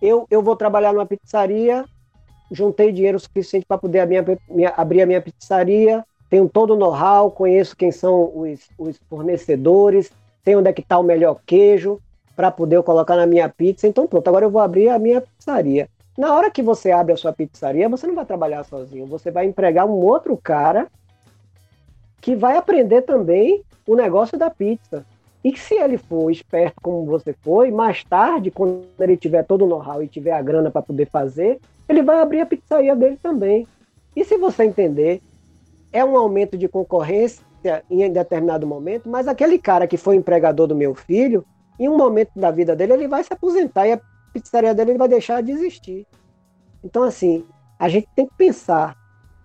Eu, 0.00 0.26
eu 0.28 0.42
vou 0.42 0.56
trabalhar 0.56 0.92
numa 0.92 1.06
pizzaria, 1.06 1.84
juntei 2.52 2.92
dinheiro 2.92 3.18
suficiente 3.18 3.66
para 3.66 3.78
poder 3.78 4.00
a 4.00 4.06
minha, 4.06 4.24
minha, 4.48 4.70
abrir 4.76 5.02
a 5.02 5.06
minha 5.06 5.20
pizzaria, 5.20 6.04
tenho 6.28 6.48
todo 6.48 6.74
o 6.74 6.76
know-how, 6.76 7.30
conheço 7.30 7.76
quem 7.76 7.90
são 7.90 8.30
os, 8.34 8.70
os 8.78 8.98
fornecedores, 9.08 10.12
sei 10.44 10.54
onde 10.54 10.68
é 10.68 10.72
que 10.72 10.82
está 10.82 10.98
o 10.98 11.02
melhor 11.02 11.40
queijo 11.44 12.00
para 12.36 12.50
poder 12.50 12.82
colocar 12.82 13.16
na 13.16 13.26
minha 13.26 13.48
pizza. 13.48 13.86
Então 13.86 14.06
pronto, 14.06 14.28
agora 14.28 14.44
eu 14.44 14.50
vou 14.50 14.60
abrir 14.60 14.88
a 14.88 14.98
minha 14.98 15.20
pizzaria. 15.20 15.88
Na 16.16 16.34
hora 16.34 16.50
que 16.50 16.62
você 16.62 16.90
abre 16.90 17.12
a 17.12 17.16
sua 17.16 17.32
pizzaria, 17.32 17.88
você 17.88 18.06
não 18.06 18.14
vai 18.14 18.26
trabalhar 18.26 18.64
sozinho, 18.64 19.06
você 19.06 19.30
vai 19.30 19.46
empregar 19.46 19.86
um 19.86 20.04
outro 20.04 20.36
cara 20.36 20.88
que 22.20 22.36
vai 22.36 22.56
aprender 22.56 23.02
também 23.02 23.62
o 23.86 23.96
negócio 23.96 24.38
da 24.38 24.50
pizza. 24.50 25.04
E 25.44 25.56
se 25.56 25.74
ele 25.74 25.98
for 25.98 26.30
esperto 26.30 26.76
como 26.80 27.04
você 27.04 27.32
foi, 27.32 27.70
mais 27.70 28.04
tarde, 28.04 28.50
quando 28.50 28.84
ele 29.00 29.16
tiver 29.16 29.42
todo 29.42 29.64
o 29.64 29.68
know-how 29.68 30.02
e 30.02 30.06
tiver 30.06 30.32
a 30.32 30.40
grana 30.40 30.70
para 30.70 30.82
poder 30.82 31.08
fazer, 31.10 31.58
ele 31.92 32.02
vai 32.02 32.20
abrir 32.20 32.40
a 32.40 32.46
pizzaria 32.46 32.96
dele 32.96 33.18
também. 33.22 33.66
E 34.16 34.24
se 34.24 34.36
você 34.36 34.64
entender, 34.64 35.20
é 35.92 36.04
um 36.04 36.16
aumento 36.16 36.56
de 36.56 36.68
concorrência 36.68 37.44
em 37.88 38.10
determinado 38.10 38.66
momento, 38.66 39.08
mas 39.08 39.28
aquele 39.28 39.58
cara 39.58 39.86
que 39.86 39.96
foi 39.96 40.16
empregador 40.16 40.66
do 40.66 40.74
meu 40.74 40.94
filho, 40.94 41.44
em 41.78 41.88
um 41.88 41.96
momento 41.96 42.30
da 42.34 42.50
vida 42.50 42.74
dele, 42.74 42.94
ele 42.94 43.08
vai 43.08 43.22
se 43.22 43.32
aposentar 43.32 43.86
e 43.86 43.92
a 43.92 44.00
pizzaria 44.32 44.74
dele 44.74 44.92
ele 44.92 44.98
vai 44.98 45.08
deixar 45.08 45.42
de 45.42 45.52
existir. 45.52 46.06
Então, 46.82 47.02
assim, 47.02 47.44
a 47.78 47.88
gente 47.88 48.08
tem 48.16 48.26
que 48.26 48.34
pensar 48.36 48.96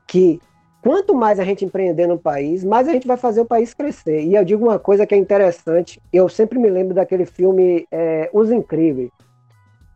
que 0.08 0.42
quanto 0.82 1.14
mais 1.14 1.40
a 1.40 1.44
gente 1.44 1.66
empreender 1.66 2.08
no 2.08 2.18
país, 2.18 2.64
mais 2.64 2.88
a 2.88 2.94
gente 2.94 3.08
vai 3.08 3.18
fazer 3.18 3.42
o 3.42 3.46
país 3.46 3.74
crescer. 3.74 4.24
E 4.24 4.36
eu 4.36 4.44
digo 4.44 4.66
uma 4.66 4.80
coisa 4.80 5.06
que 5.06 5.14
é 5.14 5.18
interessante, 5.18 6.02
eu 6.12 6.28
sempre 6.28 6.58
me 6.58 6.70
lembro 6.70 6.96
daquele 6.96 7.26
filme 7.26 7.86
é, 7.92 8.30
Os 8.34 8.52
Incríveis, 8.52 9.12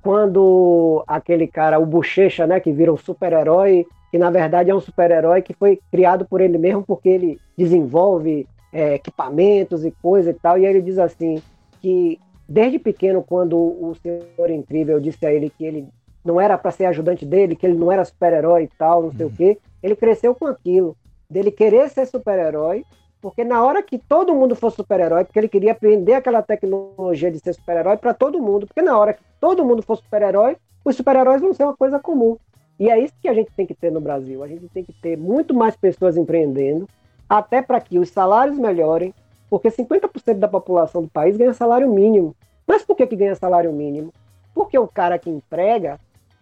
quando 0.02 1.04
aquele 1.08 1.47
cara, 1.47 1.80
o 1.80 1.86
Bochecha, 1.86 2.47
né, 2.47 2.60
que 2.60 2.72
vira 2.72 2.91
um 2.91 2.97
super-herói 2.97 3.86
que 4.12 4.18
na 4.18 4.30
verdade 4.30 4.70
é 4.70 4.76
um 4.76 4.82
super-herói 4.82 5.41
que 5.41 5.54
foi 5.54 5.80
criado 5.89 6.26
por 6.26 6.41
ele 6.41 6.58
mesmo 6.58 6.84
porque 6.84 7.08
ele 7.08 7.39
desenvolve 7.58 8.45
é, 8.74 8.95
equipamentos 8.95 9.86
e 9.86 9.91
coisa 9.91 10.32
e 10.32 10.34
tal. 10.34 10.60
E 10.60 10.66
ele 10.66 10.82
diz 10.82 10.99
assim 10.99 11.41
que 11.82 12.20
desde 12.47 12.78
pequeno, 12.78 13.24
quando 13.24 13.58
o 13.58 13.95
Senhor 13.95 14.49
Incrível 14.49 14.99
disse 14.99 15.26
a 15.26 15.34
ele 15.34 15.49
que 15.49 15.64
ele 15.64 15.88
não 16.24 16.39
era 16.39 16.58
para 16.58 16.72
ser 16.72 16.86
ajudante 16.86 17.26
dele, 17.26 17.56
que 17.56 17.66
ele 17.66 17.78
não 17.78 17.89
era 17.89 18.04
super-herói 18.04 18.64
e 18.64 18.70
tal, 18.78 19.02
não 19.02 19.10
uhum. 19.10 19.16
sei 19.16 19.26
o 19.26 19.30
uhum. 19.30 19.36
quê, 19.36 19.58
ele 19.82 19.95
cresceu 19.95 20.36
com 20.36 20.45
aquilo, 20.45 20.95
dele 21.30 21.49
querer 21.49 21.89
ser 21.89 22.06
super-herói, 22.06 22.84
porque 23.22 23.44
na 23.44 23.64
hora 23.64 23.84
que 23.84 24.00
todo 24.00 24.34
mundo 24.34 24.56
fosse 24.56 24.78
super-herói, 24.78 25.24
porque 25.24 25.40
ele 25.40 25.48
queria 25.48 25.74
aprender 25.74 26.16
aquela 26.16 26.42
tecnologia 26.42 27.32
de 27.32 27.40
ser 27.40 27.54
super-herói 27.54 27.96
para 27.98 28.14
todo 28.14 28.42
mundo, 28.42 28.66
porque 28.66 28.82
na 28.82 28.98
hora 28.98 29.14
que 29.14 29.24
todo 29.40 29.64
mundo 29.64 29.84
for 29.84 29.98
super-herói, 29.98 30.58
os 30.84 30.96
super-heróis 30.96 31.42
vão 31.42 31.54
ser 31.54 31.64
uma 31.64 31.78
coisa 31.78 32.00
comum. 32.00 32.38
E 32.80 32.90
é 32.90 33.00
isso 33.00 33.14
que 33.22 33.28
a 33.28 33.34
gente 33.34 33.52
tem 33.52 33.68
que 33.68 33.76
ter 33.76 33.92
no 33.92 34.02
Brasil. 34.02 34.44
A 34.44 34.48
gente 34.48 34.68
tem 34.70 34.84
que 34.84 34.92
ter 34.92 35.16
muito 35.16 35.54
mais 35.54 35.76
pessoas 35.76 36.18
empreendendo, 36.18 36.90
até 37.30 37.62
para 37.62 37.80
que 37.80 38.00
os 38.00 38.10
salários 38.10 38.58
melhorem, 38.58 39.14
porque 39.50 39.70
50% 39.70 40.40
da 40.40 40.48
população 40.48 41.04
do 41.04 41.08
país 41.08 41.38
ganha 41.38 41.54
salário 41.54 41.88
mínimo. 41.88 42.36
Mas 42.66 42.84
por 42.84 42.96
que, 42.96 43.06
que 43.06 43.16
ganha 43.16 43.36
salário 43.36 43.72
mínimo? 43.72 44.12
Porque 44.54 44.80
o 44.80 44.88
cara 44.88 45.20
que 45.20 45.30
emprega, 45.30 46.00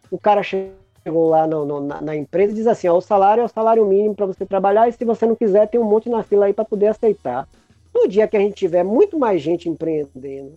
o 0.10 0.18
cara 0.18 0.42
chegou 1.04 1.30
lá 1.30 1.48
no, 1.48 1.66
no, 1.66 1.80
na, 1.82 2.02
na, 2.02 2.16
empresa 2.16 2.52
e 2.52 2.56
diz 2.56 2.68
assim: 2.68 2.88
ó, 2.88 2.98
o 2.98 3.02
salário 3.02 3.42
é 3.42 3.46
o 3.46 3.50
salário 3.50 3.86
mínimo 3.86 4.16
para 4.16 4.26
você 4.26 4.46
trabalhar, 4.46 4.88
e 4.88 4.92
se 4.92 5.06
você 5.06 5.26
não 5.26 5.36
quiser, 5.36 5.68
tem 5.68 5.80
um 5.80 5.86
monte 5.86 6.10
na 6.10 6.24
fila 6.24 6.46
aí 6.46 6.54
para 6.54 6.66
poder 6.66 6.88
aceitar. 6.88 7.48
No 7.94 8.08
dia 8.08 8.28
que 8.28 8.38
a 8.38 8.40
gente 8.40 8.56
tiver 8.56 8.84
muito 8.84 9.18
mais 9.18 9.42
gente 9.42 9.68
empreendendo, 9.68 10.54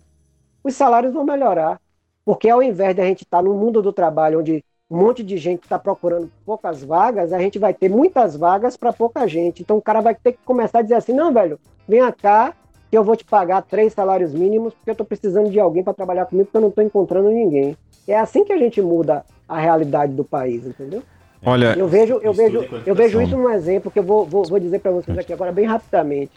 os 0.63 0.75
salários 0.75 1.13
vão 1.13 1.23
melhorar. 1.23 1.79
Porque 2.25 2.49
ao 2.49 2.63
invés 2.63 2.95
de 2.95 3.01
a 3.01 3.05
gente 3.05 3.23
estar 3.23 3.37
tá 3.37 3.43
no 3.43 3.53
mundo 3.53 3.81
do 3.81 3.91
trabalho, 3.91 4.39
onde 4.39 4.63
um 4.89 4.97
monte 4.97 5.23
de 5.23 5.37
gente 5.37 5.63
está 5.63 5.77
procurando 5.77 6.31
poucas 6.45 6.83
vagas, 6.83 7.33
a 7.33 7.39
gente 7.39 7.59
vai 7.59 7.73
ter 7.73 7.89
muitas 7.89 8.37
vagas 8.37 8.77
para 8.77 8.93
pouca 8.93 9.27
gente. 9.27 9.61
Então 9.61 9.77
o 9.77 9.81
cara 9.81 10.01
vai 10.01 10.15
ter 10.15 10.33
que 10.33 10.39
começar 10.45 10.79
a 10.79 10.81
dizer 10.81 10.95
assim: 10.95 11.13
não, 11.13 11.33
velho, 11.33 11.59
vem 11.87 11.99
cá 12.13 12.53
que 12.89 12.97
eu 12.97 13.03
vou 13.03 13.15
te 13.15 13.25
pagar 13.25 13.63
três 13.63 13.91
salários 13.91 14.33
mínimos 14.33 14.73
porque 14.73 14.89
eu 14.89 14.93
estou 14.93 15.05
precisando 15.05 15.49
de 15.49 15.59
alguém 15.59 15.83
para 15.83 15.93
trabalhar 15.93 16.27
comigo 16.27 16.45
porque 16.45 16.57
eu 16.57 16.61
não 16.61 16.69
estou 16.69 16.83
encontrando 16.83 17.29
ninguém. 17.29 17.75
É 18.07 18.17
assim 18.17 18.43
que 18.45 18.53
a 18.53 18.57
gente 18.57 18.81
muda 18.81 19.25
a 19.53 19.59
realidade 19.59 20.13
do 20.13 20.23
país, 20.23 20.65
entendeu? 20.65 21.03
Olha, 21.45 21.75
eu 21.77 21.87
vejo, 21.87 22.19
eu 22.23 22.33
vejo, 22.33 22.65
eu 22.85 22.95
vejo 22.95 23.21
isso 23.21 23.37
num 23.37 23.49
exemplo 23.49 23.91
que 23.91 23.99
eu 23.99 24.03
vou, 24.03 24.25
vou, 24.25 24.43
vou 24.45 24.59
dizer 24.59 24.79
para 24.79 24.91
vocês 24.91 25.17
aqui 25.17 25.33
agora 25.33 25.51
bem 25.51 25.65
rapidamente. 25.65 26.31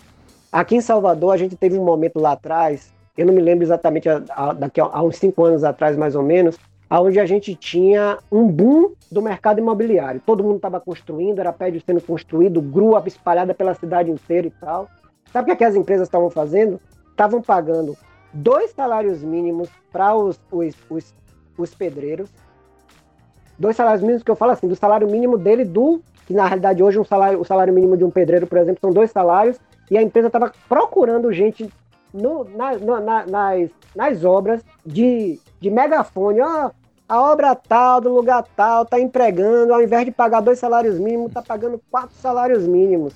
Aqui 0.51 0.77
em 0.77 0.81
Salvador 0.81 1.33
a 1.33 1.37
gente 1.37 1.55
teve 1.57 1.79
um 1.79 1.85
momento 1.85 2.19
lá 2.19 2.33
atrás, 2.33 2.93
eu 3.17 3.25
não 3.25 3.33
me 3.33 3.41
lembro 3.41 3.65
exatamente 3.65 4.09
a, 4.09 4.23
a, 4.31 4.53
daqui 4.53 4.81
a, 4.81 4.85
a 4.85 5.03
uns 5.03 5.17
cinco 5.17 5.45
anos 5.45 5.63
atrás 5.63 5.97
mais 5.97 6.17
ou 6.17 6.23
menos, 6.23 6.59
onde 6.91 7.19
a 7.19 7.27
gente 7.27 7.55
tinha 7.55 8.19
um 8.31 8.47
boom 8.47 8.93
do 9.11 9.23
mercado 9.23 9.59
imobiliário. 9.59 10.21
Todo 10.25 10.43
mundo 10.43 10.57
estava 10.57 10.81
construindo, 10.81 11.39
era 11.39 11.53
prédio 11.53 11.83
sendo 11.85 12.01
construído, 12.01 12.61
grua 12.61 13.03
espalhada 13.07 13.55
pela 13.55 13.75
cidade 13.75 14.11
inteira 14.11 14.47
e 14.47 14.51
tal. 14.51 14.89
Sabe 15.33 15.45
o 15.45 15.47
que, 15.47 15.53
é 15.53 15.57
que 15.57 15.65
as 15.65 15.75
empresas 15.75 16.07
estavam 16.07 16.31
fazendo? 16.31 16.81
Estavam 17.11 17.43
pagando 17.43 17.97
dois 18.33 18.71
salários 18.71 19.23
mínimos 19.23 19.69
para 19.93 20.15
os, 20.15 20.39
os, 20.51 20.75
os, 20.91 21.15
os 21.57 21.75
pedreiros, 21.75 22.31
dois 23.59 23.77
salários 23.77 24.03
mínimos 24.03 24.23
que 24.23 24.31
eu 24.31 24.37
falo 24.37 24.53
assim, 24.53 24.69
do 24.69 24.77
salário 24.77 25.09
mínimo 25.09 25.39
dele 25.39 25.65
do 25.65 26.01
que 26.27 26.35
na 26.35 26.47
realidade 26.47 26.83
hoje 26.83 26.99
um 26.99 27.05
salário, 27.05 27.41
o 27.41 27.45
salário 27.45 27.73
mínimo 27.73 27.97
de 27.97 28.05
um 28.05 28.11
pedreiro, 28.11 28.47
por 28.47 28.59
exemplo, 28.59 28.81
são 28.81 28.91
dois 28.91 29.11
salários 29.11 29.59
e 29.91 29.97
a 29.97 30.03
empresa 30.03 30.27
estava 30.27 30.53
procurando 30.69 31.33
gente 31.33 31.73
no, 32.13 32.45
na, 32.45 32.77
na, 33.01 33.27
nas, 33.27 33.71
nas 33.95 34.25
obras 34.25 34.61
de, 34.85 35.39
de 35.61 35.71
megafone, 35.71 36.41
ó, 36.41 36.71
a 37.09 37.23
obra 37.23 37.55
tal, 37.55 38.01
do 38.01 38.13
lugar 38.13 38.45
tal, 38.57 38.85
tá 38.85 38.99
empregando, 38.99 39.73
ao 39.73 39.81
invés 39.81 40.05
de 40.05 40.11
pagar 40.11 40.41
dois 40.41 40.59
salários 40.59 40.99
mínimos, 40.99 41.33
tá 41.33 41.41
pagando 41.41 41.81
quatro 41.91 42.17
salários 42.17 42.67
mínimos. 42.67 43.15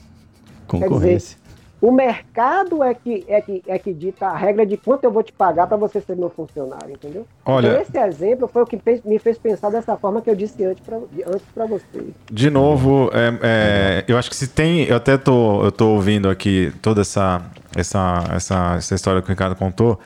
Concorrência. 0.69 1.40
O 1.81 1.91
mercado 1.91 2.83
é 2.83 2.93
que, 2.93 3.25
é, 3.27 3.41
que, 3.41 3.63
é 3.67 3.79
que 3.79 3.95
dita 3.95 4.27
a 4.27 4.37
regra 4.37 4.67
de 4.67 4.77
quanto 4.77 5.05
eu 5.05 5.11
vou 5.11 5.23
te 5.23 5.33
pagar 5.33 5.67
para 5.67 5.79
você 5.79 5.99
ser 6.01 6.15
meu 6.15 6.29
funcionário, 6.29 6.91
entendeu? 6.91 7.27
Olha, 7.45 7.69
então, 7.69 7.81
esse 7.81 7.99
exemplo 7.99 8.47
foi 8.47 8.63
o 8.63 8.67
que 8.67 8.79
me 9.05 9.19
fez 9.19 9.39
pensar 9.39 9.71
dessa 9.71 9.97
forma 9.97 10.21
que 10.21 10.29
eu 10.29 10.37
disse 10.37 10.63
antes 10.63 10.85
para 10.85 10.99
antes 10.99 11.71
vocês. 11.71 12.13
De 12.31 12.51
novo, 12.51 13.11
é, 13.15 13.39
é, 13.43 14.05
eu 14.07 14.19
acho 14.19 14.29
que 14.29 14.37
se 14.37 14.49
tem. 14.49 14.85
Eu 14.85 14.97
até 14.97 15.17
tô, 15.17 15.65
eu 15.65 15.73
tô 15.73 15.89
ouvindo 15.89 16.29
aqui 16.29 16.71
toda 16.83 17.01
essa, 17.01 17.43
essa, 17.75 18.25
essa, 18.35 18.75
essa 18.77 18.95
história 18.95 19.23
que 19.23 19.29
o 19.29 19.31
Ricardo 19.31 19.57
contou. 19.57 19.99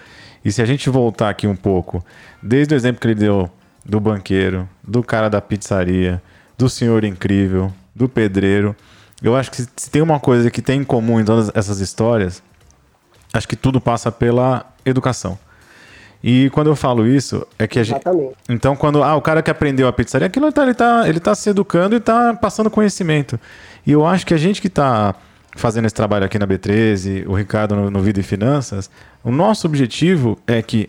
E 0.44 0.52
se 0.52 0.62
a 0.62 0.64
gente 0.66 0.88
voltar 0.88 1.30
aqui 1.30 1.46
um 1.46 1.56
pouco, 1.56 2.04
desde 2.40 2.74
o 2.74 2.76
exemplo 2.76 3.00
que 3.00 3.08
ele 3.08 3.14
deu 3.16 3.50
do 3.84 3.98
banqueiro, 3.98 4.68
do 4.82 5.02
cara 5.02 5.28
da 5.28 5.40
pizzaria, 5.40 6.22
do 6.56 6.68
senhor 6.68 7.04
incrível, 7.04 7.72
do 7.94 8.08
pedreiro 8.08 8.76
eu 9.22 9.36
acho 9.36 9.50
que 9.50 9.56
se 9.56 9.90
tem 9.90 10.02
uma 10.02 10.20
coisa 10.20 10.50
que 10.50 10.62
tem 10.62 10.80
em 10.80 10.84
comum 10.84 11.20
em 11.20 11.24
todas 11.24 11.50
essas 11.54 11.80
histórias, 11.80 12.42
acho 13.32 13.48
que 13.48 13.56
tudo 13.56 13.80
passa 13.80 14.10
pela 14.12 14.66
educação. 14.84 15.38
E 16.26 16.48
quando 16.50 16.68
eu 16.68 16.76
falo 16.76 17.06
isso, 17.06 17.46
é 17.58 17.66
que 17.66 17.78
a 17.78 17.84
gente. 17.84 18.00
Então, 18.48 18.74
quando. 18.74 19.02
Ah, 19.02 19.14
o 19.14 19.20
cara 19.20 19.42
que 19.42 19.50
aprendeu 19.50 19.86
a 19.86 19.92
pizzaria, 19.92 20.26
aquilo 20.26 20.46
ele 20.46 20.52
tá, 20.52 20.62
ele 20.62 20.74
tá, 20.74 21.08
ele 21.08 21.20
tá 21.20 21.34
se 21.34 21.50
educando 21.50 21.94
e 21.94 22.00
tá 22.00 22.32
passando 22.32 22.70
conhecimento. 22.70 23.38
E 23.86 23.92
eu 23.92 24.06
acho 24.06 24.24
que 24.24 24.32
a 24.32 24.38
gente 24.38 24.62
que 24.62 24.68
está 24.68 25.14
fazendo 25.54 25.84
esse 25.84 25.94
trabalho 25.94 26.24
aqui 26.24 26.38
na 26.38 26.46
B13, 26.46 27.26
o 27.28 27.34
Ricardo 27.34 27.76
no, 27.76 27.90
no 27.90 28.00
Vida 28.00 28.20
e 28.20 28.22
Finanças, 28.22 28.90
o 29.22 29.30
nosso 29.30 29.66
objetivo 29.66 30.38
é 30.46 30.62
que 30.62 30.88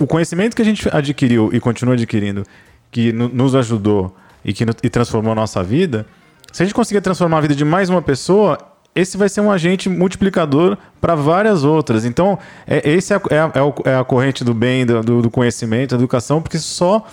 o 0.00 0.06
conhecimento 0.06 0.56
que 0.56 0.62
a 0.62 0.64
gente 0.64 0.88
adquiriu 0.90 1.50
e 1.52 1.60
continua 1.60 1.94
adquirindo, 1.94 2.42
que 2.90 3.12
no, 3.12 3.28
nos 3.28 3.54
ajudou 3.54 4.16
e 4.42 4.54
que 4.54 4.64
e 4.82 4.88
transformou 4.88 5.32
a 5.32 5.34
nossa 5.34 5.62
vida, 5.62 6.06
se 6.52 6.62
a 6.62 6.66
gente 6.66 6.74
conseguir 6.74 7.00
transformar 7.00 7.38
a 7.38 7.40
vida 7.40 7.54
de 7.54 7.64
mais 7.64 7.90
uma 7.90 8.02
pessoa, 8.02 8.58
esse 8.94 9.16
vai 9.16 9.28
ser 9.28 9.40
um 9.40 9.50
agente 9.50 9.88
multiplicador 9.88 10.76
para 11.00 11.14
várias 11.14 11.64
outras. 11.64 12.04
Então, 12.04 12.38
é, 12.66 12.88
esse 12.88 13.12
é, 13.12 13.16
é, 13.16 13.36
é, 13.36 13.90
é, 13.90 13.96
a 13.96 14.04
corrente 14.04 14.42
do 14.42 14.54
bem, 14.54 14.84
do, 14.84 15.22
do 15.22 15.30
conhecimento, 15.30 15.90
da 15.90 15.96
educação, 15.96 16.42
porque 16.42 16.58
só 16.58 17.06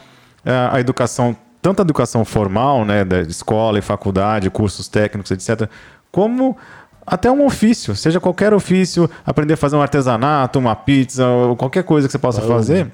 é, 0.44 0.52
a 0.72 0.80
educação, 0.80 1.36
tanto 1.62 1.82
a 1.82 1.84
educação 1.84 2.26
formal, 2.26 2.84
né, 2.86 3.06
da 3.06 3.22
escola 3.22 3.78
e 3.78 3.82
faculdade, 3.82 4.50
cursos 4.50 4.88
técnicos, 4.88 5.32
etc., 5.32 5.70
como 6.12 6.58
até 7.06 7.30
um 7.30 7.46
ofício, 7.46 7.96
seja 7.96 8.20
qualquer 8.20 8.54
ofício, 8.54 9.10
aprender 9.26 9.54
a 9.54 9.58
fazer 9.58 9.76
um 9.76 9.82
artesanato, 9.82 10.58
uma 10.58 10.76
pizza, 10.76 11.24
qualquer 11.58 11.84
coisa 11.84 12.08
que 12.08 12.12
você 12.12 12.18
possa 12.18 12.42
fazer. 12.42 12.88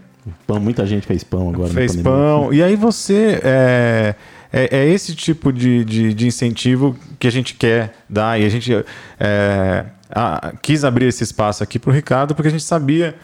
Pão, 0.45 0.59
muita 0.59 0.85
gente 0.85 1.07
fez 1.07 1.23
pão 1.23 1.49
agora. 1.49 1.69
Fez 1.69 1.95
pão. 1.95 2.53
E 2.53 2.61
aí 2.61 2.75
você 2.75 3.39
é, 3.43 4.15
é, 4.51 4.79
é 4.79 4.89
esse 4.89 5.15
tipo 5.15 5.51
de, 5.51 5.85
de, 5.85 6.13
de, 6.13 6.27
incentivo 6.27 6.95
que 7.19 7.27
a 7.27 7.31
gente 7.31 7.53
quer 7.55 7.93
dar. 8.09 8.39
E 8.39 8.45
a 8.45 8.49
gente 8.49 8.71
é, 9.19 9.85
a, 10.09 10.53
quis 10.61 10.83
abrir 10.83 11.05
esse 11.05 11.23
espaço 11.23 11.63
aqui 11.63 11.79
para 11.79 11.89
o 11.89 11.93
Ricardo, 11.93 12.35
porque 12.35 12.49
a 12.49 12.51
gente 12.51 12.63
sabia 12.63 13.15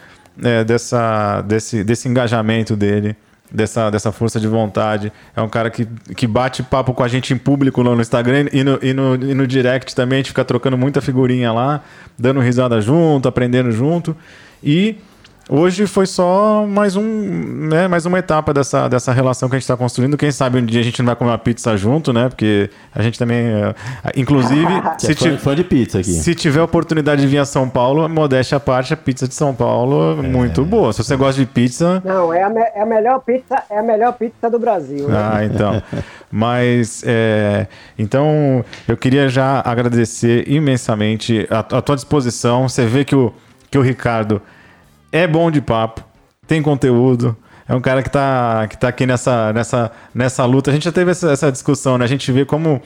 é, 0.42 0.64
dessa, 0.64 1.42
desse, 1.42 1.84
desse 1.84 2.08
engajamento 2.08 2.74
dele. 2.76 3.16
Dessa, 3.50 3.88
dessa 3.88 4.12
força 4.12 4.38
de 4.38 4.46
vontade. 4.46 5.10
É 5.34 5.40
um 5.40 5.48
cara 5.48 5.70
que, 5.70 5.88
que 6.14 6.26
bate 6.26 6.62
papo 6.62 6.92
com 6.92 7.02
a 7.02 7.08
gente 7.08 7.32
em 7.32 7.38
público 7.38 7.82
no 7.82 7.98
Instagram 7.98 8.46
e 8.52 8.62
no, 8.62 8.78
e, 8.82 8.92
no, 8.92 9.14
e 9.14 9.32
no 9.32 9.46
direct 9.46 9.94
também. 9.94 10.16
A 10.16 10.20
gente 10.20 10.28
fica 10.28 10.44
trocando 10.44 10.76
muita 10.76 11.00
figurinha 11.00 11.50
lá, 11.50 11.82
dando 12.18 12.40
risada 12.40 12.78
junto, 12.78 13.26
aprendendo 13.26 13.72
junto. 13.72 14.14
E 14.62 14.96
Hoje 15.50 15.86
foi 15.86 16.04
só 16.04 16.66
mais 16.66 16.94
um, 16.94 17.02
né, 17.70 17.88
mais 17.88 18.04
uma 18.04 18.18
etapa 18.18 18.52
dessa, 18.52 18.86
dessa 18.86 19.12
relação 19.12 19.48
que 19.48 19.56
a 19.56 19.58
gente 19.58 19.64
está 19.64 19.78
construindo. 19.78 20.14
Quem 20.14 20.30
sabe 20.30 20.58
um 20.58 20.64
dia 20.64 20.80
a 20.80 20.84
gente 20.84 20.98
não 21.00 21.06
vai 21.06 21.16
comer 21.16 21.30
uma 21.30 21.38
pizza 21.38 21.74
junto, 21.74 22.12
né? 22.12 22.28
Porque 22.28 22.68
a 22.94 23.02
gente 23.02 23.18
também, 23.18 23.46
é, 23.46 23.74
inclusive, 24.14 24.70
se, 24.98 25.12
é 25.12 25.38
fã, 25.38 25.56
de 25.56 25.64
pizza 25.64 26.00
aqui. 26.00 26.12
se 26.12 26.34
tiver 26.34 26.60
oportunidade 26.60 27.22
de 27.22 27.26
vir 27.26 27.38
a 27.38 27.46
São 27.46 27.66
Paulo, 27.66 28.06
modéstia 28.10 28.56
à 28.56 28.60
parte, 28.60 28.92
a 28.92 28.96
pizza 28.96 29.26
de 29.26 29.34
São 29.34 29.54
Paulo 29.54 30.18
é 30.18 30.22
muito 30.22 30.66
boa. 30.66 30.92
Se 30.92 31.02
você 31.02 31.16
gosta 31.16 31.40
de 31.40 31.46
pizza, 31.46 32.02
não 32.04 32.32
é 32.32 32.42
a, 32.42 32.50
me, 32.50 32.60
é 32.60 32.82
a 32.82 32.86
melhor 32.86 33.20
pizza, 33.20 33.62
é 33.70 33.78
a 33.78 33.82
melhor 33.82 34.12
pizza 34.12 34.50
do 34.50 34.58
Brasil. 34.58 35.08
Né? 35.08 35.16
Ah, 35.16 35.44
então. 35.44 35.82
Mas 36.30 37.02
é, 37.06 37.66
então 37.98 38.62
eu 38.86 38.98
queria 38.98 39.30
já 39.30 39.62
agradecer 39.64 40.44
imensamente 40.46 41.48
a, 41.50 41.60
a 41.60 41.80
tua 41.80 41.94
disposição. 41.94 42.68
Você 42.68 42.84
vê 42.84 43.02
que 43.02 43.16
o 43.16 43.32
que 43.70 43.78
o 43.78 43.82
Ricardo 43.82 44.40
é 45.12 45.26
bom 45.26 45.50
de 45.50 45.60
papo, 45.60 46.04
tem 46.46 46.62
conteúdo. 46.62 47.36
É 47.68 47.74
um 47.74 47.80
cara 47.80 48.02
que 48.02 48.08
está 48.08 48.66
que 48.66 48.78
tá 48.78 48.88
aqui 48.88 49.06
nessa, 49.06 49.52
nessa, 49.52 49.92
nessa 50.14 50.44
luta. 50.46 50.70
A 50.70 50.74
gente 50.74 50.84
já 50.84 50.92
teve 50.92 51.10
essa, 51.10 51.30
essa 51.30 51.52
discussão, 51.52 51.98
né? 51.98 52.04
A 52.04 52.08
gente 52.08 52.32
vê 52.32 52.44
como, 52.46 52.80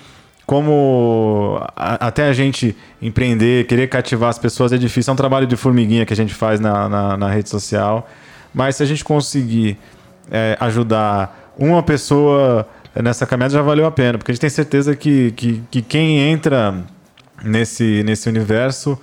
como 0.45 1.61
a, 1.77 2.09
até 2.09 2.29
a 2.29 2.33
gente 2.33 2.77
empreender, 3.01 3.67
querer 3.69 3.89
cativar 3.89 4.29
as 4.29 4.39
pessoas 4.39 4.73
é 4.73 4.79
difícil. 4.79 5.13
É 5.13 5.15
um 5.15 5.17
trabalho 5.17 5.47
de 5.47 5.57
formiguinha 5.57 6.05
que 6.05 6.13
a 6.13 6.17
gente 6.17 6.35
faz 6.35 6.59
na, 6.59 6.89
na, 6.89 7.17
na 7.17 7.31
rede 7.31 7.49
social. 7.49 8.09
Mas 8.53 8.77
se 8.77 8.83
a 8.83 8.87
gente 8.87 9.05
conseguir 9.05 9.79
é, 10.31 10.57
ajudar 10.59 11.53
uma 11.57 11.83
pessoa 11.83 12.69
nessa 13.01 13.25
caminhada, 13.25 13.55
já 13.55 13.63
valeu 13.63 13.87
a 13.87 13.91
pena. 13.91 14.19
Porque 14.19 14.33
a 14.33 14.35
gente 14.35 14.41
tem 14.41 14.51
certeza 14.51 14.97
que, 14.97 15.31
que, 15.33 15.63
que 15.71 15.81
quem 15.81 16.19
entra 16.19 16.75
nesse, 17.45 18.03
nesse 18.03 18.29
universo 18.29 18.99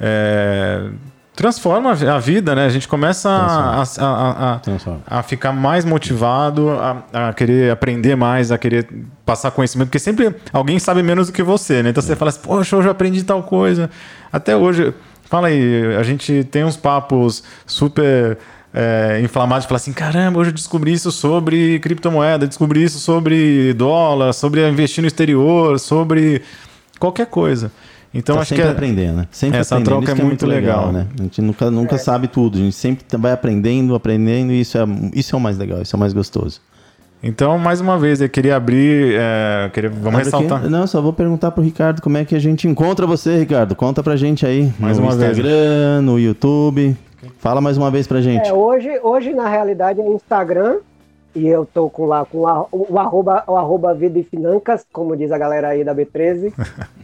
é, 0.00 0.90
transforma 1.38 1.92
a 1.92 2.18
vida, 2.18 2.52
né? 2.52 2.66
A 2.66 2.68
gente 2.68 2.88
começa 2.88 3.30
a, 3.30 3.84
a, 3.84 4.54
a, 4.56 4.60
a, 5.06 5.22
ficar 5.22 5.52
mais 5.52 5.84
motivado, 5.84 6.68
a, 7.12 7.32
querer 7.32 7.70
aprender 7.70 8.16
mais, 8.16 8.50
a 8.50 8.58
querer 8.58 8.88
passar 9.24 9.52
conhecimento, 9.52 9.86
porque 9.86 10.00
sempre 10.00 10.34
alguém 10.52 10.80
sabe 10.80 11.00
menos 11.00 11.28
do 11.28 11.32
que 11.32 11.44
você, 11.44 11.80
né? 11.80 11.90
Então 11.90 12.02
você 12.02 12.16
fala 12.16 12.30
assim, 12.30 12.40
poxa, 12.42 12.76
hoje 12.76 12.88
eu 12.88 12.90
aprendi 12.90 13.22
tal 13.22 13.44
coisa. 13.44 13.88
Até 14.32 14.56
hoje, 14.56 14.92
fala 15.26 15.46
aí, 15.46 15.94
a 15.94 16.02
gente 16.02 16.42
tem 16.42 16.64
uns 16.64 16.76
papos 16.76 17.44
super 17.64 18.36
é, 18.74 19.20
inflamados, 19.22 19.64
fala 19.64 19.76
assim, 19.76 19.92
caramba, 19.92 20.40
hoje 20.40 20.50
eu 20.50 20.54
descobri 20.54 20.92
isso 20.92 21.12
sobre 21.12 21.78
criptomoeda, 21.78 22.48
descobri 22.48 22.82
isso 22.82 22.98
sobre 22.98 23.72
dólar, 23.74 24.32
sobre 24.32 24.68
investir 24.68 25.02
no 25.02 25.06
exterior, 25.06 25.78
sobre 25.78 26.42
qualquer 26.98 27.26
coisa. 27.26 27.70
Então 28.12 28.36
tá 28.36 28.42
acho 28.42 28.48
sempre 28.50 28.64
que 28.64 28.68
é, 28.68 28.72
aprendendo, 28.72 29.16
né? 29.16 29.28
Sempre 29.30 29.58
essa 29.58 29.76
aprendendo. 29.76 30.04
troca 30.04 30.18
é, 30.18 30.22
é, 30.22 30.26
muito 30.26 30.46
legal. 30.46 30.86
legal. 30.86 30.92
né? 30.92 31.06
A 31.18 31.22
gente 31.22 31.42
nunca, 31.42 31.70
nunca 31.70 31.94
é. 31.96 31.98
sabe 31.98 32.28
tudo, 32.28 32.56
a 32.56 32.60
gente 32.60 32.74
sempre 32.74 33.04
vai 33.18 33.32
aprendendo, 33.32 33.94
aprendendo 33.94 34.52
e 34.52 34.60
isso 34.60 34.78
é, 34.78 34.84
isso 35.14 35.34
é 35.34 35.38
o 35.38 35.40
mais 35.40 35.58
legal, 35.58 35.82
isso 35.82 35.94
é 35.94 35.96
o 35.96 36.00
mais 36.00 36.12
gostoso. 36.12 36.60
Então, 37.22 37.58
mais 37.58 37.80
uma 37.80 37.98
vez, 37.98 38.20
eu 38.20 38.28
queria 38.28 38.54
abrir, 38.54 39.16
é, 39.18 39.68
queria, 39.74 39.90
vamos 39.90 40.06
Abre 40.06 40.24
ressaltar. 40.24 40.60
Aqui. 40.60 40.68
Não, 40.68 40.86
só 40.86 41.02
vou 41.02 41.12
perguntar 41.12 41.50
pro 41.50 41.62
Ricardo 41.62 42.00
como 42.00 42.16
é 42.16 42.24
que 42.24 42.34
a 42.34 42.38
gente 42.38 42.68
encontra 42.68 43.06
você, 43.06 43.36
Ricardo. 43.36 43.74
Conta 43.74 44.02
pra 44.04 44.14
gente 44.14 44.46
aí. 44.46 44.72
Mais 44.78 44.98
no 44.98 45.04
uma 45.04 45.12
Instagram, 45.12 45.34
vez. 45.34 45.44
No 45.44 45.50
Instagram, 45.50 46.02
no 46.02 46.18
YouTube. 46.18 46.96
Fala 47.38 47.60
mais 47.60 47.76
uma 47.76 47.90
vez 47.90 48.06
pra 48.06 48.20
gente. 48.20 48.48
É, 48.48 48.52
hoje, 48.52 48.88
hoje, 49.02 49.34
na 49.34 49.48
realidade, 49.48 50.00
é 50.00 50.06
Instagram 50.06 50.76
e 51.34 51.46
eu 51.46 51.66
tô 51.66 51.90
com 51.90 52.06
lá 52.06 52.24
com 52.24 52.48
a, 52.48 52.66
o, 52.72 52.98
arroba, 52.98 53.44
o 53.46 53.56
arroba 53.56 53.94
Vida 53.94 54.18
e 54.18 54.24
Financas, 54.24 54.84
como 54.92 55.16
diz 55.16 55.30
a 55.30 55.38
galera 55.38 55.68
aí 55.68 55.84
da 55.84 55.94
B13. 55.94 56.52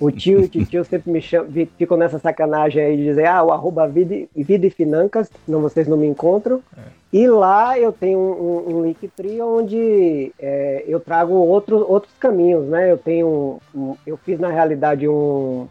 O 0.01 0.11
tio 0.11 0.41
e 0.41 0.59
o 0.59 0.67
tio 0.67 0.85
sempre 0.85 1.11
me 1.11 1.21
chamam, 1.21 1.51
ficam 1.79 1.97
nessa 1.97 2.19
sacanagem 2.19 2.83
aí 2.83 2.97
de 2.97 3.05
dizer, 3.05 3.27
ah, 3.27 3.43
o 3.43 3.53
arroba 3.53 3.87
Vida, 3.87 4.27
Vida 4.35 4.67
e 4.67 4.71
Financas, 4.71 5.31
senão 5.45 5.61
vocês 5.61 5.87
não 5.87 5.97
me 5.97 6.07
encontram. 6.07 6.61
É. 6.77 6.83
E 7.13 7.29
lá 7.29 7.79
eu 7.79 7.93
tenho 7.93 8.19
um, 8.19 8.73
um, 8.73 8.77
um 8.77 8.83
Linktree 8.83 9.41
onde 9.41 10.33
é, 10.37 10.83
eu 10.87 10.99
trago 10.99 11.35
outro, 11.35 11.89
outros 11.89 12.13
caminhos, 12.19 12.67
né? 12.67 12.91
Eu 12.91 12.99
tenho. 12.99 13.61
Um, 13.73 13.95
eu 14.05 14.17
fiz 14.17 14.41
na 14.41 14.49
realidade 14.49 15.09
um. 15.09 15.69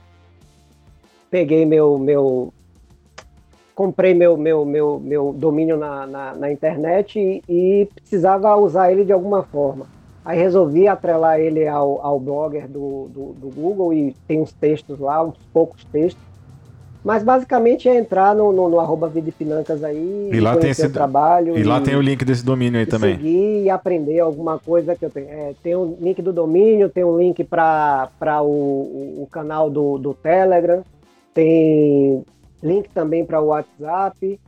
Peguei 1.30 1.66
meu, 1.66 2.00
meu 2.00 2.54
comprei 3.76 4.14
meu, 4.14 4.38
meu, 4.38 4.66
meu, 4.66 5.00
meu 5.00 5.34
domínio 5.34 5.78
na, 5.78 6.06
na, 6.06 6.36
na 6.36 6.52
internet 6.52 7.20
e, 7.20 7.42
e, 7.50 7.90
precisava 7.96 8.56
usar 8.56 8.92
ele 8.92 9.04
de 9.04 9.12
alguma 9.12 9.44
forma. 9.44 9.88
Aí 10.24 10.38
resolvi 10.38 10.88
atrelar 10.88 11.40
ele 11.40 11.68
ao, 11.68 12.00
ao 12.06 12.20
blogger 12.20 12.68
do, 12.68 13.10
do, 13.10 13.34
do, 13.34 13.50
Google 13.50 13.94
e 13.94 14.16
tem 14.26 14.40
uns 14.40 14.54
textos 14.54 14.98
lá, 15.00 15.22
uns 15.22 15.38
poucos 15.52 15.84
textos. 15.86 16.24
Mas 17.04 17.22
basicamente 17.22 17.90
é 17.90 17.98
entrar 17.98 18.34
no, 18.34 18.54
no, 18.54 18.70
no 18.70 18.80
arroba 18.80 19.10
Vida 19.10 19.30
Finanças 19.34 19.84
aí 19.84 20.30
e 20.32 20.40
lá 20.40 20.56
tem 20.56 20.70
esse 20.70 20.88
trabalho. 20.88 21.58
E, 21.58 21.60
e, 21.60 21.64
lá 21.66 21.82
tem 21.82 21.98
o 21.98 22.02
link 22.02 22.24
desse 22.24 22.46
domínio 22.46 22.80
aí 22.80 22.86
também. 22.86 23.18
Seguir 23.18 23.64
e 23.64 23.70
aprender 23.70 24.22
alguma 24.22 24.58
coisa 24.58 24.96
que 24.96 25.04
eu 25.04 25.10
tenho. 25.10 25.28
É, 25.28 25.54
tem 25.62 25.76
o 25.76 25.82
um 25.82 25.98
link 26.00 26.22
do 26.22 26.32
domínio, 26.32 26.88
tem 26.88 27.04
um 27.04 27.18
link 27.18 27.44
para 27.44 28.10
o, 28.42 28.46
o, 28.46 29.24
o 29.24 29.28
canal 29.30 29.70
do, 29.70 29.98
do 29.98 30.14
Telegram, 30.14 30.82
tem 31.34 32.24
link 32.64 32.90
também 32.90 33.26
para 33.26 33.42
o 33.42 33.48
WhatsApp 33.48 34.40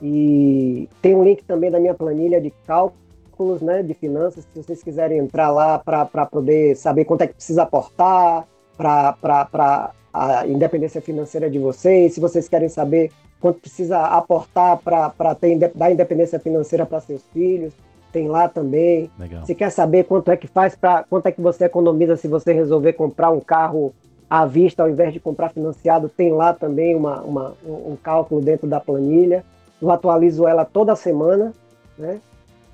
e 0.00 0.88
tem 1.00 1.14
um 1.14 1.22
link 1.22 1.44
também 1.44 1.70
da 1.70 1.78
minha 1.78 1.94
planilha 1.94 2.40
de 2.40 2.50
cálculos, 2.66 3.60
né, 3.60 3.82
de 3.82 3.94
finanças, 3.94 4.44
se 4.52 4.62
vocês 4.62 4.82
quiserem 4.82 5.18
entrar 5.18 5.50
lá 5.50 5.78
para 5.78 6.26
poder 6.26 6.74
saber 6.76 7.04
quanto 7.04 7.22
é 7.22 7.26
que 7.26 7.34
precisa 7.34 7.62
aportar 7.62 8.46
para 8.76 9.92
a 10.12 10.46
independência 10.46 11.00
financeira 11.00 11.48
de 11.48 11.58
vocês, 11.58 12.14
se 12.14 12.20
vocês 12.20 12.48
querem 12.48 12.68
saber 12.68 13.12
quanto 13.40 13.60
precisa 13.60 13.98
aportar 13.98 14.78
para 14.78 15.36
dar 15.74 15.90
independência 15.90 16.38
financeira 16.38 16.86
para 16.86 17.00
seus 17.00 17.22
filhos, 17.32 17.72
tem 18.12 18.28
lá 18.28 18.48
também. 18.48 19.10
Legal. 19.18 19.44
Se 19.46 19.54
quer 19.54 19.70
saber 19.70 20.04
quanto 20.04 20.30
é 20.30 20.36
que 20.36 20.46
faz 20.46 20.76
para 20.76 21.02
quanto 21.04 21.26
é 21.26 21.32
que 21.32 21.40
você 21.40 21.64
economiza 21.64 22.16
se 22.16 22.28
você 22.28 22.52
resolver 22.52 22.92
comprar 22.92 23.30
um 23.30 23.40
carro 23.40 23.94
à 24.32 24.46
vista 24.46 24.82
ao 24.82 24.88
invés 24.88 25.12
de 25.12 25.20
comprar 25.20 25.50
financiado, 25.50 26.08
tem 26.08 26.32
lá 26.32 26.54
também 26.54 26.96
uma, 26.96 27.20
uma, 27.20 27.54
um 27.62 27.94
cálculo 28.02 28.40
dentro 28.40 28.66
da 28.66 28.80
planilha. 28.80 29.44
Eu 29.80 29.90
atualizo 29.90 30.48
ela 30.48 30.64
toda 30.64 30.96
semana, 30.96 31.52
né? 31.98 32.18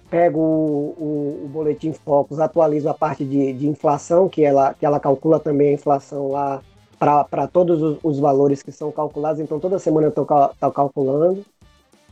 Pego 0.09 0.39
o, 0.39 0.95
o, 0.97 1.45
o 1.45 1.49
boletim 1.49 1.93
Focus, 1.93 2.39
atualizo 2.39 2.89
a 2.89 2.95
parte 2.95 3.25
de, 3.25 3.53
de, 3.53 3.67
inflação, 3.67 4.29
que 4.29 4.45
ela, 4.45 4.73
que 4.73 4.87
ela 4.87 5.01
calcula 5.01 5.41
também 5.41 5.71
a 5.71 5.73
inflação 5.73 6.29
lá 6.29 6.63
para 6.97 7.49
todos 7.49 7.83
os, 7.83 7.99
os, 8.05 8.21
valores 8.21 8.63
que 8.63 8.71
são 8.71 8.93
calculados. 8.93 9.41
Então, 9.41 9.59
toda 9.59 9.81
semana 9.81 10.07
eu 10.07 10.11
estou 10.11 10.25
calculando. 10.73 11.45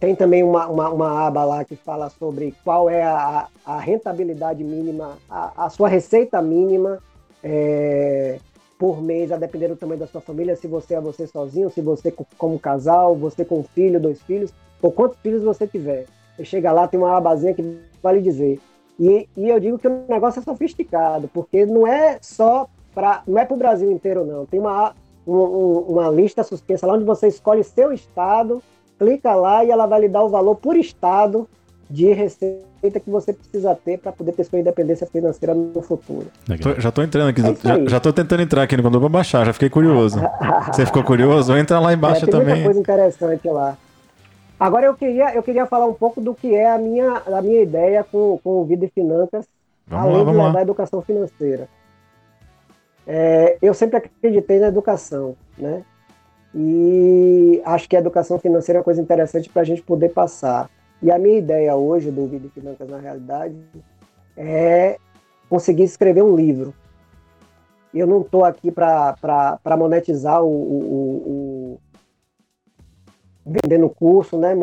Tem 0.00 0.16
também 0.16 0.42
uma, 0.42 0.66
uma, 0.66 0.90
uma, 0.90 1.24
aba 1.24 1.44
lá 1.44 1.64
que 1.64 1.76
fala 1.76 2.10
sobre 2.10 2.52
qual 2.64 2.90
é 2.90 3.04
a, 3.04 3.46
a 3.64 3.78
rentabilidade 3.78 4.64
mínima, 4.64 5.16
a, 5.30 5.66
a 5.66 5.70
sua 5.70 5.88
receita 5.88 6.42
mínima 6.42 6.98
é, 7.44 8.40
por 8.78 9.02
mês, 9.02 9.32
a 9.32 9.36
depender 9.36 9.68
do 9.68 9.76
tamanho 9.76 10.00
da 10.00 10.06
sua 10.06 10.20
família, 10.20 10.56
se 10.56 10.66
você 10.66 10.94
é 10.94 11.00
você 11.00 11.26
sozinho, 11.26 11.70
se 11.70 11.80
você 11.80 12.12
como 12.36 12.58
casal, 12.58 13.16
você 13.16 13.44
com 13.44 13.60
um 13.60 13.62
filho, 13.62 14.00
dois 14.00 14.20
filhos, 14.22 14.52
ou 14.82 14.92
quantos 14.92 15.18
filhos 15.20 15.42
você 15.42 15.66
tiver. 15.66 16.06
Você 16.36 16.44
chega 16.44 16.72
lá, 16.72 16.86
tem 16.86 17.00
uma 17.00 17.16
abazinha 17.16 17.54
que 17.54 17.78
vale 18.02 18.20
dizer. 18.20 18.60
E, 18.98 19.28
e 19.36 19.48
eu 19.48 19.58
digo 19.58 19.78
que 19.78 19.88
o 19.88 20.04
negócio 20.08 20.40
é 20.40 20.42
sofisticado, 20.42 21.28
porque 21.32 21.64
não 21.64 21.86
é 21.86 22.18
só 22.20 22.68
para. 22.94 23.22
não 23.26 23.38
é 23.38 23.44
para 23.44 23.54
o 23.54 23.58
Brasil 23.58 23.90
inteiro, 23.90 24.24
não. 24.24 24.44
Tem 24.46 24.60
uma, 24.60 24.94
um, 25.26 25.78
uma 25.88 26.08
lista 26.10 26.42
suspensa 26.42 26.86
lá 26.86 26.94
onde 26.94 27.04
você 27.04 27.28
escolhe 27.28 27.64
seu 27.64 27.92
estado, 27.92 28.62
clica 28.98 29.34
lá 29.34 29.64
e 29.64 29.70
ela 29.70 29.86
vai 29.86 30.02
lhe 30.02 30.08
dar 30.08 30.24
o 30.24 30.28
valor 30.28 30.56
por 30.56 30.76
estado 30.76 31.48
de 31.88 32.12
receita 32.12 33.00
que 33.00 33.08
você 33.08 33.32
precisa 33.32 33.74
ter 33.74 33.98
para 33.98 34.10
poder 34.12 34.32
ter 34.32 34.44
sua 34.44 34.58
independência 34.58 35.06
financeira 35.06 35.54
no 35.54 35.80
futuro. 35.82 36.26
Tô, 36.60 36.80
já 36.80 36.88
estou 36.88 37.04
entrando 37.04 37.28
aqui, 37.28 37.40
é 37.40 37.54
já, 37.54 37.86
já 37.86 38.00
tô 38.00 38.12
tentando 38.12 38.42
entrar 38.42 38.62
aqui 38.62 38.76
no 38.76 38.82
Condor 38.82 39.00
para 39.00 39.08
baixar, 39.08 39.44
já 39.46 39.52
fiquei 39.52 39.70
curioso. 39.70 40.20
você 40.72 40.84
ficou 40.84 41.04
curioso? 41.04 41.56
Entra 41.56 41.78
lá 41.78 41.92
embaixo 41.92 42.24
é, 42.24 42.28
tem 42.28 42.30
também. 42.30 42.54
Tem 42.54 42.64
muita 42.64 42.66
coisa 42.66 42.80
interessante 42.80 43.48
lá. 43.48 43.78
Agora 44.58 44.86
eu 44.86 44.94
queria, 44.94 45.34
eu 45.34 45.42
queria 45.42 45.66
falar 45.66 45.86
um 45.86 45.94
pouco 45.94 46.20
do 46.20 46.34
que 46.34 46.54
é 46.54 46.70
a 46.70 46.78
minha, 46.78 47.22
a 47.26 47.42
minha 47.42 47.62
ideia 47.62 48.02
com, 48.02 48.40
com 48.42 48.62
o 48.62 48.64
Vida 48.64 48.86
e 48.86 48.88
Finanças, 48.88 49.46
vamos 49.86 50.06
além 50.06 50.16
lá, 50.16 50.24
de 50.24 50.36
levar 50.36 50.52
lá. 50.52 50.58
a 50.58 50.62
educação 50.62 51.02
financeira. 51.02 51.68
É, 53.06 53.58
eu 53.62 53.72
sempre 53.74 53.98
acreditei 53.98 54.58
na 54.58 54.68
educação, 54.68 55.36
né? 55.56 55.84
E 56.54 57.60
acho 57.64 57.88
que 57.88 57.94
a 57.94 58.00
educação 58.00 58.38
financeira 58.38 58.78
é 58.78 58.80
uma 58.80 58.84
coisa 58.84 59.00
interessante 59.00 59.48
para 59.48 59.62
a 59.62 59.64
gente 59.64 59.82
poder 59.82 60.08
passar. 60.08 60.70
E 61.02 61.10
a 61.10 61.18
minha 61.18 61.38
ideia 61.38 61.76
hoje 61.76 62.10
do 62.10 62.26
Vida 62.26 62.48
Finanças 62.48 62.88
na 62.88 62.98
realidade 62.98 63.56
é 64.36 64.98
conseguir 65.48 65.84
escrever 65.84 66.22
um 66.22 66.34
livro. 66.34 66.74
Eu 67.94 68.06
não 68.06 68.20
estou 68.20 68.44
aqui 68.44 68.70
para 68.70 69.76
monetizar 69.78 70.42
o, 70.42 70.48
o, 70.48 71.18
o, 71.26 71.80
vendendo 73.44 73.88
curso, 73.88 74.38
né? 74.38 74.54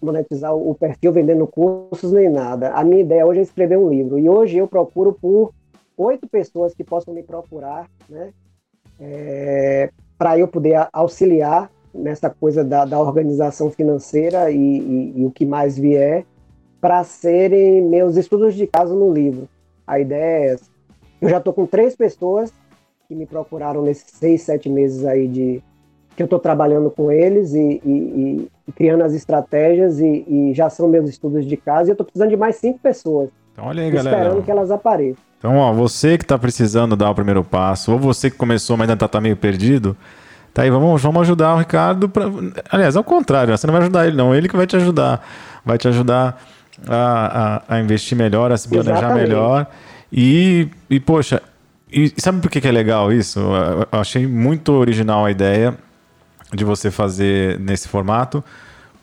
monetizar 0.00 0.54
o 0.54 0.74
perfil 0.74 1.12
vendendo 1.12 1.46
cursos 1.46 2.12
nem 2.12 2.28
nada. 2.28 2.70
A 2.72 2.84
minha 2.84 3.00
ideia 3.00 3.26
hoje 3.26 3.40
é 3.40 3.42
escrever 3.42 3.78
um 3.78 3.88
livro. 3.88 4.18
E 4.18 4.28
hoje 4.28 4.58
eu 4.58 4.68
procuro 4.68 5.12
por 5.12 5.52
oito 5.96 6.28
pessoas 6.28 6.74
que 6.74 6.84
possam 6.84 7.14
me 7.14 7.22
procurar, 7.22 7.88
né? 8.08 8.32
É, 8.98 9.90
para 10.18 10.38
eu 10.38 10.46
poder 10.46 10.88
auxiliar 10.92 11.70
nessa 11.94 12.30
coisa 12.30 12.64
da, 12.64 12.84
da 12.84 12.98
organização 12.98 13.70
financeira 13.70 14.50
e, 14.50 14.56
e, 14.56 15.20
e, 15.20 15.26
o 15.26 15.30
que 15.30 15.44
mais 15.44 15.76
vier 15.76 16.24
para 16.80 17.04
serem 17.04 17.82
meus 17.82 18.16
estudos 18.16 18.54
de 18.54 18.66
caso 18.66 18.94
no 18.94 19.12
livro. 19.12 19.48
A 19.86 20.00
ideia 20.00 20.22
é 20.22 20.52
essa. 20.52 20.70
Eu 21.20 21.28
já 21.28 21.38
estou 21.38 21.52
com 21.52 21.66
três 21.66 21.94
pessoas 21.94 22.52
que 23.06 23.14
me 23.14 23.26
procuraram 23.26 23.82
nesses 23.82 24.10
seis, 24.12 24.42
sete 24.42 24.68
meses 24.68 25.04
aí 25.04 25.28
de 25.28 25.62
que 26.16 26.22
eu 26.22 26.26
estou 26.26 26.38
trabalhando 26.38 26.90
com 26.90 27.10
eles 27.10 27.54
e, 27.54 27.80
e, 27.84 28.48
criando 28.74 29.02
as 29.02 29.12
estratégias 29.14 30.00
e, 30.00 30.52
já 30.54 30.68
são 30.68 30.88
meus 30.88 31.08
estudos 31.08 31.46
de 31.46 31.56
caso 31.56 31.88
e 31.88 31.90
eu 31.90 31.94
estou 31.94 32.04
precisando 32.04 32.30
de 32.30 32.36
mais 32.36 32.56
cinco 32.56 32.78
pessoas. 32.78 33.30
Então, 33.52 33.66
olha 33.66 33.82
aí, 33.82 33.88
esperando 33.88 34.04
galera. 34.04 34.28
Esperando 34.28 34.44
que 34.44 34.50
elas 34.50 34.70
apareçam. 34.70 35.22
Então, 35.38 35.56
ó, 35.56 35.72
você 35.72 36.18
que 36.18 36.24
está 36.24 36.38
precisando 36.38 36.94
dar 36.94 37.10
o 37.10 37.14
primeiro 37.14 37.42
passo, 37.42 37.92
ou 37.92 37.98
você 37.98 38.30
que 38.30 38.36
começou, 38.36 38.76
mas 38.76 38.90
ainda 38.90 39.06
está 39.06 39.20
meio 39.20 39.36
perdido, 39.36 39.96
Tá 40.52 40.62
aí, 40.62 40.70
vamos, 40.70 41.00
vamos 41.00 41.22
ajudar 41.22 41.54
o 41.54 41.58
Ricardo. 41.58 42.08
Pra... 42.08 42.24
Aliás, 42.70 42.96
ao 42.96 43.04
contrário, 43.04 43.56
você 43.56 43.66
não 43.66 43.72
vai 43.72 43.82
ajudar 43.82 44.06
ele, 44.06 44.16
não. 44.16 44.34
Ele 44.34 44.48
que 44.48 44.56
vai 44.56 44.66
te 44.66 44.76
ajudar. 44.76 45.24
Vai 45.64 45.78
te 45.78 45.86
ajudar 45.88 46.42
a, 46.88 47.62
a, 47.68 47.76
a 47.76 47.80
investir 47.80 48.16
melhor, 48.16 48.50
a 48.50 48.56
se 48.56 48.68
planejar 48.68 48.98
Exatamente. 48.98 49.28
melhor. 49.28 49.66
E, 50.12 50.68
e 50.88 50.98
poxa, 50.98 51.40
e 51.92 52.12
sabe 52.16 52.40
por 52.40 52.50
que, 52.50 52.60
que 52.60 52.68
é 52.68 52.72
legal 52.72 53.12
isso? 53.12 53.40
Eu 53.40 54.00
achei 54.00 54.26
muito 54.26 54.72
original 54.72 55.24
a 55.24 55.30
ideia 55.30 55.76
de 56.52 56.64
você 56.64 56.90
fazer 56.90 57.58
nesse 57.60 57.88
formato, 57.88 58.42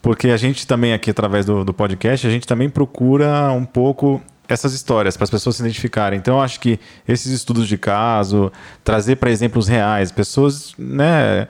porque 0.02 0.30
a 0.30 0.38
gente 0.38 0.68
também 0.68 0.94
aqui, 0.94 1.11
através 1.11 1.45
do, 1.45 1.64
do 1.64 1.74
podcast, 1.74 2.28
a 2.28 2.30
gente 2.30 2.45
também 2.45 2.69
procura 2.69 3.52
um 3.52 3.65
pouco 3.65 4.22
essas 4.48 4.74
histórias 4.74 5.18
para 5.18 5.26
as 5.26 5.30
pessoas 5.30 5.57
se 5.57 5.61
identificarem. 5.61 6.18
Então, 6.18 6.36
eu 6.36 6.41
acho 6.41 6.60
que 6.60 6.80
esses 7.07 7.32
estudos 7.32 7.68
de 7.68 7.78
caso, 7.78 8.52
trazer 8.84 9.18
para 9.18 9.30
exemplos 9.30 9.68
reais, 9.68 10.11
pessoas, 10.11 10.74
né, 10.78 11.48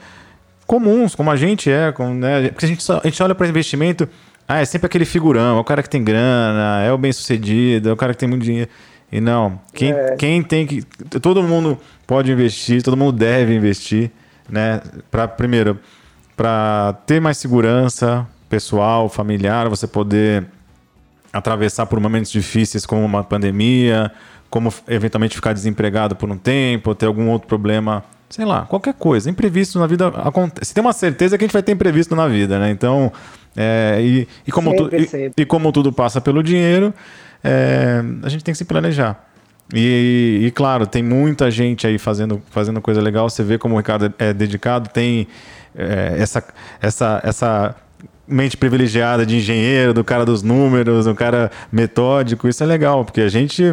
comuns, 0.66 1.16
como 1.16 1.32
a 1.32 1.36
gente 1.36 1.72
é, 1.72 1.92
como, 1.92 2.14
né? 2.14 2.50
porque 2.50 2.66
a 2.66 2.68
gente, 2.68 2.84
só, 2.84 3.00
a 3.04 3.08
gente 3.08 3.22
olha 3.22 3.34
para 3.34 3.48
investimento, 3.48 4.08
ah, 4.48 4.60
é 4.60 4.66
sempre 4.66 4.86
aquele 4.86 5.06
figurão, 5.06 5.58
é 5.58 5.60
o 5.60 5.64
cara 5.64 5.84
que 5.84 5.90
tem 5.90 6.04
grana, 6.04 6.82
é 6.84 6.92
o 6.92 6.98
bem 6.98 7.12
sucedido, 7.12 7.90
é 7.90 7.92
o 7.92 7.98
cara 7.98 8.14
que 8.14 8.20
tem 8.20 8.30
muito 8.30 8.44
dinheiro. 8.44 8.70
E 9.12 9.22
não, 9.22 9.60
quem, 9.74 9.92
é. 9.92 10.16
quem 10.18 10.44
tem 10.44 10.68
que. 10.68 10.84
Todo 11.22 11.42
mundo 11.42 11.78
pode 12.06 12.32
investir, 12.32 12.84
todo 12.84 12.98
mundo 12.98 13.14
deve 13.14 13.56
investir, 13.56 14.12
né? 14.50 14.82
Pra, 15.10 15.28
primeiro, 15.28 15.80
para 16.36 16.94
ter 17.06 17.22
mais 17.22 17.38
segurança 17.38 18.28
pessoal, 18.50 19.08
familiar, 19.08 19.70
você 19.70 19.88
poder 19.88 20.46
atravessar 21.38 21.86
por 21.86 22.00
momentos 22.00 22.32
difíceis 22.32 22.86
como 22.86 23.04
uma 23.04 23.24
pandemia, 23.24 24.12
como 24.50 24.74
eventualmente 24.88 25.36
ficar 25.36 25.54
desempregado 25.54 26.16
por 26.16 26.30
um 26.30 26.38
tempo, 26.38 26.96
ter 26.96 27.06
algum 27.06 27.30
outro 27.30 27.48
problema, 27.48 28.04
sei 28.30 28.46
lá, 28.46 28.66
qualquer 28.66 28.94
coisa. 28.94 29.30
Imprevisto 29.30 29.80
na 29.80 29.88
vida 29.88 30.08
acontece. 30.08 30.74
Tem 30.74 30.82
uma 30.82 30.94
certeza 30.94 31.38
que 31.38 31.44
a 31.44 31.48
gente 31.48 31.54
vai 31.54 31.64
ter 31.64 31.72
imprevisto 31.74 32.16
na 32.16 32.28
vida, 32.28 32.60
né? 32.60 32.70
Então, 32.70 33.12
é, 33.56 33.98
e, 34.02 34.28
e, 34.46 34.52
como 34.52 34.76
tu. 34.76 34.90
E, 34.96 35.32
e, 35.38 35.46
como 35.46 35.72
tudo 35.72 35.92
passa 35.92 36.22
pelo 36.22 36.42
dinheiro, 36.44 36.94
é, 37.44 38.04
a 38.24 38.30
gente 38.30 38.44
tem 38.44 38.54
que 38.54 38.58
se 38.58 38.66
planejar. 38.66 39.26
E, 39.74 40.44
e, 40.44 40.52
claro, 40.52 40.88
tem 40.88 41.04
muita 41.04 41.52
gente 41.52 41.86
aí 41.86 41.98
fazendo, 41.98 42.42
fazendo 42.50 42.80
coisa 42.80 43.02
legal. 43.02 43.30
Você 43.30 43.44
vê 43.44 43.58
como 43.58 43.76
o 43.76 43.78
Ricardo 43.78 44.14
é 44.18 44.32
dedicado, 44.34 44.90
tem 44.90 45.28
é, 45.76 46.16
essa, 46.18 46.44
essa, 46.82 47.22
essa 47.24 47.76
mente 48.28 48.58
privilegiada 48.58 49.26
de 49.26 49.38
engenheiro, 49.38 49.94
do 49.94 50.04
cara 50.04 50.26
dos 50.26 50.44
números, 50.44 51.06
do 51.06 51.16
cara 51.16 51.52
metódico. 51.72 52.48
Isso 52.48 52.64
é 52.64 52.66
legal, 52.68 53.06
porque 53.06 53.22
a 53.22 53.30
gente, 53.30 53.64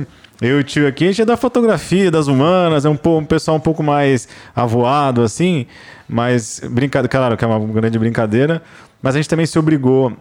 eu 0.40 0.58
e 0.58 0.60
o 0.60 0.64
tio 0.64 0.86
aqui, 0.86 1.04
a 1.04 1.06
gente 1.08 1.22
é 1.22 1.24
da 1.24 1.36
fotografia, 1.36 2.10
das 2.10 2.26
humanas, 2.26 2.84
é 2.84 2.88
um, 2.88 2.98
um 3.04 3.24
pessoal 3.24 3.56
um 3.56 3.60
pouco 3.60 3.82
mais 3.82 4.28
avoado, 4.54 5.22
assim, 5.22 5.66
mas 6.08 6.60
brincadeira, 6.70 7.08
claro 7.08 7.36
que 7.36 7.44
é 7.44 7.48
uma 7.48 7.58
grande 7.72 7.98
brincadeira, 7.98 8.62
mas 9.02 9.14
a 9.14 9.18
gente 9.18 9.28
também 9.28 9.46
se 9.46 9.58
obrigou 9.58 10.12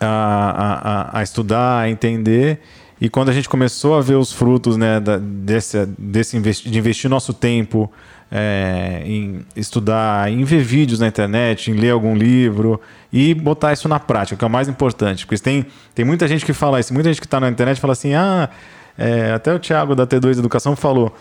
a, 0.00 1.10
a, 1.12 1.18
a 1.18 1.22
estudar, 1.22 1.80
a 1.80 1.90
entender. 1.90 2.60
E 3.00 3.08
quando 3.08 3.28
a 3.28 3.32
gente 3.32 3.48
começou 3.48 3.96
a 3.96 4.00
ver 4.00 4.16
os 4.16 4.32
frutos 4.32 4.76
né, 4.76 4.98
da, 4.98 5.18
desse, 5.18 5.86
desse 5.98 6.36
investi 6.36 6.68
de 6.68 6.78
investir 6.78 7.08
nosso 7.08 7.32
tempo 7.32 7.90
é, 8.30 9.02
em 9.04 9.44
estudar, 9.56 10.30
em 10.30 10.44
ver 10.44 10.62
vídeos 10.62 11.00
na 11.00 11.06
internet, 11.06 11.70
em 11.70 11.74
ler 11.74 11.90
algum 11.90 12.14
livro 12.14 12.80
e 13.12 13.34
botar 13.34 13.72
isso 13.72 13.88
na 13.88 13.98
prática, 13.98 14.36
que 14.36 14.44
é 14.44 14.46
o 14.46 14.50
mais 14.50 14.68
importante. 14.68 15.26
Porque 15.26 15.42
tem, 15.42 15.66
tem 15.94 16.04
muita 16.04 16.28
gente 16.28 16.44
que 16.44 16.52
fala 16.52 16.78
isso, 16.78 16.92
muita 16.92 17.08
gente 17.08 17.20
que 17.20 17.26
está 17.26 17.40
na 17.40 17.48
internet 17.48 17.80
fala 17.80 17.92
assim: 17.92 18.14
ah, 18.14 18.48
é, 18.96 19.32
até 19.32 19.54
o 19.54 19.58
Thiago 19.58 19.94
da 19.94 20.06
T2 20.06 20.38
Educação 20.38 20.76
falou. 20.76 21.14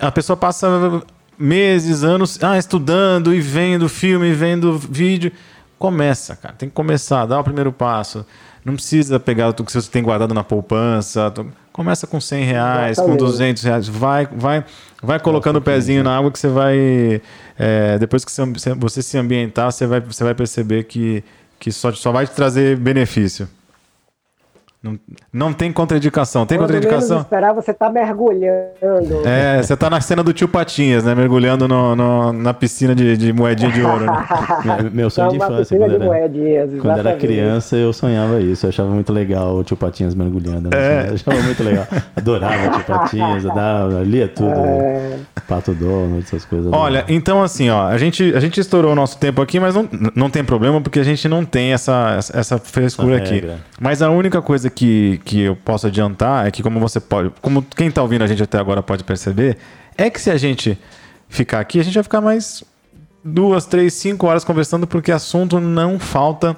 A 0.00 0.10
pessoa 0.10 0.36
passa 0.36 1.02
meses, 1.38 2.02
anos 2.02 2.42
ah, 2.42 2.58
estudando 2.58 3.34
e 3.34 3.40
vendo 3.40 3.88
filme, 3.88 4.32
vendo 4.32 4.78
vídeo. 4.78 5.30
Começa, 5.78 6.34
cara. 6.34 6.54
Tem 6.54 6.68
que 6.68 6.74
começar, 6.74 7.26
dá 7.26 7.38
o 7.38 7.44
primeiro 7.44 7.70
passo. 7.70 8.24
Não 8.66 8.74
precisa 8.74 9.20
pegar 9.20 9.50
o 9.50 9.54
que 9.54 9.72
você 9.72 9.88
tem 9.88 10.02
guardado 10.02 10.34
na 10.34 10.42
poupança. 10.42 11.32
Começa 11.72 12.04
com 12.04 12.20
100 12.20 12.44
reais, 12.44 12.96
com 12.96 13.16
200 13.16 13.62
reais. 13.62 13.86
Vai, 13.86 14.26
vai, 14.26 14.64
vai 15.00 15.20
colocando 15.20 15.56
o 15.56 15.62
pezinho 15.62 16.02
na 16.02 16.18
água 16.18 16.32
que 16.32 16.38
você 16.40 16.48
vai. 16.48 17.22
É, 17.56 17.96
depois 18.00 18.24
que 18.24 18.32
você 18.32 19.02
se 19.02 19.16
ambientar, 19.16 19.70
você 19.70 19.86
vai, 19.86 20.00
você 20.00 20.24
vai 20.24 20.34
perceber 20.34 20.82
que, 20.82 21.22
que 21.60 21.70
só, 21.70 21.92
só 21.92 22.10
vai 22.10 22.26
te 22.26 22.32
trazer 22.32 22.76
benefício. 22.76 23.48
Não, 24.86 24.98
não 25.32 25.52
tem 25.52 25.72
contraindicação. 25.72 26.46
Tem 26.46 26.56
Quando 26.56 26.68
contraindicação? 26.68 27.20
esperar, 27.20 27.52
você 27.52 27.74
tá 27.74 27.90
mergulhando. 27.90 29.26
É, 29.26 29.60
você 29.60 29.76
tá 29.76 29.90
na 29.90 30.00
cena 30.00 30.22
do 30.22 30.32
tio 30.32 30.46
Patinhas, 30.46 31.04
né? 31.04 31.14
Mergulhando 31.14 31.66
no, 31.66 31.96
no 31.96 32.32
na 32.32 32.54
piscina 32.54 32.94
de, 32.94 33.16
de 33.16 33.32
moedinha 33.32 33.72
de 33.72 33.82
ouro. 33.82 34.06
Né? 34.06 34.90
Meu 34.94 35.10
sonho 35.10 35.30
de 35.30 35.36
infância. 35.36 35.76
Quando, 35.76 36.12
era, 36.12 36.68
quando 36.80 36.98
era 36.98 37.16
criança, 37.16 37.76
eu 37.76 37.92
sonhava 37.92 38.40
isso. 38.40 38.66
Eu 38.66 38.70
achava 38.70 38.90
muito 38.90 39.12
legal 39.12 39.56
o 39.56 39.64
tio 39.64 39.76
Patinhas 39.76 40.14
mergulhando. 40.14 40.70
Né? 40.70 40.76
É. 40.76 41.08
Eu 41.08 41.14
achava 41.14 41.42
muito 41.42 41.62
legal. 41.62 41.86
Adorava 42.14 42.68
o 42.68 42.70
tio 42.70 42.84
Patinhas, 42.86 43.44
adorava, 43.44 44.02
lia 44.02 44.28
tudo. 44.28 44.50
É. 44.50 45.18
Pato 45.48 45.72
Donald, 45.72 46.24
essas 46.24 46.44
coisas. 46.44 46.72
Olha, 46.72 47.04
então 47.08 47.42
assim, 47.42 47.70
ó, 47.70 47.86
a 47.86 47.98
gente, 47.98 48.34
a 48.34 48.40
gente 48.40 48.60
estourou 48.60 48.92
o 48.92 48.94
nosso 48.94 49.18
tempo 49.18 49.40
aqui, 49.40 49.60
mas 49.60 49.74
não, 49.74 49.88
não 50.14 50.30
tem 50.30 50.44
problema, 50.44 50.80
porque 50.80 50.98
a 50.98 51.04
gente 51.04 51.28
não 51.28 51.44
tem 51.44 51.72
essa, 51.72 52.18
essa 52.34 52.58
frescura 52.58 53.16
aqui. 53.16 53.44
Mas 53.80 54.02
a 54.02 54.10
única 54.10 54.42
coisa 54.42 54.68
que, 54.68 54.75
que 54.84 55.40
eu 55.40 55.56
posso 55.56 55.86
adiantar 55.86 56.46
é 56.46 56.50
que, 56.50 56.62
como 56.62 56.78
você 56.78 57.00
pode. 57.00 57.32
Como 57.40 57.62
quem 57.62 57.88
está 57.88 58.02
ouvindo 58.02 58.22
a 58.22 58.26
gente 58.26 58.42
até 58.42 58.58
agora 58.58 58.82
pode 58.82 59.04
perceber, 59.04 59.56
é 59.96 60.10
que 60.10 60.20
se 60.20 60.30
a 60.30 60.36
gente 60.36 60.78
ficar 61.28 61.60
aqui, 61.60 61.80
a 61.80 61.82
gente 61.82 61.94
vai 61.94 62.02
ficar 62.02 62.20
mais 62.20 62.62
duas, 63.24 63.66
três, 63.66 63.94
cinco 63.94 64.26
horas 64.26 64.44
conversando, 64.44 64.86
porque 64.86 65.10
assunto 65.10 65.58
não 65.58 65.98
falta. 65.98 66.56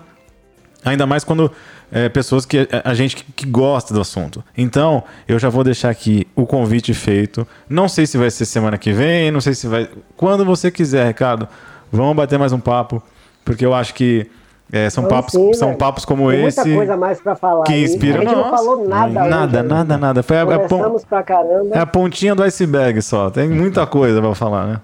Ainda 0.85 1.07
mais 1.07 1.25
quando 1.25 1.51
é, 1.91 2.09
pessoas 2.09 2.45
que 2.45 2.69
a, 2.85 2.95
gente 2.95 3.17
que, 3.17 3.25
que, 3.33 3.47
gosta 3.47 3.95
do 3.95 4.01
assunto. 4.01 4.45
Então, 4.57 5.03
eu 5.27 5.39
já 5.39 5.49
vou 5.49 5.65
deixar 5.65 5.91
aqui 5.91 6.27
o 6.35 6.47
convite 6.47 6.93
feito. 6.95 7.47
Não 7.69 7.89
sei 7.89 8.07
se 8.07 8.19
vai 8.19 8.31
ser 8.31 8.45
semana 8.45 8.79
que 8.79 8.93
vem, 8.93 9.31
não 9.31 9.41
sei 9.41 9.55
se 9.55 9.67
vai. 9.67 9.89
Quando 10.17 10.45
você 10.45 10.71
quiser, 10.71 11.07
Ricardo, 11.07 11.49
vamos 11.91 12.17
bater 12.17 12.39
mais 12.39 12.53
um 12.53 12.61
papo, 12.61 13.03
porque 13.45 13.65
eu 13.65 13.75
acho 13.75 13.95
que 13.95 14.31
é, 14.71 14.91
são, 14.91 15.05
papos, 15.05 15.33
sim, 15.33 15.55
são 15.55 15.75
papos 15.75 16.05
como 16.05 16.31
Tem 16.31 16.45
esse. 16.45 16.61
Muita 16.61 16.77
coisa 16.77 16.97
mais 16.97 17.21
falar. 17.35 17.65
Que 17.65 17.83
inspira. 17.83 18.19
A 18.19 18.21
gente 18.21 18.35
não 18.35 18.51
falou 18.51 18.87
nada. 18.87 19.25
Nada, 19.25 19.59
hoje, 19.61 19.69
nada, 19.69 19.99
nada. 19.99 20.23
Foi 20.23 20.37
a, 20.37 20.43
a, 20.43 21.01
pra 21.09 21.23
caramba. 21.23 21.75
é 21.75 21.79
a 21.79 21.87
pontinha 21.87 22.35
do 22.35 22.43
iceberg 22.43 23.01
só. 23.01 23.31
Tem 23.31 23.49
muita 23.49 23.87
coisa 23.87 24.21
para 24.21 24.35
falar, 24.35 24.67
né? 24.67 24.81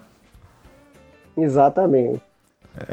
Exatamente. 1.37 2.19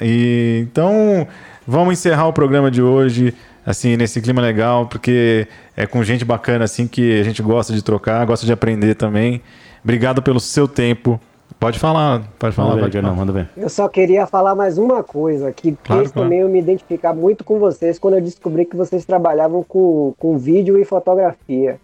E, 0.00 0.66
então, 0.70 1.26
vamos 1.66 1.94
encerrar 1.94 2.26
o 2.26 2.32
programa 2.32 2.70
de 2.70 2.82
hoje 2.82 3.34
assim 3.64 3.96
nesse 3.96 4.20
clima 4.20 4.42
legal, 4.42 4.86
porque 4.86 5.46
é 5.76 5.86
com 5.86 6.02
gente 6.02 6.24
bacana 6.24 6.64
assim 6.64 6.86
que 6.86 7.20
a 7.20 7.22
gente 7.22 7.40
gosta 7.42 7.72
de 7.72 7.82
trocar, 7.82 8.26
gosta 8.26 8.44
de 8.44 8.52
aprender 8.52 8.96
também. 8.96 9.40
Obrigado 9.82 10.20
pelo 10.20 10.40
seu 10.40 10.68
tempo. 10.68 11.20
Pode 11.58 11.78
falar, 11.78 12.22
pode 12.38 12.54
falar. 12.54 12.76
Manda 12.76 12.88
ver, 12.88 13.02
não, 13.02 13.16
manda 13.16 13.32
ver. 13.32 13.48
Eu 13.56 13.68
só 13.68 13.88
queria 13.88 14.26
falar 14.26 14.54
mais 14.54 14.78
uma 14.78 15.02
coisa, 15.02 15.52
que 15.52 15.72
claro, 15.84 16.10
claro. 16.10 16.10
também 16.10 16.40
eu 16.40 16.48
me 16.48 16.58
identificar 16.58 17.14
muito 17.14 17.44
com 17.44 17.58
vocês 17.58 17.98
quando 17.98 18.14
eu 18.14 18.20
descobri 18.20 18.64
que 18.64 18.76
vocês 18.76 19.04
trabalhavam 19.04 19.62
com, 19.62 20.14
com 20.18 20.38
vídeo 20.38 20.78
e 20.78 20.84
fotografia. 20.84 21.78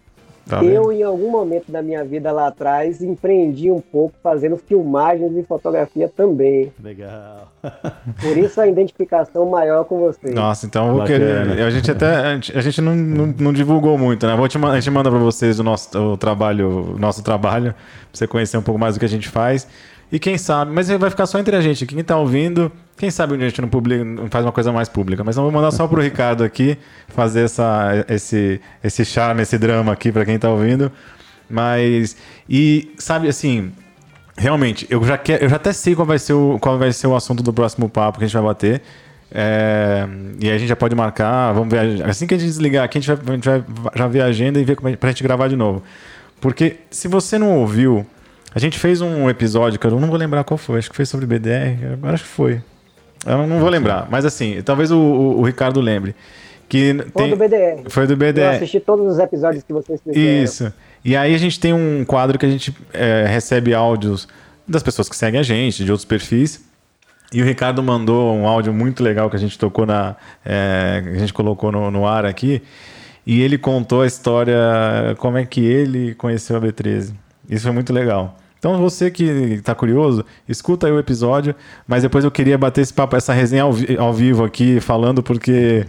Tá 0.49 0.65
eu, 0.65 0.91
em 0.91 1.03
algum 1.03 1.31
momento 1.31 1.70
da 1.70 1.83
minha 1.83 2.03
vida 2.03 2.33
lá 2.33 2.47
atrás, 2.47 3.03
empreendi 3.03 3.70
um 3.70 3.81
pouco 3.81 4.15
fazendo 4.23 4.57
filmagens 4.57 5.37
e 5.37 5.43
fotografia 5.43 6.09
também. 6.09 6.73
Legal. 6.83 7.53
Por 8.23 8.37
isso 8.39 8.59
a 8.59 8.66
identificação 8.66 9.45
maior 9.45 9.85
com 9.85 9.99
vocês. 9.99 10.35
Nossa, 10.35 10.65
então 10.65 10.97
vou 10.97 11.05
querer. 11.05 11.61
A 11.61 11.70
gente 11.70 11.91
até 11.91 12.07
a 12.07 12.35
gente, 12.35 12.57
a 12.57 12.61
gente 12.62 12.81
não, 12.81 12.97
não, 12.97 13.27
não, 13.39 13.53
divulgou 13.53 13.99
muito, 13.99 14.27
né? 14.27 14.35
Vou 14.35 14.49
te, 14.49 14.57
a 14.57 14.81
gente 14.81 14.91
manda 14.91 15.11
para 15.11 15.19
vocês 15.19 15.61
o 15.61 15.62
nosso 15.62 15.99
o 15.99 16.16
trabalho, 16.16 16.95
o 16.95 16.99
nosso 16.99 17.23
trabalho, 17.23 17.73
pra 17.73 17.83
você 18.15 18.27
conhecer 18.27 18.57
um 18.57 18.62
pouco 18.62 18.81
mais 18.81 18.95
do 18.95 19.01
que 19.01 19.05
a 19.05 19.09
gente 19.09 19.29
faz. 19.29 19.69
E 20.10 20.18
quem 20.18 20.39
sabe, 20.39 20.72
mas 20.72 20.89
vai 20.89 21.10
ficar 21.10 21.26
só 21.26 21.39
entre 21.39 21.55
a 21.55 21.60
gente. 21.60 21.85
Quem 21.85 22.01
está 22.01 22.16
ouvindo, 22.16 22.72
quem 22.97 23.10
sabe 23.10 23.36
dia 23.36 23.47
a 23.47 23.48
gente 23.48 23.60
não, 23.60 23.68
publica, 23.68 24.02
não 24.02 24.28
faz 24.28 24.44
uma 24.44 24.52
coisa 24.52 24.72
mais 24.72 24.89
pública. 24.89 25.22
Mas 25.22 25.36
eu 25.36 25.43
vou 25.43 25.52
mandar 25.52 25.70
só 25.70 25.86
para 25.86 25.98
o 25.98 26.02
Ricardo 26.02 26.43
aqui 26.43 26.78
fazer 27.09 27.43
essa, 27.43 28.06
esse, 28.09 28.60
esse 28.82 29.05
charme, 29.05 29.43
esse 29.43 29.59
drama 29.59 29.93
aqui 29.93 30.10
para 30.10 30.24
quem 30.24 30.36
está 30.36 30.48
ouvindo. 30.48 30.90
Mas, 31.48 32.16
e 32.48 32.90
sabe 32.98 33.28
assim, 33.28 33.70
realmente, 34.36 34.86
eu 34.89 35.02
já, 35.05 35.18
quer, 35.18 35.43
eu 35.43 35.48
já 35.48 35.56
até 35.56 35.72
sei 35.72 35.94
qual 35.94 36.06
vai, 36.06 36.18
ser 36.18 36.32
o, 36.32 36.59
qual 36.59 36.78
vai 36.78 36.93
ser 36.93 37.06
o 37.06 37.14
assunto 37.14 37.43
do 37.43 37.52
próximo 37.52 37.89
papo 37.89 38.18
que 38.18 38.24
a 38.24 38.26
gente 38.26 38.36
vai 38.36 38.44
bater. 38.44 38.82
É, 39.30 40.09
e 40.40 40.48
aí 40.48 40.55
a 40.55 40.59
gente 40.59 40.68
já 40.68 40.76
pode 40.76 40.94
marcar, 40.94 41.52
vamos 41.52 41.68
ver. 41.68 42.02
Assim 42.09 42.26
que 42.26 42.35
a 42.35 42.39
gente 42.39 42.48
desligar 42.48 42.85
aqui, 42.85 42.97
a 42.97 43.01
gente 43.01 43.12
vai, 43.12 43.35
a 43.35 43.36
gente 43.36 43.48
vai 43.48 43.64
já 43.94 44.09
ver 44.09 44.22
a 44.22 44.26
agenda 44.26 44.59
e 44.59 44.64
ver 44.64 44.76
como 44.76 44.89
é, 44.89 44.97
pra 44.97 45.10
gente 45.10 45.22
gravar 45.22 45.48
de 45.48 45.56
novo. 45.56 45.82
Porque 46.40 46.76
se 46.90 47.09
você 47.09 47.36
não 47.36 47.59
ouviu 47.59 48.06
a 48.55 48.59
gente 48.59 48.79
fez 48.79 49.01
um 49.01 49.29
episódio, 49.29 49.79
que 49.79 49.87
eu 49.87 49.91
não 49.99 50.09
vou 50.09 50.16
lembrar 50.16 50.45
qual 50.45 50.57
foi, 50.57 50.79
acho 50.79 50.91
que 50.91 50.97
foi 50.97 51.07
sobre 51.07 51.27
BDR, 51.27 51.93
agora 51.93 52.15
acho 52.15 52.25
que 52.25 52.31
foi. 52.31 52.62
Eu 53.27 53.47
não 53.47 53.59
vou 53.59 53.69
lembrar, 53.69 54.09
mas 54.11 54.25
assim, 54.25 54.62
talvez 54.62 54.91
o, 54.91 54.99
o, 54.99 55.41
o 55.41 55.43
Ricardo 55.43 55.81
lembre. 55.81 56.15
Que 56.69 56.95
foi 57.12 57.23
tem... 57.23 57.31
do 57.31 57.37
BDR. 57.37 57.83
Foi 57.89 58.07
do 58.07 58.16
BDR. 58.16 58.41
Eu 58.41 58.51
assisti 58.51 58.81
todos 58.81 59.07
os 59.07 59.19
episódios 59.19 59.65
que 59.65 59.73
vocês 59.73 60.01
fizeram. 60.03 60.45
Isso. 60.45 60.73
E 61.05 61.16
aí 61.16 61.35
a 61.35 61.39
gente 61.39 61.59
tem 61.59 61.73
um 61.73 62.05
quadro 62.05 62.39
que 62.39 62.45
a 62.45 62.49
gente 62.49 62.77
é, 62.93 63.25
recebe 63.27 63.73
áudios 63.73 64.29
das 64.66 64.83
pessoas 64.83 65.09
que 65.09 65.16
seguem 65.16 65.41
a 65.41 65.43
gente, 65.43 65.83
de 65.83 65.91
outros 65.91 66.05
perfis. 66.05 66.62
E 67.33 67.41
o 67.41 67.45
Ricardo 67.45 67.83
mandou 67.83 68.35
um 68.35 68.47
áudio 68.47 68.73
muito 68.73 69.03
legal 69.03 69.31
que 69.31 69.37
a 69.37 69.39
gente 69.39 69.59
tocou 69.59 69.87
na. 69.87 70.16
É, 70.45 71.03
a 71.07 71.19
gente 71.19 71.33
colocou 71.33 71.73
no, 71.73 71.91
no 71.91 72.07
ar 72.07 72.27
aqui. 72.27 72.62
E 73.27 73.43
ele 73.43 73.59
contou 73.59 74.03
a 74.03 74.07
história, 74.07 74.57
como 75.19 75.37
é 75.37 75.45
que 75.45 75.61
ele 75.61 76.15
conheceu 76.15 76.57
a 76.57 76.61
B13. 76.61 77.12
Isso 77.49 77.65
foi 77.65 77.73
muito 77.73 77.93
legal. 77.93 78.37
Então 78.59 78.77
você 78.79 79.11
que 79.11 79.23
está 79.23 79.75
curioso, 79.75 80.25
escuta 80.49 80.87
aí 80.89 80.93
o 80.93 80.99
episódio, 80.99 81.55
mas 81.87 82.03
depois 82.03 82.25
eu 82.25 82.31
queria 82.31 82.59
bater 82.59 82.81
esse 82.81 82.93
papo, 82.93 83.15
essa 83.16 83.33
resenha 83.33 83.62
ao, 83.62 83.73
vi 83.73 83.97
ao 83.97 84.12
vivo 84.12 84.45
aqui, 84.45 84.81
falando, 84.81 85.23
porque 85.23 85.87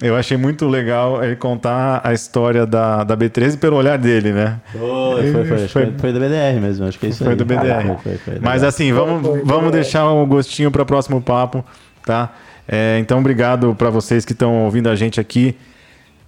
Eu 0.00 0.14
achei 0.14 0.36
muito 0.36 0.68
legal 0.68 1.24
ele 1.24 1.34
contar 1.34 2.00
a 2.04 2.12
história 2.12 2.64
da, 2.64 3.02
da 3.02 3.16
B13 3.16 3.58
pelo 3.58 3.76
olhar 3.76 3.98
dele, 3.98 4.32
né? 4.32 4.60
Foi, 4.70 5.32
foi, 5.32 5.44
foi, 5.44 5.68
foi, 5.68 5.94
foi 5.98 6.12
do 6.12 6.20
BDR 6.20 6.60
mesmo, 6.60 6.86
acho 6.86 6.98
que 6.98 7.06
é 7.06 7.08
isso 7.08 7.24
Foi 7.24 7.32
aí. 7.32 7.36
do 7.36 7.44
BDR. 7.44 7.84
Foi, 7.84 7.96
foi, 7.96 8.16
foi, 8.18 8.38
Mas 8.40 8.62
assim, 8.62 8.92
vamos, 8.92 9.42
vamos 9.44 9.72
deixar 9.72 10.08
um 10.12 10.24
gostinho 10.24 10.70
para 10.70 10.82
o 10.82 10.86
próximo 10.86 11.20
papo, 11.20 11.64
tá? 12.06 12.32
É, 12.68 12.98
então, 13.00 13.18
obrigado 13.18 13.74
para 13.74 13.90
vocês 13.90 14.24
que 14.24 14.32
estão 14.32 14.64
ouvindo 14.64 14.88
a 14.88 14.94
gente 14.94 15.18
aqui. 15.18 15.56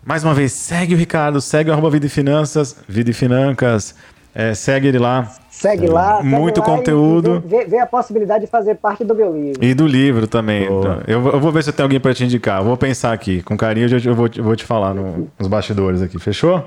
Mais 0.05 0.25
uma 0.25 0.35
vez, 0.35 0.51
segue 0.53 0.95
o 0.95 0.99
Ricardo, 0.99 1.41
segue 1.41 1.71
o 1.71 1.73
arroba 1.73 1.91
Vida 1.91 2.07
e 2.07 2.09
Finanças, 2.09 2.77
Vida 2.89 3.11
e 3.11 3.13
Financas, 3.13 3.95
é, 4.35 4.55
segue 4.55 4.89
ele 4.89 4.99
lá. 4.99 5.31
Segue 5.51 5.87
lá. 5.87 6.17
segue 6.19 6.29
Muito 6.29 6.61
lá 6.61 6.67
conteúdo. 6.67 7.43
E 7.45 7.49
vê, 7.49 7.59
vê- 7.59 7.65
vê 7.67 7.79
a 7.79 7.87
possibilidade 7.87 8.45
de 8.45 8.51
fazer 8.51 8.77
parte 8.77 9.05
do 9.05 9.15
meu 9.15 9.33
livro. 9.37 9.63
E 9.65 9.75
do 9.75 9.87
livro 9.87 10.27
também. 10.27 10.69
Boa. 10.69 10.81
Então, 10.81 11.03
Eu, 11.07 11.21
vou- 11.21 11.33
eu 11.33 11.41
vou 11.41 11.53
ver 11.53 11.63
se 11.65 11.73
tem 11.73 11.83
alguém 11.83 12.01
para 12.01 12.15
te 12.15 12.25
indicar. 12.25 12.61
Eu 12.61 12.65
vou 12.67 12.77
pensar 12.77 13.13
aqui. 13.13 13.43
Com 13.43 13.57
carinho, 13.57 13.85
eu, 13.87 13.99
já- 13.99 14.11
eu 14.11 14.15
vou, 14.15 14.29
eu 14.37 14.45
vou 14.45 14.57
te 14.57 14.65
falar 14.65 14.95
no- 14.95 15.29
nos 15.39 15.49
bastidores 15.49 16.01
aqui. 16.03 16.19
Fechou? 16.19 16.65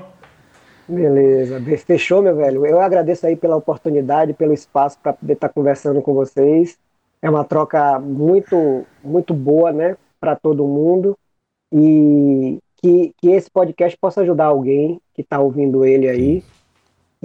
Beleza, 0.86 1.58
be- 1.58 1.78
fechou, 1.78 2.22
meu 2.22 2.36
velho. 2.36 2.66
Eu 2.66 2.80
agradeço 2.80 3.26
aí 3.26 3.36
pela 3.36 3.56
oportunidade, 3.56 4.34
pelo 4.34 4.52
espaço 4.52 4.98
para 5.02 5.14
poder 5.14 5.32
estar 5.32 5.48
conversando 5.48 6.02
com 6.02 6.12
vocês. 6.12 6.76
É 7.22 7.30
uma 7.30 7.42
troca 7.42 7.98
muito, 7.98 8.84
muito 9.02 9.32
boa, 9.32 9.72
né, 9.72 9.96
para 10.20 10.36
todo 10.36 10.66
mundo. 10.66 11.16
E 11.72 12.58
que, 12.82 13.12
que 13.18 13.30
esse 13.30 13.50
podcast 13.50 13.96
possa 13.98 14.20
ajudar 14.20 14.44
alguém 14.46 15.00
que 15.14 15.22
está 15.22 15.40
ouvindo 15.40 15.84
ele 15.86 16.06
aí. 16.06 16.44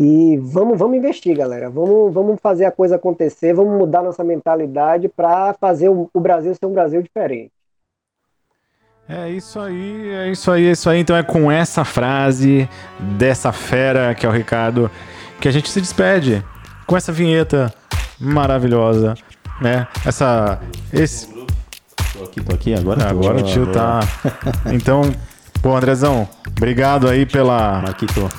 E 0.01 0.37
vamos, 0.37 0.79
vamos 0.79 0.97
investir, 0.97 1.35
galera. 1.35 1.69
Vamos, 1.69 2.13
vamos 2.13 2.39
fazer 2.41 2.63
a 2.63 2.71
coisa 2.71 2.95
acontecer, 2.95 3.53
vamos 3.53 3.77
mudar 3.77 4.01
nossa 4.01 4.23
mentalidade 4.23 5.09
para 5.09 5.53
fazer 5.59 5.89
o, 5.89 6.09
o 6.13 6.19
Brasil 6.21 6.55
ser 6.55 6.65
um 6.65 6.71
Brasil 6.71 7.01
diferente. 7.01 7.51
É 9.09 9.29
isso 9.29 9.59
aí, 9.59 10.09
é 10.09 10.31
isso 10.31 10.49
aí, 10.51 10.67
é 10.67 10.71
isso 10.71 10.89
aí. 10.89 10.99
Então 11.01 11.17
é 11.17 11.21
com 11.21 11.51
essa 11.51 11.83
frase 11.83 12.69
dessa 13.17 13.51
fera 13.51 14.15
que 14.15 14.25
é 14.25 14.29
o 14.29 14.31
Ricardo 14.31 14.89
que 15.41 15.49
a 15.49 15.51
gente 15.51 15.69
se 15.69 15.81
despede 15.81 16.45
com 16.87 16.95
essa 16.95 17.11
vinheta 17.11 17.73
maravilhosa, 18.17 19.15
né? 19.59 19.85
Essa 20.05 20.61
esse 20.93 21.27
Tô 22.13 22.23
aqui, 22.23 22.41
tô 22.41 22.55
aqui, 22.55 22.73
agora 22.73 23.01
tô. 23.01 23.07
agora 23.09 23.37
o 23.39 23.43
tio 23.43 23.67
tá. 23.67 23.99
Então, 24.71 25.01
pô, 25.61 25.75
Andrezão, 25.75 26.25
obrigado 26.57 27.09
aí 27.09 27.25
pela 27.25 27.81
Marquito. 27.81 28.29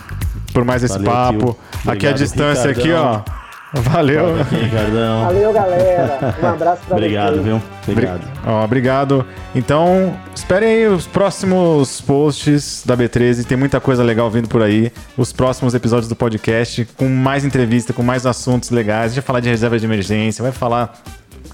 Por 0.52 0.64
mais 0.64 0.82
esse 0.82 0.98
Valeu, 0.98 1.12
papo. 1.12 1.56
tio. 1.82 1.92
Aqui 1.92 2.06
a 2.06 2.12
distância 2.12 2.70
aqui, 2.70 2.92
ó. 2.92 3.16
Ricardão. 3.16 3.40
Valeu. 3.72 4.40
Aqui, 4.40 4.56
Ricardão. 4.56 5.24
Valeu, 5.26 5.52
galera. 5.52 6.34
Um 6.42 6.46
abraço 6.48 6.82
para 6.88 6.96
Obrigado, 6.96 7.30
vocês. 7.34 7.44
viu? 7.44 7.62
Obrigado. 7.86 8.20
Ó, 8.44 8.64
obrigado. 8.64 9.26
Então, 9.54 10.16
esperem 10.34 10.68
aí 10.68 10.86
os 10.88 11.06
próximos 11.06 12.00
posts 12.00 12.82
da 12.84 12.96
B13. 12.96 13.44
Tem 13.46 13.56
muita 13.56 13.80
coisa 13.80 14.02
legal 14.02 14.28
vindo 14.28 14.48
por 14.48 14.60
aí. 14.62 14.92
Os 15.16 15.32
próximos 15.32 15.72
episódios 15.72 16.08
do 16.08 16.16
podcast, 16.16 16.84
com 16.96 17.08
mais 17.08 17.44
entrevista, 17.44 17.92
com 17.92 18.02
mais 18.02 18.26
assuntos 18.26 18.70
legais. 18.70 19.04
A 19.04 19.08
gente 19.08 19.16
vai 19.16 19.26
falar 19.26 19.40
de 19.40 19.48
reserva 19.48 19.78
de 19.78 19.84
emergência, 19.86 20.42
vai 20.42 20.52
falar 20.52 20.92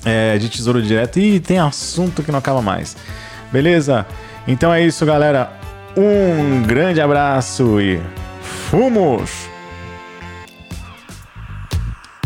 é, 0.05 0.39
de 0.39 0.49
tesouro 0.49 0.81
direto. 0.81 1.19
E 1.19 1.39
tem 1.39 1.59
assunto 1.59 2.23
que 2.23 2.33
não 2.33 2.39
acaba 2.39 2.63
mais. 2.63 2.97
Beleza? 3.53 4.07
Então 4.49 4.73
é 4.73 4.83
isso, 4.83 5.05
galera. 5.05 5.51
Um 5.95 6.63
grande 6.63 7.01
abraço 7.01 7.79
e 7.81 8.01
fomos! 8.67 9.49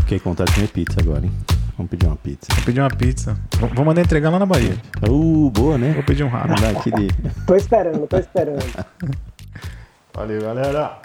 Fiquei 0.01 0.19
com 0.19 0.31
vontade 0.31 0.51
de 0.51 0.57
comer 0.57 0.69
pizza 0.69 1.01
agora, 1.01 1.25
hein? 1.25 1.33
Vamos 1.77 1.91
pedir 1.91 2.07
uma 2.07 2.17
pizza. 2.17 2.47
Vou 2.55 2.65
pedir 2.65 2.81
uma 2.81 2.91
pizza. 2.91 3.37
Vou 3.59 3.69
vou 3.69 3.85
mandar 3.85 4.03
entregar 4.03 4.31
lá 4.31 4.39
na 4.39 4.47
Bahia. 4.47 4.77
Uh, 5.09 5.51
boa, 5.51 5.79
né? 5.79 5.93
Vou 5.93 6.03
pedir 6.03 6.25
um 6.25 6.29
rato. 6.29 6.49
Mandar 6.49 6.71
aqui 6.71 6.91
de... 6.91 7.09
Tô 7.47 7.55
esperando, 7.55 8.07
tô 8.07 8.19
esperando. 8.19 8.63
Valeu, 10.13 10.43
galera. 10.43 10.99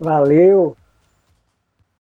Valeu. 0.00 0.76